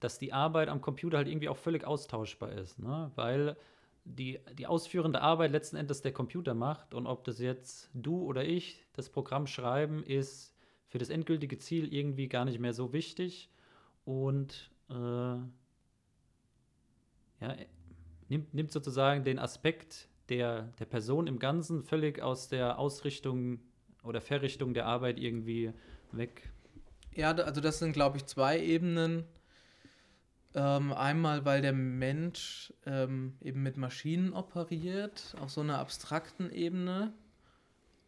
dass 0.00 0.18
die 0.18 0.34
Arbeit 0.34 0.68
am 0.68 0.82
Computer 0.82 1.16
halt 1.16 1.28
irgendwie 1.28 1.48
auch 1.48 1.56
völlig 1.56 1.86
austauschbar 1.86 2.52
ist, 2.52 2.78
ne? 2.78 3.10
weil 3.14 3.56
die, 4.04 4.38
die 4.58 4.66
ausführende 4.66 5.22
Arbeit 5.22 5.50
letzten 5.50 5.76
Endes 5.76 6.02
der 6.02 6.12
Computer 6.12 6.52
macht 6.52 6.92
und 6.92 7.06
ob 7.06 7.24
das 7.24 7.38
jetzt 7.38 7.88
du 7.94 8.22
oder 8.22 8.44
ich 8.44 8.84
das 8.92 9.08
Programm 9.08 9.46
schreiben, 9.46 10.04
ist 10.04 10.54
für 10.86 10.98
das 10.98 11.08
endgültige 11.08 11.56
Ziel 11.56 11.90
irgendwie 11.90 12.28
gar 12.28 12.44
nicht 12.44 12.58
mehr 12.58 12.74
so 12.74 12.92
wichtig 12.92 13.48
und 14.04 14.70
äh, 14.90 14.94
ja, 14.94 15.48
nimmt, 18.28 18.52
nimmt 18.52 18.72
sozusagen 18.72 19.24
den 19.24 19.38
Aspekt 19.38 20.10
der, 20.28 20.72
der 20.78 20.84
Person 20.84 21.26
im 21.26 21.38
Ganzen 21.38 21.82
völlig 21.82 22.20
aus 22.20 22.48
der 22.48 22.78
Ausrichtung 22.78 23.60
oder 24.02 24.20
Verrichtung 24.20 24.74
der 24.74 24.86
Arbeit 24.86 25.18
irgendwie 25.18 25.72
weg. 26.12 26.50
Ja, 27.14 27.32
also 27.32 27.60
das 27.60 27.78
sind, 27.78 27.92
glaube 27.92 28.16
ich, 28.18 28.26
zwei 28.26 28.60
Ebenen 28.60 29.24
ähm, 30.54 30.92
einmal, 30.92 31.44
weil 31.44 31.62
der 31.62 31.72
Mensch 31.72 32.72
ähm, 32.86 33.36
eben 33.40 33.62
mit 33.62 33.76
Maschinen 33.76 34.32
operiert, 34.32 35.36
auf 35.40 35.50
so 35.50 35.60
einer 35.60 35.78
abstrakten 35.78 36.50
Ebene. 36.50 37.12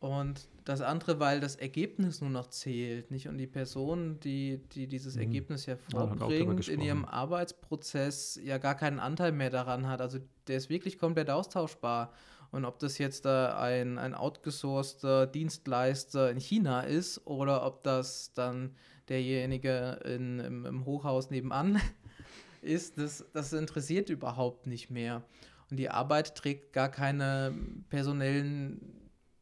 Und 0.00 0.48
das 0.64 0.80
andere, 0.80 1.20
weil 1.20 1.40
das 1.40 1.56
Ergebnis 1.56 2.22
nur 2.22 2.30
noch 2.30 2.46
zählt, 2.48 3.10
nicht? 3.10 3.28
Und 3.28 3.36
die 3.36 3.46
Person, 3.46 4.18
die, 4.20 4.62
die 4.72 4.86
dieses 4.86 5.14
mhm. 5.14 5.22
Ergebnis 5.22 5.66
hervorbringt, 5.66 6.66
ja, 6.66 6.72
in 6.72 6.80
ihrem 6.80 7.04
Arbeitsprozess 7.04 8.40
ja 8.42 8.56
gar 8.56 8.74
keinen 8.74 8.98
Anteil 8.98 9.32
mehr 9.32 9.50
daran 9.50 9.86
hat. 9.86 10.00
Also 10.00 10.18
der 10.48 10.56
ist 10.56 10.70
wirklich 10.70 10.98
komplett 10.98 11.28
austauschbar. 11.28 12.12
Und 12.50 12.64
ob 12.64 12.78
das 12.78 12.96
jetzt 12.96 13.26
da 13.26 13.60
ein, 13.60 13.98
ein 13.98 14.14
outgesourceter 14.14 15.26
Dienstleister 15.26 16.30
in 16.30 16.40
China 16.40 16.80
ist 16.80 17.26
oder 17.26 17.64
ob 17.66 17.84
das 17.84 18.32
dann 18.32 18.74
derjenige 19.10 20.00
in, 20.06 20.40
im, 20.40 20.64
im 20.64 20.84
Hochhaus 20.86 21.30
nebenan 21.30 21.78
ist, 22.62 22.96
das, 22.96 23.26
das 23.34 23.52
interessiert 23.52 24.08
überhaupt 24.08 24.66
nicht 24.66 24.90
mehr. 24.90 25.22
Und 25.70 25.76
die 25.76 25.90
Arbeit 25.90 26.34
trägt 26.34 26.72
gar 26.72 26.88
keine 26.88 27.54
personellen 27.90 28.99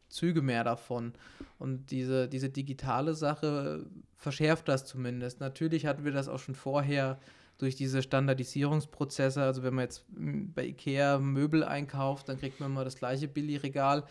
Züge 0.09 0.42
mehr 0.42 0.64
davon. 0.64 1.12
Und 1.59 1.90
diese, 1.90 2.28
diese 2.28 2.50
digitale 2.50 3.14
Sache 3.14 3.86
verschärft 4.16 4.68
das 4.68 4.84
zumindest. 4.84 5.40
Natürlich 5.40 5.86
hatten 5.86 6.04
wir 6.04 6.12
das 6.12 6.28
auch 6.28 6.38
schon 6.38 6.54
vorher 6.54 7.18
durch 7.59 7.74
diese 7.74 8.02
Standardisierungsprozesse. 8.02 9.42
Also 9.42 9.62
wenn 9.62 9.74
man 9.74 9.84
jetzt 9.84 10.04
bei 10.09 10.66
Ikea 10.66 11.18
Möbel 11.18 11.64
einkauft, 11.64 12.28
dann 12.28 12.38
kriegt 12.38 12.61
man 12.61 12.70
immer 12.70 12.84
das 12.84 12.96
gleiche 12.96 13.28
Billigregal. 13.28 14.04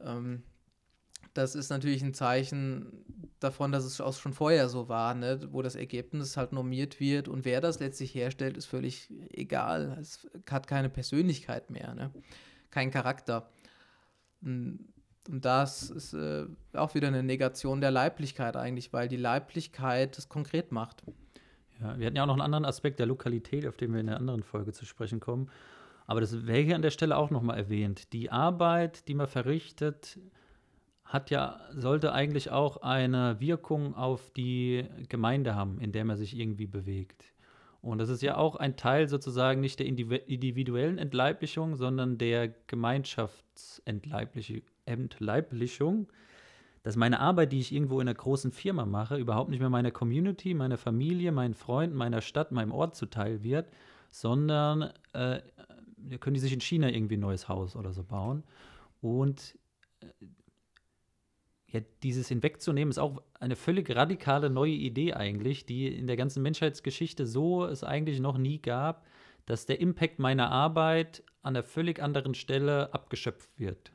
Ähm, 0.00 0.42
das 1.34 1.54
ist 1.54 1.70
natürlich 1.70 2.02
ein 2.02 2.14
Zeichen 2.14 3.04
davon, 3.38 3.70
dass 3.70 3.84
es 3.84 4.00
auch 4.00 4.14
schon 4.14 4.32
vorher 4.32 4.68
so 4.68 4.88
war, 4.88 5.14
ne? 5.14 5.40
wo 5.52 5.62
das 5.62 5.76
Ergebnis 5.76 6.36
halt 6.36 6.52
normiert 6.52 6.98
wird 6.98 7.28
und 7.28 7.44
wer 7.44 7.60
das 7.60 7.78
letztlich 7.78 8.14
herstellt, 8.14 8.56
ist 8.56 8.66
völlig 8.66 9.12
egal. 9.30 9.96
Es 10.00 10.26
hat 10.50 10.66
keine 10.66 10.88
Persönlichkeit 10.88 11.70
mehr, 11.70 11.94
ne? 11.94 12.10
kein 12.70 12.90
Charakter. 12.90 13.48
Und 14.42 14.88
das 15.30 15.90
ist 15.90 16.14
äh, 16.14 16.46
auch 16.72 16.94
wieder 16.94 17.08
eine 17.08 17.22
Negation 17.22 17.80
der 17.80 17.90
Leiblichkeit 17.90 18.56
eigentlich, 18.56 18.92
weil 18.92 19.08
die 19.08 19.16
Leiblichkeit 19.16 20.16
es 20.16 20.28
konkret 20.28 20.72
macht. 20.72 21.02
Ja, 21.80 21.98
wir 21.98 22.06
hatten 22.06 22.16
ja 22.16 22.22
auch 22.22 22.26
noch 22.26 22.34
einen 22.34 22.42
anderen 22.42 22.64
Aspekt 22.64 22.98
der 22.98 23.06
Lokalität, 23.06 23.66
auf 23.66 23.76
den 23.76 23.92
wir 23.92 24.00
in 24.00 24.06
der 24.06 24.16
anderen 24.16 24.42
Folge 24.42 24.72
zu 24.72 24.86
sprechen 24.86 25.20
kommen. 25.20 25.50
Aber 26.06 26.22
das 26.22 26.46
wäre 26.46 26.62
hier 26.62 26.74
an 26.74 26.82
der 26.82 26.90
Stelle 26.90 27.16
auch 27.18 27.30
nochmal 27.30 27.58
erwähnt. 27.58 28.12
Die 28.14 28.30
Arbeit, 28.30 29.06
die 29.08 29.14
man 29.14 29.26
verrichtet, 29.26 30.18
hat 31.04 31.30
ja, 31.30 31.60
sollte 31.70 32.12
eigentlich 32.12 32.50
auch 32.50 32.78
eine 32.78 33.38
Wirkung 33.40 33.94
auf 33.94 34.30
die 34.30 34.86
Gemeinde 35.08 35.54
haben, 35.54 35.78
in 35.80 35.92
der 35.92 36.06
man 36.06 36.16
sich 36.16 36.38
irgendwie 36.38 36.66
bewegt. 36.66 37.34
Und 37.80 37.98
das 37.98 38.08
ist 38.08 38.22
ja 38.22 38.36
auch 38.36 38.56
ein 38.56 38.76
Teil 38.76 39.08
sozusagen 39.08 39.60
nicht 39.60 39.78
der 39.78 39.86
individuellen 39.86 40.98
Entleiblichung, 40.98 41.76
sondern 41.76 42.18
der 42.18 42.48
Gemeinschaftsentleiblichung, 42.66 44.62
dass 46.82 46.96
meine 46.96 47.20
Arbeit, 47.20 47.52
die 47.52 47.60
ich 47.60 47.72
irgendwo 47.72 48.00
in 48.00 48.08
einer 48.08 48.16
großen 48.16 48.52
Firma 48.52 48.86
mache, 48.86 49.16
überhaupt 49.16 49.50
nicht 49.50 49.60
mehr 49.60 49.70
meiner 49.70 49.90
Community, 49.90 50.54
meiner 50.54 50.78
Familie, 50.78 51.32
meinen 51.32 51.54
Freunden, 51.54 51.96
meiner 51.96 52.20
Stadt, 52.20 52.52
meinem 52.52 52.72
Ort 52.72 52.96
zuteil 52.96 53.42
wird, 53.42 53.68
sondern 54.10 54.90
äh, 55.12 55.40
können 56.20 56.34
die 56.34 56.40
sich 56.40 56.52
in 56.52 56.60
China 56.60 56.88
irgendwie 56.88 57.16
ein 57.16 57.20
neues 57.20 57.48
Haus 57.48 57.76
oder 57.76 57.92
so 57.92 58.02
bauen. 58.04 58.44
Und 59.00 59.58
äh, 60.00 60.06
ja, 61.70 61.80
dieses 62.02 62.28
hinwegzunehmen, 62.28 62.90
ist 62.90 62.98
auch 62.98 63.22
eine 63.38 63.56
völlig 63.56 63.94
radikale 63.94 64.48
neue 64.48 64.72
Idee 64.72 65.12
eigentlich, 65.12 65.66
die 65.66 65.88
in 65.88 66.06
der 66.06 66.16
ganzen 66.16 66.42
Menschheitsgeschichte 66.42 67.26
so 67.26 67.66
es 67.66 67.84
eigentlich 67.84 68.20
noch 68.20 68.38
nie 68.38 68.62
gab, 68.62 69.04
dass 69.44 69.66
der 69.66 69.80
Impact 69.80 70.18
meiner 70.18 70.50
Arbeit 70.50 71.22
an 71.42 71.56
einer 71.56 71.62
völlig 71.62 72.00
anderen 72.02 72.34
Stelle 72.34 72.94
abgeschöpft 72.94 73.50
wird. 73.58 73.92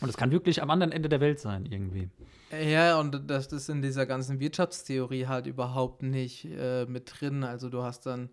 Und 0.00 0.08
es 0.08 0.16
kann 0.16 0.30
wirklich 0.30 0.62
am 0.62 0.70
anderen 0.70 0.92
Ende 0.92 1.08
der 1.08 1.20
Welt 1.20 1.40
sein, 1.40 1.66
irgendwie. 1.66 2.10
Ja, 2.52 3.00
und 3.00 3.30
das 3.30 3.46
ist 3.46 3.68
in 3.68 3.82
dieser 3.82 4.06
ganzen 4.06 4.40
Wirtschaftstheorie 4.40 5.26
halt 5.26 5.46
überhaupt 5.46 6.02
nicht 6.02 6.44
äh, 6.44 6.84
mit 6.86 7.10
drin. 7.18 7.44
Also 7.44 7.70
du 7.70 7.82
hast 7.82 8.06
dann 8.06 8.30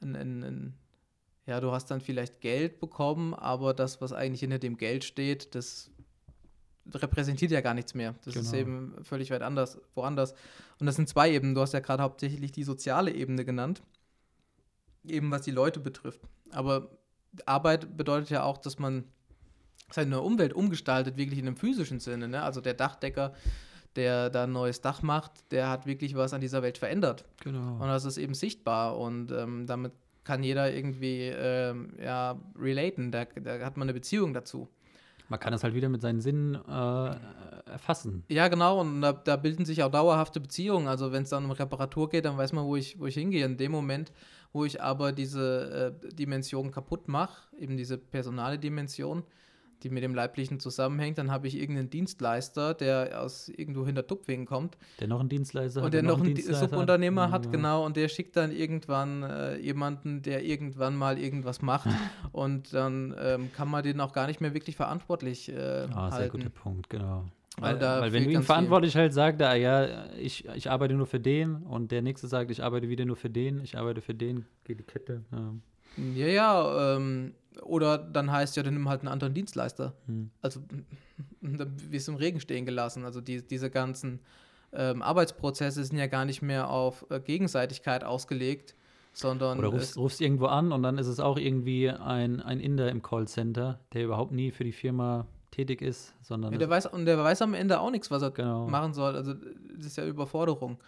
ein, 0.00 0.14
ein, 0.14 0.42
ein, 0.42 0.74
ja, 1.46 1.60
du 1.60 1.72
hast 1.72 1.90
dann 1.90 2.00
vielleicht 2.00 2.40
Geld 2.40 2.80
bekommen, 2.80 3.34
aber 3.34 3.74
das, 3.74 4.00
was 4.00 4.12
eigentlich 4.12 4.40
hinter 4.40 4.58
dem 4.58 4.76
Geld 4.76 5.04
steht, 5.04 5.54
das 5.54 5.90
repräsentiert 6.92 7.50
ja 7.50 7.60
gar 7.60 7.74
nichts 7.74 7.94
mehr. 7.94 8.14
Das 8.24 8.34
genau. 8.34 8.46
ist 8.46 8.52
eben 8.52 8.94
völlig 9.02 9.30
weit 9.30 9.42
anders, 9.42 9.80
woanders. 9.94 10.34
Und 10.78 10.86
das 10.86 10.96
sind 10.96 11.08
zwei 11.08 11.30
Ebenen. 11.32 11.54
Du 11.54 11.60
hast 11.60 11.72
ja 11.72 11.80
gerade 11.80 12.02
hauptsächlich 12.02 12.52
die 12.52 12.64
soziale 12.64 13.12
Ebene 13.12 13.44
genannt, 13.44 13.82
eben 15.04 15.30
was 15.30 15.42
die 15.42 15.50
Leute 15.50 15.80
betrifft. 15.80 16.20
Aber 16.50 16.90
Arbeit 17.46 17.96
bedeutet 17.96 18.30
ja 18.30 18.42
auch, 18.42 18.58
dass 18.58 18.78
man 18.78 19.04
seine 19.92 20.20
Umwelt 20.20 20.52
umgestaltet, 20.52 21.16
wirklich 21.16 21.38
in 21.38 21.46
einem 21.46 21.56
physischen 21.56 22.00
Sinne. 22.00 22.28
Ne? 22.28 22.42
Also 22.42 22.60
der 22.60 22.74
Dachdecker, 22.74 23.32
der 23.96 24.30
da 24.30 24.44
ein 24.44 24.52
neues 24.52 24.80
Dach 24.80 25.02
macht, 25.02 25.32
der 25.50 25.68
hat 25.68 25.86
wirklich 25.86 26.14
was 26.14 26.32
an 26.32 26.40
dieser 26.40 26.62
Welt 26.62 26.78
verändert. 26.78 27.24
Genau. 27.42 27.74
Und 27.74 27.88
das 27.88 28.04
ist 28.04 28.18
eben 28.18 28.34
sichtbar 28.34 28.98
und 28.98 29.32
ähm, 29.32 29.66
damit 29.66 29.92
kann 30.24 30.42
jeder 30.42 30.72
irgendwie 30.72 31.22
ähm, 31.34 31.94
ja, 32.00 32.38
relaten, 32.58 33.10
da, 33.10 33.24
da 33.24 33.64
hat 33.64 33.76
man 33.76 33.86
eine 33.86 33.94
Beziehung 33.94 34.34
dazu. 34.34 34.68
Man 35.28 35.38
kann 35.38 35.52
das 35.52 35.62
halt 35.62 35.74
wieder 35.74 35.88
mit 35.88 36.02
seinen 36.02 36.20
Sinnen 36.20 36.56
äh, 36.56 37.70
erfassen. 37.70 38.24
Ja, 38.28 38.48
genau, 38.48 38.80
und 38.80 39.00
da, 39.00 39.12
da, 39.12 39.36
bilden 39.36 39.64
sich 39.64 39.82
auch 39.84 39.90
dauerhafte 39.90 40.40
Beziehungen. 40.40 40.88
Also 40.88 41.12
wenn 41.12 41.22
es 41.22 41.30
dann 41.30 41.44
um 41.44 41.52
Reparatur 41.52 42.08
geht, 42.08 42.24
dann 42.24 42.36
weiß 42.36 42.52
man, 42.52 42.64
wo 42.64 42.74
ich, 42.74 42.98
wo 42.98 43.06
ich 43.06 43.14
hingehe. 43.14 43.44
In 43.44 43.56
dem 43.56 43.70
Moment, 43.70 44.10
wo 44.52 44.64
ich 44.64 44.82
aber 44.82 45.12
diese 45.12 45.94
äh, 46.02 46.14
Dimension 46.14 46.72
kaputt 46.72 47.06
mache, 47.06 47.42
eben 47.56 47.76
diese 47.76 47.96
personale 47.96 48.58
Dimension, 48.58 49.22
die 49.82 49.90
mit 49.90 50.02
dem 50.02 50.14
Leiblichen 50.14 50.60
zusammenhängt, 50.60 51.18
dann 51.18 51.30
habe 51.30 51.46
ich 51.48 51.58
irgendeinen 51.58 51.90
Dienstleister, 51.90 52.74
der 52.74 53.22
aus 53.22 53.48
irgendwo 53.48 53.86
hinter 53.86 54.06
Tupfingen 54.06 54.46
kommt. 54.46 54.76
Der 54.98 55.08
noch 55.08 55.20
einen 55.20 55.28
Dienstleister 55.28 55.80
hat. 55.80 55.86
Und 55.86 55.94
der 55.94 56.02
noch 56.02 56.20
einen, 56.20 56.36
einen 56.36 56.54
Subunternehmer 56.54 57.30
hat, 57.30 57.46
ja. 57.46 57.50
genau, 57.50 57.84
und 57.84 57.96
der 57.96 58.08
schickt 58.08 58.36
dann 58.36 58.52
irgendwann 58.52 59.22
äh, 59.22 59.56
jemanden, 59.58 60.22
der 60.22 60.44
irgendwann 60.44 60.96
mal 60.96 61.18
irgendwas 61.18 61.62
macht. 61.62 61.88
und 62.32 62.72
dann 62.72 63.14
ähm, 63.20 63.50
kann 63.52 63.68
man 63.68 63.82
den 63.82 64.00
auch 64.00 64.12
gar 64.12 64.26
nicht 64.26 64.40
mehr 64.40 64.54
wirklich 64.54 64.76
verantwortlich 64.76 65.50
äh, 65.50 65.86
ah, 65.92 66.10
halten. 66.10 66.16
sehr 66.16 66.28
guter 66.28 66.50
Punkt, 66.50 66.90
genau. 66.90 67.24
Weil, 67.58 67.80
weil 67.80 68.12
wenn 68.12 68.24
du 68.24 68.30
ihm 68.30 68.42
verantwortlich 68.42 68.96
halt 68.96 69.12
sagst, 69.12 69.42
ah, 69.42 69.54
ja, 69.54 70.06
ich, 70.14 70.46
ich 70.54 70.70
arbeite 70.70 70.94
nur 70.94 71.06
für 71.06 71.20
den 71.20 71.56
und 71.56 71.90
der 71.90 72.00
nächste 72.00 72.26
sagt, 72.26 72.50
ich 72.50 72.62
arbeite 72.62 72.88
wieder 72.88 73.04
nur 73.04 73.16
für 73.16 73.28
den, 73.28 73.60
ich 73.60 73.76
arbeite 73.76 74.00
für 74.00 74.14
den, 74.14 74.46
geht 74.64 74.78
die 74.78 74.84
Kette. 74.84 75.24
Ja, 75.30 75.52
ja, 75.96 76.26
ja 76.26 76.96
ähm, 76.96 77.34
oder 77.62 77.98
dann 77.98 78.30
heißt 78.30 78.56
ja, 78.56 78.62
dann 78.62 78.74
nimm 78.74 78.88
halt 78.88 79.00
einen 79.00 79.08
anderen 79.08 79.34
Dienstleister. 79.34 79.92
Hm. 80.06 80.30
Also 80.42 80.60
dann 81.40 81.72
wirst 81.90 82.08
du 82.08 82.12
im 82.12 82.18
Regen 82.18 82.40
stehen 82.40 82.66
gelassen. 82.66 83.04
Also 83.04 83.20
die, 83.20 83.46
diese 83.46 83.70
ganzen 83.70 84.20
ähm, 84.72 85.02
Arbeitsprozesse 85.02 85.84
sind 85.84 85.98
ja 85.98 86.06
gar 86.06 86.24
nicht 86.24 86.42
mehr 86.42 86.70
auf 86.70 87.06
äh, 87.10 87.20
Gegenseitigkeit 87.20 88.04
ausgelegt, 88.04 88.74
sondern. 89.12 89.58
Oder 89.58 89.68
rufst, 89.68 89.96
rufst 89.96 90.20
irgendwo 90.20 90.46
an 90.46 90.72
und 90.72 90.82
dann 90.82 90.98
ist 90.98 91.06
es 91.06 91.20
auch 91.20 91.38
irgendwie 91.38 91.90
ein, 91.90 92.40
ein 92.40 92.60
Inder 92.60 92.88
im 92.90 93.02
Callcenter, 93.02 93.80
der 93.92 94.04
überhaupt 94.04 94.32
nie 94.32 94.50
für 94.50 94.64
die 94.64 94.72
Firma 94.72 95.26
tätig 95.50 95.82
ist, 95.82 96.14
sondern. 96.22 96.52
Ja, 96.52 96.58
der 96.58 96.70
weiß, 96.70 96.86
und 96.86 97.04
der 97.06 97.18
weiß 97.18 97.42
am 97.42 97.54
Ende 97.54 97.80
auch 97.80 97.90
nichts, 97.90 98.10
was 98.10 98.22
er 98.22 98.30
genau. 98.30 98.68
machen 98.68 98.94
soll. 98.94 99.16
Also 99.16 99.34
das 99.34 99.86
ist 99.86 99.96
ja 99.96 100.06
Überforderung. 100.06 100.78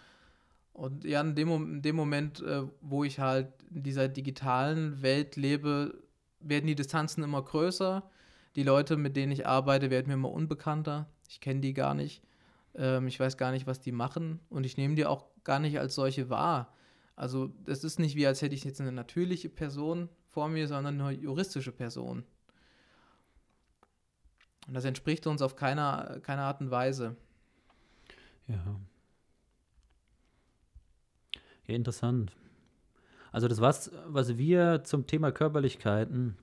Und 0.73 1.03
ja, 1.03 1.21
in 1.21 1.35
dem, 1.35 1.75
in 1.75 1.81
dem 1.81 1.95
Moment, 1.95 2.41
äh, 2.41 2.63
wo 2.81 3.03
ich 3.03 3.19
halt 3.19 3.47
in 3.73 3.83
dieser 3.83 4.07
digitalen 4.07 5.01
Welt 5.01 5.35
lebe, 5.35 6.03
werden 6.39 6.67
die 6.67 6.75
Distanzen 6.75 7.23
immer 7.23 7.43
größer. 7.43 8.09
Die 8.55 8.63
Leute, 8.63 8.97
mit 8.97 9.15
denen 9.15 9.31
ich 9.31 9.47
arbeite, 9.47 9.91
werden 9.91 10.07
mir 10.07 10.15
immer 10.15 10.31
unbekannter. 10.31 11.07
Ich 11.29 11.39
kenne 11.39 11.61
die 11.61 11.73
gar 11.73 11.93
nicht. 11.93 12.23
Ähm, 12.75 13.07
ich 13.07 13.19
weiß 13.19 13.37
gar 13.37 13.51
nicht, 13.51 13.67
was 13.67 13.81
die 13.81 13.91
machen. 13.91 14.39
Und 14.49 14.65
ich 14.65 14.77
nehme 14.77 14.95
die 14.95 15.05
auch 15.05 15.27
gar 15.43 15.59
nicht 15.59 15.79
als 15.79 15.95
solche 15.95 16.29
wahr. 16.29 16.73
Also 17.15 17.53
das 17.65 17.83
ist 17.83 17.99
nicht 17.99 18.15
wie, 18.15 18.25
als 18.25 18.41
hätte 18.41 18.55
ich 18.55 18.63
jetzt 18.63 18.81
eine 18.81 18.91
natürliche 18.91 19.49
Person 19.49 20.09
vor 20.29 20.49
mir, 20.49 20.67
sondern 20.67 20.99
eine 20.99 21.11
juristische 21.11 21.71
Person. 21.71 22.23
Und 24.67 24.73
das 24.73 24.85
entspricht 24.85 25.27
uns 25.27 25.41
auf 25.41 25.55
keiner, 25.55 26.19
keiner 26.21 26.43
Art 26.43 26.61
und 26.61 26.71
Weise. 26.71 27.15
Ja. 28.47 28.79
Ja, 31.67 31.75
interessant. 31.75 32.35
Also 33.31 33.47
das 33.47 33.61
was, 33.61 33.91
was 34.07 34.37
wir 34.37 34.83
zum 34.83 35.07
Thema 35.07 35.31
Körperlichkeiten 35.31 36.37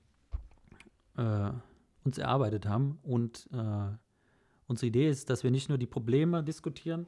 äh, 1.17 1.51
uns 2.03 2.17
erarbeitet 2.17 2.65
haben. 2.65 2.99
Und 3.03 3.47
äh, 3.53 3.95
unsere 4.67 4.87
Idee 4.87 5.09
ist, 5.09 5.29
dass 5.29 5.43
wir 5.43 5.51
nicht 5.51 5.69
nur 5.69 5.77
die 5.77 5.87
Probleme 5.87 6.43
diskutieren, 6.43 7.05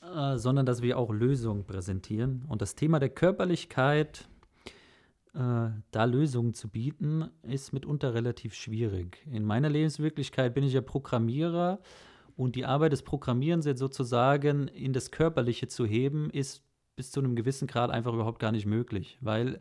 äh, 0.00 0.36
sondern 0.36 0.66
dass 0.66 0.82
wir 0.82 0.98
auch 0.98 1.12
Lösungen 1.12 1.64
präsentieren. 1.64 2.44
Und 2.48 2.62
das 2.62 2.74
Thema 2.74 2.98
der 2.98 3.10
Körperlichkeit, 3.10 4.28
äh, 5.34 5.68
da 5.90 6.04
Lösungen 6.04 6.54
zu 6.54 6.68
bieten, 6.68 7.28
ist 7.42 7.72
mitunter 7.72 8.14
relativ 8.14 8.54
schwierig. 8.54 9.24
In 9.30 9.44
meiner 9.44 9.68
Lebenswirklichkeit 9.68 10.54
bin 10.54 10.64
ich 10.64 10.72
ja 10.72 10.80
Programmierer 10.80 11.78
und 12.36 12.56
die 12.56 12.64
Arbeit 12.64 12.92
des 12.92 13.02
Programmierens 13.02 13.66
jetzt 13.66 13.78
sozusagen 13.78 14.68
in 14.68 14.92
das 14.92 15.10
Körperliche 15.10 15.68
zu 15.68 15.84
heben, 15.84 16.30
ist 16.30 16.64
bis 16.96 17.10
zu 17.10 17.20
einem 17.20 17.36
gewissen 17.36 17.66
Grad 17.66 17.90
einfach 17.90 18.12
überhaupt 18.12 18.38
gar 18.38 18.52
nicht 18.52 18.66
möglich, 18.66 19.18
weil 19.20 19.60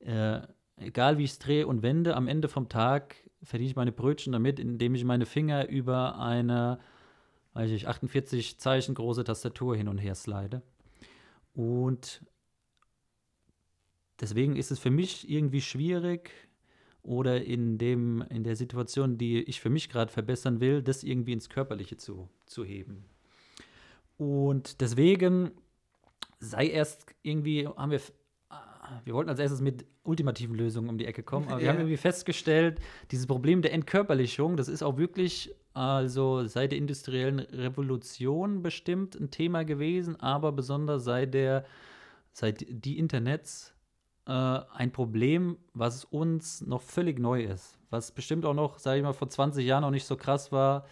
äh, 0.00 0.40
egal 0.76 1.18
wie 1.18 1.24
ich 1.24 1.32
es 1.32 1.38
drehe 1.38 1.66
und 1.66 1.82
wende, 1.82 2.16
am 2.16 2.28
Ende 2.28 2.48
vom 2.48 2.68
Tag 2.68 3.16
verdiene 3.42 3.70
ich 3.70 3.76
meine 3.76 3.92
Brötchen 3.92 4.32
damit, 4.32 4.58
indem 4.58 4.94
ich 4.94 5.04
meine 5.04 5.26
Finger 5.26 5.68
über 5.68 6.18
eine, 6.18 6.78
weiß 7.54 7.70
ich, 7.70 7.88
48 7.88 8.58
Zeichen 8.58 8.94
große 8.94 9.24
Tastatur 9.24 9.76
hin 9.76 9.88
und 9.88 9.98
her 9.98 10.14
slide. 10.14 10.62
Und 11.54 12.22
deswegen 14.20 14.56
ist 14.56 14.70
es 14.70 14.78
für 14.78 14.90
mich 14.90 15.28
irgendwie 15.28 15.60
schwierig 15.60 16.30
oder 17.02 17.42
in, 17.42 17.78
dem, 17.78 18.22
in 18.28 18.44
der 18.44 18.56
Situation, 18.56 19.18
die 19.18 19.42
ich 19.42 19.60
für 19.60 19.70
mich 19.70 19.88
gerade 19.88 20.12
verbessern 20.12 20.60
will, 20.60 20.82
das 20.82 21.02
irgendwie 21.02 21.32
ins 21.32 21.48
Körperliche 21.48 21.96
zu, 21.96 22.28
zu 22.46 22.64
heben. 22.64 23.04
Und 24.16 24.80
deswegen 24.80 25.52
sei 26.40 26.68
erst 26.68 27.06
irgendwie, 27.22 27.66
haben 27.66 27.90
wir, 27.90 28.00
wir 29.04 29.14
wollten 29.14 29.30
als 29.30 29.40
erstes 29.40 29.60
mit 29.60 29.84
ultimativen 30.02 30.54
Lösungen 30.54 30.88
um 30.88 30.98
die 30.98 31.06
Ecke 31.06 31.22
kommen, 31.22 31.48
aber 31.48 31.56
ja. 31.56 31.62
wir 31.62 31.68
haben 31.70 31.78
irgendwie 31.78 31.96
festgestellt, 31.96 32.80
dieses 33.10 33.26
Problem 33.26 33.62
der 33.62 33.72
Entkörperlichung, 33.72 34.56
das 34.56 34.68
ist 34.68 34.82
auch 34.82 34.96
wirklich 34.96 35.54
also 35.74 36.44
seit 36.46 36.72
der 36.72 36.78
industriellen 36.78 37.38
Revolution 37.38 38.62
bestimmt 38.62 39.14
ein 39.14 39.30
Thema 39.30 39.64
gewesen, 39.64 40.18
aber 40.18 40.50
besonders 40.50 41.04
seit 41.04 41.34
der 41.34 41.64
seit 42.32 42.66
die 42.68 42.98
Internets 42.98 43.74
äh, 44.26 44.32
ein 44.32 44.92
Problem, 44.92 45.56
was 45.74 46.04
uns 46.04 46.60
noch 46.66 46.82
völlig 46.82 47.18
neu 47.18 47.42
ist, 47.42 47.78
was 47.90 48.12
bestimmt 48.12 48.44
auch 48.44 48.54
noch, 48.54 48.78
sage 48.78 48.98
ich 48.98 49.04
mal, 49.04 49.12
vor 49.12 49.28
20 49.28 49.64
Jahren 49.64 49.82
noch 49.82 49.90
nicht 49.90 50.04
so 50.04 50.16
krass 50.16 50.52
war, 50.52 50.84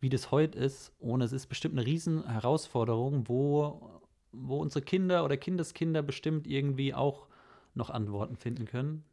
wie 0.00 0.08
das 0.08 0.30
heute 0.30 0.58
ist. 0.58 0.92
Und 0.98 1.20
es 1.20 1.32
ist 1.32 1.46
bestimmt 1.46 1.76
eine 1.76 1.86
riesen 1.86 2.26
Herausforderung, 2.28 3.28
wo 3.28 4.00
wo 4.40 4.58
unsere 4.58 4.84
Kinder 4.84 5.24
oder 5.24 5.36
Kindeskinder 5.36 6.02
bestimmt 6.02 6.46
irgendwie 6.46 6.94
auch 6.94 7.26
noch 7.74 7.90
Antworten 7.90 8.36
finden 8.36 8.66
können. 8.66 9.04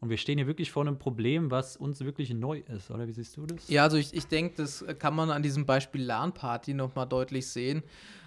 Und 0.00 0.10
wir 0.10 0.18
stehen 0.18 0.36
hier 0.36 0.46
wirklich 0.46 0.70
vor 0.70 0.82
einem 0.82 0.98
Problem, 0.98 1.50
was 1.50 1.76
uns 1.78 2.00
wirklich 2.00 2.32
neu 2.34 2.62
ist, 2.68 2.90
oder 2.90 3.06
wie 3.06 3.12
siehst 3.12 3.36
du 3.38 3.46
das? 3.46 3.68
Ja, 3.68 3.84
also 3.84 3.96
ich, 3.96 4.12
ich 4.12 4.26
denke, 4.26 4.54
das 4.56 4.84
kann 4.98 5.14
man 5.14 5.30
an 5.30 5.42
diesem 5.42 5.64
Beispiel 5.64 6.02
LAN-Party 6.02 6.74
nochmal 6.74 7.06
deutlich 7.06 7.46
sehen. 7.46 7.82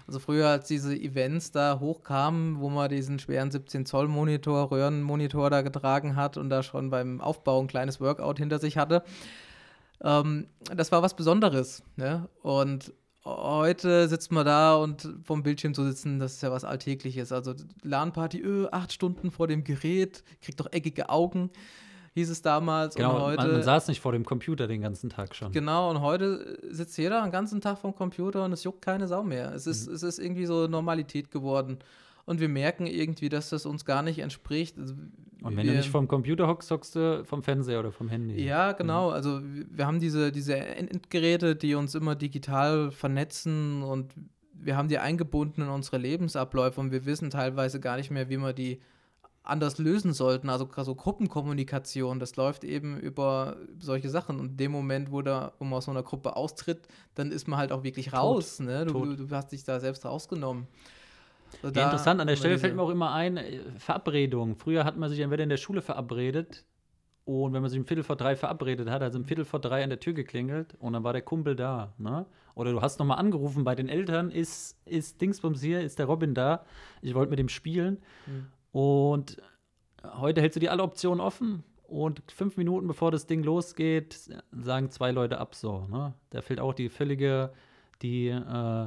Also 0.06 0.18
früher, 0.18 0.48
als 0.48 0.66
diese 0.66 0.96
Events 0.96 1.52
da 1.52 1.78
hochkamen, 1.78 2.58
wo 2.58 2.68
man 2.68 2.88
diesen 2.88 3.18
schweren 3.18 3.50
17-Zoll-Monitor, 3.50 4.72
Röhrenmonitor 4.72 5.50
da 5.50 5.62
getragen 5.62 6.16
hat 6.16 6.36
und 6.36 6.50
da 6.50 6.64
schon 6.64 6.90
beim 6.90 7.20
Aufbau 7.20 7.60
ein 7.60 7.68
kleines 7.68 8.00
Workout 8.00 8.38
hinter 8.38 8.58
sich 8.58 8.76
hatte, 8.76 9.04
ähm, 10.02 10.48
das 10.74 10.90
war 10.90 11.02
was 11.02 11.14
Besonderes. 11.14 11.84
Ne? 11.96 12.28
Und 12.42 12.92
heute 13.36 14.08
sitzt 14.08 14.32
man 14.32 14.46
da 14.46 14.76
und 14.76 15.08
vom 15.24 15.42
Bildschirm 15.42 15.74
zu 15.74 15.84
sitzen, 15.84 16.18
das 16.18 16.34
ist 16.34 16.42
ja 16.42 16.50
was 16.50 16.64
Alltägliches. 16.64 17.32
Also 17.32 17.54
LAN-Party, 17.82 18.40
öh, 18.40 18.68
acht 18.70 18.92
Stunden 18.92 19.30
vor 19.30 19.46
dem 19.46 19.64
Gerät, 19.64 20.24
kriegt 20.40 20.58
doch 20.60 20.72
eckige 20.72 21.08
Augen, 21.10 21.50
hieß 22.14 22.30
es 22.30 22.42
damals. 22.42 22.94
Genau, 22.94 23.16
und 23.16 23.22
heute, 23.22 23.42
man, 23.42 23.52
man, 23.52 23.62
saß 23.62 23.88
nicht 23.88 24.00
vor 24.00 24.12
dem 24.12 24.24
Computer 24.24 24.66
den 24.66 24.80
ganzen 24.80 25.10
Tag 25.10 25.34
schon. 25.34 25.52
Genau, 25.52 25.90
und 25.90 26.00
heute 26.00 26.58
sitzt 26.70 26.96
jeder 26.98 27.22
den 27.22 27.30
ganzen 27.30 27.60
Tag 27.60 27.78
vom 27.78 27.94
Computer 27.94 28.44
und 28.44 28.52
es 28.52 28.64
juckt 28.64 28.82
keine 28.82 29.06
Sau 29.06 29.22
mehr. 29.22 29.54
Es 29.54 29.66
ist, 29.66 29.88
mhm. 29.88 29.94
es 29.94 30.02
ist 30.02 30.18
irgendwie 30.18 30.46
so 30.46 30.66
Normalität 30.66 31.30
geworden. 31.30 31.78
Und 32.28 32.40
wir 32.40 32.50
merken 32.50 32.86
irgendwie, 32.86 33.30
dass 33.30 33.48
das 33.48 33.64
uns 33.64 33.86
gar 33.86 34.02
nicht 34.02 34.18
entspricht. 34.18 34.78
Also 34.78 34.92
und 35.42 35.56
wenn 35.56 35.64
wir, 35.64 35.72
du 35.72 35.78
nicht 35.78 35.88
vom 35.88 36.08
Computer 36.08 36.46
hockst, 36.46 36.70
hockst 36.70 36.94
du 36.94 37.24
vom 37.24 37.42
Fernseher 37.42 37.80
oder 37.80 37.90
vom 37.90 38.10
Handy. 38.10 38.44
Ja, 38.44 38.72
genau. 38.72 39.08
Also 39.08 39.40
wir 39.42 39.86
haben 39.86 39.98
diese, 39.98 40.30
diese 40.30 40.54
Endgeräte, 40.58 41.56
die 41.56 41.74
uns 41.74 41.94
immer 41.94 42.14
digital 42.16 42.90
vernetzen 42.90 43.82
und 43.82 44.12
wir 44.52 44.76
haben 44.76 44.88
die 44.88 44.98
eingebunden 44.98 45.62
in 45.62 45.68
unsere 45.68 45.96
Lebensabläufe 45.96 46.78
und 46.78 46.92
wir 46.92 47.06
wissen 47.06 47.30
teilweise 47.30 47.80
gar 47.80 47.96
nicht 47.96 48.10
mehr, 48.10 48.28
wie 48.28 48.36
wir 48.36 48.52
die 48.52 48.82
anders 49.42 49.78
lösen 49.78 50.12
sollten. 50.12 50.50
Also, 50.50 50.68
also 50.76 50.94
Gruppenkommunikation, 50.94 52.20
das 52.20 52.36
läuft 52.36 52.62
eben 52.62 52.98
über 52.98 53.56
solche 53.78 54.10
Sachen. 54.10 54.38
Und 54.38 54.50
in 54.50 54.56
dem 54.58 54.72
Moment, 54.72 55.10
wo, 55.10 55.22
da, 55.22 55.54
wo 55.58 55.64
man 55.64 55.78
aus 55.78 55.86
so 55.86 55.92
einer 55.92 56.02
Gruppe 56.02 56.36
austritt, 56.36 56.88
dann 57.14 57.32
ist 57.32 57.48
man 57.48 57.58
halt 57.58 57.72
auch 57.72 57.84
wirklich 57.84 58.12
raus. 58.12 58.60
Ne? 58.60 58.84
Du, 58.84 59.16
du, 59.16 59.34
hast 59.34 59.52
dich 59.52 59.64
da 59.64 59.80
selbst 59.80 60.04
rausgenommen. 60.04 60.66
Also 61.62 61.78
ja, 61.78 61.86
interessant, 61.86 62.20
an 62.20 62.26
der 62.26 62.36
Stelle 62.36 62.58
fällt 62.58 62.76
mir 62.76 62.82
auch 62.82 62.90
immer 62.90 63.12
ein, 63.12 63.36
äh, 63.36 63.60
Verabredung. 63.78 64.56
Früher 64.56 64.84
hat 64.84 64.96
man 64.96 65.10
sich 65.10 65.20
entweder 65.20 65.42
in 65.42 65.48
der 65.48 65.56
Schule 65.56 65.82
verabredet 65.82 66.64
und 67.28 67.52
wenn 67.52 67.60
man 67.60 67.70
sich 67.70 67.78
um 67.78 67.84
Viertel 67.84 68.04
vor 68.04 68.16
drei 68.16 68.36
verabredet 68.36 68.88
hat, 68.88 69.02
also 69.02 69.18
um 69.18 69.24
Viertel 69.26 69.44
vor 69.44 69.60
drei 69.60 69.82
an 69.82 69.90
der 69.90 70.00
Tür 70.00 70.14
geklingelt 70.14 70.74
und 70.78 70.94
dann 70.94 71.04
war 71.04 71.12
der 71.12 71.20
Kumpel 71.20 71.56
da. 71.56 71.92
Ne? 71.98 72.24
Oder 72.54 72.72
du 72.72 72.80
hast 72.80 72.98
nochmal 72.98 73.18
angerufen 73.18 73.64
bei 73.64 73.74
den 73.74 73.90
Eltern, 73.90 74.30
ist, 74.30 74.78
ist 74.86 75.20
Dingsbums 75.20 75.60
hier, 75.60 75.82
ist 75.82 75.98
der 75.98 76.06
Robin 76.06 76.32
da, 76.32 76.64
ich 77.02 77.14
wollte 77.14 77.28
mit 77.28 77.38
dem 77.38 77.50
spielen. 77.50 77.98
Mhm. 78.26 78.46
Und 78.72 79.42
heute 80.16 80.40
hältst 80.40 80.56
du 80.56 80.60
dir 80.60 80.72
alle 80.72 80.82
Optionen 80.82 81.20
offen 81.20 81.64
und 81.86 82.22
fünf 82.30 82.56
Minuten 82.56 82.86
bevor 82.86 83.10
das 83.10 83.26
Ding 83.26 83.42
losgeht, 83.42 84.30
sagen 84.50 84.90
zwei 84.90 85.10
Leute 85.10 85.38
ab 85.38 85.54
so. 85.54 85.86
Ne? 85.90 86.14
Da 86.30 86.40
fehlt 86.40 86.60
auch 86.60 86.72
die 86.72 86.88
völlige, 86.88 87.52
die, 88.00 88.28
äh, 88.28 88.86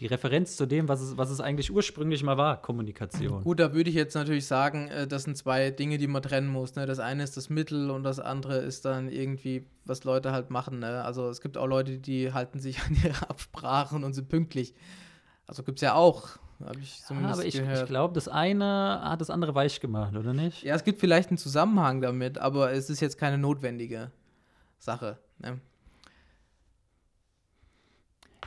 die 0.00 0.06
Referenz 0.06 0.56
zu 0.56 0.64
dem, 0.64 0.88
was 0.88 1.02
es, 1.02 1.18
was 1.18 1.30
es 1.30 1.40
eigentlich 1.40 1.70
ursprünglich 1.70 2.22
mal 2.22 2.38
war, 2.38 2.60
Kommunikation. 2.62 3.44
Gut, 3.44 3.60
da 3.60 3.74
würde 3.74 3.90
ich 3.90 3.96
jetzt 3.96 4.14
natürlich 4.14 4.46
sagen, 4.46 4.88
äh, 4.88 5.06
das 5.06 5.24
sind 5.24 5.36
zwei 5.36 5.70
Dinge, 5.70 5.98
die 5.98 6.06
man 6.06 6.22
trennen 6.22 6.48
muss. 6.48 6.74
Ne? 6.74 6.86
Das 6.86 6.98
eine 6.98 7.22
ist 7.22 7.36
das 7.36 7.50
Mittel 7.50 7.90
und 7.90 8.02
das 8.02 8.18
andere 8.18 8.56
ist 8.58 8.86
dann 8.86 9.08
irgendwie, 9.08 9.66
was 9.84 10.04
Leute 10.04 10.32
halt 10.32 10.50
machen. 10.50 10.78
Ne? 10.78 11.04
Also 11.04 11.28
es 11.28 11.42
gibt 11.42 11.58
auch 11.58 11.66
Leute, 11.66 11.98
die 11.98 12.32
halten 12.32 12.60
sich 12.60 12.80
an 12.86 12.96
ihre 13.04 13.28
Absprachen 13.28 14.02
und 14.02 14.14
sind 14.14 14.28
pünktlich. 14.28 14.74
Also 15.46 15.62
gibt 15.62 15.78
es 15.78 15.82
ja 15.82 15.94
auch. 15.94 16.38
Habe 16.64 16.80
ich 16.80 17.02
zumindest 17.04 17.54
ja, 17.54 17.62
aber 17.62 17.72
ich, 17.74 17.80
ich 17.80 17.86
glaube, 17.86 18.14
das 18.14 18.28
eine 18.28 19.00
hat 19.02 19.20
das 19.20 19.30
andere 19.30 19.54
weich 19.54 19.80
gemacht, 19.80 20.14
oder 20.14 20.34
nicht? 20.34 20.62
Ja, 20.62 20.74
es 20.74 20.84
gibt 20.84 21.00
vielleicht 21.00 21.30
einen 21.30 21.38
Zusammenhang 21.38 22.02
damit, 22.02 22.36
aber 22.38 22.72
es 22.72 22.90
ist 22.90 23.00
jetzt 23.00 23.16
keine 23.16 23.38
notwendige 23.38 24.10
Sache. 24.78 25.18
Ne? 25.38 25.60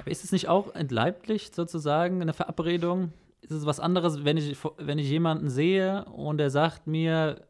Aber 0.04 0.12
ist 0.12 0.26
es 0.26 0.34
nicht 0.34 0.50
auch 0.50 0.76
entleiblich 0.76 1.52
sozusagen 1.54 2.22
eine 2.22 2.34
Verabredung? 2.34 3.14
Ist 3.42 3.52
es 3.52 3.66
was 3.66 3.80
anderes, 3.80 4.26
wenn 4.26 4.36
ich, 4.36 4.58
wenn 4.78 5.00
ich 5.00 5.10
jemanden 5.10 5.50
sehe 5.50 6.04
und 6.06 6.42
er 6.42 6.50
sagt 6.50 6.88
mir, 6.88 7.42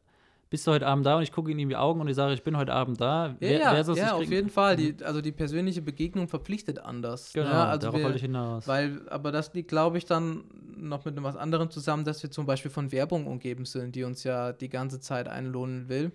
bist 0.52 0.68
du 0.68 0.72
heute 0.72 0.86
Abend 0.86 1.04
da 1.04 1.18
und 1.18 1.24
ich 1.24 1.32
gucke 1.32 1.50
ihn 1.50 1.58
in 1.58 1.70
die 1.70 1.76
Augen 1.76 2.00
und 2.00 2.08
ich 2.08 2.16
sage, 2.16 2.32
ich 2.36 2.44
bin 2.44 2.56
heute 2.56 2.74
Abend 2.74 3.02
da. 3.02 3.36
Ja, 3.40 3.50
ja, 3.50 3.94
ja 3.96 4.14
auf 4.14 4.30
jeden 4.30 4.52
Fall. 4.52 4.76
Die, 4.76 4.96
also 5.04 5.20
die 5.20 5.32
persönliche 5.32 5.82
Begegnung 5.82 6.28
verpflichtet 6.28 6.78
anders. 6.78 7.34
Ne? 7.34 7.42
Genau, 7.42 7.56
ne? 7.56 7.66
also 7.66 7.88
darauf 7.88 7.98
wir, 7.98 8.04
wollte 8.04 8.18
ich 8.18 8.22
hinaus. 8.22 8.68
Weil, 8.68 9.02
aber 9.10 9.32
das 9.32 9.52
liegt, 9.56 9.70
glaube 9.70 9.98
ich, 9.98 10.06
dann 10.06 10.44
noch 10.78 11.06
mit 11.06 11.18
etwas 11.18 11.38
anderem 11.38 11.72
zusammen, 11.72 12.04
dass 12.04 12.22
wir 12.22 12.30
zum 12.30 12.46
Beispiel 12.46 12.70
von 12.70 12.92
Werbung 12.92 13.26
umgeben 13.26 13.66
sind, 13.66 13.96
die 13.96 14.04
uns 14.04 14.24
ja 14.24 14.54
die 14.54 14.70
ganze 14.70 15.00
Zeit 15.00 15.28
einlohnen 15.28 15.90
will. 15.90 16.12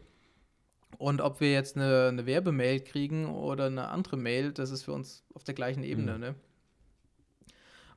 Und 0.96 1.20
ob 1.20 1.40
wir 1.40 1.52
jetzt 1.52 1.76
eine, 1.76 2.08
eine 2.08 2.26
Werbemail 2.26 2.80
kriegen 2.80 3.26
oder 3.26 3.66
eine 3.66 3.88
andere 3.88 4.16
Mail, 4.16 4.52
das 4.52 4.70
ist 4.70 4.84
für 4.84 4.92
uns 4.92 5.22
auf 5.34 5.44
der 5.44 5.54
gleichen 5.54 5.82
Ebene. 5.82 6.14
Mhm. 6.14 6.20
Ne? 6.20 6.34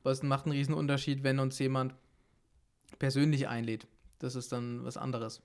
Aber 0.02 0.10
es 0.10 0.22
macht 0.22 0.46
einen 0.46 0.52
riesen 0.52 0.74
Unterschied, 0.74 1.24
wenn 1.24 1.38
uns 1.38 1.58
jemand 1.58 1.94
persönlich 2.98 3.48
einlädt. 3.48 3.86
Das 4.18 4.34
ist 4.34 4.52
dann 4.52 4.84
was 4.84 4.96
anderes. 4.96 5.42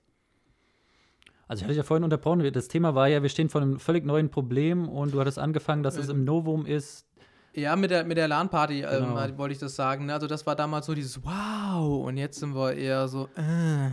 Also 1.48 1.62
ich 1.62 1.64
hatte 1.64 1.76
ja 1.76 1.82
vorhin 1.82 2.04
unterbrochen, 2.04 2.52
das 2.52 2.68
Thema 2.68 2.94
war 2.94 3.08
ja, 3.08 3.22
wir 3.22 3.30
stehen 3.30 3.48
vor 3.48 3.62
einem 3.62 3.80
völlig 3.80 4.04
neuen 4.04 4.30
Problem 4.30 4.86
und 4.86 5.14
du 5.14 5.20
hattest 5.20 5.38
angefangen, 5.38 5.82
dass 5.82 5.96
es 5.96 6.10
im 6.10 6.24
Novum 6.24 6.66
ist. 6.66 7.06
Ja, 7.54 7.74
mit 7.74 7.90
der, 7.90 8.04
mit 8.04 8.18
der 8.18 8.28
LAN-Party 8.28 8.82
ähm, 8.82 9.04
genau. 9.04 9.18
ähm, 9.18 9.38
wollte 9.38 9.54
ich 9.54 9.58
das 9.58 9.74
sagen. 9.74 10.06
Ne? 10.06 10.12
Also 10.12 10.26
das 10.26 10.46
war 10.46 10.54
damals 10.54 10.84
so 10.86 10.94
dieses 10.94 11.24
Wow 11.24 12.06
und 12.06 12.18
jetzt 12.18 12.38
sind 12.38 12.54
wir 12.54 12.74
eher 12.74 13.08
so, 13.08 13.30
äh, 13.34 13.92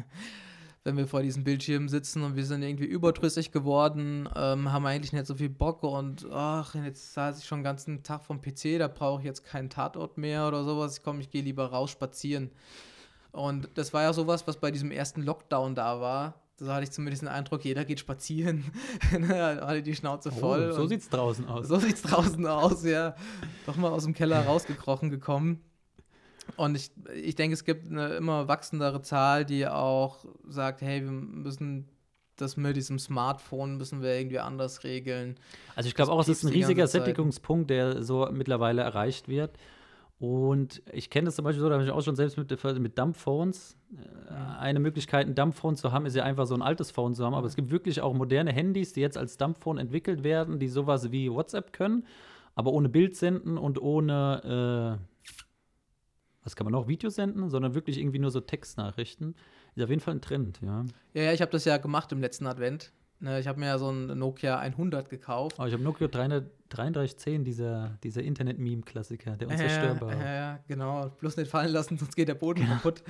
wenn 0.86 0.96
wir 0.96 1.08
vor 1.08 1.22
diesem 1.22 1.44
Bildschirm 1.44 1.90
sitzen 1.90 2.24
und 2.24 2.38
wir 2.38 2.46
sind 2.46 2.62
irgendwie 2.62 2.86
überdrüssig 2.86 3.52
geworden, 3.52 4.30
ähm, 4.36 4.72
haben 4.72 4.86
eigentlich 4.86 5.12
nicht 5.12 5.26
so 5.26 5.36
viel 5.36 5.50
Bock 5.50 5.84
und 5.84 6.26
ach, 6.32 6.76
jetzt 6.76 7.14
saß 7.14 7.40
ich 7.40 7.46
schon 7.46 7.60
den 7.60 7.66
ganzen 7.66 8.04
Tag 8.04 8.24
vom 8.24 8.42
PC, 8.42 8.80
da 8.80 8.88
brauche 8.88 9.20
ich 9.20 9.26
jetzt 9.26 9.44
keinen 9.44 9.70
Tatort 9.70 10.18
mehr 10.18 10.48
oder 10.48 10.64
sowas. 10.64 10.98
Ich 10.98 11.04
komme, 11.04 11.20
ich 11.20 11.30
gehe 11.30 11.42
lieber 11.42 11.66
raus 11.66 11.92
spazieren. 11.92 12.52
Und 13.32 13.68
das 13.74 13.94
war 13.94 14.04
ja 14.04 14.14
sowas, 14.14 14.48
was 14.48 14.58
bei 14.58 14.72
diesem 14.72 14.92
ersten 14.92 15.22
Lockdown 15.24 15.76
da 15.76 16.00
war 16.00 16.36
so 16.58 16.72
hatte 16.72 16.86
ich 16.86 16.92
zumindest 16.92 17.22
den 17.22 17.30
Eindruck, 17.30 17.66
jeder 17.66 17.84
geht 17.84 18.00
spazieren. 18.00 18.64
Alle 19.30 19.82
die 19.82 19.94
Schnauze 19.94 20.32
oh, 20.34 20.40
voll. 20.40 20.70
Oh, 20.72 20.76
so 20.76 20.88
sieht 20.88 21.02
es 21.02 21.10
draußen 21.10 21.46
aus. 21.48 21.68
So 21.68 21.78
sieht 21.80 21.96
es 21.96 22.02
draußen 22.02 22.46
aus, 22.48 22.86
ja. 22.86 23.16
Doch 23.66 23.76
mal 23.76 23.92
aus 23.92 24.06
dem 24.06 24.14
Keller 24.14 24.46
rausgekrochen 24.46 25.10
gekommen. 25.10 25.62
Und 26.58 26.76
ich, 26.76 26.92
ich 27.14 27.36
denke, 27.36 27.54
es 27.54 27.64
gibt 27.64 27.90
eine 27.90 28.16
immer 28.16 28.48
wachsendere 28.48 29.02
Zahl, 29.02 29.46
die 29.46 29.68
auch 29.68 30.26
sagt, 30.48 30.82
hey, 30.82 31.04
wir 31.04 31.12
müssen 31.12 31.90
das 32.38 32.58
mit 32.58 32.76
diesem 32.76 33.00
Smartphone 33.00 33.78
müssen 33.78 34.02
wir 34.02 34.14
irgendwie 34.14 34.40
anders 34.40 34.84
regeln. 34.84 35.38
Also 35.76 35.88
ich 35.88 35.96
glaube 35.96 36.12
auch, 36.12 36.20
es 36.20 36.28
ist 36.28 36.44
ein 36.44 36.50
riesiger 36.50 36.88
Sättigungspunkt, 36.88 37.70
der 37.70 38.04
so 38.04 38.28
mittlerweile 38.32 38.82
erreicht 38.82 39.28
wird. 39.30 39.58
Und 40.18 40.82
ich 40.94 41.10
kenne 41.10 41.26
das 41.26 41.36
zum 41.36 41.44
Beispiel 41.44 41.62
so, 41.62 41.68
da 41.68 41.76
habe 41.76 41.84
ich 41.84 41.92
auch 41.92 42.02
schon 42.02 42.16
selbst 42.16 42.38
mit, 42.38 42.80
mit 42.80 42.98
Dumbphones. 42.98 43.78
Äh, 44.30 44.34
eine 44.60 44.80
Möglichkeit, 44.80 45.28
ein 45.28 45.36
Dumbphone 45.36 45.76
zu 45.76 45.92
haben, 45.92 46.06
ist 46.06 46.16
ja 46.16 46.24
einfach 46.24 46.48
so 46.48 46.56
ein 46.56 46.62
altes 46.62 46.92
Phone 46.92 47.14
zu 47.14 47.26
haben. 47.26 47.34
Aber 47.34 47.48
es 47.48 47.56
gibt 47.56 47.70
wirklich 47.70 48.02
auch 48.02 48.14
moderne 48.14 48.54
Handys, 48.54 48.94
die 48.94 49.02
jetzt 49.02 49.18
als 49.18 49.38
Dumbphone 49.38 49.78
entwickelt 49.78 50.24
werden, 50.24 50.58
die 50.60 50.70
sowas 50.70 51.12
wie 51.12 51.32
WhatsApp 51.32 51.74
können, 51.74 52.06
aber 52.56 52.72
ohne 52.72 52.88
Bild 52.88 53.18
senden 53.18 53.58
und 53.58 53.82
ohne, 53.82 55.00
äh, 55.00 55.15
was 56.46 56.56
kann 56.56 56.66
man 56.66 56.72
noch, 56.72 56.88
Video 56.88 57.10
senden, 57.10 57.50
sondern 57.50 57.74
wirklich 57.74 57.98
irgendwie 58.00 58.20
nur 58.20 58.32
so 58.32 58.40
Textnachrichten. 58.40 59.36
Ist 59.76 59.84
auf 59.84 59.90
jeden 59.90 60.02
Fall 60.02 60.16
ein 60.16 60.22
Trend, 60.22 60.62
ja. 60.62 60.86
Ja, 61.14 61.24
ja 61.24 61.34
ich 61.34 61.42
habe 61.42 61.52
das 61.52 61.66
ja 61.66 61.78
gemacht 61.78 62.12
im 62.12 62.22
letzten 62.22 62.48
Advent. 62.48 62.94
Ne, 63.20 63.40
ich 63.40 63.48
habe 63.48 63.60
mir 63.60 63.68
ja 63.68 63.78
so 63.78 63.90
ein 63.90 64.18
Nokia 64.20 64.60
100 64.60 65.10
gekauft. 65.10 65.56
Oh, 65.60 65.66
ich 65.66 65.74
habe 65.74 65.82
Nokia 65.82 66.08
3310, 66.08 67.46
dieser, 67.46 67.98
dieser 68.04 68.22
Internet-Meme-Klassiker, 68.22 69.38
der 69.38 69.48
unzerstörbar. 69.48 70.12
Ja, 70.14 70.20
ja, 70.20 70.34
ja, 70.34 70.60
genau. 70.68 71.10
Bloß 71.20 71.38
nicht 71.38 71.50
fallen 71.50 71.72
lassen, 71.72 71.98
sonst 71.98 72.16
geht 72.16 72.28
der 72.28 72.36
Boden 72.36 72.62
genau. 72.62 72.74
kaputt. 72.76 73.04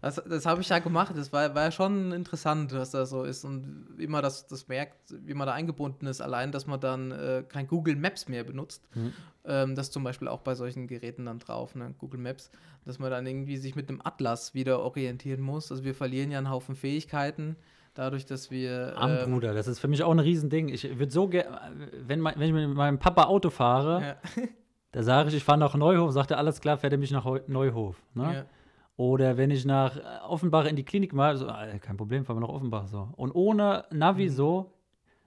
Das, 0.00 0.14
das 0.26 0.46
habe 0.46 0.62
ich 0.62 0.68
ja 0.70 0.78
gemacht. 0.78 1.12
Das 1.14 1.30
war, 1.30 1.54
war 1.54 1.64
ja 1.64 1.70
schon 1.70 2.12
interessant, 2.12 2.72
was 2.72 2.92
da 2.92 3.04
so 3.04 3.24
ist 3.24 3.44
und 3.44 3.86
wie 3.98 4.06
man 4.06 4.22
das, 4.22 4.46
das 4.46 4.66
merkt, 4.66 4.96
wie 5.26 5.34
man 5.34 5.46
da 5.46 5.52
eingebunden 5.52 6.06
ist. 6.06 6.22
Allein, 6.22 6.52
dass 6.52 6.66
man 6.66 6.80
dann 6.80 7.10
äh, 7.10 7.44
kein 7.46 7.66
Google 7.66 7.96
Maps 7.96 8.26
mehr 8.26 8.44
benutzt. 8.44 8.88
Mhm. 8.94 9.12
Ähm, 9.44 9.74
das 9.74 9.90
zum 9.90 10.02
Beispiel 10.02 10.28
auch 10.28 10.40
bei 10.40 10.54
solchen 10.54 10.86
Geräten 10.86 11.26
dann 11.26 11.38
drauf, 11.38 11.74
ne? 11.74 11.94
Google 11.98 12.20
Maps. 12.20 12.50
Dass 12.86 12.98
man 12.98 13.10
dann 13.10 13.26
irgendwie 13.26 13.58
sich 13.58 13.76
mit 13.76 13.90
einem 13.90 14.00
Atlas 14.02 14.54
wieder 14.54 14.80
orientieren 14.80 15.42
muss. 15.42 15.70
Also 15.70 15.84
wir 15.84 15.94
verlieren 15.94 16.30
ja 16.30 16.38
einen 16.38 16.48
Haufen 16.48 16.76
Fähigkeiten 16.76 17.56
dadurch, 17.94 18.26
dass 18.26 18.50
wir. 18.50 18.94
Am 18.96 19.10
ähm, 19.10 19.30
Bruder, 19.30 19.54
das 19.54 19.68
ist 19.68 19.78
für 19.78 19.88
mich 19.88 20.02
auch 20.02 20.10
ein 20.10 20.18
Riesending. 20.18 20.68
Ich 20.68 20.98
würde 20.98 21.12
so 21.12 21.28
gerne, 21.28 21.60
wenn, 22.06 22.24
wenn 22.24 22.42
ich 22.42 22.52
mit 22.52 22.74
meinem 22.74 22.98
Papa 22.98 23.24
Auto 23.24 23.50
fahre, 23.50 24.16
ja. 24.36 24.44
da 24.92 25.02
sage 25.02 25.28
ich, 25.28 25.36
ich 25.36 25.44
fahre 25.44 25.58
nach 25.58 25.74
Neuhof, 25.74 26.12
sagt 26.12 26.30
er, 26.30 26.38
alles 26.38 26.60
klar, 26.60 26.78
fährt 26.78 26.92
er 26.92 26.98
mich 26.98 27.10
nach 27.10 27.26
Neuhof. 27.46 28.02
Ne? 28.14 28.34
Ja. 28.34 28.44
Oder 28.96 29.38
wenn 29.38 29.50
ich 29.50 29.64
nach 29.64 29.98
Offenbach 30.28 30.66
in 30.66 30.76
die 30.76 30.84
Klinik 30.84 31.14
mal, 31.14 31.36
so, 31.36 31.48
ah, 31.48 31.66
kein 31.80 31.96
Problem, 31.96 32.24
fahren 32.24 32.36
wir 32.36 32.42
nach 32.42 32.54
Offenbach 32.54 32.86
so. 32.86 33.08
Und 33.16 33.32
ohne 33.32 33.84
Navi 33.90 34.26
mhm. 34.26 34.32
so, 34.32 34.72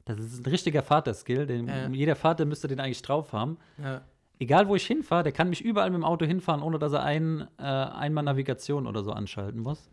das 0.05 0.19
ist 0.19 0.45
ein 0.45 0.49
richtiger 0.49 0.83
Vaterskill, 0.83 1.47
den 1.47 1.67
ja. 1.67 1.87
jeder 1.87 2.15
Vater 2.15 2.45
müsste 2.45 2.67
den 2.67 2.79
eigentlich 2.79 3.01
drauf 3.01 3.33
haben. 3.33 3.57
Ja. 3.81 4.01
Egal 4.39 4.67
wo 4.67 4.75
ich 4.75 4.85
hinfahre, 4.85 5.23
der 5.23 5.31
kann 5.31 5.49
mich 5.49 5.63
überall 5.63 5.89
mit 5.89 5.97
dem 5.97 6.03
Auto 6.03 6.25
hinfahren, 6.25 6.61
ohne 6.61 6.77
dass 6.77 6.93
er 6.93 7.03
ein, 7.03 7.47
äh, 7.57 7.63
einmal 7.63 8.23
Navigation 8.23 8.85
oder 8.85 9.03
so 9.03 9.11
anschalten 9.11 9.61
muss. 9.61 9.89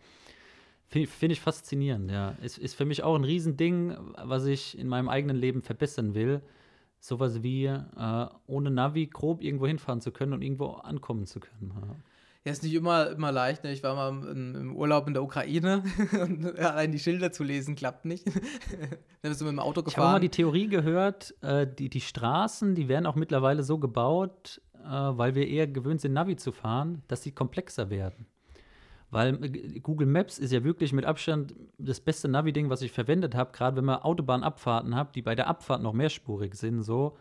Finde 0.90 1.08
find 1.08 1.32
ich 1.32 1.40
faszinierend, 1.40 2.10
ja. 2.10 2.30
Ist, 2.42 2.58
ist 2.58 2.74
für 2.74 2.84
mich 2.84 3.04
auch 3.04 3.14
ein 3.14 3.22
Riesending, 3.22 3.96
was 4.24 4.44
ich 4.46 4.76
in 4.76 4.88
meinem 4.88 5.08
eigenen 5.08 5.36
Leben 5.36 5.62
verbessern 5.62 6.14
will. 6.14 6.42
Sowas 6.98 7.44
wie 7.44 7.66
äh, 7.66 8.26
ohne 8.46 8.70
Navi 8.70 9.06
grob 9.06 9.40
irgendwo 9.40 9.68
hinfahren 9.68 10.00
zu 10.00 10.10
können 10.10 10.32
und 10.32 10.42
irgendwo 10.42 10.66
ankommen 10.70 11.26
zu 11.26 11.38
können. 11.38 11.72
Ja. 11.74 11.96
Ja, 12.44 12.52
ist 12.52 12.62
nicht 12.62 12.74
immer, 12.74 13.10
immer 13.10 13.30
leicht. 13.32 13.64
Ne? 13.64 13.72
Ich 13.72 13.82
war 13.82 13.94
mal 13.94 14.08
im, 14.08 14.56
im, 14.56 14.76
Urlaub 14.76 15.06
in 15.06 15.12
der 15.12 15.22
Ukraine 15.22 15.84
und 16.20 16.58
allein 16.58 16.90
die 16.90 16.98
Schilder 16.98 17.32
zu 17.32 17.44
lesen 17.44 17.76
klappt 17.76 18.06
nicht. 18.06 18.24
Dann 19.22 19.30
bist 19.30 19.42
du 19.42 19.44
mit 19.44 19.52
dem 19.52 19.58
Auto 19.58 19.82
gefahren. 19.82 19.90
Ich 19.90 19.96
habe 19.98 20.12
mal 20.12 20.20
die 20.20 20.30
Theorie 20.30 20.66
gehört, 20.66 21.34
äh, 21.42 21.66
die, 21.66 21.90
die 21.90 22.00
Straßen, 22.00 22.74
die 22.74 22.88
werden 22.88 23.06
auch 23.06 23.14
mittlerweile 23.14 23.62
so 23.62 23.78
gebaut, 23.78 24.62
äh, 24.74 24.88
weil 24.88 25.34
wir 25.34 25.46
eher 25.46 25.66
gewöhnt 25.66 26.00
sind, 26.00 26.14
Navi 26.14 26.36
zu 26.36 26.50
fahren, 26.50 27.02
dass 27.08 27.22
sie 27.22 27.32
komplexer 27.32 27.90
werden. 27.90 28.26
Weil 29.10 29.42
äh, 29.44 29.80
Google 29.80 30.06
Maps 30.06 30.38
ist 30.38 30.52
ja 30.52 30.64
wirklich 30.64 30.92
mit 30.92 31.04
Abstand 31.04 31.54
das 31.78 32.00
beste 32.00 32.28
Navi-Ding, 32.28 32.70
was 32.70 32.82
ich 32.82 32.92
verwendet 32.92 33.34
habe, 33.34 33.52
gerade 33.52 33.76
wenn 33.76 33.84
man 33.84 34.02
Autobahnabfahrten 34.02 34.94
hat, 34.94 35.14
die 35.14 35.22
bei 35.22 35.34
der 35.34 35.48
Abfahrt 35.48 35.82
noch 35.82 35.92
mehrspurig 35.92 36.54
sind, 36.54 36.82
so 36.82 37.16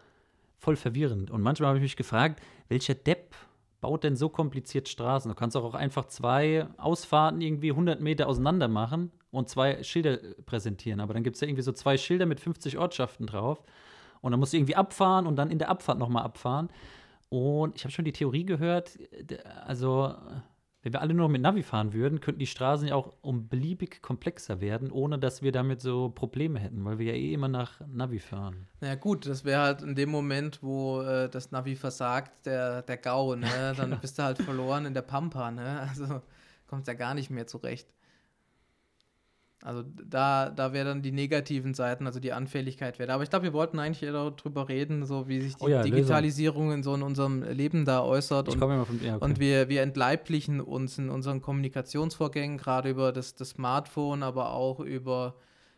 voll 0.58 0.76
verwirrend. 0.76 1.32
Und 1.32 1.42
manchmal 1.42 1.70
habe 1.70 1.78
ich 1.78 1.84
mich 1.84 1.96
gefragt, 1.96 2.42
welcher 2.68 2.96
Depp 2.96 3.36
baut 3.82 4.04
denn 4.04 4.16
so 4.16 4.30
kompliziert 4.30 4.90
Straßen? 4.90 5.30
Du 5.30 5.36
kannst 5.36 5.56
auch 5.56 5.74
einfach 5.74 6.06
zwei 6.06 6.68
Ausfahrten 6.78 7.42
irgendwie 7.42 7.72
100 7.72 8.02
Meter 8.02 8.28
auseinander 8.28 8.68
machen 8.68 9.12
und 9.32 9.50
zwei 9.50 9.82
Schilder 9.84 10.18
präsentieren. 10.46 11.00
Aber 11.00 11.14
dann 11.14 11.24
gibt 11.24 11.36
es 11.36 11.42
ja 11.42 11.48
irgendwie 11.48 11.64
so 11.64 11.72
zwei 11.72 11.98
Schilder 11.98 12.26
mit 12.26 12.40
50 12.40 12.78
Ortschaften 12.78 13.26
drauf. 13.26 13.64
Und 14.22 14.32
dann 14.32 14.40
musst 14.40 14.52
du 14.52 14.58
irgendwie 14.58 14.76
abfahren 14.76 15.28
und 15.28 15.38
dann 15.38 15.50
in 15.50 15.60
der 15.60 15.70
Abfahrt 15.70 15.98
nochmal 15.98 16.24
abfahren. 16.24 16.70
Und 17.30 17.76
ich 17.76 17.84
habe 17.84 17.92
schon 17.92 18.06
die 18.06 18.12
Theorie 18.12 18.44
gehört, 18.44 18.98
also 19.66 20.14
wenn 20.82 20.94
wir 20.94 21.02
alle 21.02 21.14
nur 21.14 21.28
mit 21.28 21.42
Navi 21.42 21.62
fahren 21.62 21.94
würden, 21.94 22.22
könnten 22.22 22.40
die 22.40 22.48
Straßen 22.48 22.88
ja 22.88 22.96
auch 22.96 23.14
um 23.22 23.50
beliebig 23.50 24.02
komplexer 24.02 24.62
werden, 24.62 24.92
ohne 24.92 25.20
dass 25.20 25.42
wir 25.42 25.52
damit 25.52 25.82
so 25.82 26.10
Probleme 26.10 26.60
hätten, 26.60 26.86
weil 26.86 27.00
wir 27.00 27.08
ja 27.08 27.14
eh 27.14 27.34
immer 27.34 27.50
nach 27.50 27.82
Navi 27.88 28.20
fahren. 28.20 28.68
Na 28.80 28.90
ja, 28.90 28.96
gut, 28.96 29.26
das 29.26 29.44
wäre 29.44 29.62
halt 29.62 29.82
in 29.82 29.96
dem 29.96 30.10
Moment, 30.10 30.64
wo 30.64 31.02
äh, 31.02 31.30
das 31.30 31.52
Navi 31.52 31.76
versagt, 31.76 32.46
der, 32.46 32.82
der 32.84 32.98
Gau, 32.98 33.36
ne? 33.36 33.74
Dann 33.76 33.90
genau. 33.90 33.98
bist 34.02 34.18
du 34.18 34.24
halt 34.24 34.38
verloren 34.42 34.86
in 34.86 34.94
der 34.94 35.02
Pampa, 35.02 35.52
ne? 35.52 35.82
Also 35.82 36.22
kommst 36.68 36.88
ja 36.88 36.94
gar 36.94 37.14
nicht 37.14 37.30
mehr 37.30 37.48
zurecht. 37.48 37.88
Also 39.62 39.84
da, 39.84 40.50
da 40.50 40.72
wäre 40.72 40.86
dann 40.86 41.02
die 41.02 41.12
negativen 41.12 41.74
Seiten, 41.74 42.08
also 42.08 42.22
die 42.22 42.32
Anfälligkeit 42.32 42.98
wäre. 42.98 43.12
Aber 43.12 43.24
ich 43.24 43.30
glaube, 43.30 43.44
wir 43.44 43.54
wollten 43.54 43.78
eigentlich 43.78 44.04
eher 44.04 44.14
darüber 44.14 44.70
reden, 44.70 45.06
so 45.06 45.28
wie 45.28 45.42
sich 45.42 45.56
die 45.56 45.64
oh 45.64 45.68
ja, 45.68 45.84
Digitalisierung 45.84 46.68
Lösung. 46.68 46.78
in 46.78 46.84
so 46.84 46.96
in 46.96 47.04
unserem 47.04 47.44
Leben 47.44 47.84
da 47.84 48.02
äußert. 48.02 48.48
Ich 48.48 48.54
und, 48.54 48.60
komme 48.62 48.86
von, 48.86 49.04
ja, 49.04 49.18
okay. 49.18 49.26
und 49.26 49.40
wir, 49.40 49.68
wir 49.68 49.82
entleiblichen 49.82 50.62
uns 50.62 50.98
in 50.98 51.10
unseren 51.10 51.42
Kommunikationsvorgängen, 51.42 52.58
gerade 52.58 52.90
über 52.90 53.12
das, 53.12 53.36
das 53.36 53.50
Smartphone, 53.50 54.24
aber 54.24 54.54
auch 54.54 54.80
über, 54.80 55.36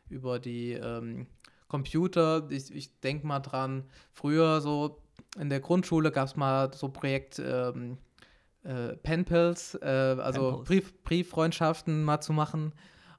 über 0.09 0.37
die 0.37 0.73
ähm, 0.73 1.25
Computer. 1.67 2.51
Ich, 2.51 2.73
ich 2.75 2.99
denke 2.99 3.25
mal 3.25 3.39
dran, 3.39 3.85
früher 4.13 4.61
so 4.61 5.01
in 5.39 5.49
der 5.49 5.59
Grundschule 5.59 6.11
gab 6.11 6.27
es 6.27 6.35
mal 6.35 6.71
so 6.71 6.89
Projekt 6.89 7.39
ähm, 7.39 7.97
äh, 8.63 8.95
Penpals, 8.97 9.73
äh, 9.81 10.17
also 10.19 10.61
Brief, 10.65 10.93
Brieffreundschaften 11.03 12.03
mal 12.03 12.21
zu 12.21 12.31
machen 12.31 12.73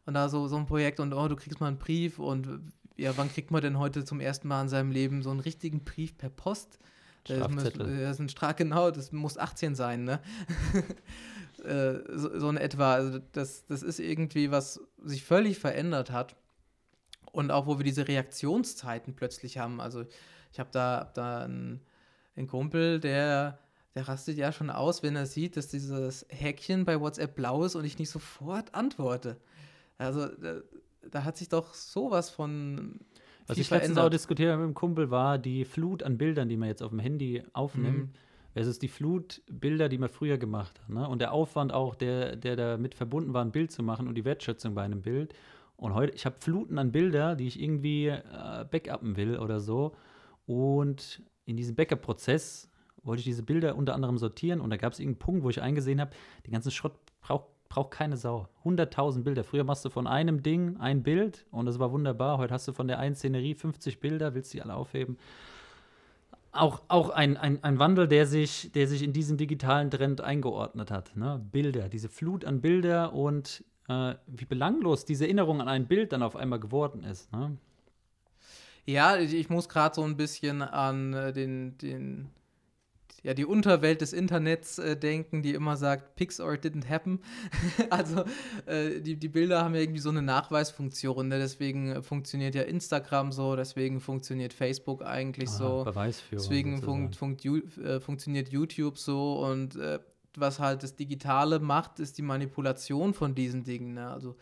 und 0.06 0.14
da 0.14 0.28
so, 0.28 0.48
so 0.48 0.56
ein 0.56 0.66
Projekt 0.66 1.00
und 1.00 1.12
oh, 1.12 1.28
du 1.28 1.36
kriegst 1.36 1.60
mal 1.60 1.68
einen 1.68 1.78
Brief 1.78 2.18
und 2.18 2.48
ja, 2.96 3.16
wann 3.16 3.30
kriegt 3.30 3.50
man 3.50 3.62
denn 3.62 3.78
heute 3.78 4.04
zum 4.04 4.20
ersten 4.20 4.48
Mal 4.48 4.62
in 4.62 4.68
seinem 4.68 4.90
Leben 4.90 5.22
so 5.22 5.30
einen 5.30 5.40
richtigen 5.40 5.84
Brief 5.84 6.16
per 6.16 6.30
Post? 6.30 6.78
Das, 7.24 7.38
das 7.54 7.64
ist 7.74 8.20
ein 8.20 8.28
Straf, 8.28 8.56
genau, 8.56 8.90
das 8.90 9.12
muss 9.12 9.38
18 9.38 9.74
sein, 9.76 10.04
ne? 10.04 10.20
äh, 11.64 12.00
so, 12.16 12.38
so 12.38 12.48
in 12.50 12.56
etwa. 12.56 12.94
Also 12.94 13.20
das, 13.32 13.64
das 13.66 13.82
ist 13.82 14.00
irgendwie, 14.00 14.50
was 14.50 14.80
sich 15.04 15.24
völlig 15.24 15.58
verändert 15.58 16.10
hat. 16.10 16.36
Und 17.30 17.50
auch, 17.50 17.66
wo 17.66 17.78
wir 17.78 17.84
diese 17.84 18.08
Reaktionszeiten 18.08 19.14
plötzlich 19.14 19.56
haben. 19.56 19.80
Also 19.80 20.04
ich 20.52 20.60
habe 20.60 20.68
da, 20.70 20.98
hab 20.98 21.14
da 21.14 21.44
einen, 21.44 21.80
einen 22.36 22.46
Kumpel, 22.46 23.00
der, 23.00 23.58
der 23.94 24.08
rastet 24.08 24.36
ja 24.36 24.52
schon 24.52 24.68
aus, 24.68 25.02
wenn 25.02 25.16
er 25.16 25.24
sieht, 25.24 25.56
dass 25.56 25.68
dieses 25.68 26.26
Häkchen 26.28 26.84
bei 26.84 27.00
WhatsApp 27.00 27.34
blau 27.34 27.64
ist 27.64 27.74
und 27.74 27.84
ich 27.84 27.98
nicht 27.98 28.10
sofort 28.10 28.74
antworte. 28.74 29.40
Also 30.04 30.26
da, 30.26 30.60
da 31.10 31.24
hat 31.24 31.36
sich 31.36 31.48
doch 31.48 31.74
sowas 31.74 32.30
von 32.30 33.00
was 33.46 33.58
ich 33.58 33.70
letztens 33.70 33.98
auch 33.98 34.08
diskutiert 34.08 34.52
habe 34.52 34.62
mit 34.62 34.72
dem 34.72 34.74
Kumpel, 34.74 35.10
war 35.10 35.38
die 35.38 35.64
Flut 35.64 36.02
an 36.02 36.16
Bildern, 36.18 36.48
die 36.48 36.56
man 36.56 36.68
jetzt 36.68 36.82
auf 36.82 36.90
dem 36.90 37.00
Handy 37.00 37.42
aufnimmt, 37.52 37.98
mhm. 37.98 38.12
versus 38.52 38.78
die 38.78 38.88
Flutbilder, 38.88 39.88
die 39.88 39.98
man 39.98 40.08
früher 40.08 40.38
gemacht 40.38 40.80
hat. 40.80 40.88
Ne? 40.88 41.08
Und 41.08 41.20
der 41.20 41.32
Aufwand 41.32 41.72
auch, 41.72 41.94
der, 41.94 42.36
der 42.36 42.56
damit 42.56 42.94
verbunden 42.94 43.34
war, 43.34 43.44
ein 43.44 43.52
Bild 43.52 43.72
zu 43.72 43.82
machen 43.82 44.08
und 44.08 44.14
die 44.14 44.24
Wertschätzung 44.24 44.74
bei 44.74 44.82
einem 44.82 45.02
Bild. 45.02 45.34
Und 45.76 45.94
heute, 45.94 46.14
ich 46.14 46.24
habe 46.24 46.36
Fluten 46.38 46.78
an 46.78 46.92
Bilder, 46.92 47.34
die 47.34 47.48
ich 47.48 47.60
irgendwie 47.60 48.06
äh, 48.06 48.64
backuppen 48.70 49.16
will 49.16 49.38
oder 49.38 49.58
so. 49.58 49.96
Und 50.46 51.22
in 51.44 51.56
diesem 51.56 51.74
Backup-Prozess 51.74 52.70
wollte 53.02 53.20
ich 53.20 53.24
diese 53.24 53.42
Bilder 53.42 53.76
unter 53.76 53.94
anderem 53.94 54.16
sortieren 54.16 54.60
und 54.60 54.70
da 54.70 54.76
gab 54.76 54.92
es 54.92 55.00
irgendeinen 55.00 55.18
Punkt, 55.18 55.42
wo 55.42 55.50
ich 55.50 55.60
eingesehen 55.60 56.00
habe, 56.00 56.12
den 56.46 56.52
ganzen 56.52 56.70
Schrott 56.70 56.94
braucht 57.20 57.46
braucht 57.72 57.92
keine 57.92 58.18
Sau. 58.18 58.48
100.000 58.64 59.22
Bilder. 59.22 59.44
Früher 59.44 59.64
machst 59.64 59.82
du 59.86 59.88
von 59.88 60.06
einem 60.06 60.42
Ding 60.42 60.76
ein 60.76 61.02
Bild 61.02 61.46
und 61.50 61.64
das 61.64 61.78
war 61.78 61.90
wunderbar. 61.90 62.36
Heute 62.36 62.52
hast 62.52 62.68
du 62.68 62.74
von 62.74 62.86
der 62.86 62.98
einen 62.98 63.14
Szenerie 63.14 63.54
50 63.54 63.98
Bilder, 63.98 64.34
willst 64.34 64.52
die 64.52 64.60
alle 64.60 64.74
aufheben. 64.74 65.16
Auch, 66.52 66.82
auch 66.88 67.08
ein, 67.08 67.38
ein, 67.38 67.64
ein 67.64 67.78
Wandel, 67.78 68.08
der 68.08 68.26
sich, 68.26 68.70
der 68.72 68.86
sich 68.86 69.02
in 69.02 69.14
diesen 69.14 69.38
digitalen 69.38 69.90
Trend 69.90 70.20
eingeordnet 70.20 70.90
hat. 70.90 71.16
Ne? 71.16 71.42
Bilder, 71.50 71.88
diese 71.88 72.10
Flut 72.10 72.44
an 72.44 72.60
Bilder 72.60 73.14
und 73.14 73.64
äh, 73.88 74.16
wie 74.26 74.44
belanglos 74.44 75.06
diese 75.06 75.24
Erinnerung 75.24 75.62
an 75.62 75.68
ein 75.68 75.88
Bild 75.88 76.12
dann 76.12 76.22
auf 76.22 76.36
einmal 76.36 76.60
geworden 76.60 77.04
ist. 77.04 77.32
Ne? 77.32 77.56
Ja, 78.84 79.16
ich 79.16 79.48
muss 79.48 79.70
gerade 79.70 79.94
so 79.94 80.02
ein 80.02 80.18
bisschen 80.18 80.60
an 80.60 81.14
äh, 81.14 81.32
den, 81.32 81.78
den 81.78 82.28
ja, 83.22 83.34
die 83.34 83.44
Unterwelt 83.44 84.00
des 84.00 84.12
Internets 84.12 84.78
äh, 84.78 84.96
denken, 84.96 85.42
die 85.42 85.54
immer 85.54 85.76
sagt, 85.76 86.16
Pics 86.16 86.40
or 86.40 86.54
it 86.54 86.64
didn't 86.64 86.88
happen. 86.88 87.20
also 87.90 88.24
äh, 88.66 89.00
die, 89.00 89.16
die 89.16 89.28
Bilder 89.28 89.64
haben 89.64 89.74
ja 89.74 89.80
irgendwie 89.80 90.00
so 90.00 90.10
eine 90.10 90.22
Nachweisfunktion, 90.22 91.28
ne? 91.28 91.38
deswegen 91.38 91.92
äh, 91.92 92.02
funktioniert 92.02 92.54
ja 92.54 92.62
Instagram 92.62 93.30
so, 93.30 93.54
deswegen 93.54 94.00
funktioniert 94.00 94.52
Facebook 94.52 95.04
eigentlich 95.04 95.50
Aha, 95.50 95.58
so. 95.58 95.84
Beweisführung. 95.84 96.42
Deswegen 96.42 96.82
funkt, 96.82 97.16
funkt, 97.16 97.44
äh, 97.44 98.00
funktioniert 98.00 98.48
YouTube 98.48 98.98
so 98.98 99.44
und 99.44 99.76
äh, 99.76 100.00
was 100.36 100.58
halt 100.58 100.82
das 100.82 100.96
Digitale 100.96 101.60
macht, 101.60 102.00
ist 102.00 102.18
die 102.18 102.22
Manipulation 102.22 103.14
von 103.14 103.34
diesen 103.34 103.64
Dingen. 103.64 103.94
Ne? 103.94 104.10
Also 104.10 104.36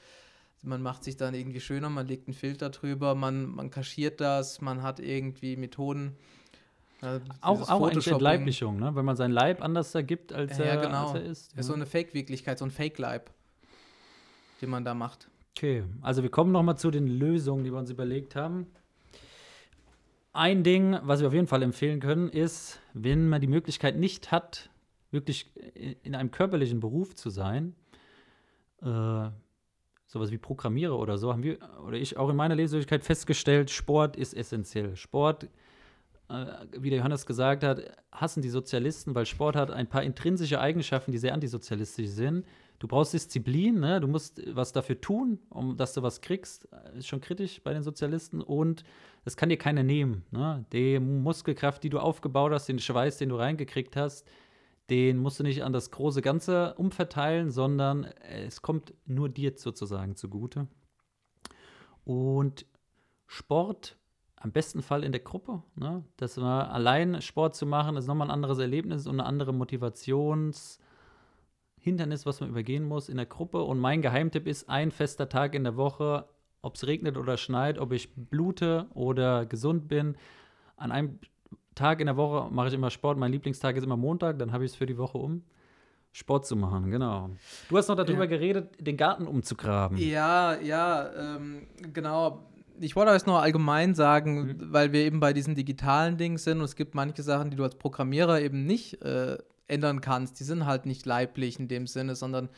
man 0.63 0.83
macht 0.83 1.05
sich 1.05 1.17
dann 1.17 1.35
irgendwie 1.35 1.61
schöner, 1.61 1.91
man 1.91 2.07
legt 2.07 2.29
einen 2.29 2.35
Filter 2.35 2.71
drüber, 2.71 3.15
man, 3.15 3.47
man 3.47 3.71
kaschiert 3.71 4.21
das, 4.21 4.61
man 4.61 4.83
hat 4.83 5.01
irgendwie 5.01 5.57
Methoden, 5.57 6.17
auch 7.41 7.69
auch 7.69 7.89
eine 7.89 8.05
Entleiblichung, 8.05 8.79
ne? 8.79 8.95
wenn 8.95 9.05
man 9.05 9.17
seinen 9.17 9.33
Leib 9.33 9.63
anders 9.63 9.95
ergibt, 9.95 10.33
als, 10.33 10.59
ja, 10.59 10.65
er, 10.65 10.77
genau. 10.79 11.07
als 11.07 11.15
er 11.15 11.23
ist. 11.23 11.57
Ja, 11.57 11.63
so 11.63 11.73
eine 11.73 11.87
Fake-Wirklichkeit, 11.87 12.59
so 12.59 12.65
ein 12.65 12.71
Fake-Leib, 12.71 13.31
den 14.61 14.71
man 14.71 14.85
da 14.85 14.95
macht. 14.95 15.29
Okay, 15.57 15.85
also 16.03 16.23
wir 16.23 16.31
kommen 16.31 16.53
noch 16.53 16.63
mal 16.63 16.77
zu 16.77 16.91
den 16.91 17.07
Lösungen, 17.07 17.65
die 17.65 17.73
wir 17.73 17.79
uns 17.79 17.91
überlegt 17.91 18.37
haben. 18.37 18.67
Ein 20.33 20.63
Ding, 20.63 20.97
was 21.03 21.21
wir 21.21 21.29
auf 21.29 21.35
jeden 21.35 21.49
Fall 21.49 21.63
empfehlen 21.63 22.01
können, 22.01 22.29
ist, 22.29 22.81
wenn 22.95 23.29
man 23.29 23.41
die 23.41 23.49
Möglichkeit 23.49 23.97
nicht 23.97 24.31
hat, 24.31 24.71
wirklich 25.11 25.51
in 26.03 26.15
einem 26.15 26.31
körperlichen 26.31 26.81
Beruf 26.81 27.17
zu 27.17 27.31
sein, 27.31 27.75
äh, 28.83 29.29
sowas 30.07 30.31
wie 30.31 30.39
Programmierer 30.39 30.99
oder 30.99 31.19
so, 31.19 31.33
haben 31.33 31.43
wir 31.43 31.59
oder 31.85 31.97
ich 31.97 32.17
auch 32.17 32.29
in 32.31 32.37
meiner 32.37 32.55
Lebenswirklichkeit 32.55 33.05
festgestellt, 33.05 33.71
Sport 33.71 34.17
ist 34.17 34.35
essentiell. 34.35 34.97
Sport 34.97 35.49
wie 36.79 36.91
der 36.91 36.99
Johannes 36.99 37.27
gesagt 37.27 37.65
hat, 37.65 37.83
hassen 38.13 38.43
die 38.43 38.49
Sozialisten, 38.49 39.15
weil 39.15 39.27
Sport 39.27 39.57
hat 39.57 39.71
ein 39.71 39.89
paar 39.89 40.03
intrinsische 40.03 40.61
Eigenschaften, 40.61 41.13
die 41.13 41.19
sehr 41.19 41.35
antisozialistisch 41.35 42.09
sind. 42.09 42.47
Du 42.79 42.87
brauchst 42.87 43.13
Disziplin, 43.13 43.81
ne? 43.81 44.01
du 44.01 44.07
musst 44.07 44.41
was 44.55 44.73
dafür 44.73 45.01
tun, 45.01 45.39
um 45.51 45.77
dass 45.77 45.93
du 45.93 46.03
was 46.03 46.21
kriegst. 46.21 46.69
Ist 46.95 47.09
schon 47.09 47.21
kritisch 47.21 47.63
bei 47.63 47.75
den 47.75 47.83
Sozialisten. 47.83 48.41
Und 48.41 48.85
das 49.25 49.37
kann 49.37 49.49
dir 49.49 49.59
keiner 49.59 49.83
nehmen. 49.83 50.25
Ne? 50.31 50.65
Die 50.73 50.99
Muskelkraft, 50.99 51.83
die 51.83 51.91
du 51.91 51.99
aufgebaut 51.99 52.53
hast, 52.53 52.69
den 52.69 52.79
Schweiß, 52.79 53.19
den 53.19 53.29
du 53.31 53.37
reingekriegt 53.37 53.97
hast, 53.97 54.27
den 54.89 55.19
musst 55.19 55.39
du 55.39 55.45
nicht 55.45 55.63
an 55.63 55.73
das 55.73 55.91
große 55.91 56.23
Ganze 56.23 56.75
umverteilen, 56.75 57.51
sondern 57.51 58.05
es 58.29 58.63
kommt 58.63 58.95
nur 59.05 59.29
dir 59.29 59.53
sozusagen 59.57 60.17
zugute. 60.17 60.67
Und 62.05 62.67
Sport 63.27 64.00
am 64.41 64.53
besten 64.53 64.83
Fall 64.83 65.05
in 65.05 65.13
der 65.13 65.21
Gruppe. 65.21 65.63
Ne? 65.77 66.03
Das 66.17 66.41
war 66.41 66.73
allein 66.73 67.21
Sport 67.21 67.55
zu 67.55 67.67
machen, 67.67 67.97
ist 67.97 68.07
nochmal 68.07 68.29
ein 68.29 68.33
anderes 68.33 68.59
Erlebnis 68.59 69.07
und 69.07 69.21
eine 69.21 69.29
andere 69.29 69.53
Motivationshindernis, 69.53 70.81
was 72.25 72.41
man 72.41 72.49
übergehen 72.49 72.85
muss 72.89 73.11
in 73.11 73.19
der 73.19 73.27
Gruppe. 73.27 73.63
Und 73.63 73.79
mein 73.79 74.01
Geheimtipp 74.01 74.47
ist 74.47 74.69
ein 74.71 74.91
fester 74.91 75.29
Tag 75.29 75.55
in 75.55 75.65
der 75.65 75.77
Woche, 75.77 76.25
ob 76.63 76.77
es 76.77 76.87
regnet 76.87 77.19
oder 77.19 77.37
schneit, 77.37 77.79
ob 77.79 77.93
ich 77.93 78.15
blute 78.15 78.87
oder 78.95 79.45
gesund 79.45 79.89
bin. 79.89 80.17
An 80.77 80.91
einem 80.91 81.19
Tag 81.75 82.01
in 82.01 82.07
der 82.07 82.17
Woche 82.17 82.51
mache 82.51 82.69
ich 82.69 82.75
immer 82.75 82.89
Sport. 82.89 83.19
Mein 83.19 83.33
Lieblingstag 83.33 83.77
ist 83.77 83.85
immer 83.85 83.99
Montag, 83.99 84.39
dann 84.39 84.53
habe 84.53 84.65
ich 84.65 84.73
es 84.73 84.77
für 84.77 84.87
die 84.87 84.97
Woche 84.97 85.19
um. 85.19 85.45
Sport 86.13 86.45
zu 86.45 86.57
machen, 86.57 86.91
genau. 86.91 87.31
Du 87.69 87.77
hast 87.77 87.87
noch 87.87 87.95
darüber 87.95 88.25
ja. 88.25 88.31
geredet, 88.31 88.75
den 88.81 88.97
Garten 88.97 89.29
umzugraben. 89.29 89.97
Ja, 89.97 90.59
ja, 90.59 91.37
ähm, 91.37 91.69
genau 91.93 92.50
ich 92.81 92.97
wollte 92.97 93.13
jetzt 93.13 93.27
nur 93.27 93.41
allgemein 93.41 93.95
sagen, 93.95 94.43
mhm. 94.43 94.73
weil 94.73 94.93
wir 94.93 95.01
eben 95.01 95.21
bei 95.21 95.33
diesen 95.33 95.55
digitalen 95.55 96.17
Dingen 96.17 96.39
sind 96.39 96.59
und 96.59 96.65
es 96.65 96.77
gibt 96.77 96.95
manche 96.95 97.23
Sachen, 97.23 97.51
die 97.51 97.57
du 97.57 97.65
als 97.65 97.77
Programmierer 97.77 98.41
eben 98.41 98.67
nicht 98.67 99.03
äh, 99.03 99.39
ändern 99.69 100.01
kannst. 100.01 100.41
Die 100.41 100.45
sind 100.45 100.67
halt 100.67 100.87
nicht 100.87 101.07
leiblich 101.07 101.59
in 101.59 101.69
dem 101.69 101.87
Sinne, 101.87 102.17
sondern 102.17 102.49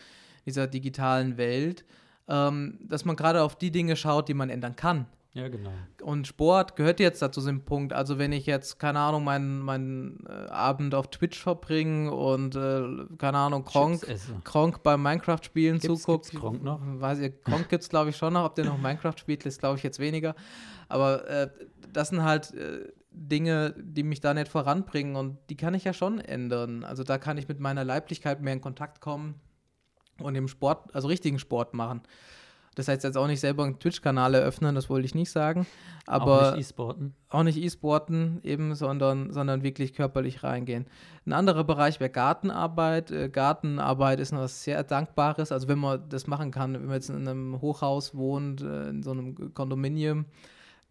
dieser 0.47 0.67
digitalen 0.67 1.37
Welt, 1.37 1.85
ähm, 2.29 2.79
dass 2.83 3.05
man 3.05 3.17
gerade 3.17 3.43
auf 3.43 3.57
die 3.57 3.71
Dinge 3.71 3.97
schaut, 3.97 4.29
die 4.29 4.35
man 4.35 4.51
ändern 4.51 4.77
kann. 4.77 5.07
Ja, 5.35 5.49
genau. 5.49 5.71
Und 6.03 6.27
Sport 6.27 6.77
gehört 6.77 7.01
jetzt 7.01 7.23
dazu 7.23 7.41
dem 7.41 7.65
Punkt. 7.65 7.95
Also 7.95 8.19
wenn 8.19 8.33
ich 8.33 8.45
jetzt, 8.45 8.79
keine 8.79 8.99
Ahnung, 8.99 9.25
meinen, 9.25 9.61
meinen 9.61 10.27
äh, 10.29 10.51
Abend 10.51 10.95
auf 10.95 11.09
Twitch 11.09 11.41
verbringe 11.41 12.13
und, 12.13 12.55
äh, 12.55 12.83
keine 13.17 13.39
Ahnung, 13.39 13.65
Kronk, 13.65 14.07
Kronk 14.45 14.83
beim 14.83 15.03
Minecraft-Spielen 15.03 15.81
zuguckt. 15.81 16.27
Gibt's 16.27 16.39
Kronk 16.39 16.63
noch? 16.63 16.81
Weiß 16.83 17.21
ich, 17.21 17.33
Kronk 17.45 17.71
gibt 17.71 17.83
es, 17.83 17.89
glaube 17.89 18.11
ich, 18.11 18.17
schon 18.17 18.35
noch. 18.35 18.45
Ob 18.45 18.57
der 18.57 18.67
noch 18.67 18.77
Minecraft 18.77 19.17
spielt, 19.17 19.47
ist, 19.47 19.59
glaube 19.59 19.79
ich, 19.79 19.83
jetzt 19.83 19.99
weniger. 19.99 20.35
Aber 20.91 21.27
äh, 21.27 21.49
das 21.91 22.11
sind 22.11 22.23
halt 22.23 22.53
äh, 22.53 22.93
Dinge, 23.11 23.75
die 23.79 24.03
mich 24.03 24.21
da 24.21 24.35
nicht 24.35 24.49
voranbringen 24.49 25.17
und 25.17 25.39
die 25.49 25.57
kann 25.57 25.73
ich 25.73 25.85
ja 25.85 25.95
schon 25.95 26.19
ändern. 26.19 26.85
Also 26.85 27.05
da 27.05 27.17
kann 27.17 27.39
ich 27.39 27.49
mit 27.49 27.59
meiner 27.59 27.85
Leiblichkeit 27.85 28.43
mehr 28.43 28.53
in 28.53 28.61
Kontakt 28.61 29.01
kommen 29.01 29.41
und 30.19 30.35
im 30.35 30.49
Sport, 30.49 30.95
also 30.95 31.09
richtigen 31.09 31.39
Sport 31.39 31.73
machen. 31.73 32.03
Das 32.75 32.89
heißt 32.89 33.05
jetzt 33.05 33.17
auch 33.17 33.27
nicht 33.27 33.41
selber 33.41 33.65
einen 33.65 33.79
Twitch-Kanal 33.79 34.35
eröffnen, 34.35 34.75
das 34.75 34.89
wollte 34.89 35.05
ich 35.05 35.15
nicht 35.15 35.31
sagen. 35.31 35.67
Aber 36.07 36.53
auch 36.53 36.57
nicht 36.57 36.69
E-Sporten. 36.69 37.15
Auch 37.29 37.43
nicht 37.43 37.59
E-Sporten 37.59 38.41
eben, 38.43 38.75
sondern, 38.75 39.33
sondern 39.33 39.63
wirklich 39.63 39.93
körperlich 39.93 40.43
reingehen. 40.43 40.87
Ein 41.27 41.35
anderer 41.35 41.65
Bereich 41.65 42.01
wäre 42.01 42.11
Gartenarbeit. 42.11 43.11
Äh, 43.11 43.29
Gartenarbeit 43.29 44.21
ist 44.21 44.33
etwas 44.33 44.65
sehr 44.65 44.83
Dankbares. 44.85 45.53
Also 45.53 45.69
wenn 45.69 45.79
man 45.79 46.09
das 46.09 46.27
machen 46.27 46.51
kann, 46.51 46.75
wenn 46.75 46.87
man 46.87 46.95
jetzt 46.95 47.11
in 47.11 47.29
einem 47.29 47.61
Hochhaus 47.61 48.15
wohnt, 48.15 48.63
äh, 48.63 48.89
in 48.89 49.03
so 49.03 49.11
einem 49.11 49.53
Kondominium, 49.55 50.25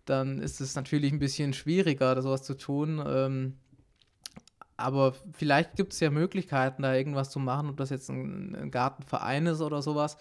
dann 0.06 0.40
ist 0.40 0.62
es 0.62 0.76
natürlich 0.76 1.12
ein 1.12 1.20
bisschen 1.20 1.54
schwieriger, 1.54 2.22
sowas 2.22 2.44
zu 2.44 2.56
tun. 2.56 3.04
Ähm, 3.06 3.58
aber 4.78 5.14
vielleicht 5.34 5.76
gibt 5.76 5.94
es 5.94 6.00
ja 6.00 6.10
Möglichkeiten, 6.10 6.84
da 6.84 6.94
irgendwas 6.96 7.30
zu 7.30 7.40
machen, 7.40 7.70
ob 7.70 7.78
das 7.78 7.90
jetzt 7.90 8.10
ein 8.10 8.70
Gartenverein 8.72 9.48
ist 9.48 9.62
oder 9.62 9.82
sowas. 9.82 10.18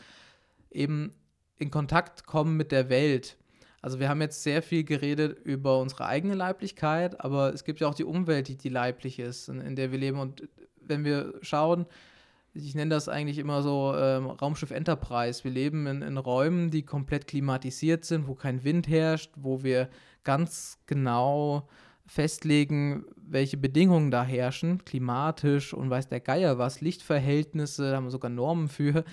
Eben 0.71 1.13
in 1.61 1.71
Kontakt 1.71 2.27
kommen 2.27 2.57
mit 2.57 2.73
der 2.73 2.89
Welt. 2.89 3.37
Also 3.83 4.01
wir 4.01 4.09
haben 4.09 4.21
jetzt 4.21 4.43
sehr 4.43 4.63
viel 4.63 4.85
geredet 4.85 5.39
über 5.45 5.79
unsere 5.79 6.07
eigene 6.07 6.35
Leiblichkeit, 6.35 7.21
aber 7.21 7.55
es 7.55 7.65
gibt 7.65 7.81
ja 7.81 7.89
auch 7.89 7.95
die 7.95 8.05
Umwelt, 8.05 8.49
die, 8.49 8.57
die 8.57 8.69
leiblich 8.69 9.19
ist, 9.19 9.49
in, 9.49 9.61
in 9.61 9.77
der 9.77 9.93
wir 9.93 9.99
leben. 9.99 10.19
Und 10.19 10.49
wenn 10.81 11.05
wir 11.05 11.35
schauen, 11.43 11.87
ich 12.53 12.75
nenne 12.75 12.91
das 12.91 13.09
eigentlich 13.09 13.39
immer 13.39 13.63
so 13.63 13.95
ähm, 13.97 14.27
Raumschiff 14.27 14.73
Enterprise. 14.73 15.45
Wir 15.45 15.53
leben 15.53 15.87
in, 15.87 16.03
in, 16.03 16.19
Räumen, 16.19 16.71
die 16.71 16.83
komplett 16.83 17.29
klimatisiert 17.29 18.05
sind, 18.05 18.27
wo 18.27 18.35
kein 18.35 18.65
Wind 18.65 18.89
herrscht, 18.89 19.31
wo 19.37 19.63
wir 19.63 19.89
ganz 20.25 20.79
genau 20.87 21.69
festlegen, 22.07 23.05
welche 23.17 23.57
Bedingungen 23.57 24.11
da 24.11 24.25
herrschen, 24.25 24.85
klimatisch 24.85 25.73
und 25.73 25.91
weiß 25.91 26.09
der 26.09 26.19
Geier 26.19 26.59
was, 26.59 26.81
Lichtverhältnisse, 26.81 27.91
da 27.91 27.97
haben 27.97 28.05
wir 28.05 28.11
sogar 28.11 28.31
Normen 28.31 28.69
für. 28.69 29.05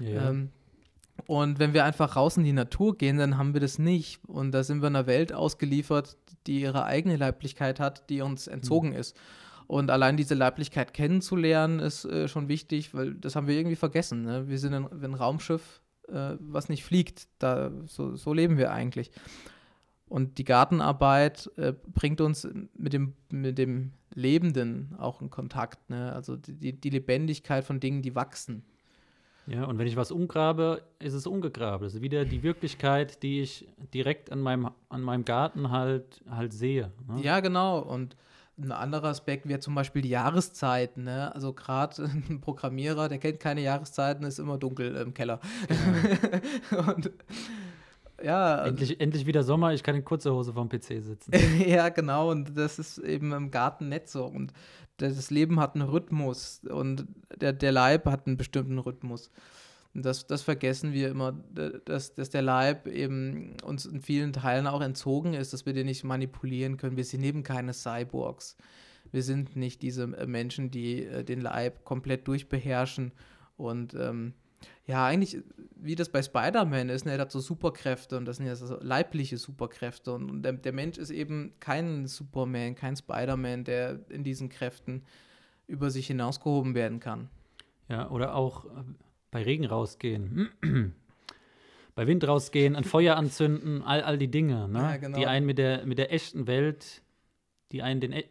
Ja. 0.00 0.30
Ähm, 0.30 0.50
und 1.26 1.58
wenn 1.58 1.74
wir 1.74 1.84
einfach 1.84 2.16
raus 2.16 2.36
in 2.36 2.44
die 2.44 2.52
Natur 2.52 2.96
gehen, 2.96 3.18
dann 3.18 3.36
haben 3.36 3.52
wir 3.52 3.60
das 3.60 3.78
nicht. 3.78 4.20
Und 4.26 4.52
da 4.52 4.62
sind 4.62 4.80
wir 4.80 4.86
einer 4.86 5.06
Welt 5.06 5.32
ausgeliefert, 5.32 6.16
die 6.46 6.60
ihre 6.60 6.84
eigene 6.84 7.16
Leiblichkeit 7.16 7.80
hat, 7.80 8.08
die 8.10 8.20
uns 8.20 8.46
entzogen 8.46 8.90
mhm. 8.90 8.96
ist. 8.96 9.16
Und 9.66 9.90
allein 9.90 10.16
diese 10.16 10.34
Leiblichkeit 10.34 10.94
kennenzulernen, 10.94 11.80
ist 11.80 12.04
äh, 12.04 12.28
schon 12.28 12.48
wichtig, 12.48 12.94
weil 12.94 13.14
das 13.14 13.34
haben 13.34 13.48
wir 13.48 13.56
irgendwie 13.56 13.76
vergessen. 13.76 14.22
Ne? 14.22 14.48
Wir 14.48 14.58
sind 14.58 14.74
ein, 14.74 14.86
ein 15.02 15.14
Raumschiff, 15.14 15.82
äh, 16.08 16.36
was 16.38 16.68
nicht 16.68 16.84
fliegt. 16.84 17.26
Da, 17.40 17.72
so, 17.86 18.14
so, 18.14 18.32
leben 18.32 18.58
wir 18.58 18.72
eigentlich. 18.72 19.10
Und 20.08 20.38
die 20.38 20.44
Gartenarbeit 20.44 21.50
äh, 21.56 21.72
bringt 21.92 22.20
uns 22.20 22.46
mit 22.74 22.92
dem, 22.92 23.14
mit 23.28 23.58
dem 23.58 23.92
Lebenden 24.14 24.94
auch 24.98 25.20
in 25.20 25.30
Kontakt. 25.30 25.90
Ne? 25.90 26.12
Also 26.12 26.36
die, 26.36 26.80
die 26.80 26.90
Lebendigkeit 26.90 27.64
von 27.64 27.80
Dingen, 27.80 28.02
die 28.02 28.14
wachsen. 28.14 28.64
Ja, 29.46 29.64
und 29.64 29.78
wenn 29.78 29.86
ich 29.86 29.96
was 29.96 30.10
umgrabe, 30.10 30.82
ist 30.98 31.14
es 31.14 31.26
umgegraben. 31.26 31.86
Das 31.86 31.94
ist 31.94 32.02
wieder 32.02 32.24
die 32.24 32.42
Wirklichkeit, 32.42 33.22
die 33.22 33.40
ich 33.40 33.68
direkt 33.94 34.32
an 34.32 34.40
meinem, 34.40 34.70
an 34.88 35.02
meinem 35.02 35.24
Garten 35.24 35.70
halt, 35.70 36.22
halt 36.28 36.52
sehe. 36.52 36.92
Ne? 37.08 37.22
Ja, 37.22 37.40
genau. 37.40 37.78
Und 37.78 38.16
ein 38.58 38.72
anderer 38.72 39.08
Aspekt 39.08 39.48
wäre 39.48 39.60
zum 39.60 39.74
Beispiel 39.74 40.02
die 40.02 40.08
Jahreszeiten. 40.08 41.04
Ne? 41.04 41.32
Also 41.34 41.52
gerade 41.52 42.04
ein 42.28 42.40
Programmierer, 42.40 43.08
der 43.08 43.18
kennt 43.18 43.38
keine 43.38 43.60
Jahreszeiten, 43.60 44.24
ist 44.24 44.38
immer 44.38 44.58
dunkel 44.58 44.96
im 44.96 45.14
Keller. 45.14 45.40
Genau. 46.70 46.92
und 46.94 47.10
ja. 48.22 48.64
Endlich, 48.64 49.00
endlich 49.00 49.26
wieder 49.26 49.42
Sommer, 49.42 49.72
ich 49.72 49.82
kann 49.82 49.94
in 49.94 50.04
kurzer 50.04 50.32
Hose 50.32 50.52
vorm 50.52 50.68
PC 50.68 51.02
sitzen. 51.02 51.32
ja, 51.66 51.88
genau. 51.90 52.30
Und 52.30 52.56
das 52.56 52.78
ist 52.78 52.98
eben 52.98 53.32
im 53.32 53.50
Garten 53.50 53.88
nicht 53.88 54.08
so. 54.08 54.24
Und 54.24 54.52
das 54.96 55.30
Leben 55.30 55.60
hat 55.60 55.74
einen 55.74 55.88
Rhythmus 55.88 56.60
und 56.68 57.06
der, 57.34 57.52
der 57.52 57.72
Leib 57.72 58.06
hat 58.06 58.26
einen 58.26 58.36
bestimmten 58.36 58.78
Rhythmus. 58.78 59.30
Und 59.94 60.04
das, 60.04 60.26
das 60.26 60.42
vergessen 60.42 60.92
wir 60.92 61.08
immer, 61.08 61.32
dass, 61.86 62.12
dass 62.14 62.28
der 62.28 62.42
Leib 62.42 62.86
eben 62.86 63.56
uns 63.64 63.86
in 63.86 64.02
vielen 64.02 64.34
Teilen 64.34 64.66
auch 64.66 64.82
entzogen 64.82 65.32
ist, 65.32 65.54
dass 65.54 65.64
wir 65.64 65.72
den 65.72 65.86
nicht 65.86 66.04
manipulieren 66.04 66.76
können. 66.76 66.98
Wir 66.98 67.04
sind 67.04 67.22
eben 67.24 67.42
keine 67.42 67.72
Cyborgs. 67.72 68.56
Wir 69.10 69.22
sind 69.22 69.56
nicht 69.56 69.80
diese 69.80 70.02
äh, 70.16 70.26
Menschen, 70.26 70.70
die 70.70 71.04
äh, 71.04 71.24
den 71.24 71.40
Leib 71.40 71.84
komplett 71.84 72.28
durchbeherrschen. 72.28 73.12
Und 73.56 73.94
ähm, 73.94 74.34
ja, 74.86 75.04
eigentlich, 75.04 75.38
wie 75.74 75.96
das 75.96 76.08
bei 76.08 76.22
Spider-Man 76.22 76.88
ist, 76.88 77.06
ne, 77.06 77.12
er 77.12 77.18
hat 77.18 77.32
so 77.32 77.40
Superkräfte 77.40 78.16
und 78.16 78.24
das 78.24 78.36
sind 78.36 78.46
ja 78.46 78.54
so 78.54 78.78
leibliche 78.80 79.36
Superkräfte. 79.36 80.12
Und, 80.12 80.30
und 80.30 80.42
der, 80.42 80.52
der, 80.52 80.72
Mensch 80.72 80.96
ist 80.96 81.10
eben 81.10 81.54
kein 81.58 82.06
Superman, 82.06 82.76
kein 82.76 82.96
Spider-Man, 82.96 83.64
der 83.64 84.00
in 84.10 84.22
diesen 84.22 84.48
Kräften 84.48 85.02
über 85.66 85.90
sich 85.90 86.06
hinausgehoben 86.06 86.74
werden 86.76 87.00
kann. 87.00 87.28
Ja, 87.88 88.08
oder 88.10 88.36
auch 88.36 88.66
bei 89.32 89.42
Regen 89.42 89.66
rausgehen, 89.66 90.50
bei 91.96 92.06
Wind 92.06 92.26
rausgehen, 92.26 92.76
ein 92.76 92.84
Feuer 92.84 93.16
anzünden, 93.16 93.82
all, 93.82 94.02
all 94.02 94.18
die 94.18 94.30
Dinge, 94.30 94.68
ne? 94.68 94.78
Ja, 94.78 94.96
genau. 94.98 95.18
die 95.18 95.26
einen 95.26 95.46
mit 95.46 95.58
der, 95.58 95.84
mit 95.84 95.98
der 95.98 96.12
echten 96.12 96.46
Welt, 96.46 97.02
die 97.72 97.82
einen 97.82 98.00
den, 98.00 98.12
äh, 98.12 98.24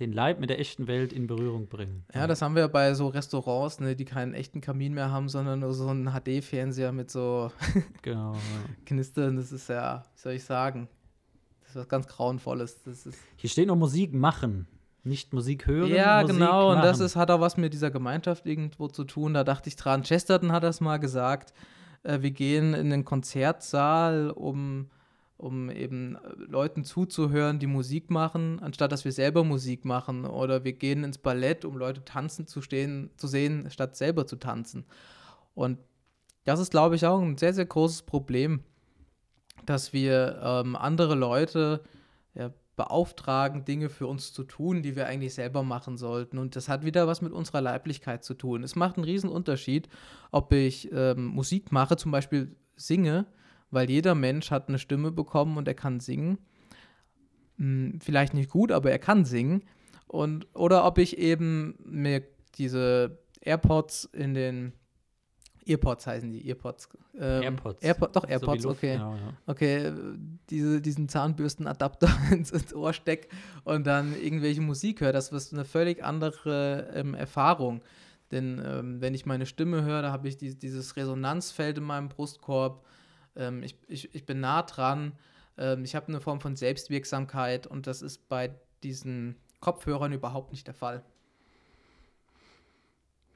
den 0.00 0.12
Leib 0.12 0.40
mit 0.40 0.50
der 0.50 0.58
echten 0.58 0.88
Welt 0.88 1.12
in 1.12 1.26
Berührung 1.26 1.68
bringen. 1.68 2.04
Ja, 2.12 2.26
das 2.26 2.42
haben 2.42 2.56
wir 2.56 2.66
bei 2.68 2.94
so 2.94 3.08
Restaurants, 3.08 3.78
ne, 3.78 3.94
die 3.94 4.04
keinen 4.04 4.34
echten 4.34 4.60
Kamin 4.60 4.94
mehr 4.94 5.10
haben, 5.10 5.28
sondern 5.28 5.60
nur 5.60 5.72
so 5.72 5.86
einen 5.86 6.10
HD-Fernseher 6.10 6.92
mit 6.92 7.10
so 7.10 7.52
genau, 8.02 8.32
ja. 8.32 8.40
Knistern. 8.86 9.36
Das 9.36 9.52
ist 9.52 9.68
ja, 9.68 10.04
wie 10.14 10.20
soll 10.20 10.32
ich 10.32 10.44
sagen, 10.44 10.88
das 11.60 11.70
ist 11.70 11.76
was 11.76 11.88
ganz 11.88 12.08
Grauenvolles. 12.08 12.82
Das 12.82 13.06
ist 13.06 13.18
Hier 13.36 13.50
steht 13.50 13.68
noch 13.68 13.76
Musik 13.76 14.12
machen. 14.12 14.66
Nicht 15.04 15.32
Musik 15.32 15.66
hören. 15.66 15.90
Ja, 15.90 16.22
Musik 16.22 16.36
genau. 16.36 16.68
Machen. 16.68 16.78
Und 16.78 16.84
das 16.84 16.98
ist, 16.98 17.14
hat 17.14 17.30
auch 17.30 17.40
was 17.40 17.56
mit 17.56 17.72
dieser 17.72 17.90
Gemeinschaft 17.90 18.46
irgendwo 18.46 18.88
zu 18.88 19.04
tun. 19.04 19.34
Da 19.34 19.44
dachte 19.44 19.68
ich 19.68 19.76
dran. 19.76 20.02
Chesterton 20.02 20.50
hat 20.50 20.62
das 20.64 20.80
mal 20.80 20.96
gesagt. 20.96 21.52
Äh, 22.02 22.22
wir 22.22 22.30
gehen 22.30 22.74
in 22.74 22.90
den 22.90 23.04
Konzertsaal, 23.04 24.30
um, 24.30 24.88
um 25.36 25.70
eben 25.70 26.16
äh, 26.16 26.18
Leuten 26.36 26.84
zuzuhören, 26.84 27.58
die 27.58 27.66
Musik 27.66 28.10
machen, 28.10 28.60
anstatt 28.60 28.92
dass 28.92 29.04
wir 29.04 29.12
selber 29.12 29.44
Musik 29.44 29.84
machen. 29.84 30.24
Oder 30.24 30.64
wir 30.64 30.72
gehen 30.72 31.04
ins 31.04 31.18
Ballett, 31.18 31.64
um 31.64 31.76
Leute 31.76 32.04
tanzen 32.04 32.46
zu, 32.46 32.62
stehen, 32.62 33.10
zu 33.16 33.26
sehen, 33.26 33.68
statt 33.70 33.96
selber 33.96 34.26
zu 34.26 34.36
tanzen. 34.36 34.84
Und 35.54 35.78
das 36.44 36.60
ist, 36.60 36.70
glaube 36.70 36.94
ich, 36.96 37.06
auch 37.06 37.20
ein 37.20 37.38
sehr, 37.38 37.54
sehr 37.54 37.66
großes 37.66 38.02
Problem, 38.02 38.62
dass 39.66 39.92
wir 39.92 40.40
ähm, 40.42 40.76
andere 40.76 41.14
Leute 41.14 41.82
ja, 42.34 42.52
beauftragen, 42.76 43.64
Dinge 43.64 43.88
für 43.88 44.06
uns 44.06 44.32
zu 44.32 44.44
tun, 44.44 44.82
die 44.82 44.96
wir 44.96 45.06
eigentlich 45.06 45.34
selber 45.34 45.62
machen 45.62 45.96
sollten. 45.96 46.38
Und 46.38 46.56
das 46.56 46.68
hat 46.68 46.84
wieder 46.84 47.06
was 47.06 47.22
mit 47.22 47.32
unserer 47.32 47.60
Leiblichkeit 47.60 48.24
zu 48.24 48.34
tun. 48.34 48.62
Es 48.62 48.76
macht 48.76 48.96
einen 48.96 49.04
riesen 49.04 49.30
Unterschied, 49.30 49.88
ob 50.32 50.52
ich 50.52 50.90
ähm, 50.92 51.26
Musik 51.26 51.72
mache, 51.72 51.96
zum 51.96 52.10
Beispiel 52.10 52.56
singe, 52.76 53.26
weil 53.74 53.90
jeder 53.90 54.14
Mensch 54.14 54.50
hat 54.50 54.68
eine 54.68 54.78
Stimme 54.78 55.10
bekommen 55.10 55.56
und 55.56 55.68
er 55.68 55.74
kann 55.74 56.00
singen. 56.00 56.38
Hm, 57.58 57.98
vielleicht 58.00 58.34
nicht 58.34 58.50
gut, 58.50 58.72
aber 58.72 58.90
er 58.90 58.98
kann 58.98 59.24
singen. 59.24 59.62
Und, 60.06 60.46
oder 60.54 60.84
ob 60.84 60.98
ich 60.98 61.18
eben 61.18 61.76
mir 61.84 62.22
diese 62.56 63.18
AirPods 63.40 64.04
in 64.12 64.34
den 64.34 64.72
Earpods 65.66 66.06
heißen 66.06 66.30
die, 66.30 66.46
Earpods. 66.48 66.88
Ähm, 67.14 67.42
AirPods. 67.42 67.82
Airpod, 67.82 68.16
doch, 68.16 68.28
AirPods, 68.28 68.64
Luft, 68.64 68.78
okay. 68.78 68.94
Genau, 68.94 69.14
ja. 69.14 69.32
Okay, 69.46 69.92
diese, 70.50 70.80
diesen 70.80 71.08
Zahnbürstenadapter 71.08 72.08
ins, 72.30 72.50
ins, 72.50 72.74
Ohr 72.74 72.92
steck 72.92 73.28
und 73.64 73.86
dann 73.86 74.14
irgendwelche 74.20 74.60
Musik 74.60 75.00
höre, 75.00 75.12
das 75.12 75.32
ist 75.32 75.52
eine 75.52 75.64
völlig 75.64 76.04
andere 76.04 76.90
ähm, 76.94 77.14
Erfahrung. 77.14 77.82
Denn 78.30 78.60
ähm, 78.64 79.00
wenn 79.00 79.14
ich 79.14 79.26
meine 79.26 79.46
Stimme 79.46 79.84
höre, 79.84 80.02
da 80.02 80.12
habe 80.12 80.28
ich 80.28 80.36
die, 80.36 80.58
dieses 80.58 80.96
Resonanzfeld 80.96 81.78
in 81.78 81.84
meinem 81.84 82.08
Brustkorb. 82.08 82.84
Ähm, 83.36 83.62
ich, 83.62 83.76
ich, 83.88 84.14
ich 84.14 84.26
bin 84.26 84.40
nah 84.40 84.62
dran. 84.62 85.12
Ähm, 85.56 85.84
ich 85.84 85.94
habe 85.94 86.08
eine 86.08 86.20
Form 86.20 86.40
von 86.40 86.56
Selbstwirksamkeit 86.56 87.66
und 87.66 87.86
das 87.86 88.02
ist 88.02 88.28
bei 88.28 88.54
diesen 88.82 89.36
Kopfhörern 89.60 90.12
überhaupt 90.12 90.52
nicht 90.52 90.66
der 90.66 90.74
Fall. 90.74 91.02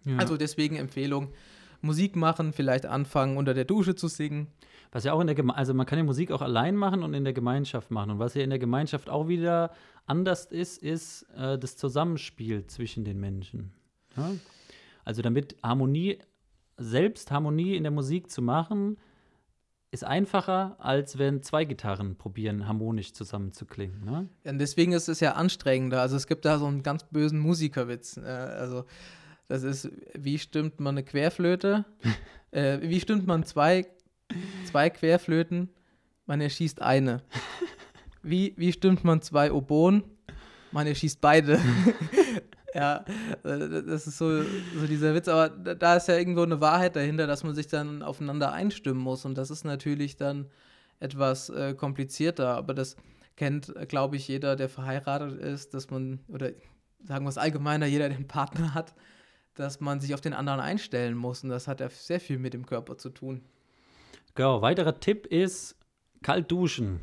Ja. 0.05 0.16
Also 0.19 0.37
deswegen 0.37 0.77
Empfehlung, 0.77 1.33
Musik 1.81 2.16
machen, 2.16 2.53
vielleicht 2.53 2.87
anfangen 2.87 3.37
unter 3.37 3.55
der 3.55 3.65
Dusche 3.65 3.95
zu 3.95 4.09
singen. 4.09 4.49
Was 4.91 5.05
ja 5.05 5.12
auch 5.12 5.20
in 5.20 5.27
der 5.27 5.37
Geme 5.37 5.55
also 5.55 5.75
man 5.75 5.87
kann 5.87 5.99
ja 5.99 6.05
Musik 6.05 6.33
auch 6.33 6.41
allein 6.41 6.75
machen 6.75 7.03
und 7.03 7.12
in 7.12 7.25
der 7.25 7.35
Gemeinschaft 7.35 7.91
machen. 7.91 8.12
Und 8.12 8.19
was 8.19 8.35
ja 8.35 8.43
in 8.43 8.51
der 8.51 8.59
Gemeinschaft 8.59 9.11
auch 9.11 9.29
wieder 9.29 9.70
anders 10.07 10.47
ist, 10.47 10.83
ist 10.83 11.23
äh, 11.37 11.59
das 11.59 11.77
Zusammenspiel 11.77 12.66
zwischen 12.66 13.05
den 13.05 13.20
Menschen. 13.20 13.73
Ja? 14.16 14.31
Also 15.05 15.23
damit 15.23 15.57
Harmonie, 15.62 16.19
selbst 16.79 17.31
Harmonie 17.31 17.77
in 17.77 17.83
der 17.83 17.93
Musik 17.93 18.31
zu 18.31 18.41
machen, 18.41 18.97
ist 19.90 20.05
einfacher, 20.05 20.77
als 20.78 21.19
wenn 21.19 21.43
zwei 21.43 21.65
Gitarren 21.65 22.16
probieren, 22.16 22.69
harmonisch 22.69 23.15
zusammenzuklingen. 23.15 24.05
Ne? 24.05 24.28
Ja, 24.44 24.52
und 24.52 24.59
deswegen 24.59 24.93
ist 24.93 25.09
es 25.09 25.20
ja 25.20 25.32
anstrengender. 25.32 26.02
Also 26.02 26.16
es 26.16 26.27
gibt 26.27 26.44
da 26.44 26.59
so 26.59 26.66
einen 26.66 26.82
ganz 26.82 27.05
bösen 27.05 27.39
Musikerwitz. 27.39 28.19
Äh, 28.19 28.27
also 28.27 28.85
das 29.48 29.62
ist, 29.62 29.90
wie 30.15 30.39
stimmt 30.39 30.78
man 30.78 30.94
eine 30.94 31.05
Querflöte? 31.05 31.86
äh, 32.51 32.78
wie 32.82 33.01
stimmt 33.01 33.27
man 33.27 33.44
zwei, 33.44 33.86
zwei 34.70 34.90
Querflöten? 34.90 35.70
Man 36.27 36.43
erschießt 36.43 36.82
eine. 36.82 37.23
Wie, 38.23 38.52
wie 38.56 38.73
stimmt 38.73 39.05
man 39.05 39.23
zwei 39.23 39.52
Oboen? 39.52 40.02
Man 40.73 40.86
erschießt 40.86 41.20
beide. 41.20 41.59
ja, 42.78 43.05
äh, 43.42 43.82
das 43.82 44.06
ist 44.06 44.18
so, 44.18 44.42
so 44.42 44.86
dieser 44.88 45.14
Witz. 45.14 45.26
Aber 45.26 45.48
da 45.48 45.96
ist 45.96 46.06
ja 46.06 46.16
irgendwo 46.16 46.42
eine 46.42 46.60
Wahrheit 46.60 46.94
dahinter, 46.94 47.26
dass 47.26 47.42
man 47.42 47.55
sich 47.55 47.66
dann 47.66 48.02
aufeinander 48.02 48.52
einstimmen 48.52 49.00
muss. 49.00 49.24
Und 49.24 49.36
das 49.36 49.50
ist 49.50 49.64
natürlich 49.64 50.16
dann 50.16 50.46
etwas 51.00 51.50
äh, 51.50 51.74
komplizierter. 51.74 52.56
Aber 52.56 52.74
das 52.74 52.96
kennt, 53.36 53.74
glaube 53.88 54.16
ich, 54.16 54.28
jeder, 54.28 54.55
der 54.55 54.68
verheiratet 54.68 55.40
ist, 55.40 55.74
dass 55.74 55.90
man, 55.90 56.20
oder 56.28 56.50
sagen 57.05 57.24
wir 57.24 57.30
es 57.30 57.38
allgemeiner, 57.38 57.86
jeder, 57.86 58.09
der 58.09 58.16
einen 58.16 58.28
Partner 58.28 58.74
hat, 58.74 58.94
dass 59.55 59.80
man 59.80 59.98
sich 59.98 60.14
auf 60.14 60.20
den 60.20 60.32
anderen 60.32 60.60
einstellen 60.60 61.16
muss. 61.16 61.42
Und 61.42 61.50
das 61.50 61.66
hat 61.66 61.80
ja 61.80 61.90
sehr 61.90 62.20
viel 62.20 62.38
mit 62.38 62.55
dem 62.55 62.64
Körper 62.64 62.96
zu 62.96 63.10
tun. 63.10 63.42
Genau, 64.36 64.62
weiterer 64.62 65.00
Tipp 65.00 65.26
ist 65.26 65.74
kalt 66.22 66.50
duschen. 66.52 67.00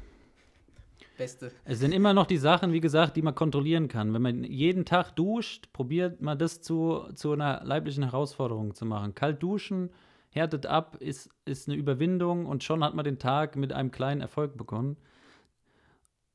Beste. 1.18 1.52
Es 1.64 1.80
sind 1.80 1.94
immer 1.94 2.14
noch 2.14 2.26
die 2.26 2.38
Sachen, 2.38 2.74
wie 2.74 2.82
gesagt, 2.82 3.16
die 3.16 3.22
man 3.22 3.36
kontrollieren 3.36 3.88
kann. 3.88 4.14
Wenn 4.14 4.22
man 4.22 4.44
jeden 4.44 4.86
Tag 4.86 5.16
duscht, 5.16 5.72
probiert 5.74 6.22
man 6.22 6.38
das 6.38 6.62
zu, 6.62 7.04
zu 7.16 7.32
einer 7.32 7.64
leiblichen 7.64 8.04
Herausforderung 8.04 8.74
zu 8.74 8.86
machen. 8.86 9.16
Kalt 9.16 9.42
duschen, 9.42 9.90
härtet 10.30 10.66
ab, 10.66 10.98
ist, 11.00 11.30
ist 11.46 11.68
eine 11.68 11.78
Überwindung 11.78 12.46
und 12.46 12.64
schon 12.64 12.84
hat 12.84 12.94
man 12.94 13.06
den 13.06 13.20
Tag 13.20 13.56
mit 13.56 13.74
einem 13.74 13.92
kleinen 13.92 14.22
Erfolg 14.22 14.58
begonnen. 14.58 14.98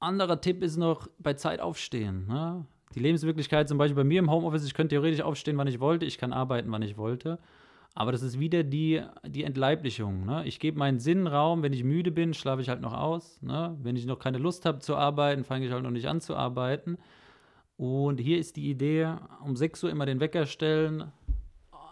Anderer 0.01 0.40
Tipp 0.40 0.62
ist 0.62 0.78
noch 0.78 1.09
bei 1.19 1.35
Zeit 1.35 1.61
aufstehen. 1.61 2.27
Ne? 2.27 2.65
Die 2.94 3.01
Lebenswirklichkeit 3.01 3.69
zum 3.69 3.78
Beispiel 3.78 3.97
bei 3.97 4.05
mir 4.05 4.19
im 4.19 4.31
Homeoffice, 4.31 4.65
ich 4.65 4.74
könnte 4.74 4.94
theoretisch 4.94 5.20
aufstehen, 5.20 5.59
wann 5.59 5.69
ich 5.69 5.78
wollte, 5.78 6.07
ich 6.07 6.19
kann 6.19 6.32
arbeiten, 6.32 6.73
wann 6.73 6.82
ich 6.82 6.97
wollte. 6.97 7.39
Aber 7.94 8.12
das 8.12 8.22
ist 8.22 8.38
wieder 8.38 8.62
die, 8.62 9.02
die 9.26 9.44
Entleiblichung. 9.44 10.24
Ne? 10.24 10.46
Ich 10.46 10.60
gebe 10.60 10.78
meinen 10.78 11.00
Sinn 11.00 11.26
Raum, 11.26 11.62
wenn 11.62 11.72
ich 11.72 11.84
müde 11.84 12.10
bin, 12.10 12.34
schlafe 12.34 12.62
ich 12.62 12.68
halt 12.68 12.80
noch 12.80 12.92
aus. 12.92 13.42
Ne? 13.42 13.76
Wenn 13.82 13.96
ich 13.96 14.06
noch 14.06 14.18
keine 14.18 14.38
Lust 14.38 14.64
habe 14.64 14.78
zu 14.78 14.96
arbeiten, 14.96 15.44
fange 15.44 15.66
ich 15.66 15.72
halt 15.72 15.82
noch 15.82 15.90
nicht 15.90 16.06
an 16.06 16.20
zu 16.20 16.36
arbeiten. 16.36 16.98
Und 17.76 18.20
hier 18.20 18.38
ist 18.38 18.56
die 18.56 18.70
Idee, 18.70 19.16
um 19.44 19.56
6 19.56 19.84
Uhr 19.84 19.90
immer 19.90 20.06
den 20.06 20.20
Wecker 20.20 20.46
stellen. 20.46 21.10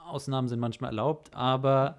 Ausnahmen 0.06 0.48
sind 0.48 0.60
manchmal 0.60 0.90
erlaubt, 0.90 1.34
aber 1.34 1.98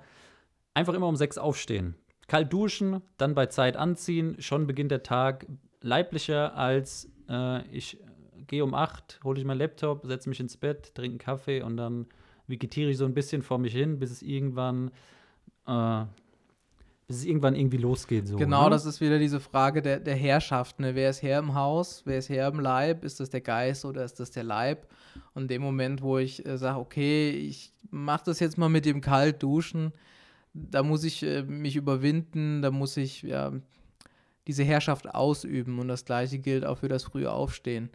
einfach 0.73 0.93
immer 0.93 1.07
um 1.07 1.15
6 1.15 1.37
aufstehen. 1.37 1.95
Kalt 2.27 2.53
duschen, 2.53 3.01
dann 3.17 3.35
bei 3.35 3.47
Zeit 3.47 3.75
anziehen. 3.75 4.35
Schon 4.39 4.67
beginnt 4.67 4.91
der 4.91 5.03
Tag 5.03 5.45
leiblicher 5.81 6.55
als 6.55 7.11
äh, 7.27 7.67
ich 7.69 7.97
gehe 8.47 8.63
um 8.63 8.73
8, 8.73 9.19
hole 9.23 9.39
ich 9.39 9.45
meinen 9.45 9.59
Laptop, 9.59 10.05
setze 10.05 10.29
mich 10.29 10.39
ins 10.39 10.57
Bett, 10.57 10.93
trinke 10.95 11.11
einen 11.11 11.19
Kaffee 11.19 11.61
und 11.61 11.77
dann 11.77 12.07
vegetiere 12.49 12.89
ich 12.89 12.97
so 12.97 13.05
ein 13.05 13.13
bisschen 13.13 13.41
vor 13.41 13.59
mich 13.59 13.73
hin, 13.73 13.99
bis 13.99 14.11
es 14.11 14.21
irgendwann, 14.21 14.91
äh, 15.67 16.03
bis 17.07 17.17
es 17.17 17.25
irgendwann 17.25 17.55
irgendwie 17.55 17.77
losgeht. 17.77 18.27
So, 18.27 18.37
genau, 18.37 18.65
ne? 18.65 18.69
das 18.71 18.85
ist 18.85 18.99
wieder 18.99 19.19
diese 19.19 19.39
Frage 19.39 19.81
der, 19.81 19.99
der 19.99 20.15
Herrschaft. 20.15 20.79
Ne? 20.79 20.95
Wer 20.95 21.11
ist 21.11 21.21
Herr 21.21 21.39
im 21.39 21.53
Haus? 21.53 22.01
Wer 22.05 22.17
ist 22.17 22.29
Herr 22.29 22.47
im 22.47 22.59
Leib? 22.59 23.03
Ist 23.03 23.19
das 23.19 23.29
der 23.29 23.41
Geist 23.41 23.85
oder 23.85 24.03
ist 24.03 24.19
das 24.19 24.31
der 24.31 24.43
Leib? 24.43 24.87
Und 25.33 25.43
in 25.43 25.47
dem 25.47 25.61
Moment, 25.61 26.01
wo 26.01 26.17
ich 26.17 26.45
äh, 26.45 26.57
sage, 26.57 26.79
okay, 26.79 27.29
ich 27.29 27.71
mache 27.91 28.25
das 28.25 28.39
jetzt 28.39 28.57
mal 28.57 28.69
mit 28.69 28.85
dem 28.85 29.01
Kaltduschen, 29.01 29.93
da 30.53 30.83
muss 30.83 31.03
ich 31.03 31.23
äh, 31.23 31.43
mich 31.43 31.75
überwinden, 31.75 32.61
da 32.61 32.71
muss 32.71 32.97
ich 32.97 33.21
ja, 33.21 33.53
diese 34.47 34.63
Herrschaft 34.63 35.07
ausüben. 35.13 35.79
Und 35.79 35.87
das 35.87 36.05
Gleiche 36.05 36.39
gilt 36.39 36.65
auch 36.65 36.79
für 36.79 36.87
das 36.87 37.03
frühe 37.03 37.31
Aufstehen. 37.31 37.89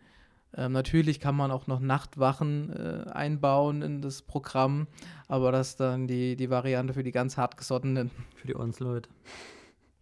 Ähm, 0.56 0.72
natürlich 0.72 1.20
kann 1.20 1.36
man 1.36 1.51
auch 1.51 1.66
noch 1.66 1.81
Nachtwachen 1.81 2.70
äh, 2.70 3.10
einbauen 3.10 3.82
in 3.82 4.01
das 4.01 4.22
Programm, 4.22 4.86
aber 5.28 5.52
das 5.52 5.70
ist 5.70 5.81
dann 5.81 6.06
die, 6.06 6.36
die 6.36 6.51
Variante 6.51 6.94
für 6.94 7.02
die 7.02 7.12
ganz 7.12 7.36
hartgesottenen. 7.36 8.10
Für 8.36 8.47
die 8.47 8.55
Ordensleute. 8.55 9.09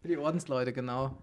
Für 0.01 0.09
die 0.09 0.19
Ordensleute, 0.19 0.73
genau. 0.73 1.17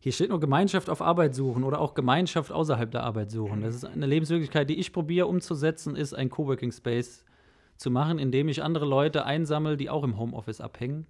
Hier 0.00 0.12
steht 0.12 0.30
nur 0.30 0.40
Gemeinschaft 0.40 0.90
auf 0.90 1.00
Arbeit 1.00 1.34
suchen 1.34 1.64
oder 1.64 1.80
auch 1.80 1.94
Gemeinschaft 1.94 2.52
außerhalb 2.52 2.90
der 2.90 3.02
Arbeit 3.02 3.30
suchen. 3.30 3.62
Das 3.62 3.74
ist 3.74 3.84
eine 3.84 4.06
Lebenswirklichkeit, 4.06 4.68
die 4.68 4.78
ich 4.78 4.92
probiere 4.92 5.26
umzusetzen, 5.26 5.96
ist 5.96 6.14
ein 6.14 6.30
Coworking 6.30 6.70
Space 6.70 7.24
zu 7.76 7.90
machen, 7.90 8.18
in 8.18 8.30
dem 8.30 8.48
ich 8.48 8.62
andere 8.62 8.86
Leute 8.86 9.24
einsammle, 9.24 9.76
die 9.76 9.90
auch 9.90 10.04
im 10.04 10.18
Homeoffice 10.18 10.60
abhängen 10.60 11.06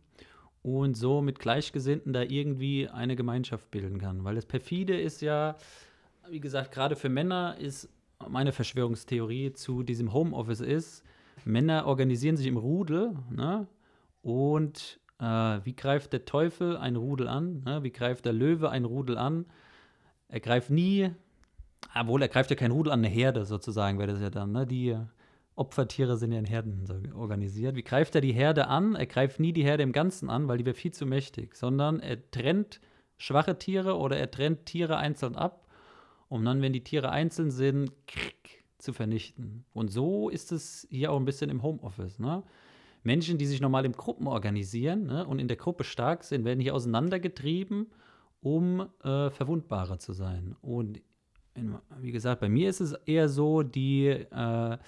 und 0.62 0.96
so 0.96 1.22
mit 1.22 1.38
Gleichgesinnten 1.38 2.12
da 2.12 2.22
irgendwie 2.22 2.88
eine 2.88 3.16
Gemeinschaft 3.16 3.70
bilden 3.70 3.98
kann. 3.98 4.24
Weil 4.24 4.34
das 4.34 4.46
perfide 4.46 4.98
ist 4.98 5.22
ja, 5.22 5.56
wie 6.30 6.40
gesagt, 6.40 6.72
gerade 6.72 6.96
für 6.96 7.08
Männer 7.08 7.56
ist 7.58 7.88
meine 8.28 8.52
Verschwörungstheorie 8.52 9.52
zu 9.52 9.82
diesem 9.82 10.12
Homeoffice 10.12 10.60
ist, 10.60 11.04
Männer 11.44 11.86
organisieren 11.86 12.36
sich 12.36 12.46
im 12.46 12.56
Rudel, 12.56 13.14
ne? 13.30 13.66
Und 14.22 14.98
äh, 15.20 15.24
wie 15.24 15.76
greift 15.76 16.12
der 16.12 16.24
Teufel 16.24 16.76
ein 16.76 16.96
Rudel 16.96 17.28
an? 17.28 17.62
Ne? 17.64 17.82
Wie 17.82 17.92
greift 17.92 18.24
der 18.24 18.32
Löwe 18.32 18.70
ein 18.70 18.84
Rudel 18.84 19.16
an? 19.16 19.46
Er 20.28 20.40
greift 20.40 20.70
nie, 20.70 21.10
obwohl 21.94 22.22
er 22.22 22.28
greift 22.28 22.50
ja 22.50 22.56
kein 22.56 22.72
Rudel 22.72 22.92
an, 22.92 23.00
eine 23.00 23.08
Herde 23.08 23.44
sozusagen 23.44 23.98
wäre 23.98 24.12
das 24.12 24.20
ja 24.20 24.30
dann, 24.30 24.52
ne? 24.52 24.66
Die 24.66 24.96
Opfertiere 25.54 26.16
sind 26.16 26.32
ja 26.32 26.38
in 26.38 26.44
Herden 26.44 27.12
organisiert. 27.14 27.76
Wie 27.76 27.82
greift 27.82 28.14
er 28.14 28.20
die 28.20 28.32
Herde 28.32 28.68
an? 28.68 28.94
Er 28.94 29.06
greift 29.06 29.40
nie 29.40 29.52
die 29.52 29.64
Herde 29.64 29.84
im 29.84 29.92
Ganzen 29.92 30.28
an, 30.28 30.48
weil 30.48 30.58
die 30.58 30.66
wäre 30.66 30.74
viel 30.74 30.92
zu 30.92 31.06
mächtig, 31.06 31.54
sondern 31.54 32.00
er 32.00 32.30
trennt 32.30 32.80
schwache 33.16 33.58
Tiere 33.58 33.96
oder 33.96 34.18
er 34.18 34.30
trennt 34.30 34.66
Tiere 34.66 34.98
einzeln 34.98 35.34
ab 35.34 35.65
um 36.28 36.44
dann, 36.44 36.62
wenn 36.62 36.72
die 36.72 36.84
Tiere 36.84 37.10
einzeln 37.10 37.50
sind, 37.50 37.92
zu 38.78 38.92
vernichten. 38.92 39.64
Und 39.72 39.88
so 39.90 40.28
ist 40.28 40.52
es 40.52 40.86
hier 40.90 41.12
auch 41.12 41.18
ein 41.18 41.24
bisschen 41.24 41.50
im 41.50 41.62
Homeoffice. 41.62 42.18
Ne? 42.18 42.42
Menschen, 43.02 43.38
die 43.38 43.46
sich 43.46 43.60
normal 43.60 43.84
in 43.84 43.92
Gruppen 43.92 44.26
organisieren 44.26 45.06
ne, 45.06 45.26
und 45.26 45.38
in 45.38 45.48
der 45.48 45.56
Gruppe 45.56 45.84
stark 45.84 46.24
sind, 46.24 46.44
werden 46.44 46.60
hier 46.60 46.74
auseinandergetrieben, 46.74 47.86
um 48.40 48.80
äh, 49.02 49.30
verwundbarer 49.30 49.98
zu 49.98 50.12
sein. 50.12 50.56
Und 50.60 51.00
in, 51.54 51.76
wie 52.00 52.12
gesagt, 52.12 52.40
bei 52.40 52.48
mir 52.48 52.68
ist 52.68 52.80
es 52.80 52.92
eher 52.92 53.28
so, 53.28 53.62
die, 53.62 54.08
äh, 54.08 54.78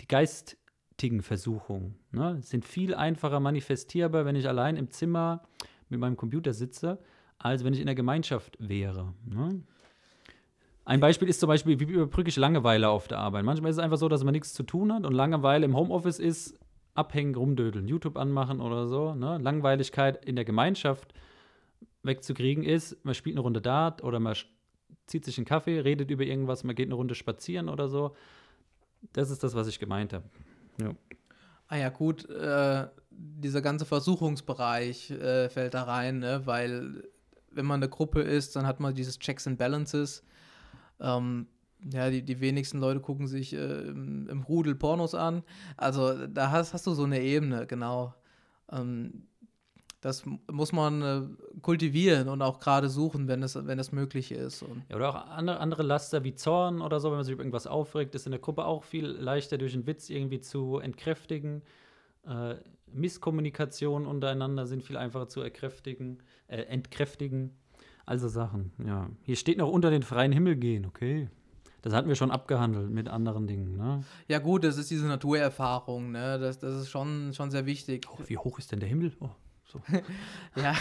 die 0.00 0.06
geistigen 0.06 1.22
Versuchungen 1.22 1.96
ne, 2.12 2.38
sind 2.42 2.64
viel 2.64 2.94
einfacher 2.94 3.40
manifestierbar, 3.40 4.24
wenn 4.24 4.36
ich 4.36 4.48
allein 4.48 4.76
im 4.76 4.90
Zimmer 4.90 5.42
mit 5.88 6.00
meinem 6.00 6.16
Computer 6.16 6.52
sitze, 6.52 6.98
als 7.38 7.64
wenn 7.64 7.74
ich 7.74 7.80
in 7.80 7.86
der 7.86 7.94
Gemeinschaft 7.94 8.56
wäre. 8.60 9.14
Ne? 9.26 9.62
Ein 10.84 11.00
Beispiel 11.00 11.28
ist 11.28 11.40
zum 11.40 11.48
Beispiel, 11.48 11.80
wie 11.80 11.84
überbrücke 11.84 12.28
ich 12.28 12.36
Langeweile 12.36 12.88
auf 12.88 13.08
der 13.08 13.18
Arbeit. 13.18 13.44
Manchmal 13.44 13.70
ist 13.70 13.78
es 13.78 13.82
einfach 13.82 13.96
so, 13.96 14.08
dass 14.08 14.22
man 14.22 14.32
nichts 14.32 14.52
zu 14.52 14.62
tun 14.62 14.92
hat 14.92 15.06
und 15.06 15.12
Langeweile 15.12 15.64
im 15.64 15.76
Homeoffice 15.76 16.18
ist, 16.18 16.58
abhängen, 16.94 17.34
rumdödeln, 17.34 17.88
YouTube 17.88 18.16
anmachen 18.16 18.60
oder 18.60 18.86
so. 18.86 19.14
Ne? 19.14 19.38
Langweiligkeit 19.38 20.24
in 20.24 20.36
der 20.36 20.44
Gemeinschaft 20.44 21.14
wegzukriegen 22.02 22.64
ist, 22.64 23.02
man 23.04 23.14
spielt 23.14 23.36
eine 23.36 23.42
Runde 23.42 23.62
Dart 23.62 24.04
oder 24.04 24.20
man 24.20 24.36
zieht 25.06 25.24
sich 25.24 25.38
einen 25.38 25.46
Kaffee, 25.46 25.80
redet 25.80 26.10
über 26.10 26.24
irgendwas, 26.24 26.64
man 26.64 26.76
geht 26.76 26.88
eine 26.88 26.94
Runde 26.94 27.14
spazieren 27.14 27.68
oder 27.68 27.88
so. 27.88 28.14
Das 29.12 29.30
ist 29.30 29.42
das, 29.42 29.54
was 29.54 29.68
ich 29.68 29.78
gemeint 29.78 30.12
habe. 30.12 30.24
Ja. 30.80 30.94
Ah 31.68 31.76
ja, 31.76 31.88
gut, 31.88 32.28
äh, 32.28 32.86
dieser 33.10 33.62
ganze 33.62 33.86
Versuchungsbereich 33.86 35.10
äh, 35.10 35.48
fällt 35.48 35.74
da 35.74 35.84
rein, 35.84 36.18
ne? 36.18 36.42
weil 36.44 37.08
wenn 37.50 37.64
man 37.64 37.82
eine 37.82 37.88
Gruppe 37.88 38.20
ist, 38.20 38.54
dann 38.56 38.66
hat 38.66 38.80
man 38.80 38.94
dieses 38.94 39.18
Checks 39.18 39.46
and 39.46 39.58
Balances 39.58 40.22
ähm, 41.00 41.46
ja, 41.92 42.10
die, 42.10 42.22
die 42.22 42.40
wenigsten 42.40 42.78
Leute 42.78 43.00
gucken 43.00 43.26
sich 43.26 43.52
äh, 43.52 43.88
im, 43.88 44.28
im, 44.28 44.42
Rudel 44.42 44.74
Pornos 44.74 45.14
an. 45.14 45.42
Also 45.76 46.26
da 46.26 46.50
hast, 46.50 46.72
hast 46.72 46.86
du 46.86 46.94
so 46.94 47.04
eine 47.04 47.20
Ebene, 47.20 47.66
genau. 47.66 48.14
Ähm, 48.72 49.26
das 50.00 50.24
muss 50.52 50.72
man 50.72 51.02
äh, 51.02 51.22
kultivieren 51.62 52.28
und 52.28 52.42
auch 52.42 52.60
gerade 52.60 52.90
suchen, 52.90 53.26
wenn 53.26 53.42
es, 53.42 53.54
wenn 53.66 53.78
es 53.78 53.90
möglich 53.90 54.32
ist. 54.32 54.62
Ja, 54.90 54.96
oder 54.96 55.08
auch 55.08 55.14
andere, 55.14 55.60
andere 55.60 55.82
Laster 55.82 56.24
wie 56.24 56.34
Zorn 56.34 56.82
oder 56.82 57.00
so, 57.00 57.08
wenn 57.08 57.16
man 57.16 57.24
sich 57.24 57.32
über 57.32 57.42
irgendwas 57.42 57.66
aufregt, 57.66 58.14
ist 58.14 58.26
in 58.26 58.32
der 58.32 58.40
Gruppe 58.40 58.66
auch 58.66 58.84
viel 58.84 59.06
leichter 59.06 59.56
durch 59.56 59.72
einen 59.72 59.86
Witz 59.86 60.10
irgendwie 60.10 60.40
zu 60.40 60.78
entkräftigen. 60.78 61.62
Äh, 62.26 62.56
Misskommunikation 62.92 64.06
untereinander 64.06 64.66
sind 64.66 64.82
viel 64.82 64.98
einfacher 64.98 65.28
zu 65.28 65.40
erkräftigen, 65.40 66.22
äh, 66.48 66.58
entkräftigen. 66.62 67.56
Also 68.06 68.28
Sachen, 68.28 68.72
ja. 68.84 69.08
Hier 69.22 69.36
steht 69.36 69.58
noch 69.58 69.70
unter 69.70 69.90
den 69.90 70.02
freien 70.02 70.32
Himmel 70.32 70.56
gehen, 70.56 70.84
okay. 70.84 71.28
Das 71.82 71.92
hatten 71.92 72.08
wir 72.08 72.16
schon 72.16 72.30
abgehandelt 72.30 72.90
mit 72.90 73.08
anderen 73.08 73.46
Dingen, 73.46 73.76
ne? 73.76 74.04
Ja, 74.26 74.38
gut, 74.38 74.64
das 74.64 74.78
ist 74.78 74.90
diese 74.90 75.06
Naturerfahrung, 75.06 76.12
ne? 76.12 76.38
Das, 76.38 76.58
das 76.58 76.80
ist 76.80 76.90
schon, 76.90 77.32
schon 77.34 77.50
sehr 77.50 77.66
wichtig. 77.66 78.06
Oh, 78.10 78.18
wie 78.26 78.38
hoch 78.38 78.58
ist 78.58 78.72
denn 78.72 78.80
der 78.80 78.88
Himmel? 78.88 79.12
Oh, 79.20 79.28
so. 79.66 79.80
ja. 80.56 80.74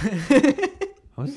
Was? 1.16 1.32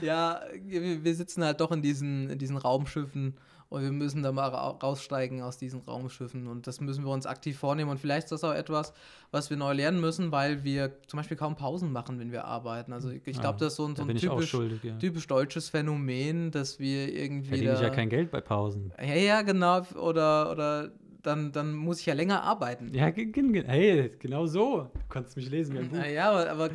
ja, 0.00 0.40
wir 0.62 1.14
sitzen 1.14 1.42
halt 1.42 1.60
doch 1.60 1.72
in 1.72 1.82
diesen, 1.82 2.30
in 2.30 2.38
diesen 2.38 2.56
Raumschiffen 2.56 3.34
und 3.70 3.82
wir 3.82 3.92
müssen 3.92 4.24
da 4.24 4.32
mal 4.32 4.48
raussteigen 4.48 5.42
aus 5.42 5.56
diesen 5.56 5.80
Raumschiffen. 5.80 6.48
Und 6.48 6.66
das 6.66 6.80
müssen 6.80 7.04
wir 7.04 7.12
uns 7.12 7.24
aktiv 7.24 7.56
vornehmen. 7.56 7.88
Und 7.88 7.98
vielleicht 7.98 8.24
ist 8.24 8.32
das 8.32 8.42
auch 8.42 8.52
etwas, 8.52 8.92
was 9.30 9.48
wir 9.48 9.56
neu 9.56 9.72
lernen 9.72 10.00
müssen, 10.00 10.32
weil 10.32 10.64
wir 10.64 11.00
zum 11.06 11.18
Beispiel 11.18 11.36
kaum 11.36 11.54
Pausen 11.54 11.92
machen, 11.92 12.18
wenn 12.18 12.32
wir 12.32 12.46
arbeiten. 12.46 12.92
Also 12.92 13.10
ich 13.10 13.22
glaube, 13.22 13.60
das 13.60 13.74
ist 13.74 13.76
so 13.76 13.86
ein, 13.86 13.94
so 13.94 14.02
ein 14.02 14.16
typisch, 14.16 14.50
schuldig, 14.50 14.82
ja. 14.82 14.96
typisch, 14.98 15.28
deutsches 15.28 15.68
Phänomen, 15.68 16.50
dass 16.50 16.80
wir 16.80 17.14
irgendwie. 17.14 17.50
Verdiene 17.50 17.74
ich 17.74 17.80
ja 17.80 17.90
kein 17.90 18.08
Geld 18.08 18.32
bei 18.32 18.40
Pausen. 18.40 18.92
Ja, 19.00 19.14
ja, 19.14 19.42
genau. 19.42 19.82
Oder, 19.94 20.50
oder 20.50 20.90
dann, 21.22 21.52
dann 21.52 21.72
muss 21.72 22.00
ich 22.00 22.06
ja 22.06 22.14
länger 22.14 22.42
arbeiten. 22.42 22.92
Ja, 22.92 23.06
hey, 23.06 24.10
genau 24.18 24.46
so. 24.46 24.90
Du 24.92 25.00
kannst 25.08 25.36
mich 25.36 25.48
lesen 25.48 25.76
wie 25.76 25.78
ein 25.78 25.90
Buch. 25.90 26.04
Ja, 26.12 26.30
aber, 26.32 26.50
aber 26.50 26.70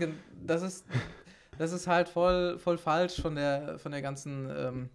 das 0.45 0.61
ist, 0.61 0.85
das 1.57 1.73
ist 1.73 1.87
halt 1.87 2.07
voll, 2.07 2.57
voll 2.57 2.77
falsch 2.77 3.21
von 3.21 3.35
der, 3.35 3.79
von 3.79 3.91
der 3.91 4.01
ganzen 4.01 4.49
ähm, 4.49 4.89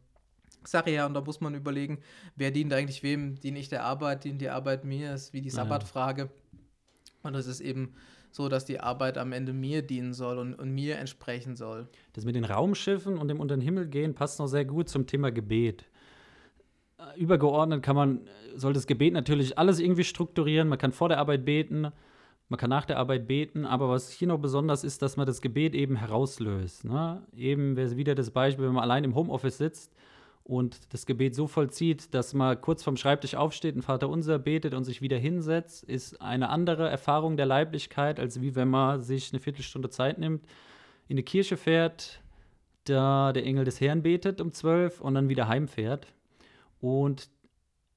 Sache 0.64 0.90
her 0.90 1.06
und 1.06 1.14
da 1.14 1.20
muss 1.20 1.40
man 1.40 1.54
überlegen, 1.54 1.98
wer 2.36 2.50
dient 2.50 2.72
eigentlich 2.72 3.02
wem? 3.02 3.40
Diene 3.40 3.58
ich 3.58 3.68
der 3.68 3.84
Arbeit, 3.84 4.24
dient 4.24 4.40
die 4.40 4.50
Arbeit 4.50 4.84
mir? 4.84 5.12
Das 5.12 5.22
ist 5.24 5.32
wie 5.32 5.40
die 5.40 5.50
Sabbatfrage. 5.50 6.30
Und 7.22 7.34
es 7.34 7.46
ist 7.46 7.60
eben 7.60 7.94
so, 8.30 8.48
dass 8.48 8.64
die 8.64 8.80
Arbeit 8.80 9.18
am 9.18 9.32
Ende 9.32 9.52
mir 9.52 9.82
dienen 9.82 10.14
soll 10.14 10.38
und, 10.38 10.54
und, 10.54 10.70
mir 10.70 10.98
entsprechen 10.98 11.56
soll. 11.56 11.88
Das 12.12 12.24
mit 12.24 12.36
den 12.36 12.44
Raumschiffen 12.44 13.18
und 13.18 13.28
dem 13.28 13.40
unter 13.40 13.56
den 13.56 13.60
Himmel 13.60 13.88
gehen 13.88 14.14
passt 14.14 14.38
noch 14.38 14.46
sehr 14.46 14.64
gut 14.64 14.88
zum 14.88 15.06
Thema 15.06 15.30
Gebet. 15.32 15.84
Äh, 16.98 17.20
übergeordnet 17.20 17.82
kann 17.82 17.96
man, 17.96 18.28
soll 18.54 18.72
das 18.72 18.86
Gebet 18.86 19.12
natürlich 19.14 19.58
alles 19.58 19.80
irgendwie 19.80 20.04
strukturieren. 20.04 20.68
Man 20.68 20.78
kann 20.78 20.92
vor 20.92 21.08
der 21.08 21.18
Arbeit 21.18 21.44
beten, 21.44 21.88
man 22.48 22.58
kann 22.58 22.70
nach 22.70 22.84
der 22.84 22.98
Arbeit 22.98 23.26
beten, 23.26 23.64
aber 23.64 23.88
was 23.88 24.10
hier 24.10 24.28
noch 24.28 24.38
besonders 24.38 24.84
ist, 24.84 25.02
dass 25.02 25.16
man 25.16 25.26
das 25.26 25.40
Gebet 25.40 25.74
eben 25.74 25.96
herauslöst. 25.96 26.84
Ne? 26.84 27.22
Eben 27.36 27.76
wäre 27.76 27.96
wieder 27.96 28.14
das 28.14 28.30
Beispiel, 28.30 28.66
wenn 28.66 28.74
man 28.74 28.82
allein 28.82 29.04
im 29.04 29.14
Homeoffice 29.14 29.58
sitzt 29.58 29.92
und 30.50 30.92
das 30.92 31.06
Gebet 31.06 31.36
so 31.36 31.46
vollzieht, 31.46 32.12
dass 32.12 32.34
man 32.34 32.60
kurz 32.60 32.82
vom 32.82 32.96
Schreibtisch 32.96 33.36
aufsteht, 33.36 33.76
ein 33.76 33.82
Vater 33.82 34.08
unser 34.08 34.40
betet 34.40 34.74
und 34.74 34.82
sich 34.82 35.00
wieder 35.00 35.16
hinsetzt, 35.16 35.84
ist 35.84 36.20
eine 36.20 36.48
andere 36.48 36.88
Erfahrung 36.88 37.36
der 37.36 37.46
Leiblichkeit, 37.46 38.18
als 38.18 38.40
wie 38.40 38.56
wenn 38.56 38.66
man 38.66 39.00
sich 39.00 39.32
eine 39.32 39.38
Viertelstunde 39.38 39.90
Zeit 39.90 40.18
nimmt, 40.18 40.44
in 41.06 41.16
die 41.16 41.22
Kirche 41.22 41.56
fährt, 41.56 42.20
da 42.82 43.32
der 43.32 43.46
Engel 43.46 43.64
des 43.64 43.80
Herrn 43.80 44.02
betet 44.02 44.40
um 44.40 44.50
zwölf 44.52 45.00
und 45.00 45.14
dann 45.14 45.28
wieder 45.28 45.46
heimfährt. 45.46 46.08
Und 46.80 47.30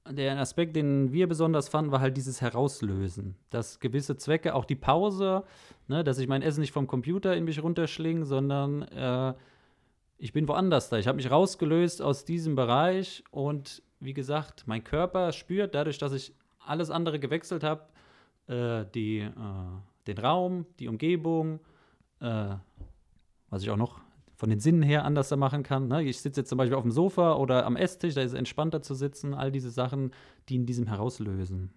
der 0.08 0.38
Aspekt, 0.38 0.76
den 0.76 1.12
wir 1.12 1.26
besonders 1.26 1.68
fanden, 1.68 1.90
war 1.90 2.00
halt 2.00 2.16
dieses 2.16 2.40
Herauslösen. 2.40 3.34
Dass 3.50 3.80
gewisse 3.80 4.16
Zwecke, 4.16 4.54
auch 4.54 4.64
die 4.64 4.76
Pause, 4.76 5.42
ne, 5.88 6.04
dass 6.04 6.18
ich 6.18 6.28
mein 6.28 6.42
Essen 6.42 6.60
nicht 6.60 6.72
vom 6.72 6.86
Computer 6.86 7.36
in 7.36 7.46
mich 7.46 7.60
runterschlinge, 7.60 8.24
sondern 8.24 8.82
äh, 8.82 9.34
ich 10.18 10.32
bin 10.32 10.48
woanders 10.48 10.88
da. 10.88 10.98
Ich 10.98 11.06
habe 11.06 11.16
mich 11.16 11.30
rausgelöst 11.30 12.02
aus 12.02 12.24
diesem 12.24 12.54
Bereich 12.54 13.24
und 13.30 13.82
wie 14.00 14.14
gesagt, 14.14 14.64
mein 14.66 14.84
Körper 14.84 15.32
spürt 15.32 15.74
dadurch, 15.74 15.98
dass 15.98 16.12
ich 16.12 16.34
alles 16.58 16.90
andere 16.90 17.18
gewechselt 17.18 17.62
habe, 17.62 17.86
äh, 18.48 18.82
äh, 18.82 19.30
den 20.06 20.18
Raum, 20.18 20.66
die 20.78 20.88
Umgebung, 20.88 21.60
äh, 22.20 22.54
was 23.50 23.62
ich 23.62 23.70
auch 23.70 23.76
noch 23.76 24.00
von 24.36 24.50
den 24.50 24.60
Sinnen 24.60 24.82
her 24.82 25.04
anders 25.04 25.34
machen 25.36 25.62
kann. 25.62 25.88
Ne? 25.88 26.02
Ich 26.02 26.20
sitze 26.20 26.40
jetzt 26.40 26.48
zum 26.48 26.58
Beispiel 26.58 26.76
auf 26.76 26.82
dem 26.82 26.90
Sofa 26.90 27.34
oder 27.36 27.64
am 27.64 27.76
Esstisch, 27.76 28.14
da 28.14 28.20
ist 28.20 28.32
es 28.32 28.38
entspannter 28.38 28.82
zu 28.82 28.94
sitzen. 28.94 29.32
All 29.32 29.52
diese 29.52 29.70
Sachen, 29.70 30.10
die 30.48 30.56
in 30.56 30.66
diesem 30.66 30.86
herauslösen. 30.86 31.72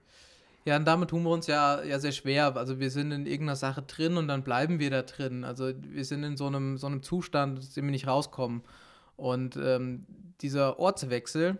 Ja, 0.67 0.75
und 0.75 0.83
damit 0.83 1.11
tun 1.11 1.23
wir 1.23 1.29
uns 1.29 1.47
ja, 1.47 1.81
ja 1.81 1.97
sehr 1.97 2.11
schwer. 2.11 2.57
Also 2.57 2.77
wir 2.77 2.91
sind 2.91 3.13
in 3.13 3.25
irgendeiner 3.25 3.55
Sache 3.55 3.83
drin 3.83 4.17
und 4.17 4.27
dann 4.27 4.43
bleiben 4.43 4.79
wir 4.79 4.89
da 4.89 5.01
drin. 5.01 5.45
Also 5.45 5.71
wir 5.81 6.03
sind 6.03 6.25
in 6.25 6.35
so 6.35 6.45
einem, 6.45 6.77
so 6.77 6.87
einem 6.87 7.01
Zustand, 7.01 7.59
aus 7.59 7.73
dem 7.73 7.85
wir 7.85 7.91
nicht 7.91 8.05
rauskommen. 8.05 8.63
Und 9.15 9.55
ähm, 9.55 10.05
dieser 10.41 10.77
Ortswechsel, 10.77 11.57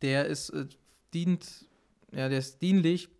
der 0.00 0.24
ist, 0.24 0.48
äh, 0.48 0.64
dient, 1.12 1.66
ja, 2.10 2.30
der 2.30 2.38
ist 2.38 2.62
dienlich, 2.62 3.10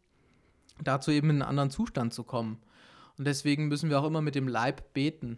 dazu 0.82 1.10
eben 1.10 1.28
in 1.28 1.42
einen 1.42 1.50
anderen 1.50 1.70
Zustand 1.70 2.14
zu 2.14 2.24
kommen. 2.24 2.58
Und 3.18 3.26
deswegen 3.26 3.68
müssen 3.68 3.90
wir 3.90 4.00
auch 4.00 4.06
immer 4.06 4.22
mit 4.22 4.34
dem 4.34 4.48
Leib 4.48 4.94
beten. 4.94 5.36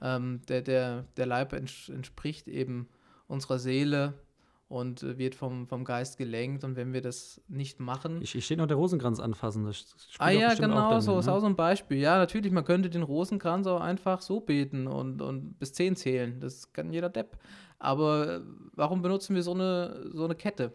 Ähm, 0.00 0.40
der, 0.48 0.62
der, 0.62 1.04
der 1.18 1.26
Leib 1.26 1.52
ents 1.52 1.90
entspricht 1.90 2.48
eben 2.48 2.88
unserer 3.28 3.58
Seele 3.58 4.14
und 4.68 5.02
äh, 5.02 5.16
wird 5.18 5.34
vom, 5.34 5.66
vom 5.66 5.84
Geist 5.84 6.18
gelenkt. 6.18 6.64
Und 6.64 6.76
wenn 6.76 6.92
wir 6.92 7.00
das 7.00 7.40
nicht 7.48 7.78
machen. 7.78 8.20
Ich, 8.22 8.34
ich 8.34 8.44
stehe 8.44 8.58
noch 8.58 8.66
der 8.66 8.76
Rosenkranz 8.76 9.20
anfassen. 9.20 9.64
Das 9.64 9.94
ah 10.18 10.30
ja, 10.30 10.54
genau, 10.54 10.98
so 11.00 11.14
ne? 11.14 11.20
ist 11.20 11.28
auch 11.28 11.40
so 11.40 11.46
ein 11.46 11.56
Beispiel. 11.56 11.98
Ja, 11.98 12.18
natürlich, 12.18 12.52
man 12.52 12.64
könnte 12.64 12.90
den 12.90 13.02
Rosenkranz 13.02 13.66
auch 13.66 13.80
einfach 13.80 14.20
so 14.20 14.40
beten 14.40 14.86
und, 14.86 15.22
und 15.22 15.58
bis 15.58 15.72
zehn 15.72 15.94
zählen. 15.94 16.40
Das 16.40 16.72
kann 16.72 16.92
jeder 16.92 17.08
Depp. 17.08 17.38
Aber 17.78 18.36
äh, 18.36 18.40
warum 18.72 19.02
benutzen 19.02 19.34
wir 19.36 19.42
so 19.42 19.54
eine, 19.54 20.10
so 20.12 20.24
eine 20.24 20.34
Kette? 20.34 20.72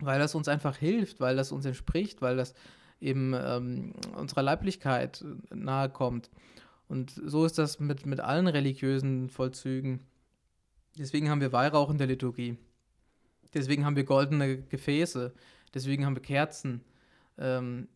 Weil 0.00 0.18
das 0.18 0.34
uns 0.34 0.48
einfach 0.48 0.76
hilft, 0.76 1.20
weil 1.20 1.36
das 1.36 1.52
uns 1.52 1.64
entspricht, 1.64 2.20
weil 2.20 2.36
das 2.36 2.54
eben 3.00 3.34
ähm, 3.34 3.94
unserer 4.16 4.42
Leiblichkeit 4.42 5.24
nahe 5.54 5.88
kommt. 5.90 6.30
Und 6.88 7.10
so 7.10 7.44
ist 7.44 7.58
das 7.58 7.80
mit, 7.80 8.06
mit 8.06 8.20
allen 8.20 8.46
religiösen 8.46 9.28
Vollzügen. 9.28 10.00
Deswegen 10.98 11.28
haben 11.28 11.40
wir 11.40 11.52
Weihrauch 11.52 11.90
in 11.90 11.98
der 11.98 12.06
Liturgie. 12.06 12.56
Deswegen 13.56 13.84
haben 13.84 13.96
wir 13.96 14.04
goldene 14.04 14.58
Gefäße. 14.62 15.32
Deswegen 15.74 16.04
haben 16.04 16.14
wir 16.14 16.22
Kerzen. 16.22 16.82
Ähm, 17.38 17.88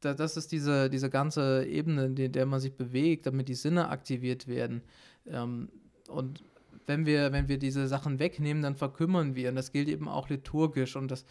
da, 0.00 0.14
das 0.14 0.36
ist 0.36 0.52
diese, 0.52 0.90
diese 0.90 1.10
ganze 1.10 1.64
Ebene, 1.64 2.06
in 2.06 2.32
der 2.32 2.46
man 2.46 2.60
sich 2.60 2.74
bewegt, 2.74 3.26
damit 3.26 3.48
die 3.48 3.54
Sinne 3.54 3.88
aktiviert 3.88 4.48
werden. 4.48 4.82
Ähm, 5.26 5.68
und 6.08 6.42
wenn 6.86 7.06
wir, 7.06 7.32
wenn 7.32 7.48
wir 7.48 7.58
diese 7.58 7.86
Sachen 7.88 8.18
wegnehmen, 8.18 8.62
dann 8.62 8.76
verkümmern 8.76 9.34
wir. 9.34 9.48
Und 9.48 9.56
das 9.56 9.72
gilt 9.72 9.88
eben 9.88 10.08
auch 10.08 10.28
liturgisch. 10.28 10.96
Und 10.96 11.10
das, 11.10 11.24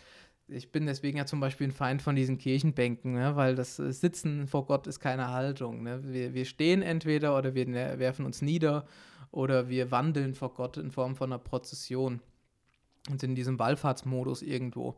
ich 0.48 0.72
bin 0.72 0.86
deswegen 0.86 1.18
ja 1.18 1.26
zum 1.26 1.40
Beispiel 1.40 1.68
ein 1.68 1.74
Feind 1.74 2.02
von 2.02 2.16
diesen 2.16 2.38
Kirchenbänken, 2.38 3.14
ne? 3.14 3.36
weil 3.36 3.56
das 3.56 3.80
äh, 3.80 3.92
Sitzen 3.92 4.48
vor 4.48 4.66
Gott 4.66 4.88
ist 4.88 5.00
keine 5.00 5.32
Haltung. 5.32 5.84
Ne? 5.84 6.02
Wir, 6.04 6.34
wir 6.34 6.46
stehen 6.46 6.82
entweder 6.82 7.38
oder 7.38 7.56
wir 7.56 7.68
werfen 7.68 8.26
uns 8.26 8.42
nieder 8.42 8.86
oder 9.32 9.70
wir 9.70 9.92
wandeln 9.92 10.34
vor 10.34 10.54
Gott 10.54 10.78
in 10.78 10.92
Form 10.92 11.16
von 11.16 11.32
einer 11.32 11.40
Prozession 11.40 12.22
und 13.10 13.20
sind 13.22 13.32
in 13.32 13.36
diesem 13.36 13.60
Wallfahrtsmodus 13.60 14.42
irgendwo. 14.42 14.96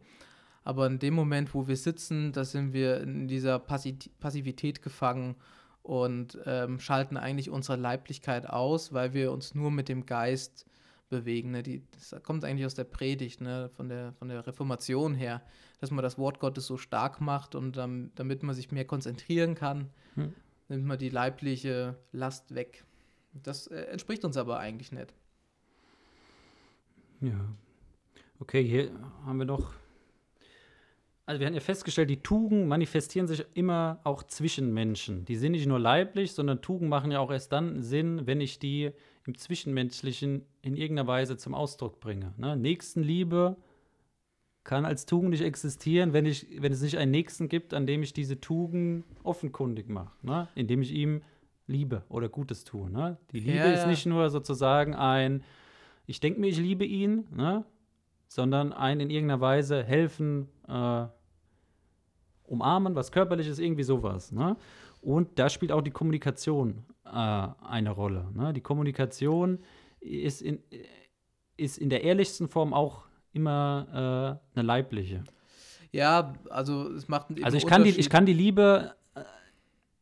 Aber 0.63 0.85
in 0.87 0.99
dem 0.99 1.13
Moment, 1.13 1.53
wo 1.53 1.67
wir 1.67 1.77
sitzen, 1.77 2.33
da 2.33 2.43
sind 2.43 2.73
wir 2.73 3.01
in 3.01 3.27
dieser 3.27 3.59
Passivität 3.59 4.81
gefangen 4.81 5.35
und 5.81 6.37
ähm, 6.45 6.79
schalten 6.79 7.15
eigentlich 7.15 7.49
unsere 7.49 7.77
Leiblichkeit 7.77 8.49
aus, 8.49 8.91
weil 8.91 9.13
wir 9.13 9.31
uns 9.31 9.55
nur 9.55 9.71
mit 9.71 9.87
dem 9.87 10.05
Geist 10.05 10.65
bewegen. 11.09 11.51
Ne? 11.51 11.63
Die, 11.63 11.83
das 11.91 12.21
kommt 12.23 12.43
eigentlich 12.43 12.65
aus 12.65 12.75
der 12.75 12.83
Predigt, 12.83 13.39
ne? 13.39 13.69
von, 13.75 13.87
der, 13.87 14.11
von 14.13 14.27
der 14.27 14.45
Reformation 14.45 15.15
her, 15.15 15.41
dass 15.79 15.91
man 15.91 16.03
das 16.03 16.17
Wort 16.17 16.39
Gottes 16.39 16.67
so 16.67 16.75
stark 16.75 17.21
macht 17.21 17.55
und 17.55 17.77
ähm, 17.77 18.11
damit 18.15 18.43
man 18.43 18.53
sich 18.53 18.71
mehr 18.71 18.83
konzentrieren 18.85 19.55
kann, 19.55 19.89
hm. 20.15 20.33
nimmt 20.67 20.85
man 20.85 20.97
die 20.97 21.09
leibliche 21.09 21.95
Last 22.11 22.53
weg. 22.53 22.83
Das 23.31 23.67
äh, 23.67 23.83
entspricht 23.83 24.25
uns 24.25 24.35
aber 24.35 24.59
eigentlich 24.59 24.91
nicht. 24.91 25.13
Ja. 27.21 27.55
Okay, 28.39 28.63
hier 28.63 28.91
haben 29.25 29.39
wir 29.39 29.45
noch. 29.45 29.73
Also 31.25 31.39
wir 31.39 31.47
haben 31.47 31.55
ja 31.55 31.59
festgestellt, 31.59 32.09
die 32.09 32.21
Tugenden 32.21 32.67
manifestieren 32.67 33.27
sich 33.27 33.43
immer 33.53 33.99
auch 34.03 34.23
zwischen 34.23 34.73
Menschen. 34.73 35.25
Die 35.25 35.35
sind 35.35 35.53
nicht 35.53 35.65
nur 35.65 35.79
leiblich, 35.79 36.31
sondern 36.31 36.61
Tugenden 36.61 36.89
machen 36.89 37.11
ja 37.11 37.19
auch 37.19 37.31
erst 37.31 37.51
dann 37.51 37.81
Sinn, 37.81 38.21
wenn 38.25 38.39
ich 38.39 38.59
die 38.59 38.91
im 39.25 39.37
Zwischenmenschlichen 39.37 40.45
in 40.61 40.77
irgendeiner 40.77 41.07
Weise 41.07 41.35
zum 41.35 41.53
Ausdruck 41.53 41.99
bringe. 41.99 42.33
Ne? 42.37 42.55
Nächstenliebe 42.55 43.57
kann 44.63 44.85
als 44.85 45.05
Tugend 45.05 45.31
nicht 45.31 45.43
existieren, 45.43 46.13
wenn, 46.13 46.25
ich, 46.25 46.61
wenn 46.61 46.71
es 46.71 46.81
nicht 46.81 46.97
einen 46.97 47.11
Nächsten 47.11 47.49
gibt, 47.49 47.73
an 47.73 47.85
dem 47.85 48.03
ich 48.03 48.13
diese 48.13 48.39
Tugend 48.39 49.03
offenkundig 49.23 49.89
mache, 49.89 50.13
ne? 50.21 50.47
indem 50.55 50.81
ich 50.81 50.91
ihm 50.91 51.23
liebe 51.65 52.03
oder 52.07 52.29
Gutes 52.29 52.63
tue. 52.63 52.89
Ne? 52.89 53.17
Die 53.33 53.39
Liebe 53.39 53.57
ja, 53.57 53.71
ist 53.71 53.81
ja. 53.81 53.87
nicht 53.87 54.05
nur 54.05 54.29
sozusagen 54.29 54.93
ein, 54.95 55.43
ich 56.05 56.21
denke 56.21 56.39
mir, 56.39 56.47
ich 56.47 56.57
liebe 56.57 56.85
ihn, 56.85 57.27
ne? 57.35 57.65
Sondern 58.27 58.73
ein 58.73 58.99
in 58.99 59.09
irgendeiner 59.09 59.41
Weise 59.41 59.83
helfen, 59.83 60.47
äh, 60.67 61.05
umarmen, 62.43 62.95
was 62.95 63.11
körperliches, 63.11 63.59
irgendwie 63.59 63.83
sowas. 63.83 64.31
Ne? 64.31 64.55
Und 65.01 65.39
da 65.39 65.49
spielt 65.49 65.71
auch 65.71 65.81
die 65.81 65.91
Kommunikation 65.91 66.85
äh, 67.05 67.09
eine 67.09 67.91
Rolle. 67.91 68.29
Ne? 68.33 68.53
Die 68.53 68.61
Kommunikation 68.61 69.59
ist 69.99 70.41
in, 70.41 70.59
ist 71.57 71.77
in 71.77 71.89
der 71.89 72.03
ehrlichsten 72.03 72.47
Form 72.47 72.73
auch 72.73 73.03
immer 73.33 74.39
äh, 74.55 74.57
eine 74.57 74.65
leibliche. 74.65 75.23
Ja, 75.91 76.33
also 76.49 76.91
es 76.91 77.07
macht 77.07 77.29
einen 77.29 77.43
Also 77.43 77.57
ich 77.57 77.65
kann, 77.65 77.83
die, 77.83 77.91
ich 77.91 78.09
kann 78.09 78.25
die 78.25 78.33
Liebe 78.33 78.95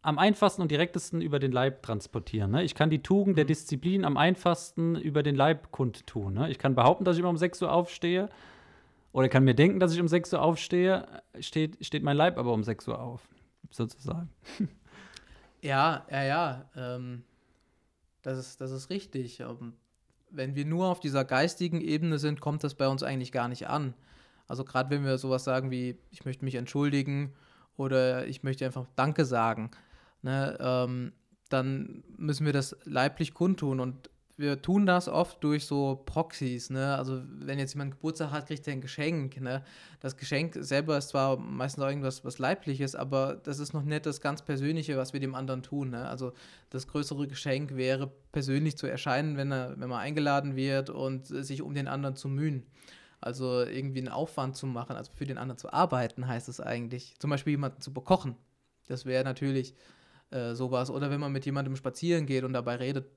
am 0.06 0.20
einfachsten 0.20 0.62
und 0.62 0.70
direktesten 0.70 1.20
über 1.20 1.40
den 1.40 1.52
Leib 1.52 1.82
transportieren. 1.82 2.52
Ne? 2.52 2.64
Ich 2.64 2.76
kann 2.76 2.92
die 2.92 3.02
Tugend 3.02 3.38
der 3.38 3.46
mhm. 3.46 3.50
Disziplin 3.50 4.06
am 4.06 4.18
einfachsten 4.18 4.96
über 4.96 5.24
den 5.24 5.36
Leib 5.36 5.72
kundtun. 5.72 6.36
Ne? 6.36 6.52
Ich 6.52 6.60
kann 6.60 6.76
behaupten, 6.76 7.06
dass 7.06 7.16
ich 7.16 7.22
immer 7.22 7.30
um 7.30 7.38
6 7.38 7.64
Uhr 7.64 7.72
aufstehe. 7.72 8.30
Oder 9.12 9.30
kann 9.30 9.44
mir 9.44 9.56
denken, 9.56 9.80
dass 9.80 9.94
ich 9.94 10.00
um 10.00 10.08
6 10.08 10.34
Uhr 10.34 10.42
aufstehe, 10.42 11.08
steht, 11.40 11.84
steht 11.84 12.04
mein 12.04 12.18
Leib 12.18 12.38
aber 12.38 12.54
um 12.54 12.64
6 12.64 12.88
Uhr 12.88 13.00
auf, 13.00 13.28
sozusagen. 13.70 14.30
Ja, 15.62 16.06
ja, 16.12 16.24
ja. 16.24 16.70
Ähm, 16.76 17.24
das, 18.22 18.38
ist, 18.38 18.62
das 18.62 18.70
ist 18.70 18.92
richtig. 18.92 19.40
Ähm, 19.40 19.74
wenn 20.30 20.54
wir 20.54 20.64
nur 20.64 20.86
auf 20.86 21.00
dieser 21.00 21.26
geistigen 21.26 21.82
Ebene 21.82 22.20
sind, 22.20 22.40
kommt 22.40 22.64
das 22.64 22.76
bei 22.76 22.88
uns 22.88 23.02
eigentlich 23.02 23.32
gar 23.32 23.48
nicht 23.48 23.68
an. 23.68 23.96
Also 24.48 24.64
gerade 24.64 24.92
wenn 24.92 25.04
wir 25.04 25.18
sowas 25.18 25.44
sagen 25.44 25.72
wie, 25.72 25.98
ich 26.12 26.24
möchte 26.24 26.46
mich 26.46 26.54
entschuldigen 26.54 27.34
oder 27.78 28.28
ich 28.28 28.44
möchte 28.44 28.64
einfach 28.64 28.86
Danke 28.96 29.26
sagen, 29.26 29.72
ne, 30.26 30.58
ähm, 30.60 31.14
dann 31.50 32.04
müssen 32.18 32.46
wir 32.46 32.54
das 32.54 32.76
leiblich 32.84 33.34
kundtun. 33.34 33.80
Und 33.80 34.10
wir 34.38 34.62
tun 34.62 34.86
das 34.86 35.08
oft 35.08 35.42
durch 35.44 35.66
so 35.66 36.02
Proxys, 36.06 36.70
ne? 36.70 36.98
Also 36.98 37.22
wenn 37.26 37.58
jetzt 37.58 37.74
jemand 37.74 37.92
Geburtstag 37.92 38.32
hat, 38.32 38.48
kriegt 38.48 38.68
er 38.68 38.74
ein 38.74 38.82
Geschenk, 38.82 39.40
ne? 39.40 39.64
Das 40.02 40.18
Geschenk 40.18 40.58
selber 40.60 40.98
ist 40.98 41.10
zwar 41.10 41.38
meistens 41.38 41.84
auch 41.84 41.88
irgendwas 41.88 42.26
was 42.26 42.38
Leibliches, 42.40 42.96
aber 42.96 43.36
das 43.36 43.60
ist 43.60 43.74
noch 43.74 43.84
nicht 43.84 44.06
das 44.06 44.20
ganz 44.20 44.42
Persönliche, 44.42 44.98
was 44.98 45.14
wir 45.14 45.22
dem 45.22 45.36
anderen 45.36 45.64
tun, 45.64 45.92
ne? 45.92 46.10
Also 46.10 46.34
das 46.70 46.88
größere 46.88 47.28
Geschenk 47.28 47.76
wäre, 47.76 48.12
persönlich 48.34 48.78
zu 48.78 48.88
erscheinen, 48.88 49.38
wenn 49.38 49.54
er, 49.54 49.80
wenn 49.80 49.88
man 49.88 50.00
eingeladen 50.00 50.58
wird 50.58 50.90
und 50.90 51.28
sich 51.28 51.62
um 51.62 51.74
den 51.74 51.88
anderen 51.88 52.18
zu 52.18 52.28
mühen. 52.28 52.66
Also 53.22 53.62
irgendwie 53.62 54.00
einen 54.00 54.10
Aufwand 54.10 54.58
zu 54.58 54.68
machen, 54.68 54.98
also 54.98 55.12
für 55.14 55.26
den 55.26 55.38
anderen 55.38 55.58
zu 55.58 55.72
arbeiten, 55.72 56.28
heißt 56.28 56.50
es 56.50 56.60
eigentlich. 56.60 57.16
Zum 57.20 57.30
Beispiel 57.30 57.52
jemanden 57.52 57.80
zu 57.80 57.94
bekochen. 57.94 58.36
Das 58.88 59.06
wäre 59.06 59.24
natürlich 59.24 59.76
äh, 60.32 60.54
sowas. 60.54 60.90
Oder 60.90 61.10
wenn 61.10 61.20
man 61.20 61.32
mit 61.32 61.46
jemandem 61.46 61.76
spazieren 61.76 62.26
geht 62.26 62.44
und 62.44 62.54
dabei 62.54 62.76
redet, 62.76 63.08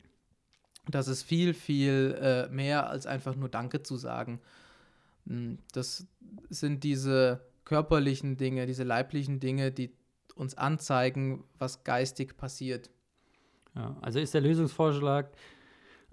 das 0.88 1.08
ist 1.08 1.22
viel, 1.22 1.54
viel 1.54 2.16
äh, 2.20 2.48
mehr 2.48 2.88
als 2.88 3.06
einfach 3.06 3.34
nur 3.34 3.48
Danke 3.48 3.82
zu 3.82 3.96
sagen. 3.96 4.40
Hm, 5.26 5.58
das 5.72 6.06
sind 6.48 6.84
diese 6.84 7.40
körperlichen 7.64 8.36
Dinge, 8.36 8.66
diese 8.66 8.84
leiblichen 8.84 9.40
Dinge, 9.40 9.70
die 9.70 9.92
uns 10.34 10.56
anzeigen, 10.56 11.44
was 11.58 11.84
geistig 11.84 12.36
passiert. 12.36 12.90
Ja, 13.74 13.96
also 14.00 14.18
ist 14.18 14.34
der 14.34 14.40
Lösungsvorschlag, 14.40 15.30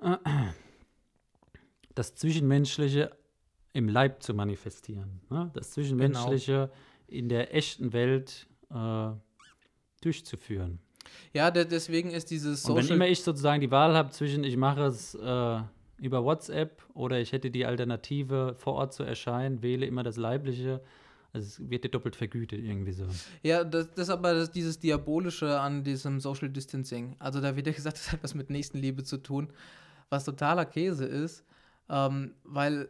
äh, 0.02 0.18
das 1.96 2.16
Zwischenmenschliche 2.16 3.16
im 3.74 3.90
Leib 3.90 4.24
zu 4.24 4.34
manifestieren. 4.34 5.22
Ne? 5.30 5.52
Das 5.54 5.72
Zwischenmenschliche 5.72 6.54
genau. 6.54 6.74
in 7.08 7.30
der 7.30 7.54
echten 7.54 7.94
Welt 7.94 8.48
äh, 8.70 9.12
durchzuführen. 10.02 10.80
Ja, 11.34 11.52
deswegen 11.52 12.12
ist 12.12 12.32
dieses 12.32 12.64
Social. 12.64 12.78
Und 12.82 12.90
wenn 12.90 12.96
immer 12.96 13.08
ich 13.08 13.22
sozusagen 13.22 13.62
die 13.62 13.72
Wahl 13.72 13.96
habe 13.96 14.10
zwischen, 14.12 14.44
ich 14.44 14.58
mache 14.58 14.84
es 14.84 15.16
äh, 15.16 15.60
über 16.00 16.24
WhatsApp 16.24 16.84
oder 16.94 17.20
ich 17.20 17.32
hätte 17.32 17.52
die 17.52 17.66
Alternative, 17.66 18.56
vor 18.58 18.74
Ort 18.74 18.94
zu 18.94 19.04
erscheinen, 19.04 19.62
wähle 19.62 19.86
immer 19.86 20.04
das 20.04 20.18
Leibliche. 20.18 20.82
Also 21.34 21.48
es 21.48 21.70
wird 21.70 21.84
dir 21.84 21.90
doppelt 21.90 22.16
vergütet, 22.16 22.64
irgendwie 22.64 22.94
so. 22.94 23.06
Ja, 23.44 23.64
das, 23.64 23.92
das 23.92 24.08
ist 24.08 24.10
aber 24.10 24.34
das, 24.34 24.52
dieses 24.52 24.80
Diabolische 24.80 25.60
an 25.60 25.84
diesem 25.84 26.22
Social 26.22 26.50
Distancing. 26.50 27.16
Also 27.20 27.42
da 27.42 27.56
wird 27.56 27.68
ja 27.68 27.74
gesagt, 27.74 27.98
das 27.98 28.12
hat 28.12 28.24
was 28.24 28.36
mit 28.36 28.50
Nächstenliebe 28.50 29.04
zu 29.04 29.18
tun, 29.18 29.50
was 30.10 30.24
totaler 30.24 30.66
Käse 30.66 31.06
ist, 31.06 31.44
ähm, 31.90 32.36
weil 32.44 32.90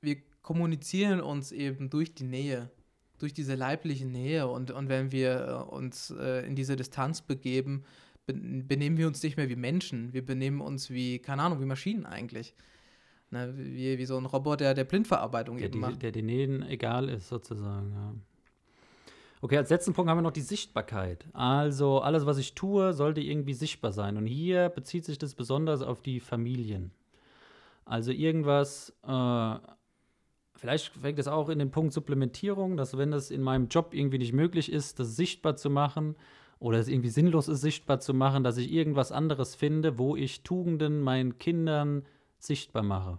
wir 0.00 0.18
kommunizieren 0.42 1.20
uns 1.20 1.52
eben 1.52 1.90
durch 1.90 2.14
die 2.14 2.24
Nähe, 2.24 2.70
durch 3.18 3.34
diese 3.34 3.54
leibliche 3.54 4.06
Nähe 4.06 4.46
und, 4.48 4.70
und 4.70 4.88
wenn 4.88 5.12
wir 5.12 5.66
äh, 5.70 5.74
uns 5.74 6.10
äh, 6.10 6.46
in 6.46 6.56
diese 6.56 6.76
Distanz 6.76 7.22
begeben, 7.22 7.84
benehmen 8.26 8.98
wir 8.98 9.06
uns 9.06 9.22
nicht 9.22 9.36
mehr 9.36 9.48
wie 9.48 9.56
Menschen. 9.56 10.12
Wir 10.12 10.24
benehmen 10.24 10.60
uns 10.60 10.90
wie, 10.90 11.18
keine 11.18 11.42
Ahnung, 11.42 11.60
wie 11.60 11.66
Maschinen 11.66 12.04
eigentlich. 12.04 12.54
Ne, 13.30 13.52
wie, 13.56 13.98
wie 13.98 14.04
so 14.06 14.16
ein 14.16 14.24
Roboter 14.24 14.72
der 14.72 14.84
Blindverarbeitung 14.84 15.56
der, 15.56 15.66
eben 15.66 15.72
die, 15.72 15.78
macht. 15.78 16.02
Der 16.02 16.12
denen 16.12 16.62
egal 16.62 17.08
ist, 17.08 17.28
sozusagen, 17.28 17.92
ja. 17.92 18.14
Okay, 19.40 19.56
als 19.56 19.70
letzten 19.70 19.92
Punkt 19.92 20.10
haben 20.10 20.18
wir 20.18 20.22
noch 20.22 20.32
die 20.32 20.40
Sichtbarkeit. 20.40 21.26
Also 21.32 22.00
alles, 22.00 22.26
was 22.26 22.38
ich 22.38 22.54
tue, 22.54 22.92
sollte 22.92 23.20
irgendwie 23.20 23.54
sichtbar 23.54 23.92
sein. 23.92 24.16
Und 24.16 24.26
hier 24.26 24.68
bezieht 24.68 25.04
sich 25.04 25.16
das 25.18 25.34
besonders 25.34 25.80
auf 25.80 26.02
die 26.02 26.18
Familien. 26.18 26.90
Also 27.84 28.10
irgendwas, 28.10 28.92
äh, 29.06 29.56
vielleicht 30.58 30.92
fängt 30.92 31.18
es 31.18 31.28
auch 31.28 31.48
in 31.48 31.58
den 31.58 31.70
Punkt 31.70 31.92
Supplementierung, 31.92 32.76
dass 32.76 32.98
wenn 32.98 33.10
das 33.10 33.30
in 33.30 33.42
meinem 33.42 33.68
Job 33.68 33.94
irgendwie 33.94 34.18
nicht 34.18 34.32
möglich 34.32 34.70
ist, 34.70 34.98
das 34.98 35.16
sichtbar 35.16 35.56
zu 35.56 35.70
machen, 35.70 36.16
oder 36.60 36.78
es 36.78 36.88
irgendwie 36.88 37.10
sinnlos 37.10 37.48
ist, 37.48 37.60
sichtbar 37.60 38.00
zu 38.00 38.14
machen, 38.14 38.42
dass 38.42 38.56
ich 38.56 38.72
irgendwas 38.72 39.12
anderes 39.12 39.54
finde, 39.54 39.98
wo 39.98 40.16
ich 40.16 40.42
Tugenden 40.42 41.00
meinen 41.00 41.38
Kindern 41.38 42.04
sichtbar 42.38 42.82
mache. 42.82 43.18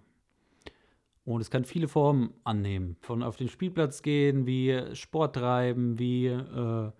Und 1.25 1.41
es 1.41 1.51
kann 1.51 1.63
viele 1.63 1.87
Formen 1.87 2.33
annehmen. 2.43 2.97
Von 3.01 3.23
auf 3.23 3.37
den 3.37 3.49
Spielplatz 3.49 4.01
gehen, 4.01 4.45
wie 4.45 4.81
Sport 4.93 5.35
treiben, 5.35 5.99
wie 5.99 6.27
äh, 6.27 6.91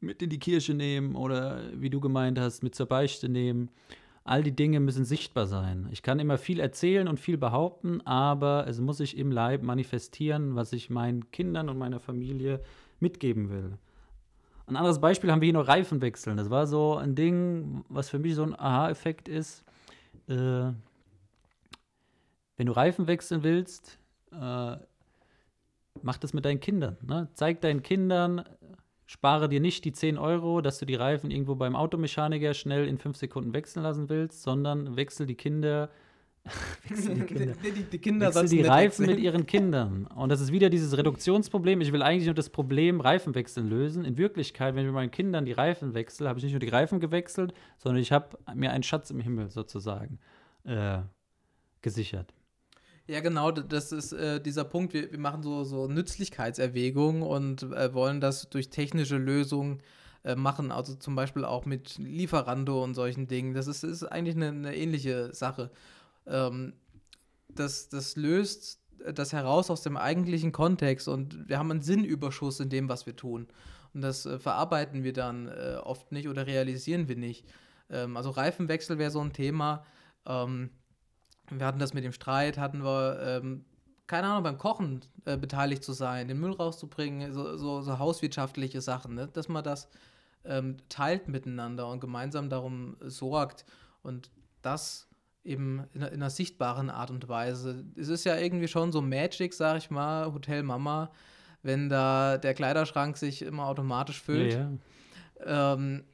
mit 0.00 0.22
in 0.22 0.30
die 0.30 0.38
Kirche 0.38 0.74
nehmen 0.74 1.16
oder 1.16 1.62
wie 1.74 1.90
du 1.90 2.00
gemeint 2.00 2.38
hast, 2.38 2.62
mit 2.62 2.74
zur 2.74 2.86
Beichte 2.86 3.28
nehmen. 3.28 3.70
All 4.24 4.42
die 4.42 4.54
Dinge 4.54 4.80
müssen 4.80 5.04
sichtbar 5.04 5.46
sein. 5.46 5.88
Ich 5.90 6.02
kann 6.02 6.20
immer 6.20 6.38
viel 6.38 6.60
erzählen 6.60 7.08
und 7.08 7.18
viel 7.18 7.38
behaupten, 7.38 8.00
aber 8.06 8.66
es 8.68 8.80
muss 8.80 8.98
sich 8.98 9.16
im 9.16 9.32
Leib 9.32 9.62
manifestieren, 9.62 10.54
was 10.54 10.72
ich 10.72 10.90
meinen 10.90 11.30
Kindern 11.30 11.68
und 11.68 11.78
meiner 11.78 12.00
Familie 12.00 12.60
mitgeben 13.00 13.50
will. 13.50 13.78
Ein 14.66 14.76
anderes 14.76 15.00
Beispiel 15.00 15.32
haben 15.32 15.40
wir 15.40 15.46
hier 15.46 15.54
noch 15.54 15.66
Reifen 15.66 16.00
wechseln. 16.00 16.36
Das 16.36 16.50
war 16.50 16.66
so 16.66 16.96
ein 16.96 17.14
Ding, 17.16 17.84
was 17.88 18.08
für 18.08 18.18
mich 18.18 18.34
so 18.34 18.44
ein 18.44 18.54
Aha-Effekt 18.54 19.28
ist. 19.28 19.64
Äh, 20.28 20.72
wenn 22.56 22.66
du 22.66 22.72
Reifen 22.72 23.08
wechseln 23.08 23.42
willst, 23.42 23.98
äh, 24.32 24.76
mach 26.02 26.18
das 26.18 26.32
mit 26.34 26.44
deinen 26.44 26.60
Kindern. 26.60 26.98
Ne? 27.02 27.28
Zeig 27.34 27.62
deinen 27.62 27.82
Kindern, 27.82 28.44
spare 29.10 29.48
dir 29.48 29.60
nicht 29.60 29.84
die 29.84 29.92
10 29.92 30.18
Euro, 30.18 30.60
dass 30.60 30.78
du 30.78 30.86
die 30.86 30.94
Reifen 30.94 31.32
irgendwo 31.32 31.56
beim 31.56 31.74
Automechaniker 31.74 32.54
schnell 32.54 32.86
in 32.86 32.96
5 32.96 33.16
Sekunden 33.16 33.52
wechseln 33.52 33.82
lassen 33.82 34.08
willst, 34.08 34.42
sondern 34.42 34.94
wechsel 34.96 35.26
die 35.26 35.34
Kinder 35.34 35.90
Wechsel 36.88 37.16
die 37.16 37.22
Kinder. 37.22 37.54
die, 37.62 37.70
die, 37.72 37.82
die 37.82 37.98
Kinder 37.98 38.28
Wechsel 38.28 38.48
die 38.48 38.62
Reifen 38.62 39.06
mit 39.06 39.18
ihren 39.18 39.46
Kindern. 39.46 40.06
Und 40.06 40.30
das 40.30 40.40
ist 40.40 40.52
wieder 40.52 40.70
dieses 40.70 40.96
Reduktionsproblem. 40.96 41.80
Ich 41.80 41.92
will 41.92 42.02
eigentlich 42.02 42.26
nur 42.26 42.34
das 42.34 42.50
Problem 42.50 43.00
Reifenwechseln 43.00 43.68
lösen. 43.68 44.04
In 44.04 44.16
Wirklichkeit, 44.16 44.74
wenn 44.74 44.82
ich 44.82 44.86
mit 44.86 44.94
meinen 44.94 45.10
Kindern 45.10 45.44
die 45.44 45.52
Reifen 45.52 45.92
wechsle, 45.92 46.28
habe 46.28 46.38
ich 46.38 46.44
nicht 46.44 46.52
nur 46.52 46.60
die 46.60 46.68
Reifen 46.68 47.00
gewechselt, 47.00 47.52
sondern 47.78 48.00
ich 48.00 48.12
habe 48.12 48.38
mir 48.54 48.70
einen 48.70 48.84
Schatz 48.84 49.10
im 49.10 49.20
Himmel 49.20 49.50
sozusagen 49.50 50.20
äh, 50.64 51.00
gesichert. 51.82 52.32
Ja, 53.10 53.20
genau, 53.20 53.50
das 53.50 53.92
ist 53.92 54.12
äh, 54.12 54.40
dieser 54.40 54.64
Punkt. 54.64 54.94
Wir, 54.94 55.10
wir 55.10 55.18
machen 55.18 55.42
so, 55.42 55.64
so 55.64 55.88
Nützlichkeitserwägungen 55.88 57.22
und 57.22 57.62
äh, 57.64 57.92
wollen 57.92 58.20
das 58.20 58.48
durch 58.50 58.70
technische 58.70 59.16
Lösungen 59.16 59.82
äh, 60.24 60.36
machen, 60.36 60.70
also 60.70 60.94
zum 60.94 61.16
Beispiel 61.16 61.44
auch 61.44 61.64
mit 61.66 61.98
Lieferando 61.98 62.84
und 62.84 62.94
solchen 62.94 63.26
Dingen. 63.26 63.54
Das 63.54 63.66
ist, 63.66 63.82
ist 63.82 64.04
eigentlich 64.04 64.36
eine, 64.36 64.48
eine 64.48 64.76
ähnliche 64.76 65.34
Sache 65.34 65.70
ähm, 66.26 66.72
das, 67.48 67.88
das 67.88 68.16
löst 68.16 68.80
das 69.14 69.32
heraus 69.32 69.70
aus 69.70 69.82
dem 69.82 69.96
eigentlichen 69.96 70.52
Kontext 70.52 71.08
und 71.08 71.48
wir 71.48 71.58
haben 71.58 71.70
einen 71.70 71.80
Sinnüberschuss 71.80 72.60
in 72.60 72.68
dem, 72.68 72.88
was 72.88 73.06
wir 73.06 73.16
tun. 73.16 73.48
Und 73.94 74.02
das 74.02 74.26
äh, 74.26 74.38
verarbeiten 74.38 75.02
wir 75.02 75.12
dann 75.12 75.48
äh, 75.48 75.78
oft 75.82 76.12
nicht 76.12 76.28
oder 76.28 76.46
realisieren 76.46 77.08
wir 77.08 77.16
nicht. 77.16 77.46
Ähm, 77.88 78.16
also 78.16 78.30
Reifenwechsel 78.30 78.98
wäre 78.98 79.10
so 79.10 79.20
ein 79.20 79.32
Thema. 79.32 79.84
Ähm, 80.26 80.70
wir 81.50 81.66
hatten 81.66 81.78
das 81.78 81.94
mit 81.94 82.04
dem 82.04 82.12
Streit, 82.12 82.58
hatten 82.58 82.82
wir, 82.82 83.20
ähm, 83.22 83.64
keine 84.06 84.28
Ahnung, 84.28 84.42
beim 84.42 84.58
Kochen 84.58 85.00
äh, 85.24 85.36
beteiligt 85.36 85.84
zu 85.84 85.92
sein, 85.92 86.28
den 86.28 86.38
Müll 86.38 86.52
rauszubringen, 86.52 87.32
so, 87.32 87.56
so, 87.56 87.80
so 87.82 87.98
hauswirtschaftliche 87.98 88.80
Sachen, 88.80 89.14
ne? 89.14 89.28
dass 89.32 89.48
man 89.48 89.64
das 89.64 89.88
ähm, 90.44 90.76
teilt 90.88 91.28
miteinander 91.28 91.88
und 91.88 92.00
gemeinsam 92.00 92.48
darum 92.48 92.96
sorgt. 93.00 93.64
Und 94.02 94.30
das 94.62 95.08
eben 95.44 95.84
in, 95.92 96.02
in, 96.02 96.08
einer 96.08 96.30
sichtbaren 96.30 96.90
Art 96.90 97.10
und 97.10 97.28
Weise. 97.28 97.84
Es 97.96 98.08
ist 98.08 98.24
ja 98.24 98.36
irgendwie 98.36 98.68
schon 98.68 98.92
so 98.92 99.00
Magic, 99.00 99.54
sag 99.54 99.78
ich 99.78 99.90
mal, 99.90 100.32
Hotel 100.32 100.62
Mama, 100.62 101.10
wenn 101.62 101.88
da 101.88 102.38
der 102.38 102.54
Kleiderschrank 102.54 103.16
sich 103.16 103.42
immer 103.42 103.66
automatisch 103.66 104.20
füllt. 104.20 104.54
Ja, 104.54 104.70
ja. 105.44 105.72
Ähm, 105.74 106.04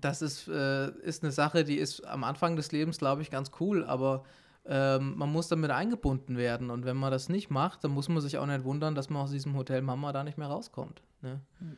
das 0.00 0.22
ist, 0.22 0.48
äh, 0.48 0.90
ist 1.02 1.22
eine 1.22 1.32
Sache, 1.32 1.64
die 1.64 1.76
ist 1.76 2.04
am 2.06 2.24
Anfang 2.24 2.56
des 2.56 2.72
Lebens, 2.72 2.98
glaube 2.98 3.22
ich, 3.22 3.30
ganz 3.30 3.50
cool, 3.60 3.84
aber 3.84 4.24
ähm, 4.66 5.16
man 5.16 5.30
muss 5.30 5.48
damit 5.48 5.70
eingebunden 5.70 6.36
werden. 6.36 6.70
Und 6.70 6.84
wenn 6.84 6.96
man 6.96 7.10
das 7.10 7.28
nicht 7.28 7.50
macht, 7.50 7.84
dann 7.84 7.90
muss 7.90 8.08
man 8.08 8.20
sich 8.22 8.38
auch 8.38 8.46
nicht 8.46 8.64
wundern, 8.64 8.94
dass 8.94 9.10
man 9.10 9.22
aus 9.22 9.30
diesem 9.30 9.56
Hotel 9.56 9.82
Mama 9.82 10.12
da 10.12 10.24
nicht 10.24 10.38
mehr 10.38 10.48
rauskommt. 10.48 11.02
Ne? 11.20 11.40
Mhm. 11.60 11.76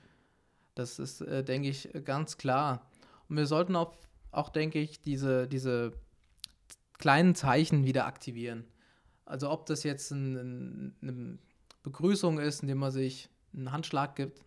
Das 0.74 0.98
ist, 0.98 1.20
äh, 1.22 1.42
denke 1.42 1.68
ich, 1.68 1.90
ganz 2.04 2.36
klar. 2.38 2.86
Und 3.28 3.36
wir 3.36 3.46
sollten 3.46 3.74
auch, 3.74 3.94
auch 4.30 4.50
denke 4.50 4.78
ich, 4.78 5.00
diese, 5.00 5.48
diese 5.48 5.92
kleinen 6.98 7.34
Zeichen 7.34 7.84
wieder 7.84 8.06
aktivieren. 8.06 8.64
Also 9.24 9.50
ob 9.50 9.66
das 9.66 9.82
jetzt 9.82 10.12
ein, 10.12 10.94
eine 11.02 11.38
Begrüßung 11.82 12.38
ist, 12.38 12.62
indem 12.62 12.78
man 12.78 12.92
sich 12.92 13.28
einen 13.52 13.72
Handschlag 13.72 14.14
gibt. 14.14 14.42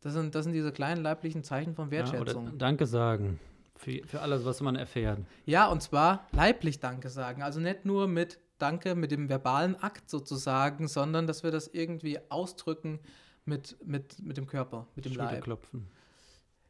Das 0.00 0.12
sind, 0.12 0.34
das 0.34 0.44
sind 0.44 0.52
diese 0.52 0.72
kleinen 0.72 1.02
leiblichen 1.02 1.44
Zeichen 1.44 1.74
von 1.74 1.90
Wertschätzung. 1.90 2.46
Ja, 2.46 2.52
Danke 2.56 2.86
sagen 2.86 3.38
für, 3.82 4.06
für 4.06 4.20
alles, 4.20 4.44
was 4.44 4.60
man 4.60 4.76
erfährt. 4.76 5.18
Ja, 5.44 5.66
und 5.68 5.82
zwar 5.82 6.26
leiblich 6.32 6.80
Danke 6.80 7.08
sagen. 7.08 7.42
Also 7.42 7.60
nicht 7.60 7.84
nur 7.84 8.06
mit 8.06 8.38
Danke, 8.58 8.94
mit 8.94 9.10
dem 9.10 9.28
verbalen 9.28 9.74
Akt 9.76 10.08
sozusagen, 10.08 10.86
sondern 10.86 11.26
dass 11.26 11.42
wir 11.42 11.50
das 11.50 11.66
irgendwie 11.66 12.18
ausdrücken 12.30 13.00
mit, 13.44 13.76
mit, 13.84 14.22
mit 14.22 14.36
dem 14.36 14.46
Körper, 14.46 14.86
mit 14.94 15.04
dem 15.04 15.14
Leib. 15.14 15.42
Klopfen. 15.42 15.88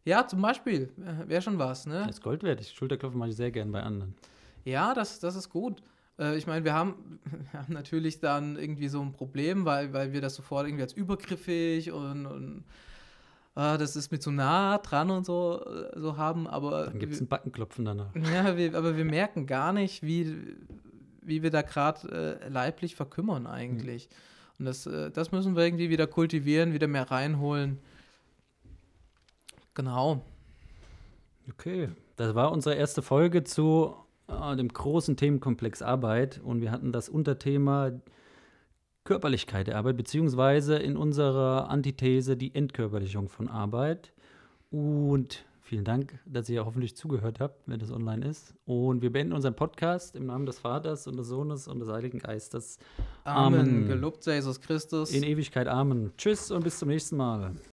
Ja, 0.04 0.26
zum 0.26 0.40
Beispiel. 0.40 0.90
Wäre 0.96 1.42
schon 1.42 1.58
was, 1.58 1.86
ne? 1.86 2.04
Das 2.06 2.16
ist 2.16 2.22
Gold 2.22 2.42
wert. 2.42 2.64
Schulterklopfen 2.64 3.18
mache 3.18 3.28
ich 3.28 3.36
sehr 3.36 3.50
gern 3.50 3.70
bei 3.70 3.82
anderen. 3.82 4.14
Ja, 4.64 4.94
das, 4.94 5.20
das 5.20 5.36
ist 5.36 5.50
gut. 5.50 5.82
Äh, 6.18 6.36
ich 6.36 6.46
meine, 6.46 6.64
wir 6.64 6.72
haben, 6.72 7.20
wir 7.50 7.60
haben 7.60 7.72
natürlich 7.72 8.20
dann 8.20 8.56
irgendwie 8.56 8.88
so 8.88 9.02
ein 9.02 9.12
Problem, 9.12 9.66
weil, 9.66 9.92
weil 9.92 10.12
wir 10.12 10.22
das 10.22 10.34
sofort 10.34 10.66
irgendwie 10.66 10.82
als 10.82 10.94
übergriffig 10.94 11.92
und, 11.92 12.26
und 12.26 12.64
äh, 13.54 13.78
das 13.78 13.96
ist 13.96 14.10
mir 14.10 14.18
zu 14.18 14.30
nah 14.30 14.78
dran 14.78 15.10
und 15.10 15.26
so, 15.26 15.64
äh, 15.64 15.98
so 15.98 16.16
haben, 16.16 16.46
aber. 16.46 16.86
Dann 16.86 16.98
gibt 16.98 17.12
es 17.12 17.20
ein 17.20 17.28
Backenklopfen 17.28 17.84
danach. 17.84 18.14
Ja, 18.14 18.56
wir, 18.56 18.74
aber 18.74 18.96
wir 18.96 19.04
merken 19.04 19.46
gar 19.46 19.72
nicht, 19.72 20.02
wie, 20.02 20.36
wie 21.20 21.42
wir 21.42 21.50
da 21.50 21.62
gerade 21.62 22.40
äh, 22.42 22.48
leiblich 22.48 22.96
verkümmern 22.96 23.46
eigentlich. 23.46 24.08
Mhm. 24.08 24.14
Und 24.58 24.64
das, 24.66 24.86
äh, 24.86 25.10
das 25.10 25.32
müssen 25.32 25.56
wir 25.56 25.64
irgendwie 25.64 25.90
wieder 25.90 26.06
kultivieren, 26.06 26.72
wieder 26.72 26.86
mehr 26.88 27.10
reinholen. 27.10 27.78
Genau. 29.74 30.24
Okay, 31.50 31.88
das 32.16 32.34
war 32.34 32.52
unsere 32.52 32.76
erste 32.76 33.02
Folge 33.02 33.44
zu 33.44 33.94
äh, 34.28 34.56
dem 34.56 34.68
großen 34.68 35.16
Themenkomplex 35.16 35.82
Arbeit 35.82 36.40
und 36.42 36.60
wir 36.60 36.70
hatten 36.70 36.92
das 36.92 37.08
Unterthema 37.08 37.90
Körperlichkeit 39.04 39.66
der 39.66 39.76
Arbeit, 39.76 39.96
beziehungsweise 39.96 40.76
in 40.76 40.96
unserer 40.96 41.68
Antithese 41.68 42.36
die 42.36 42.54
Entkörperlichung 42.54 43.28
von 43.28 43.48
Arbeit. 43.48 44.12
Und 44.70 45.44
vielen 45.60 45.84
Dank, 45.84 46.18
dass 46.24 46.48
ihr 46.48 46.64
hoffentlich 46.64 46.96
zugehört 46.96 47.40
habt, 47.40 47.66
wenn 47.66 47.80
das 47.80 47.90
online 47.90 48.26
ist. 48.26 48.54
Und 48.64 49.02
wir 49.02 49.12
beenden 49.12 49.32
unseren 49.32 49.54
Podcast 49.54 50.14
im 50.14 50.26
Namen 50.26 50.46
des 50.46 50.60
Vaters 50.60 51.06
und 51.06 51.16
des 51.16 51.26
Sohnes 51.26 51.66
und 51.66 51.80
des 51.80 51.88
Heiligen 51.88 52.18
Geistes. 52.18 52.78
Amen. 53.24 53.60
Amen. 53.60 53.88
Gelobt 53.88 54.22
sei 54.22 54.36
Jesus 54.36 54.60
Christus. 54.60 55.12
In 55.12 55.24
Ewigkeit. 55.24 55.66
Amen. 55.66 56.12
Tschüss 56.16 56.50
und 56.50 56.62
bis 56.62 56.78
zum 56.78 56.88
nächsten 56.88 57.16
Mal. 57.16 57.56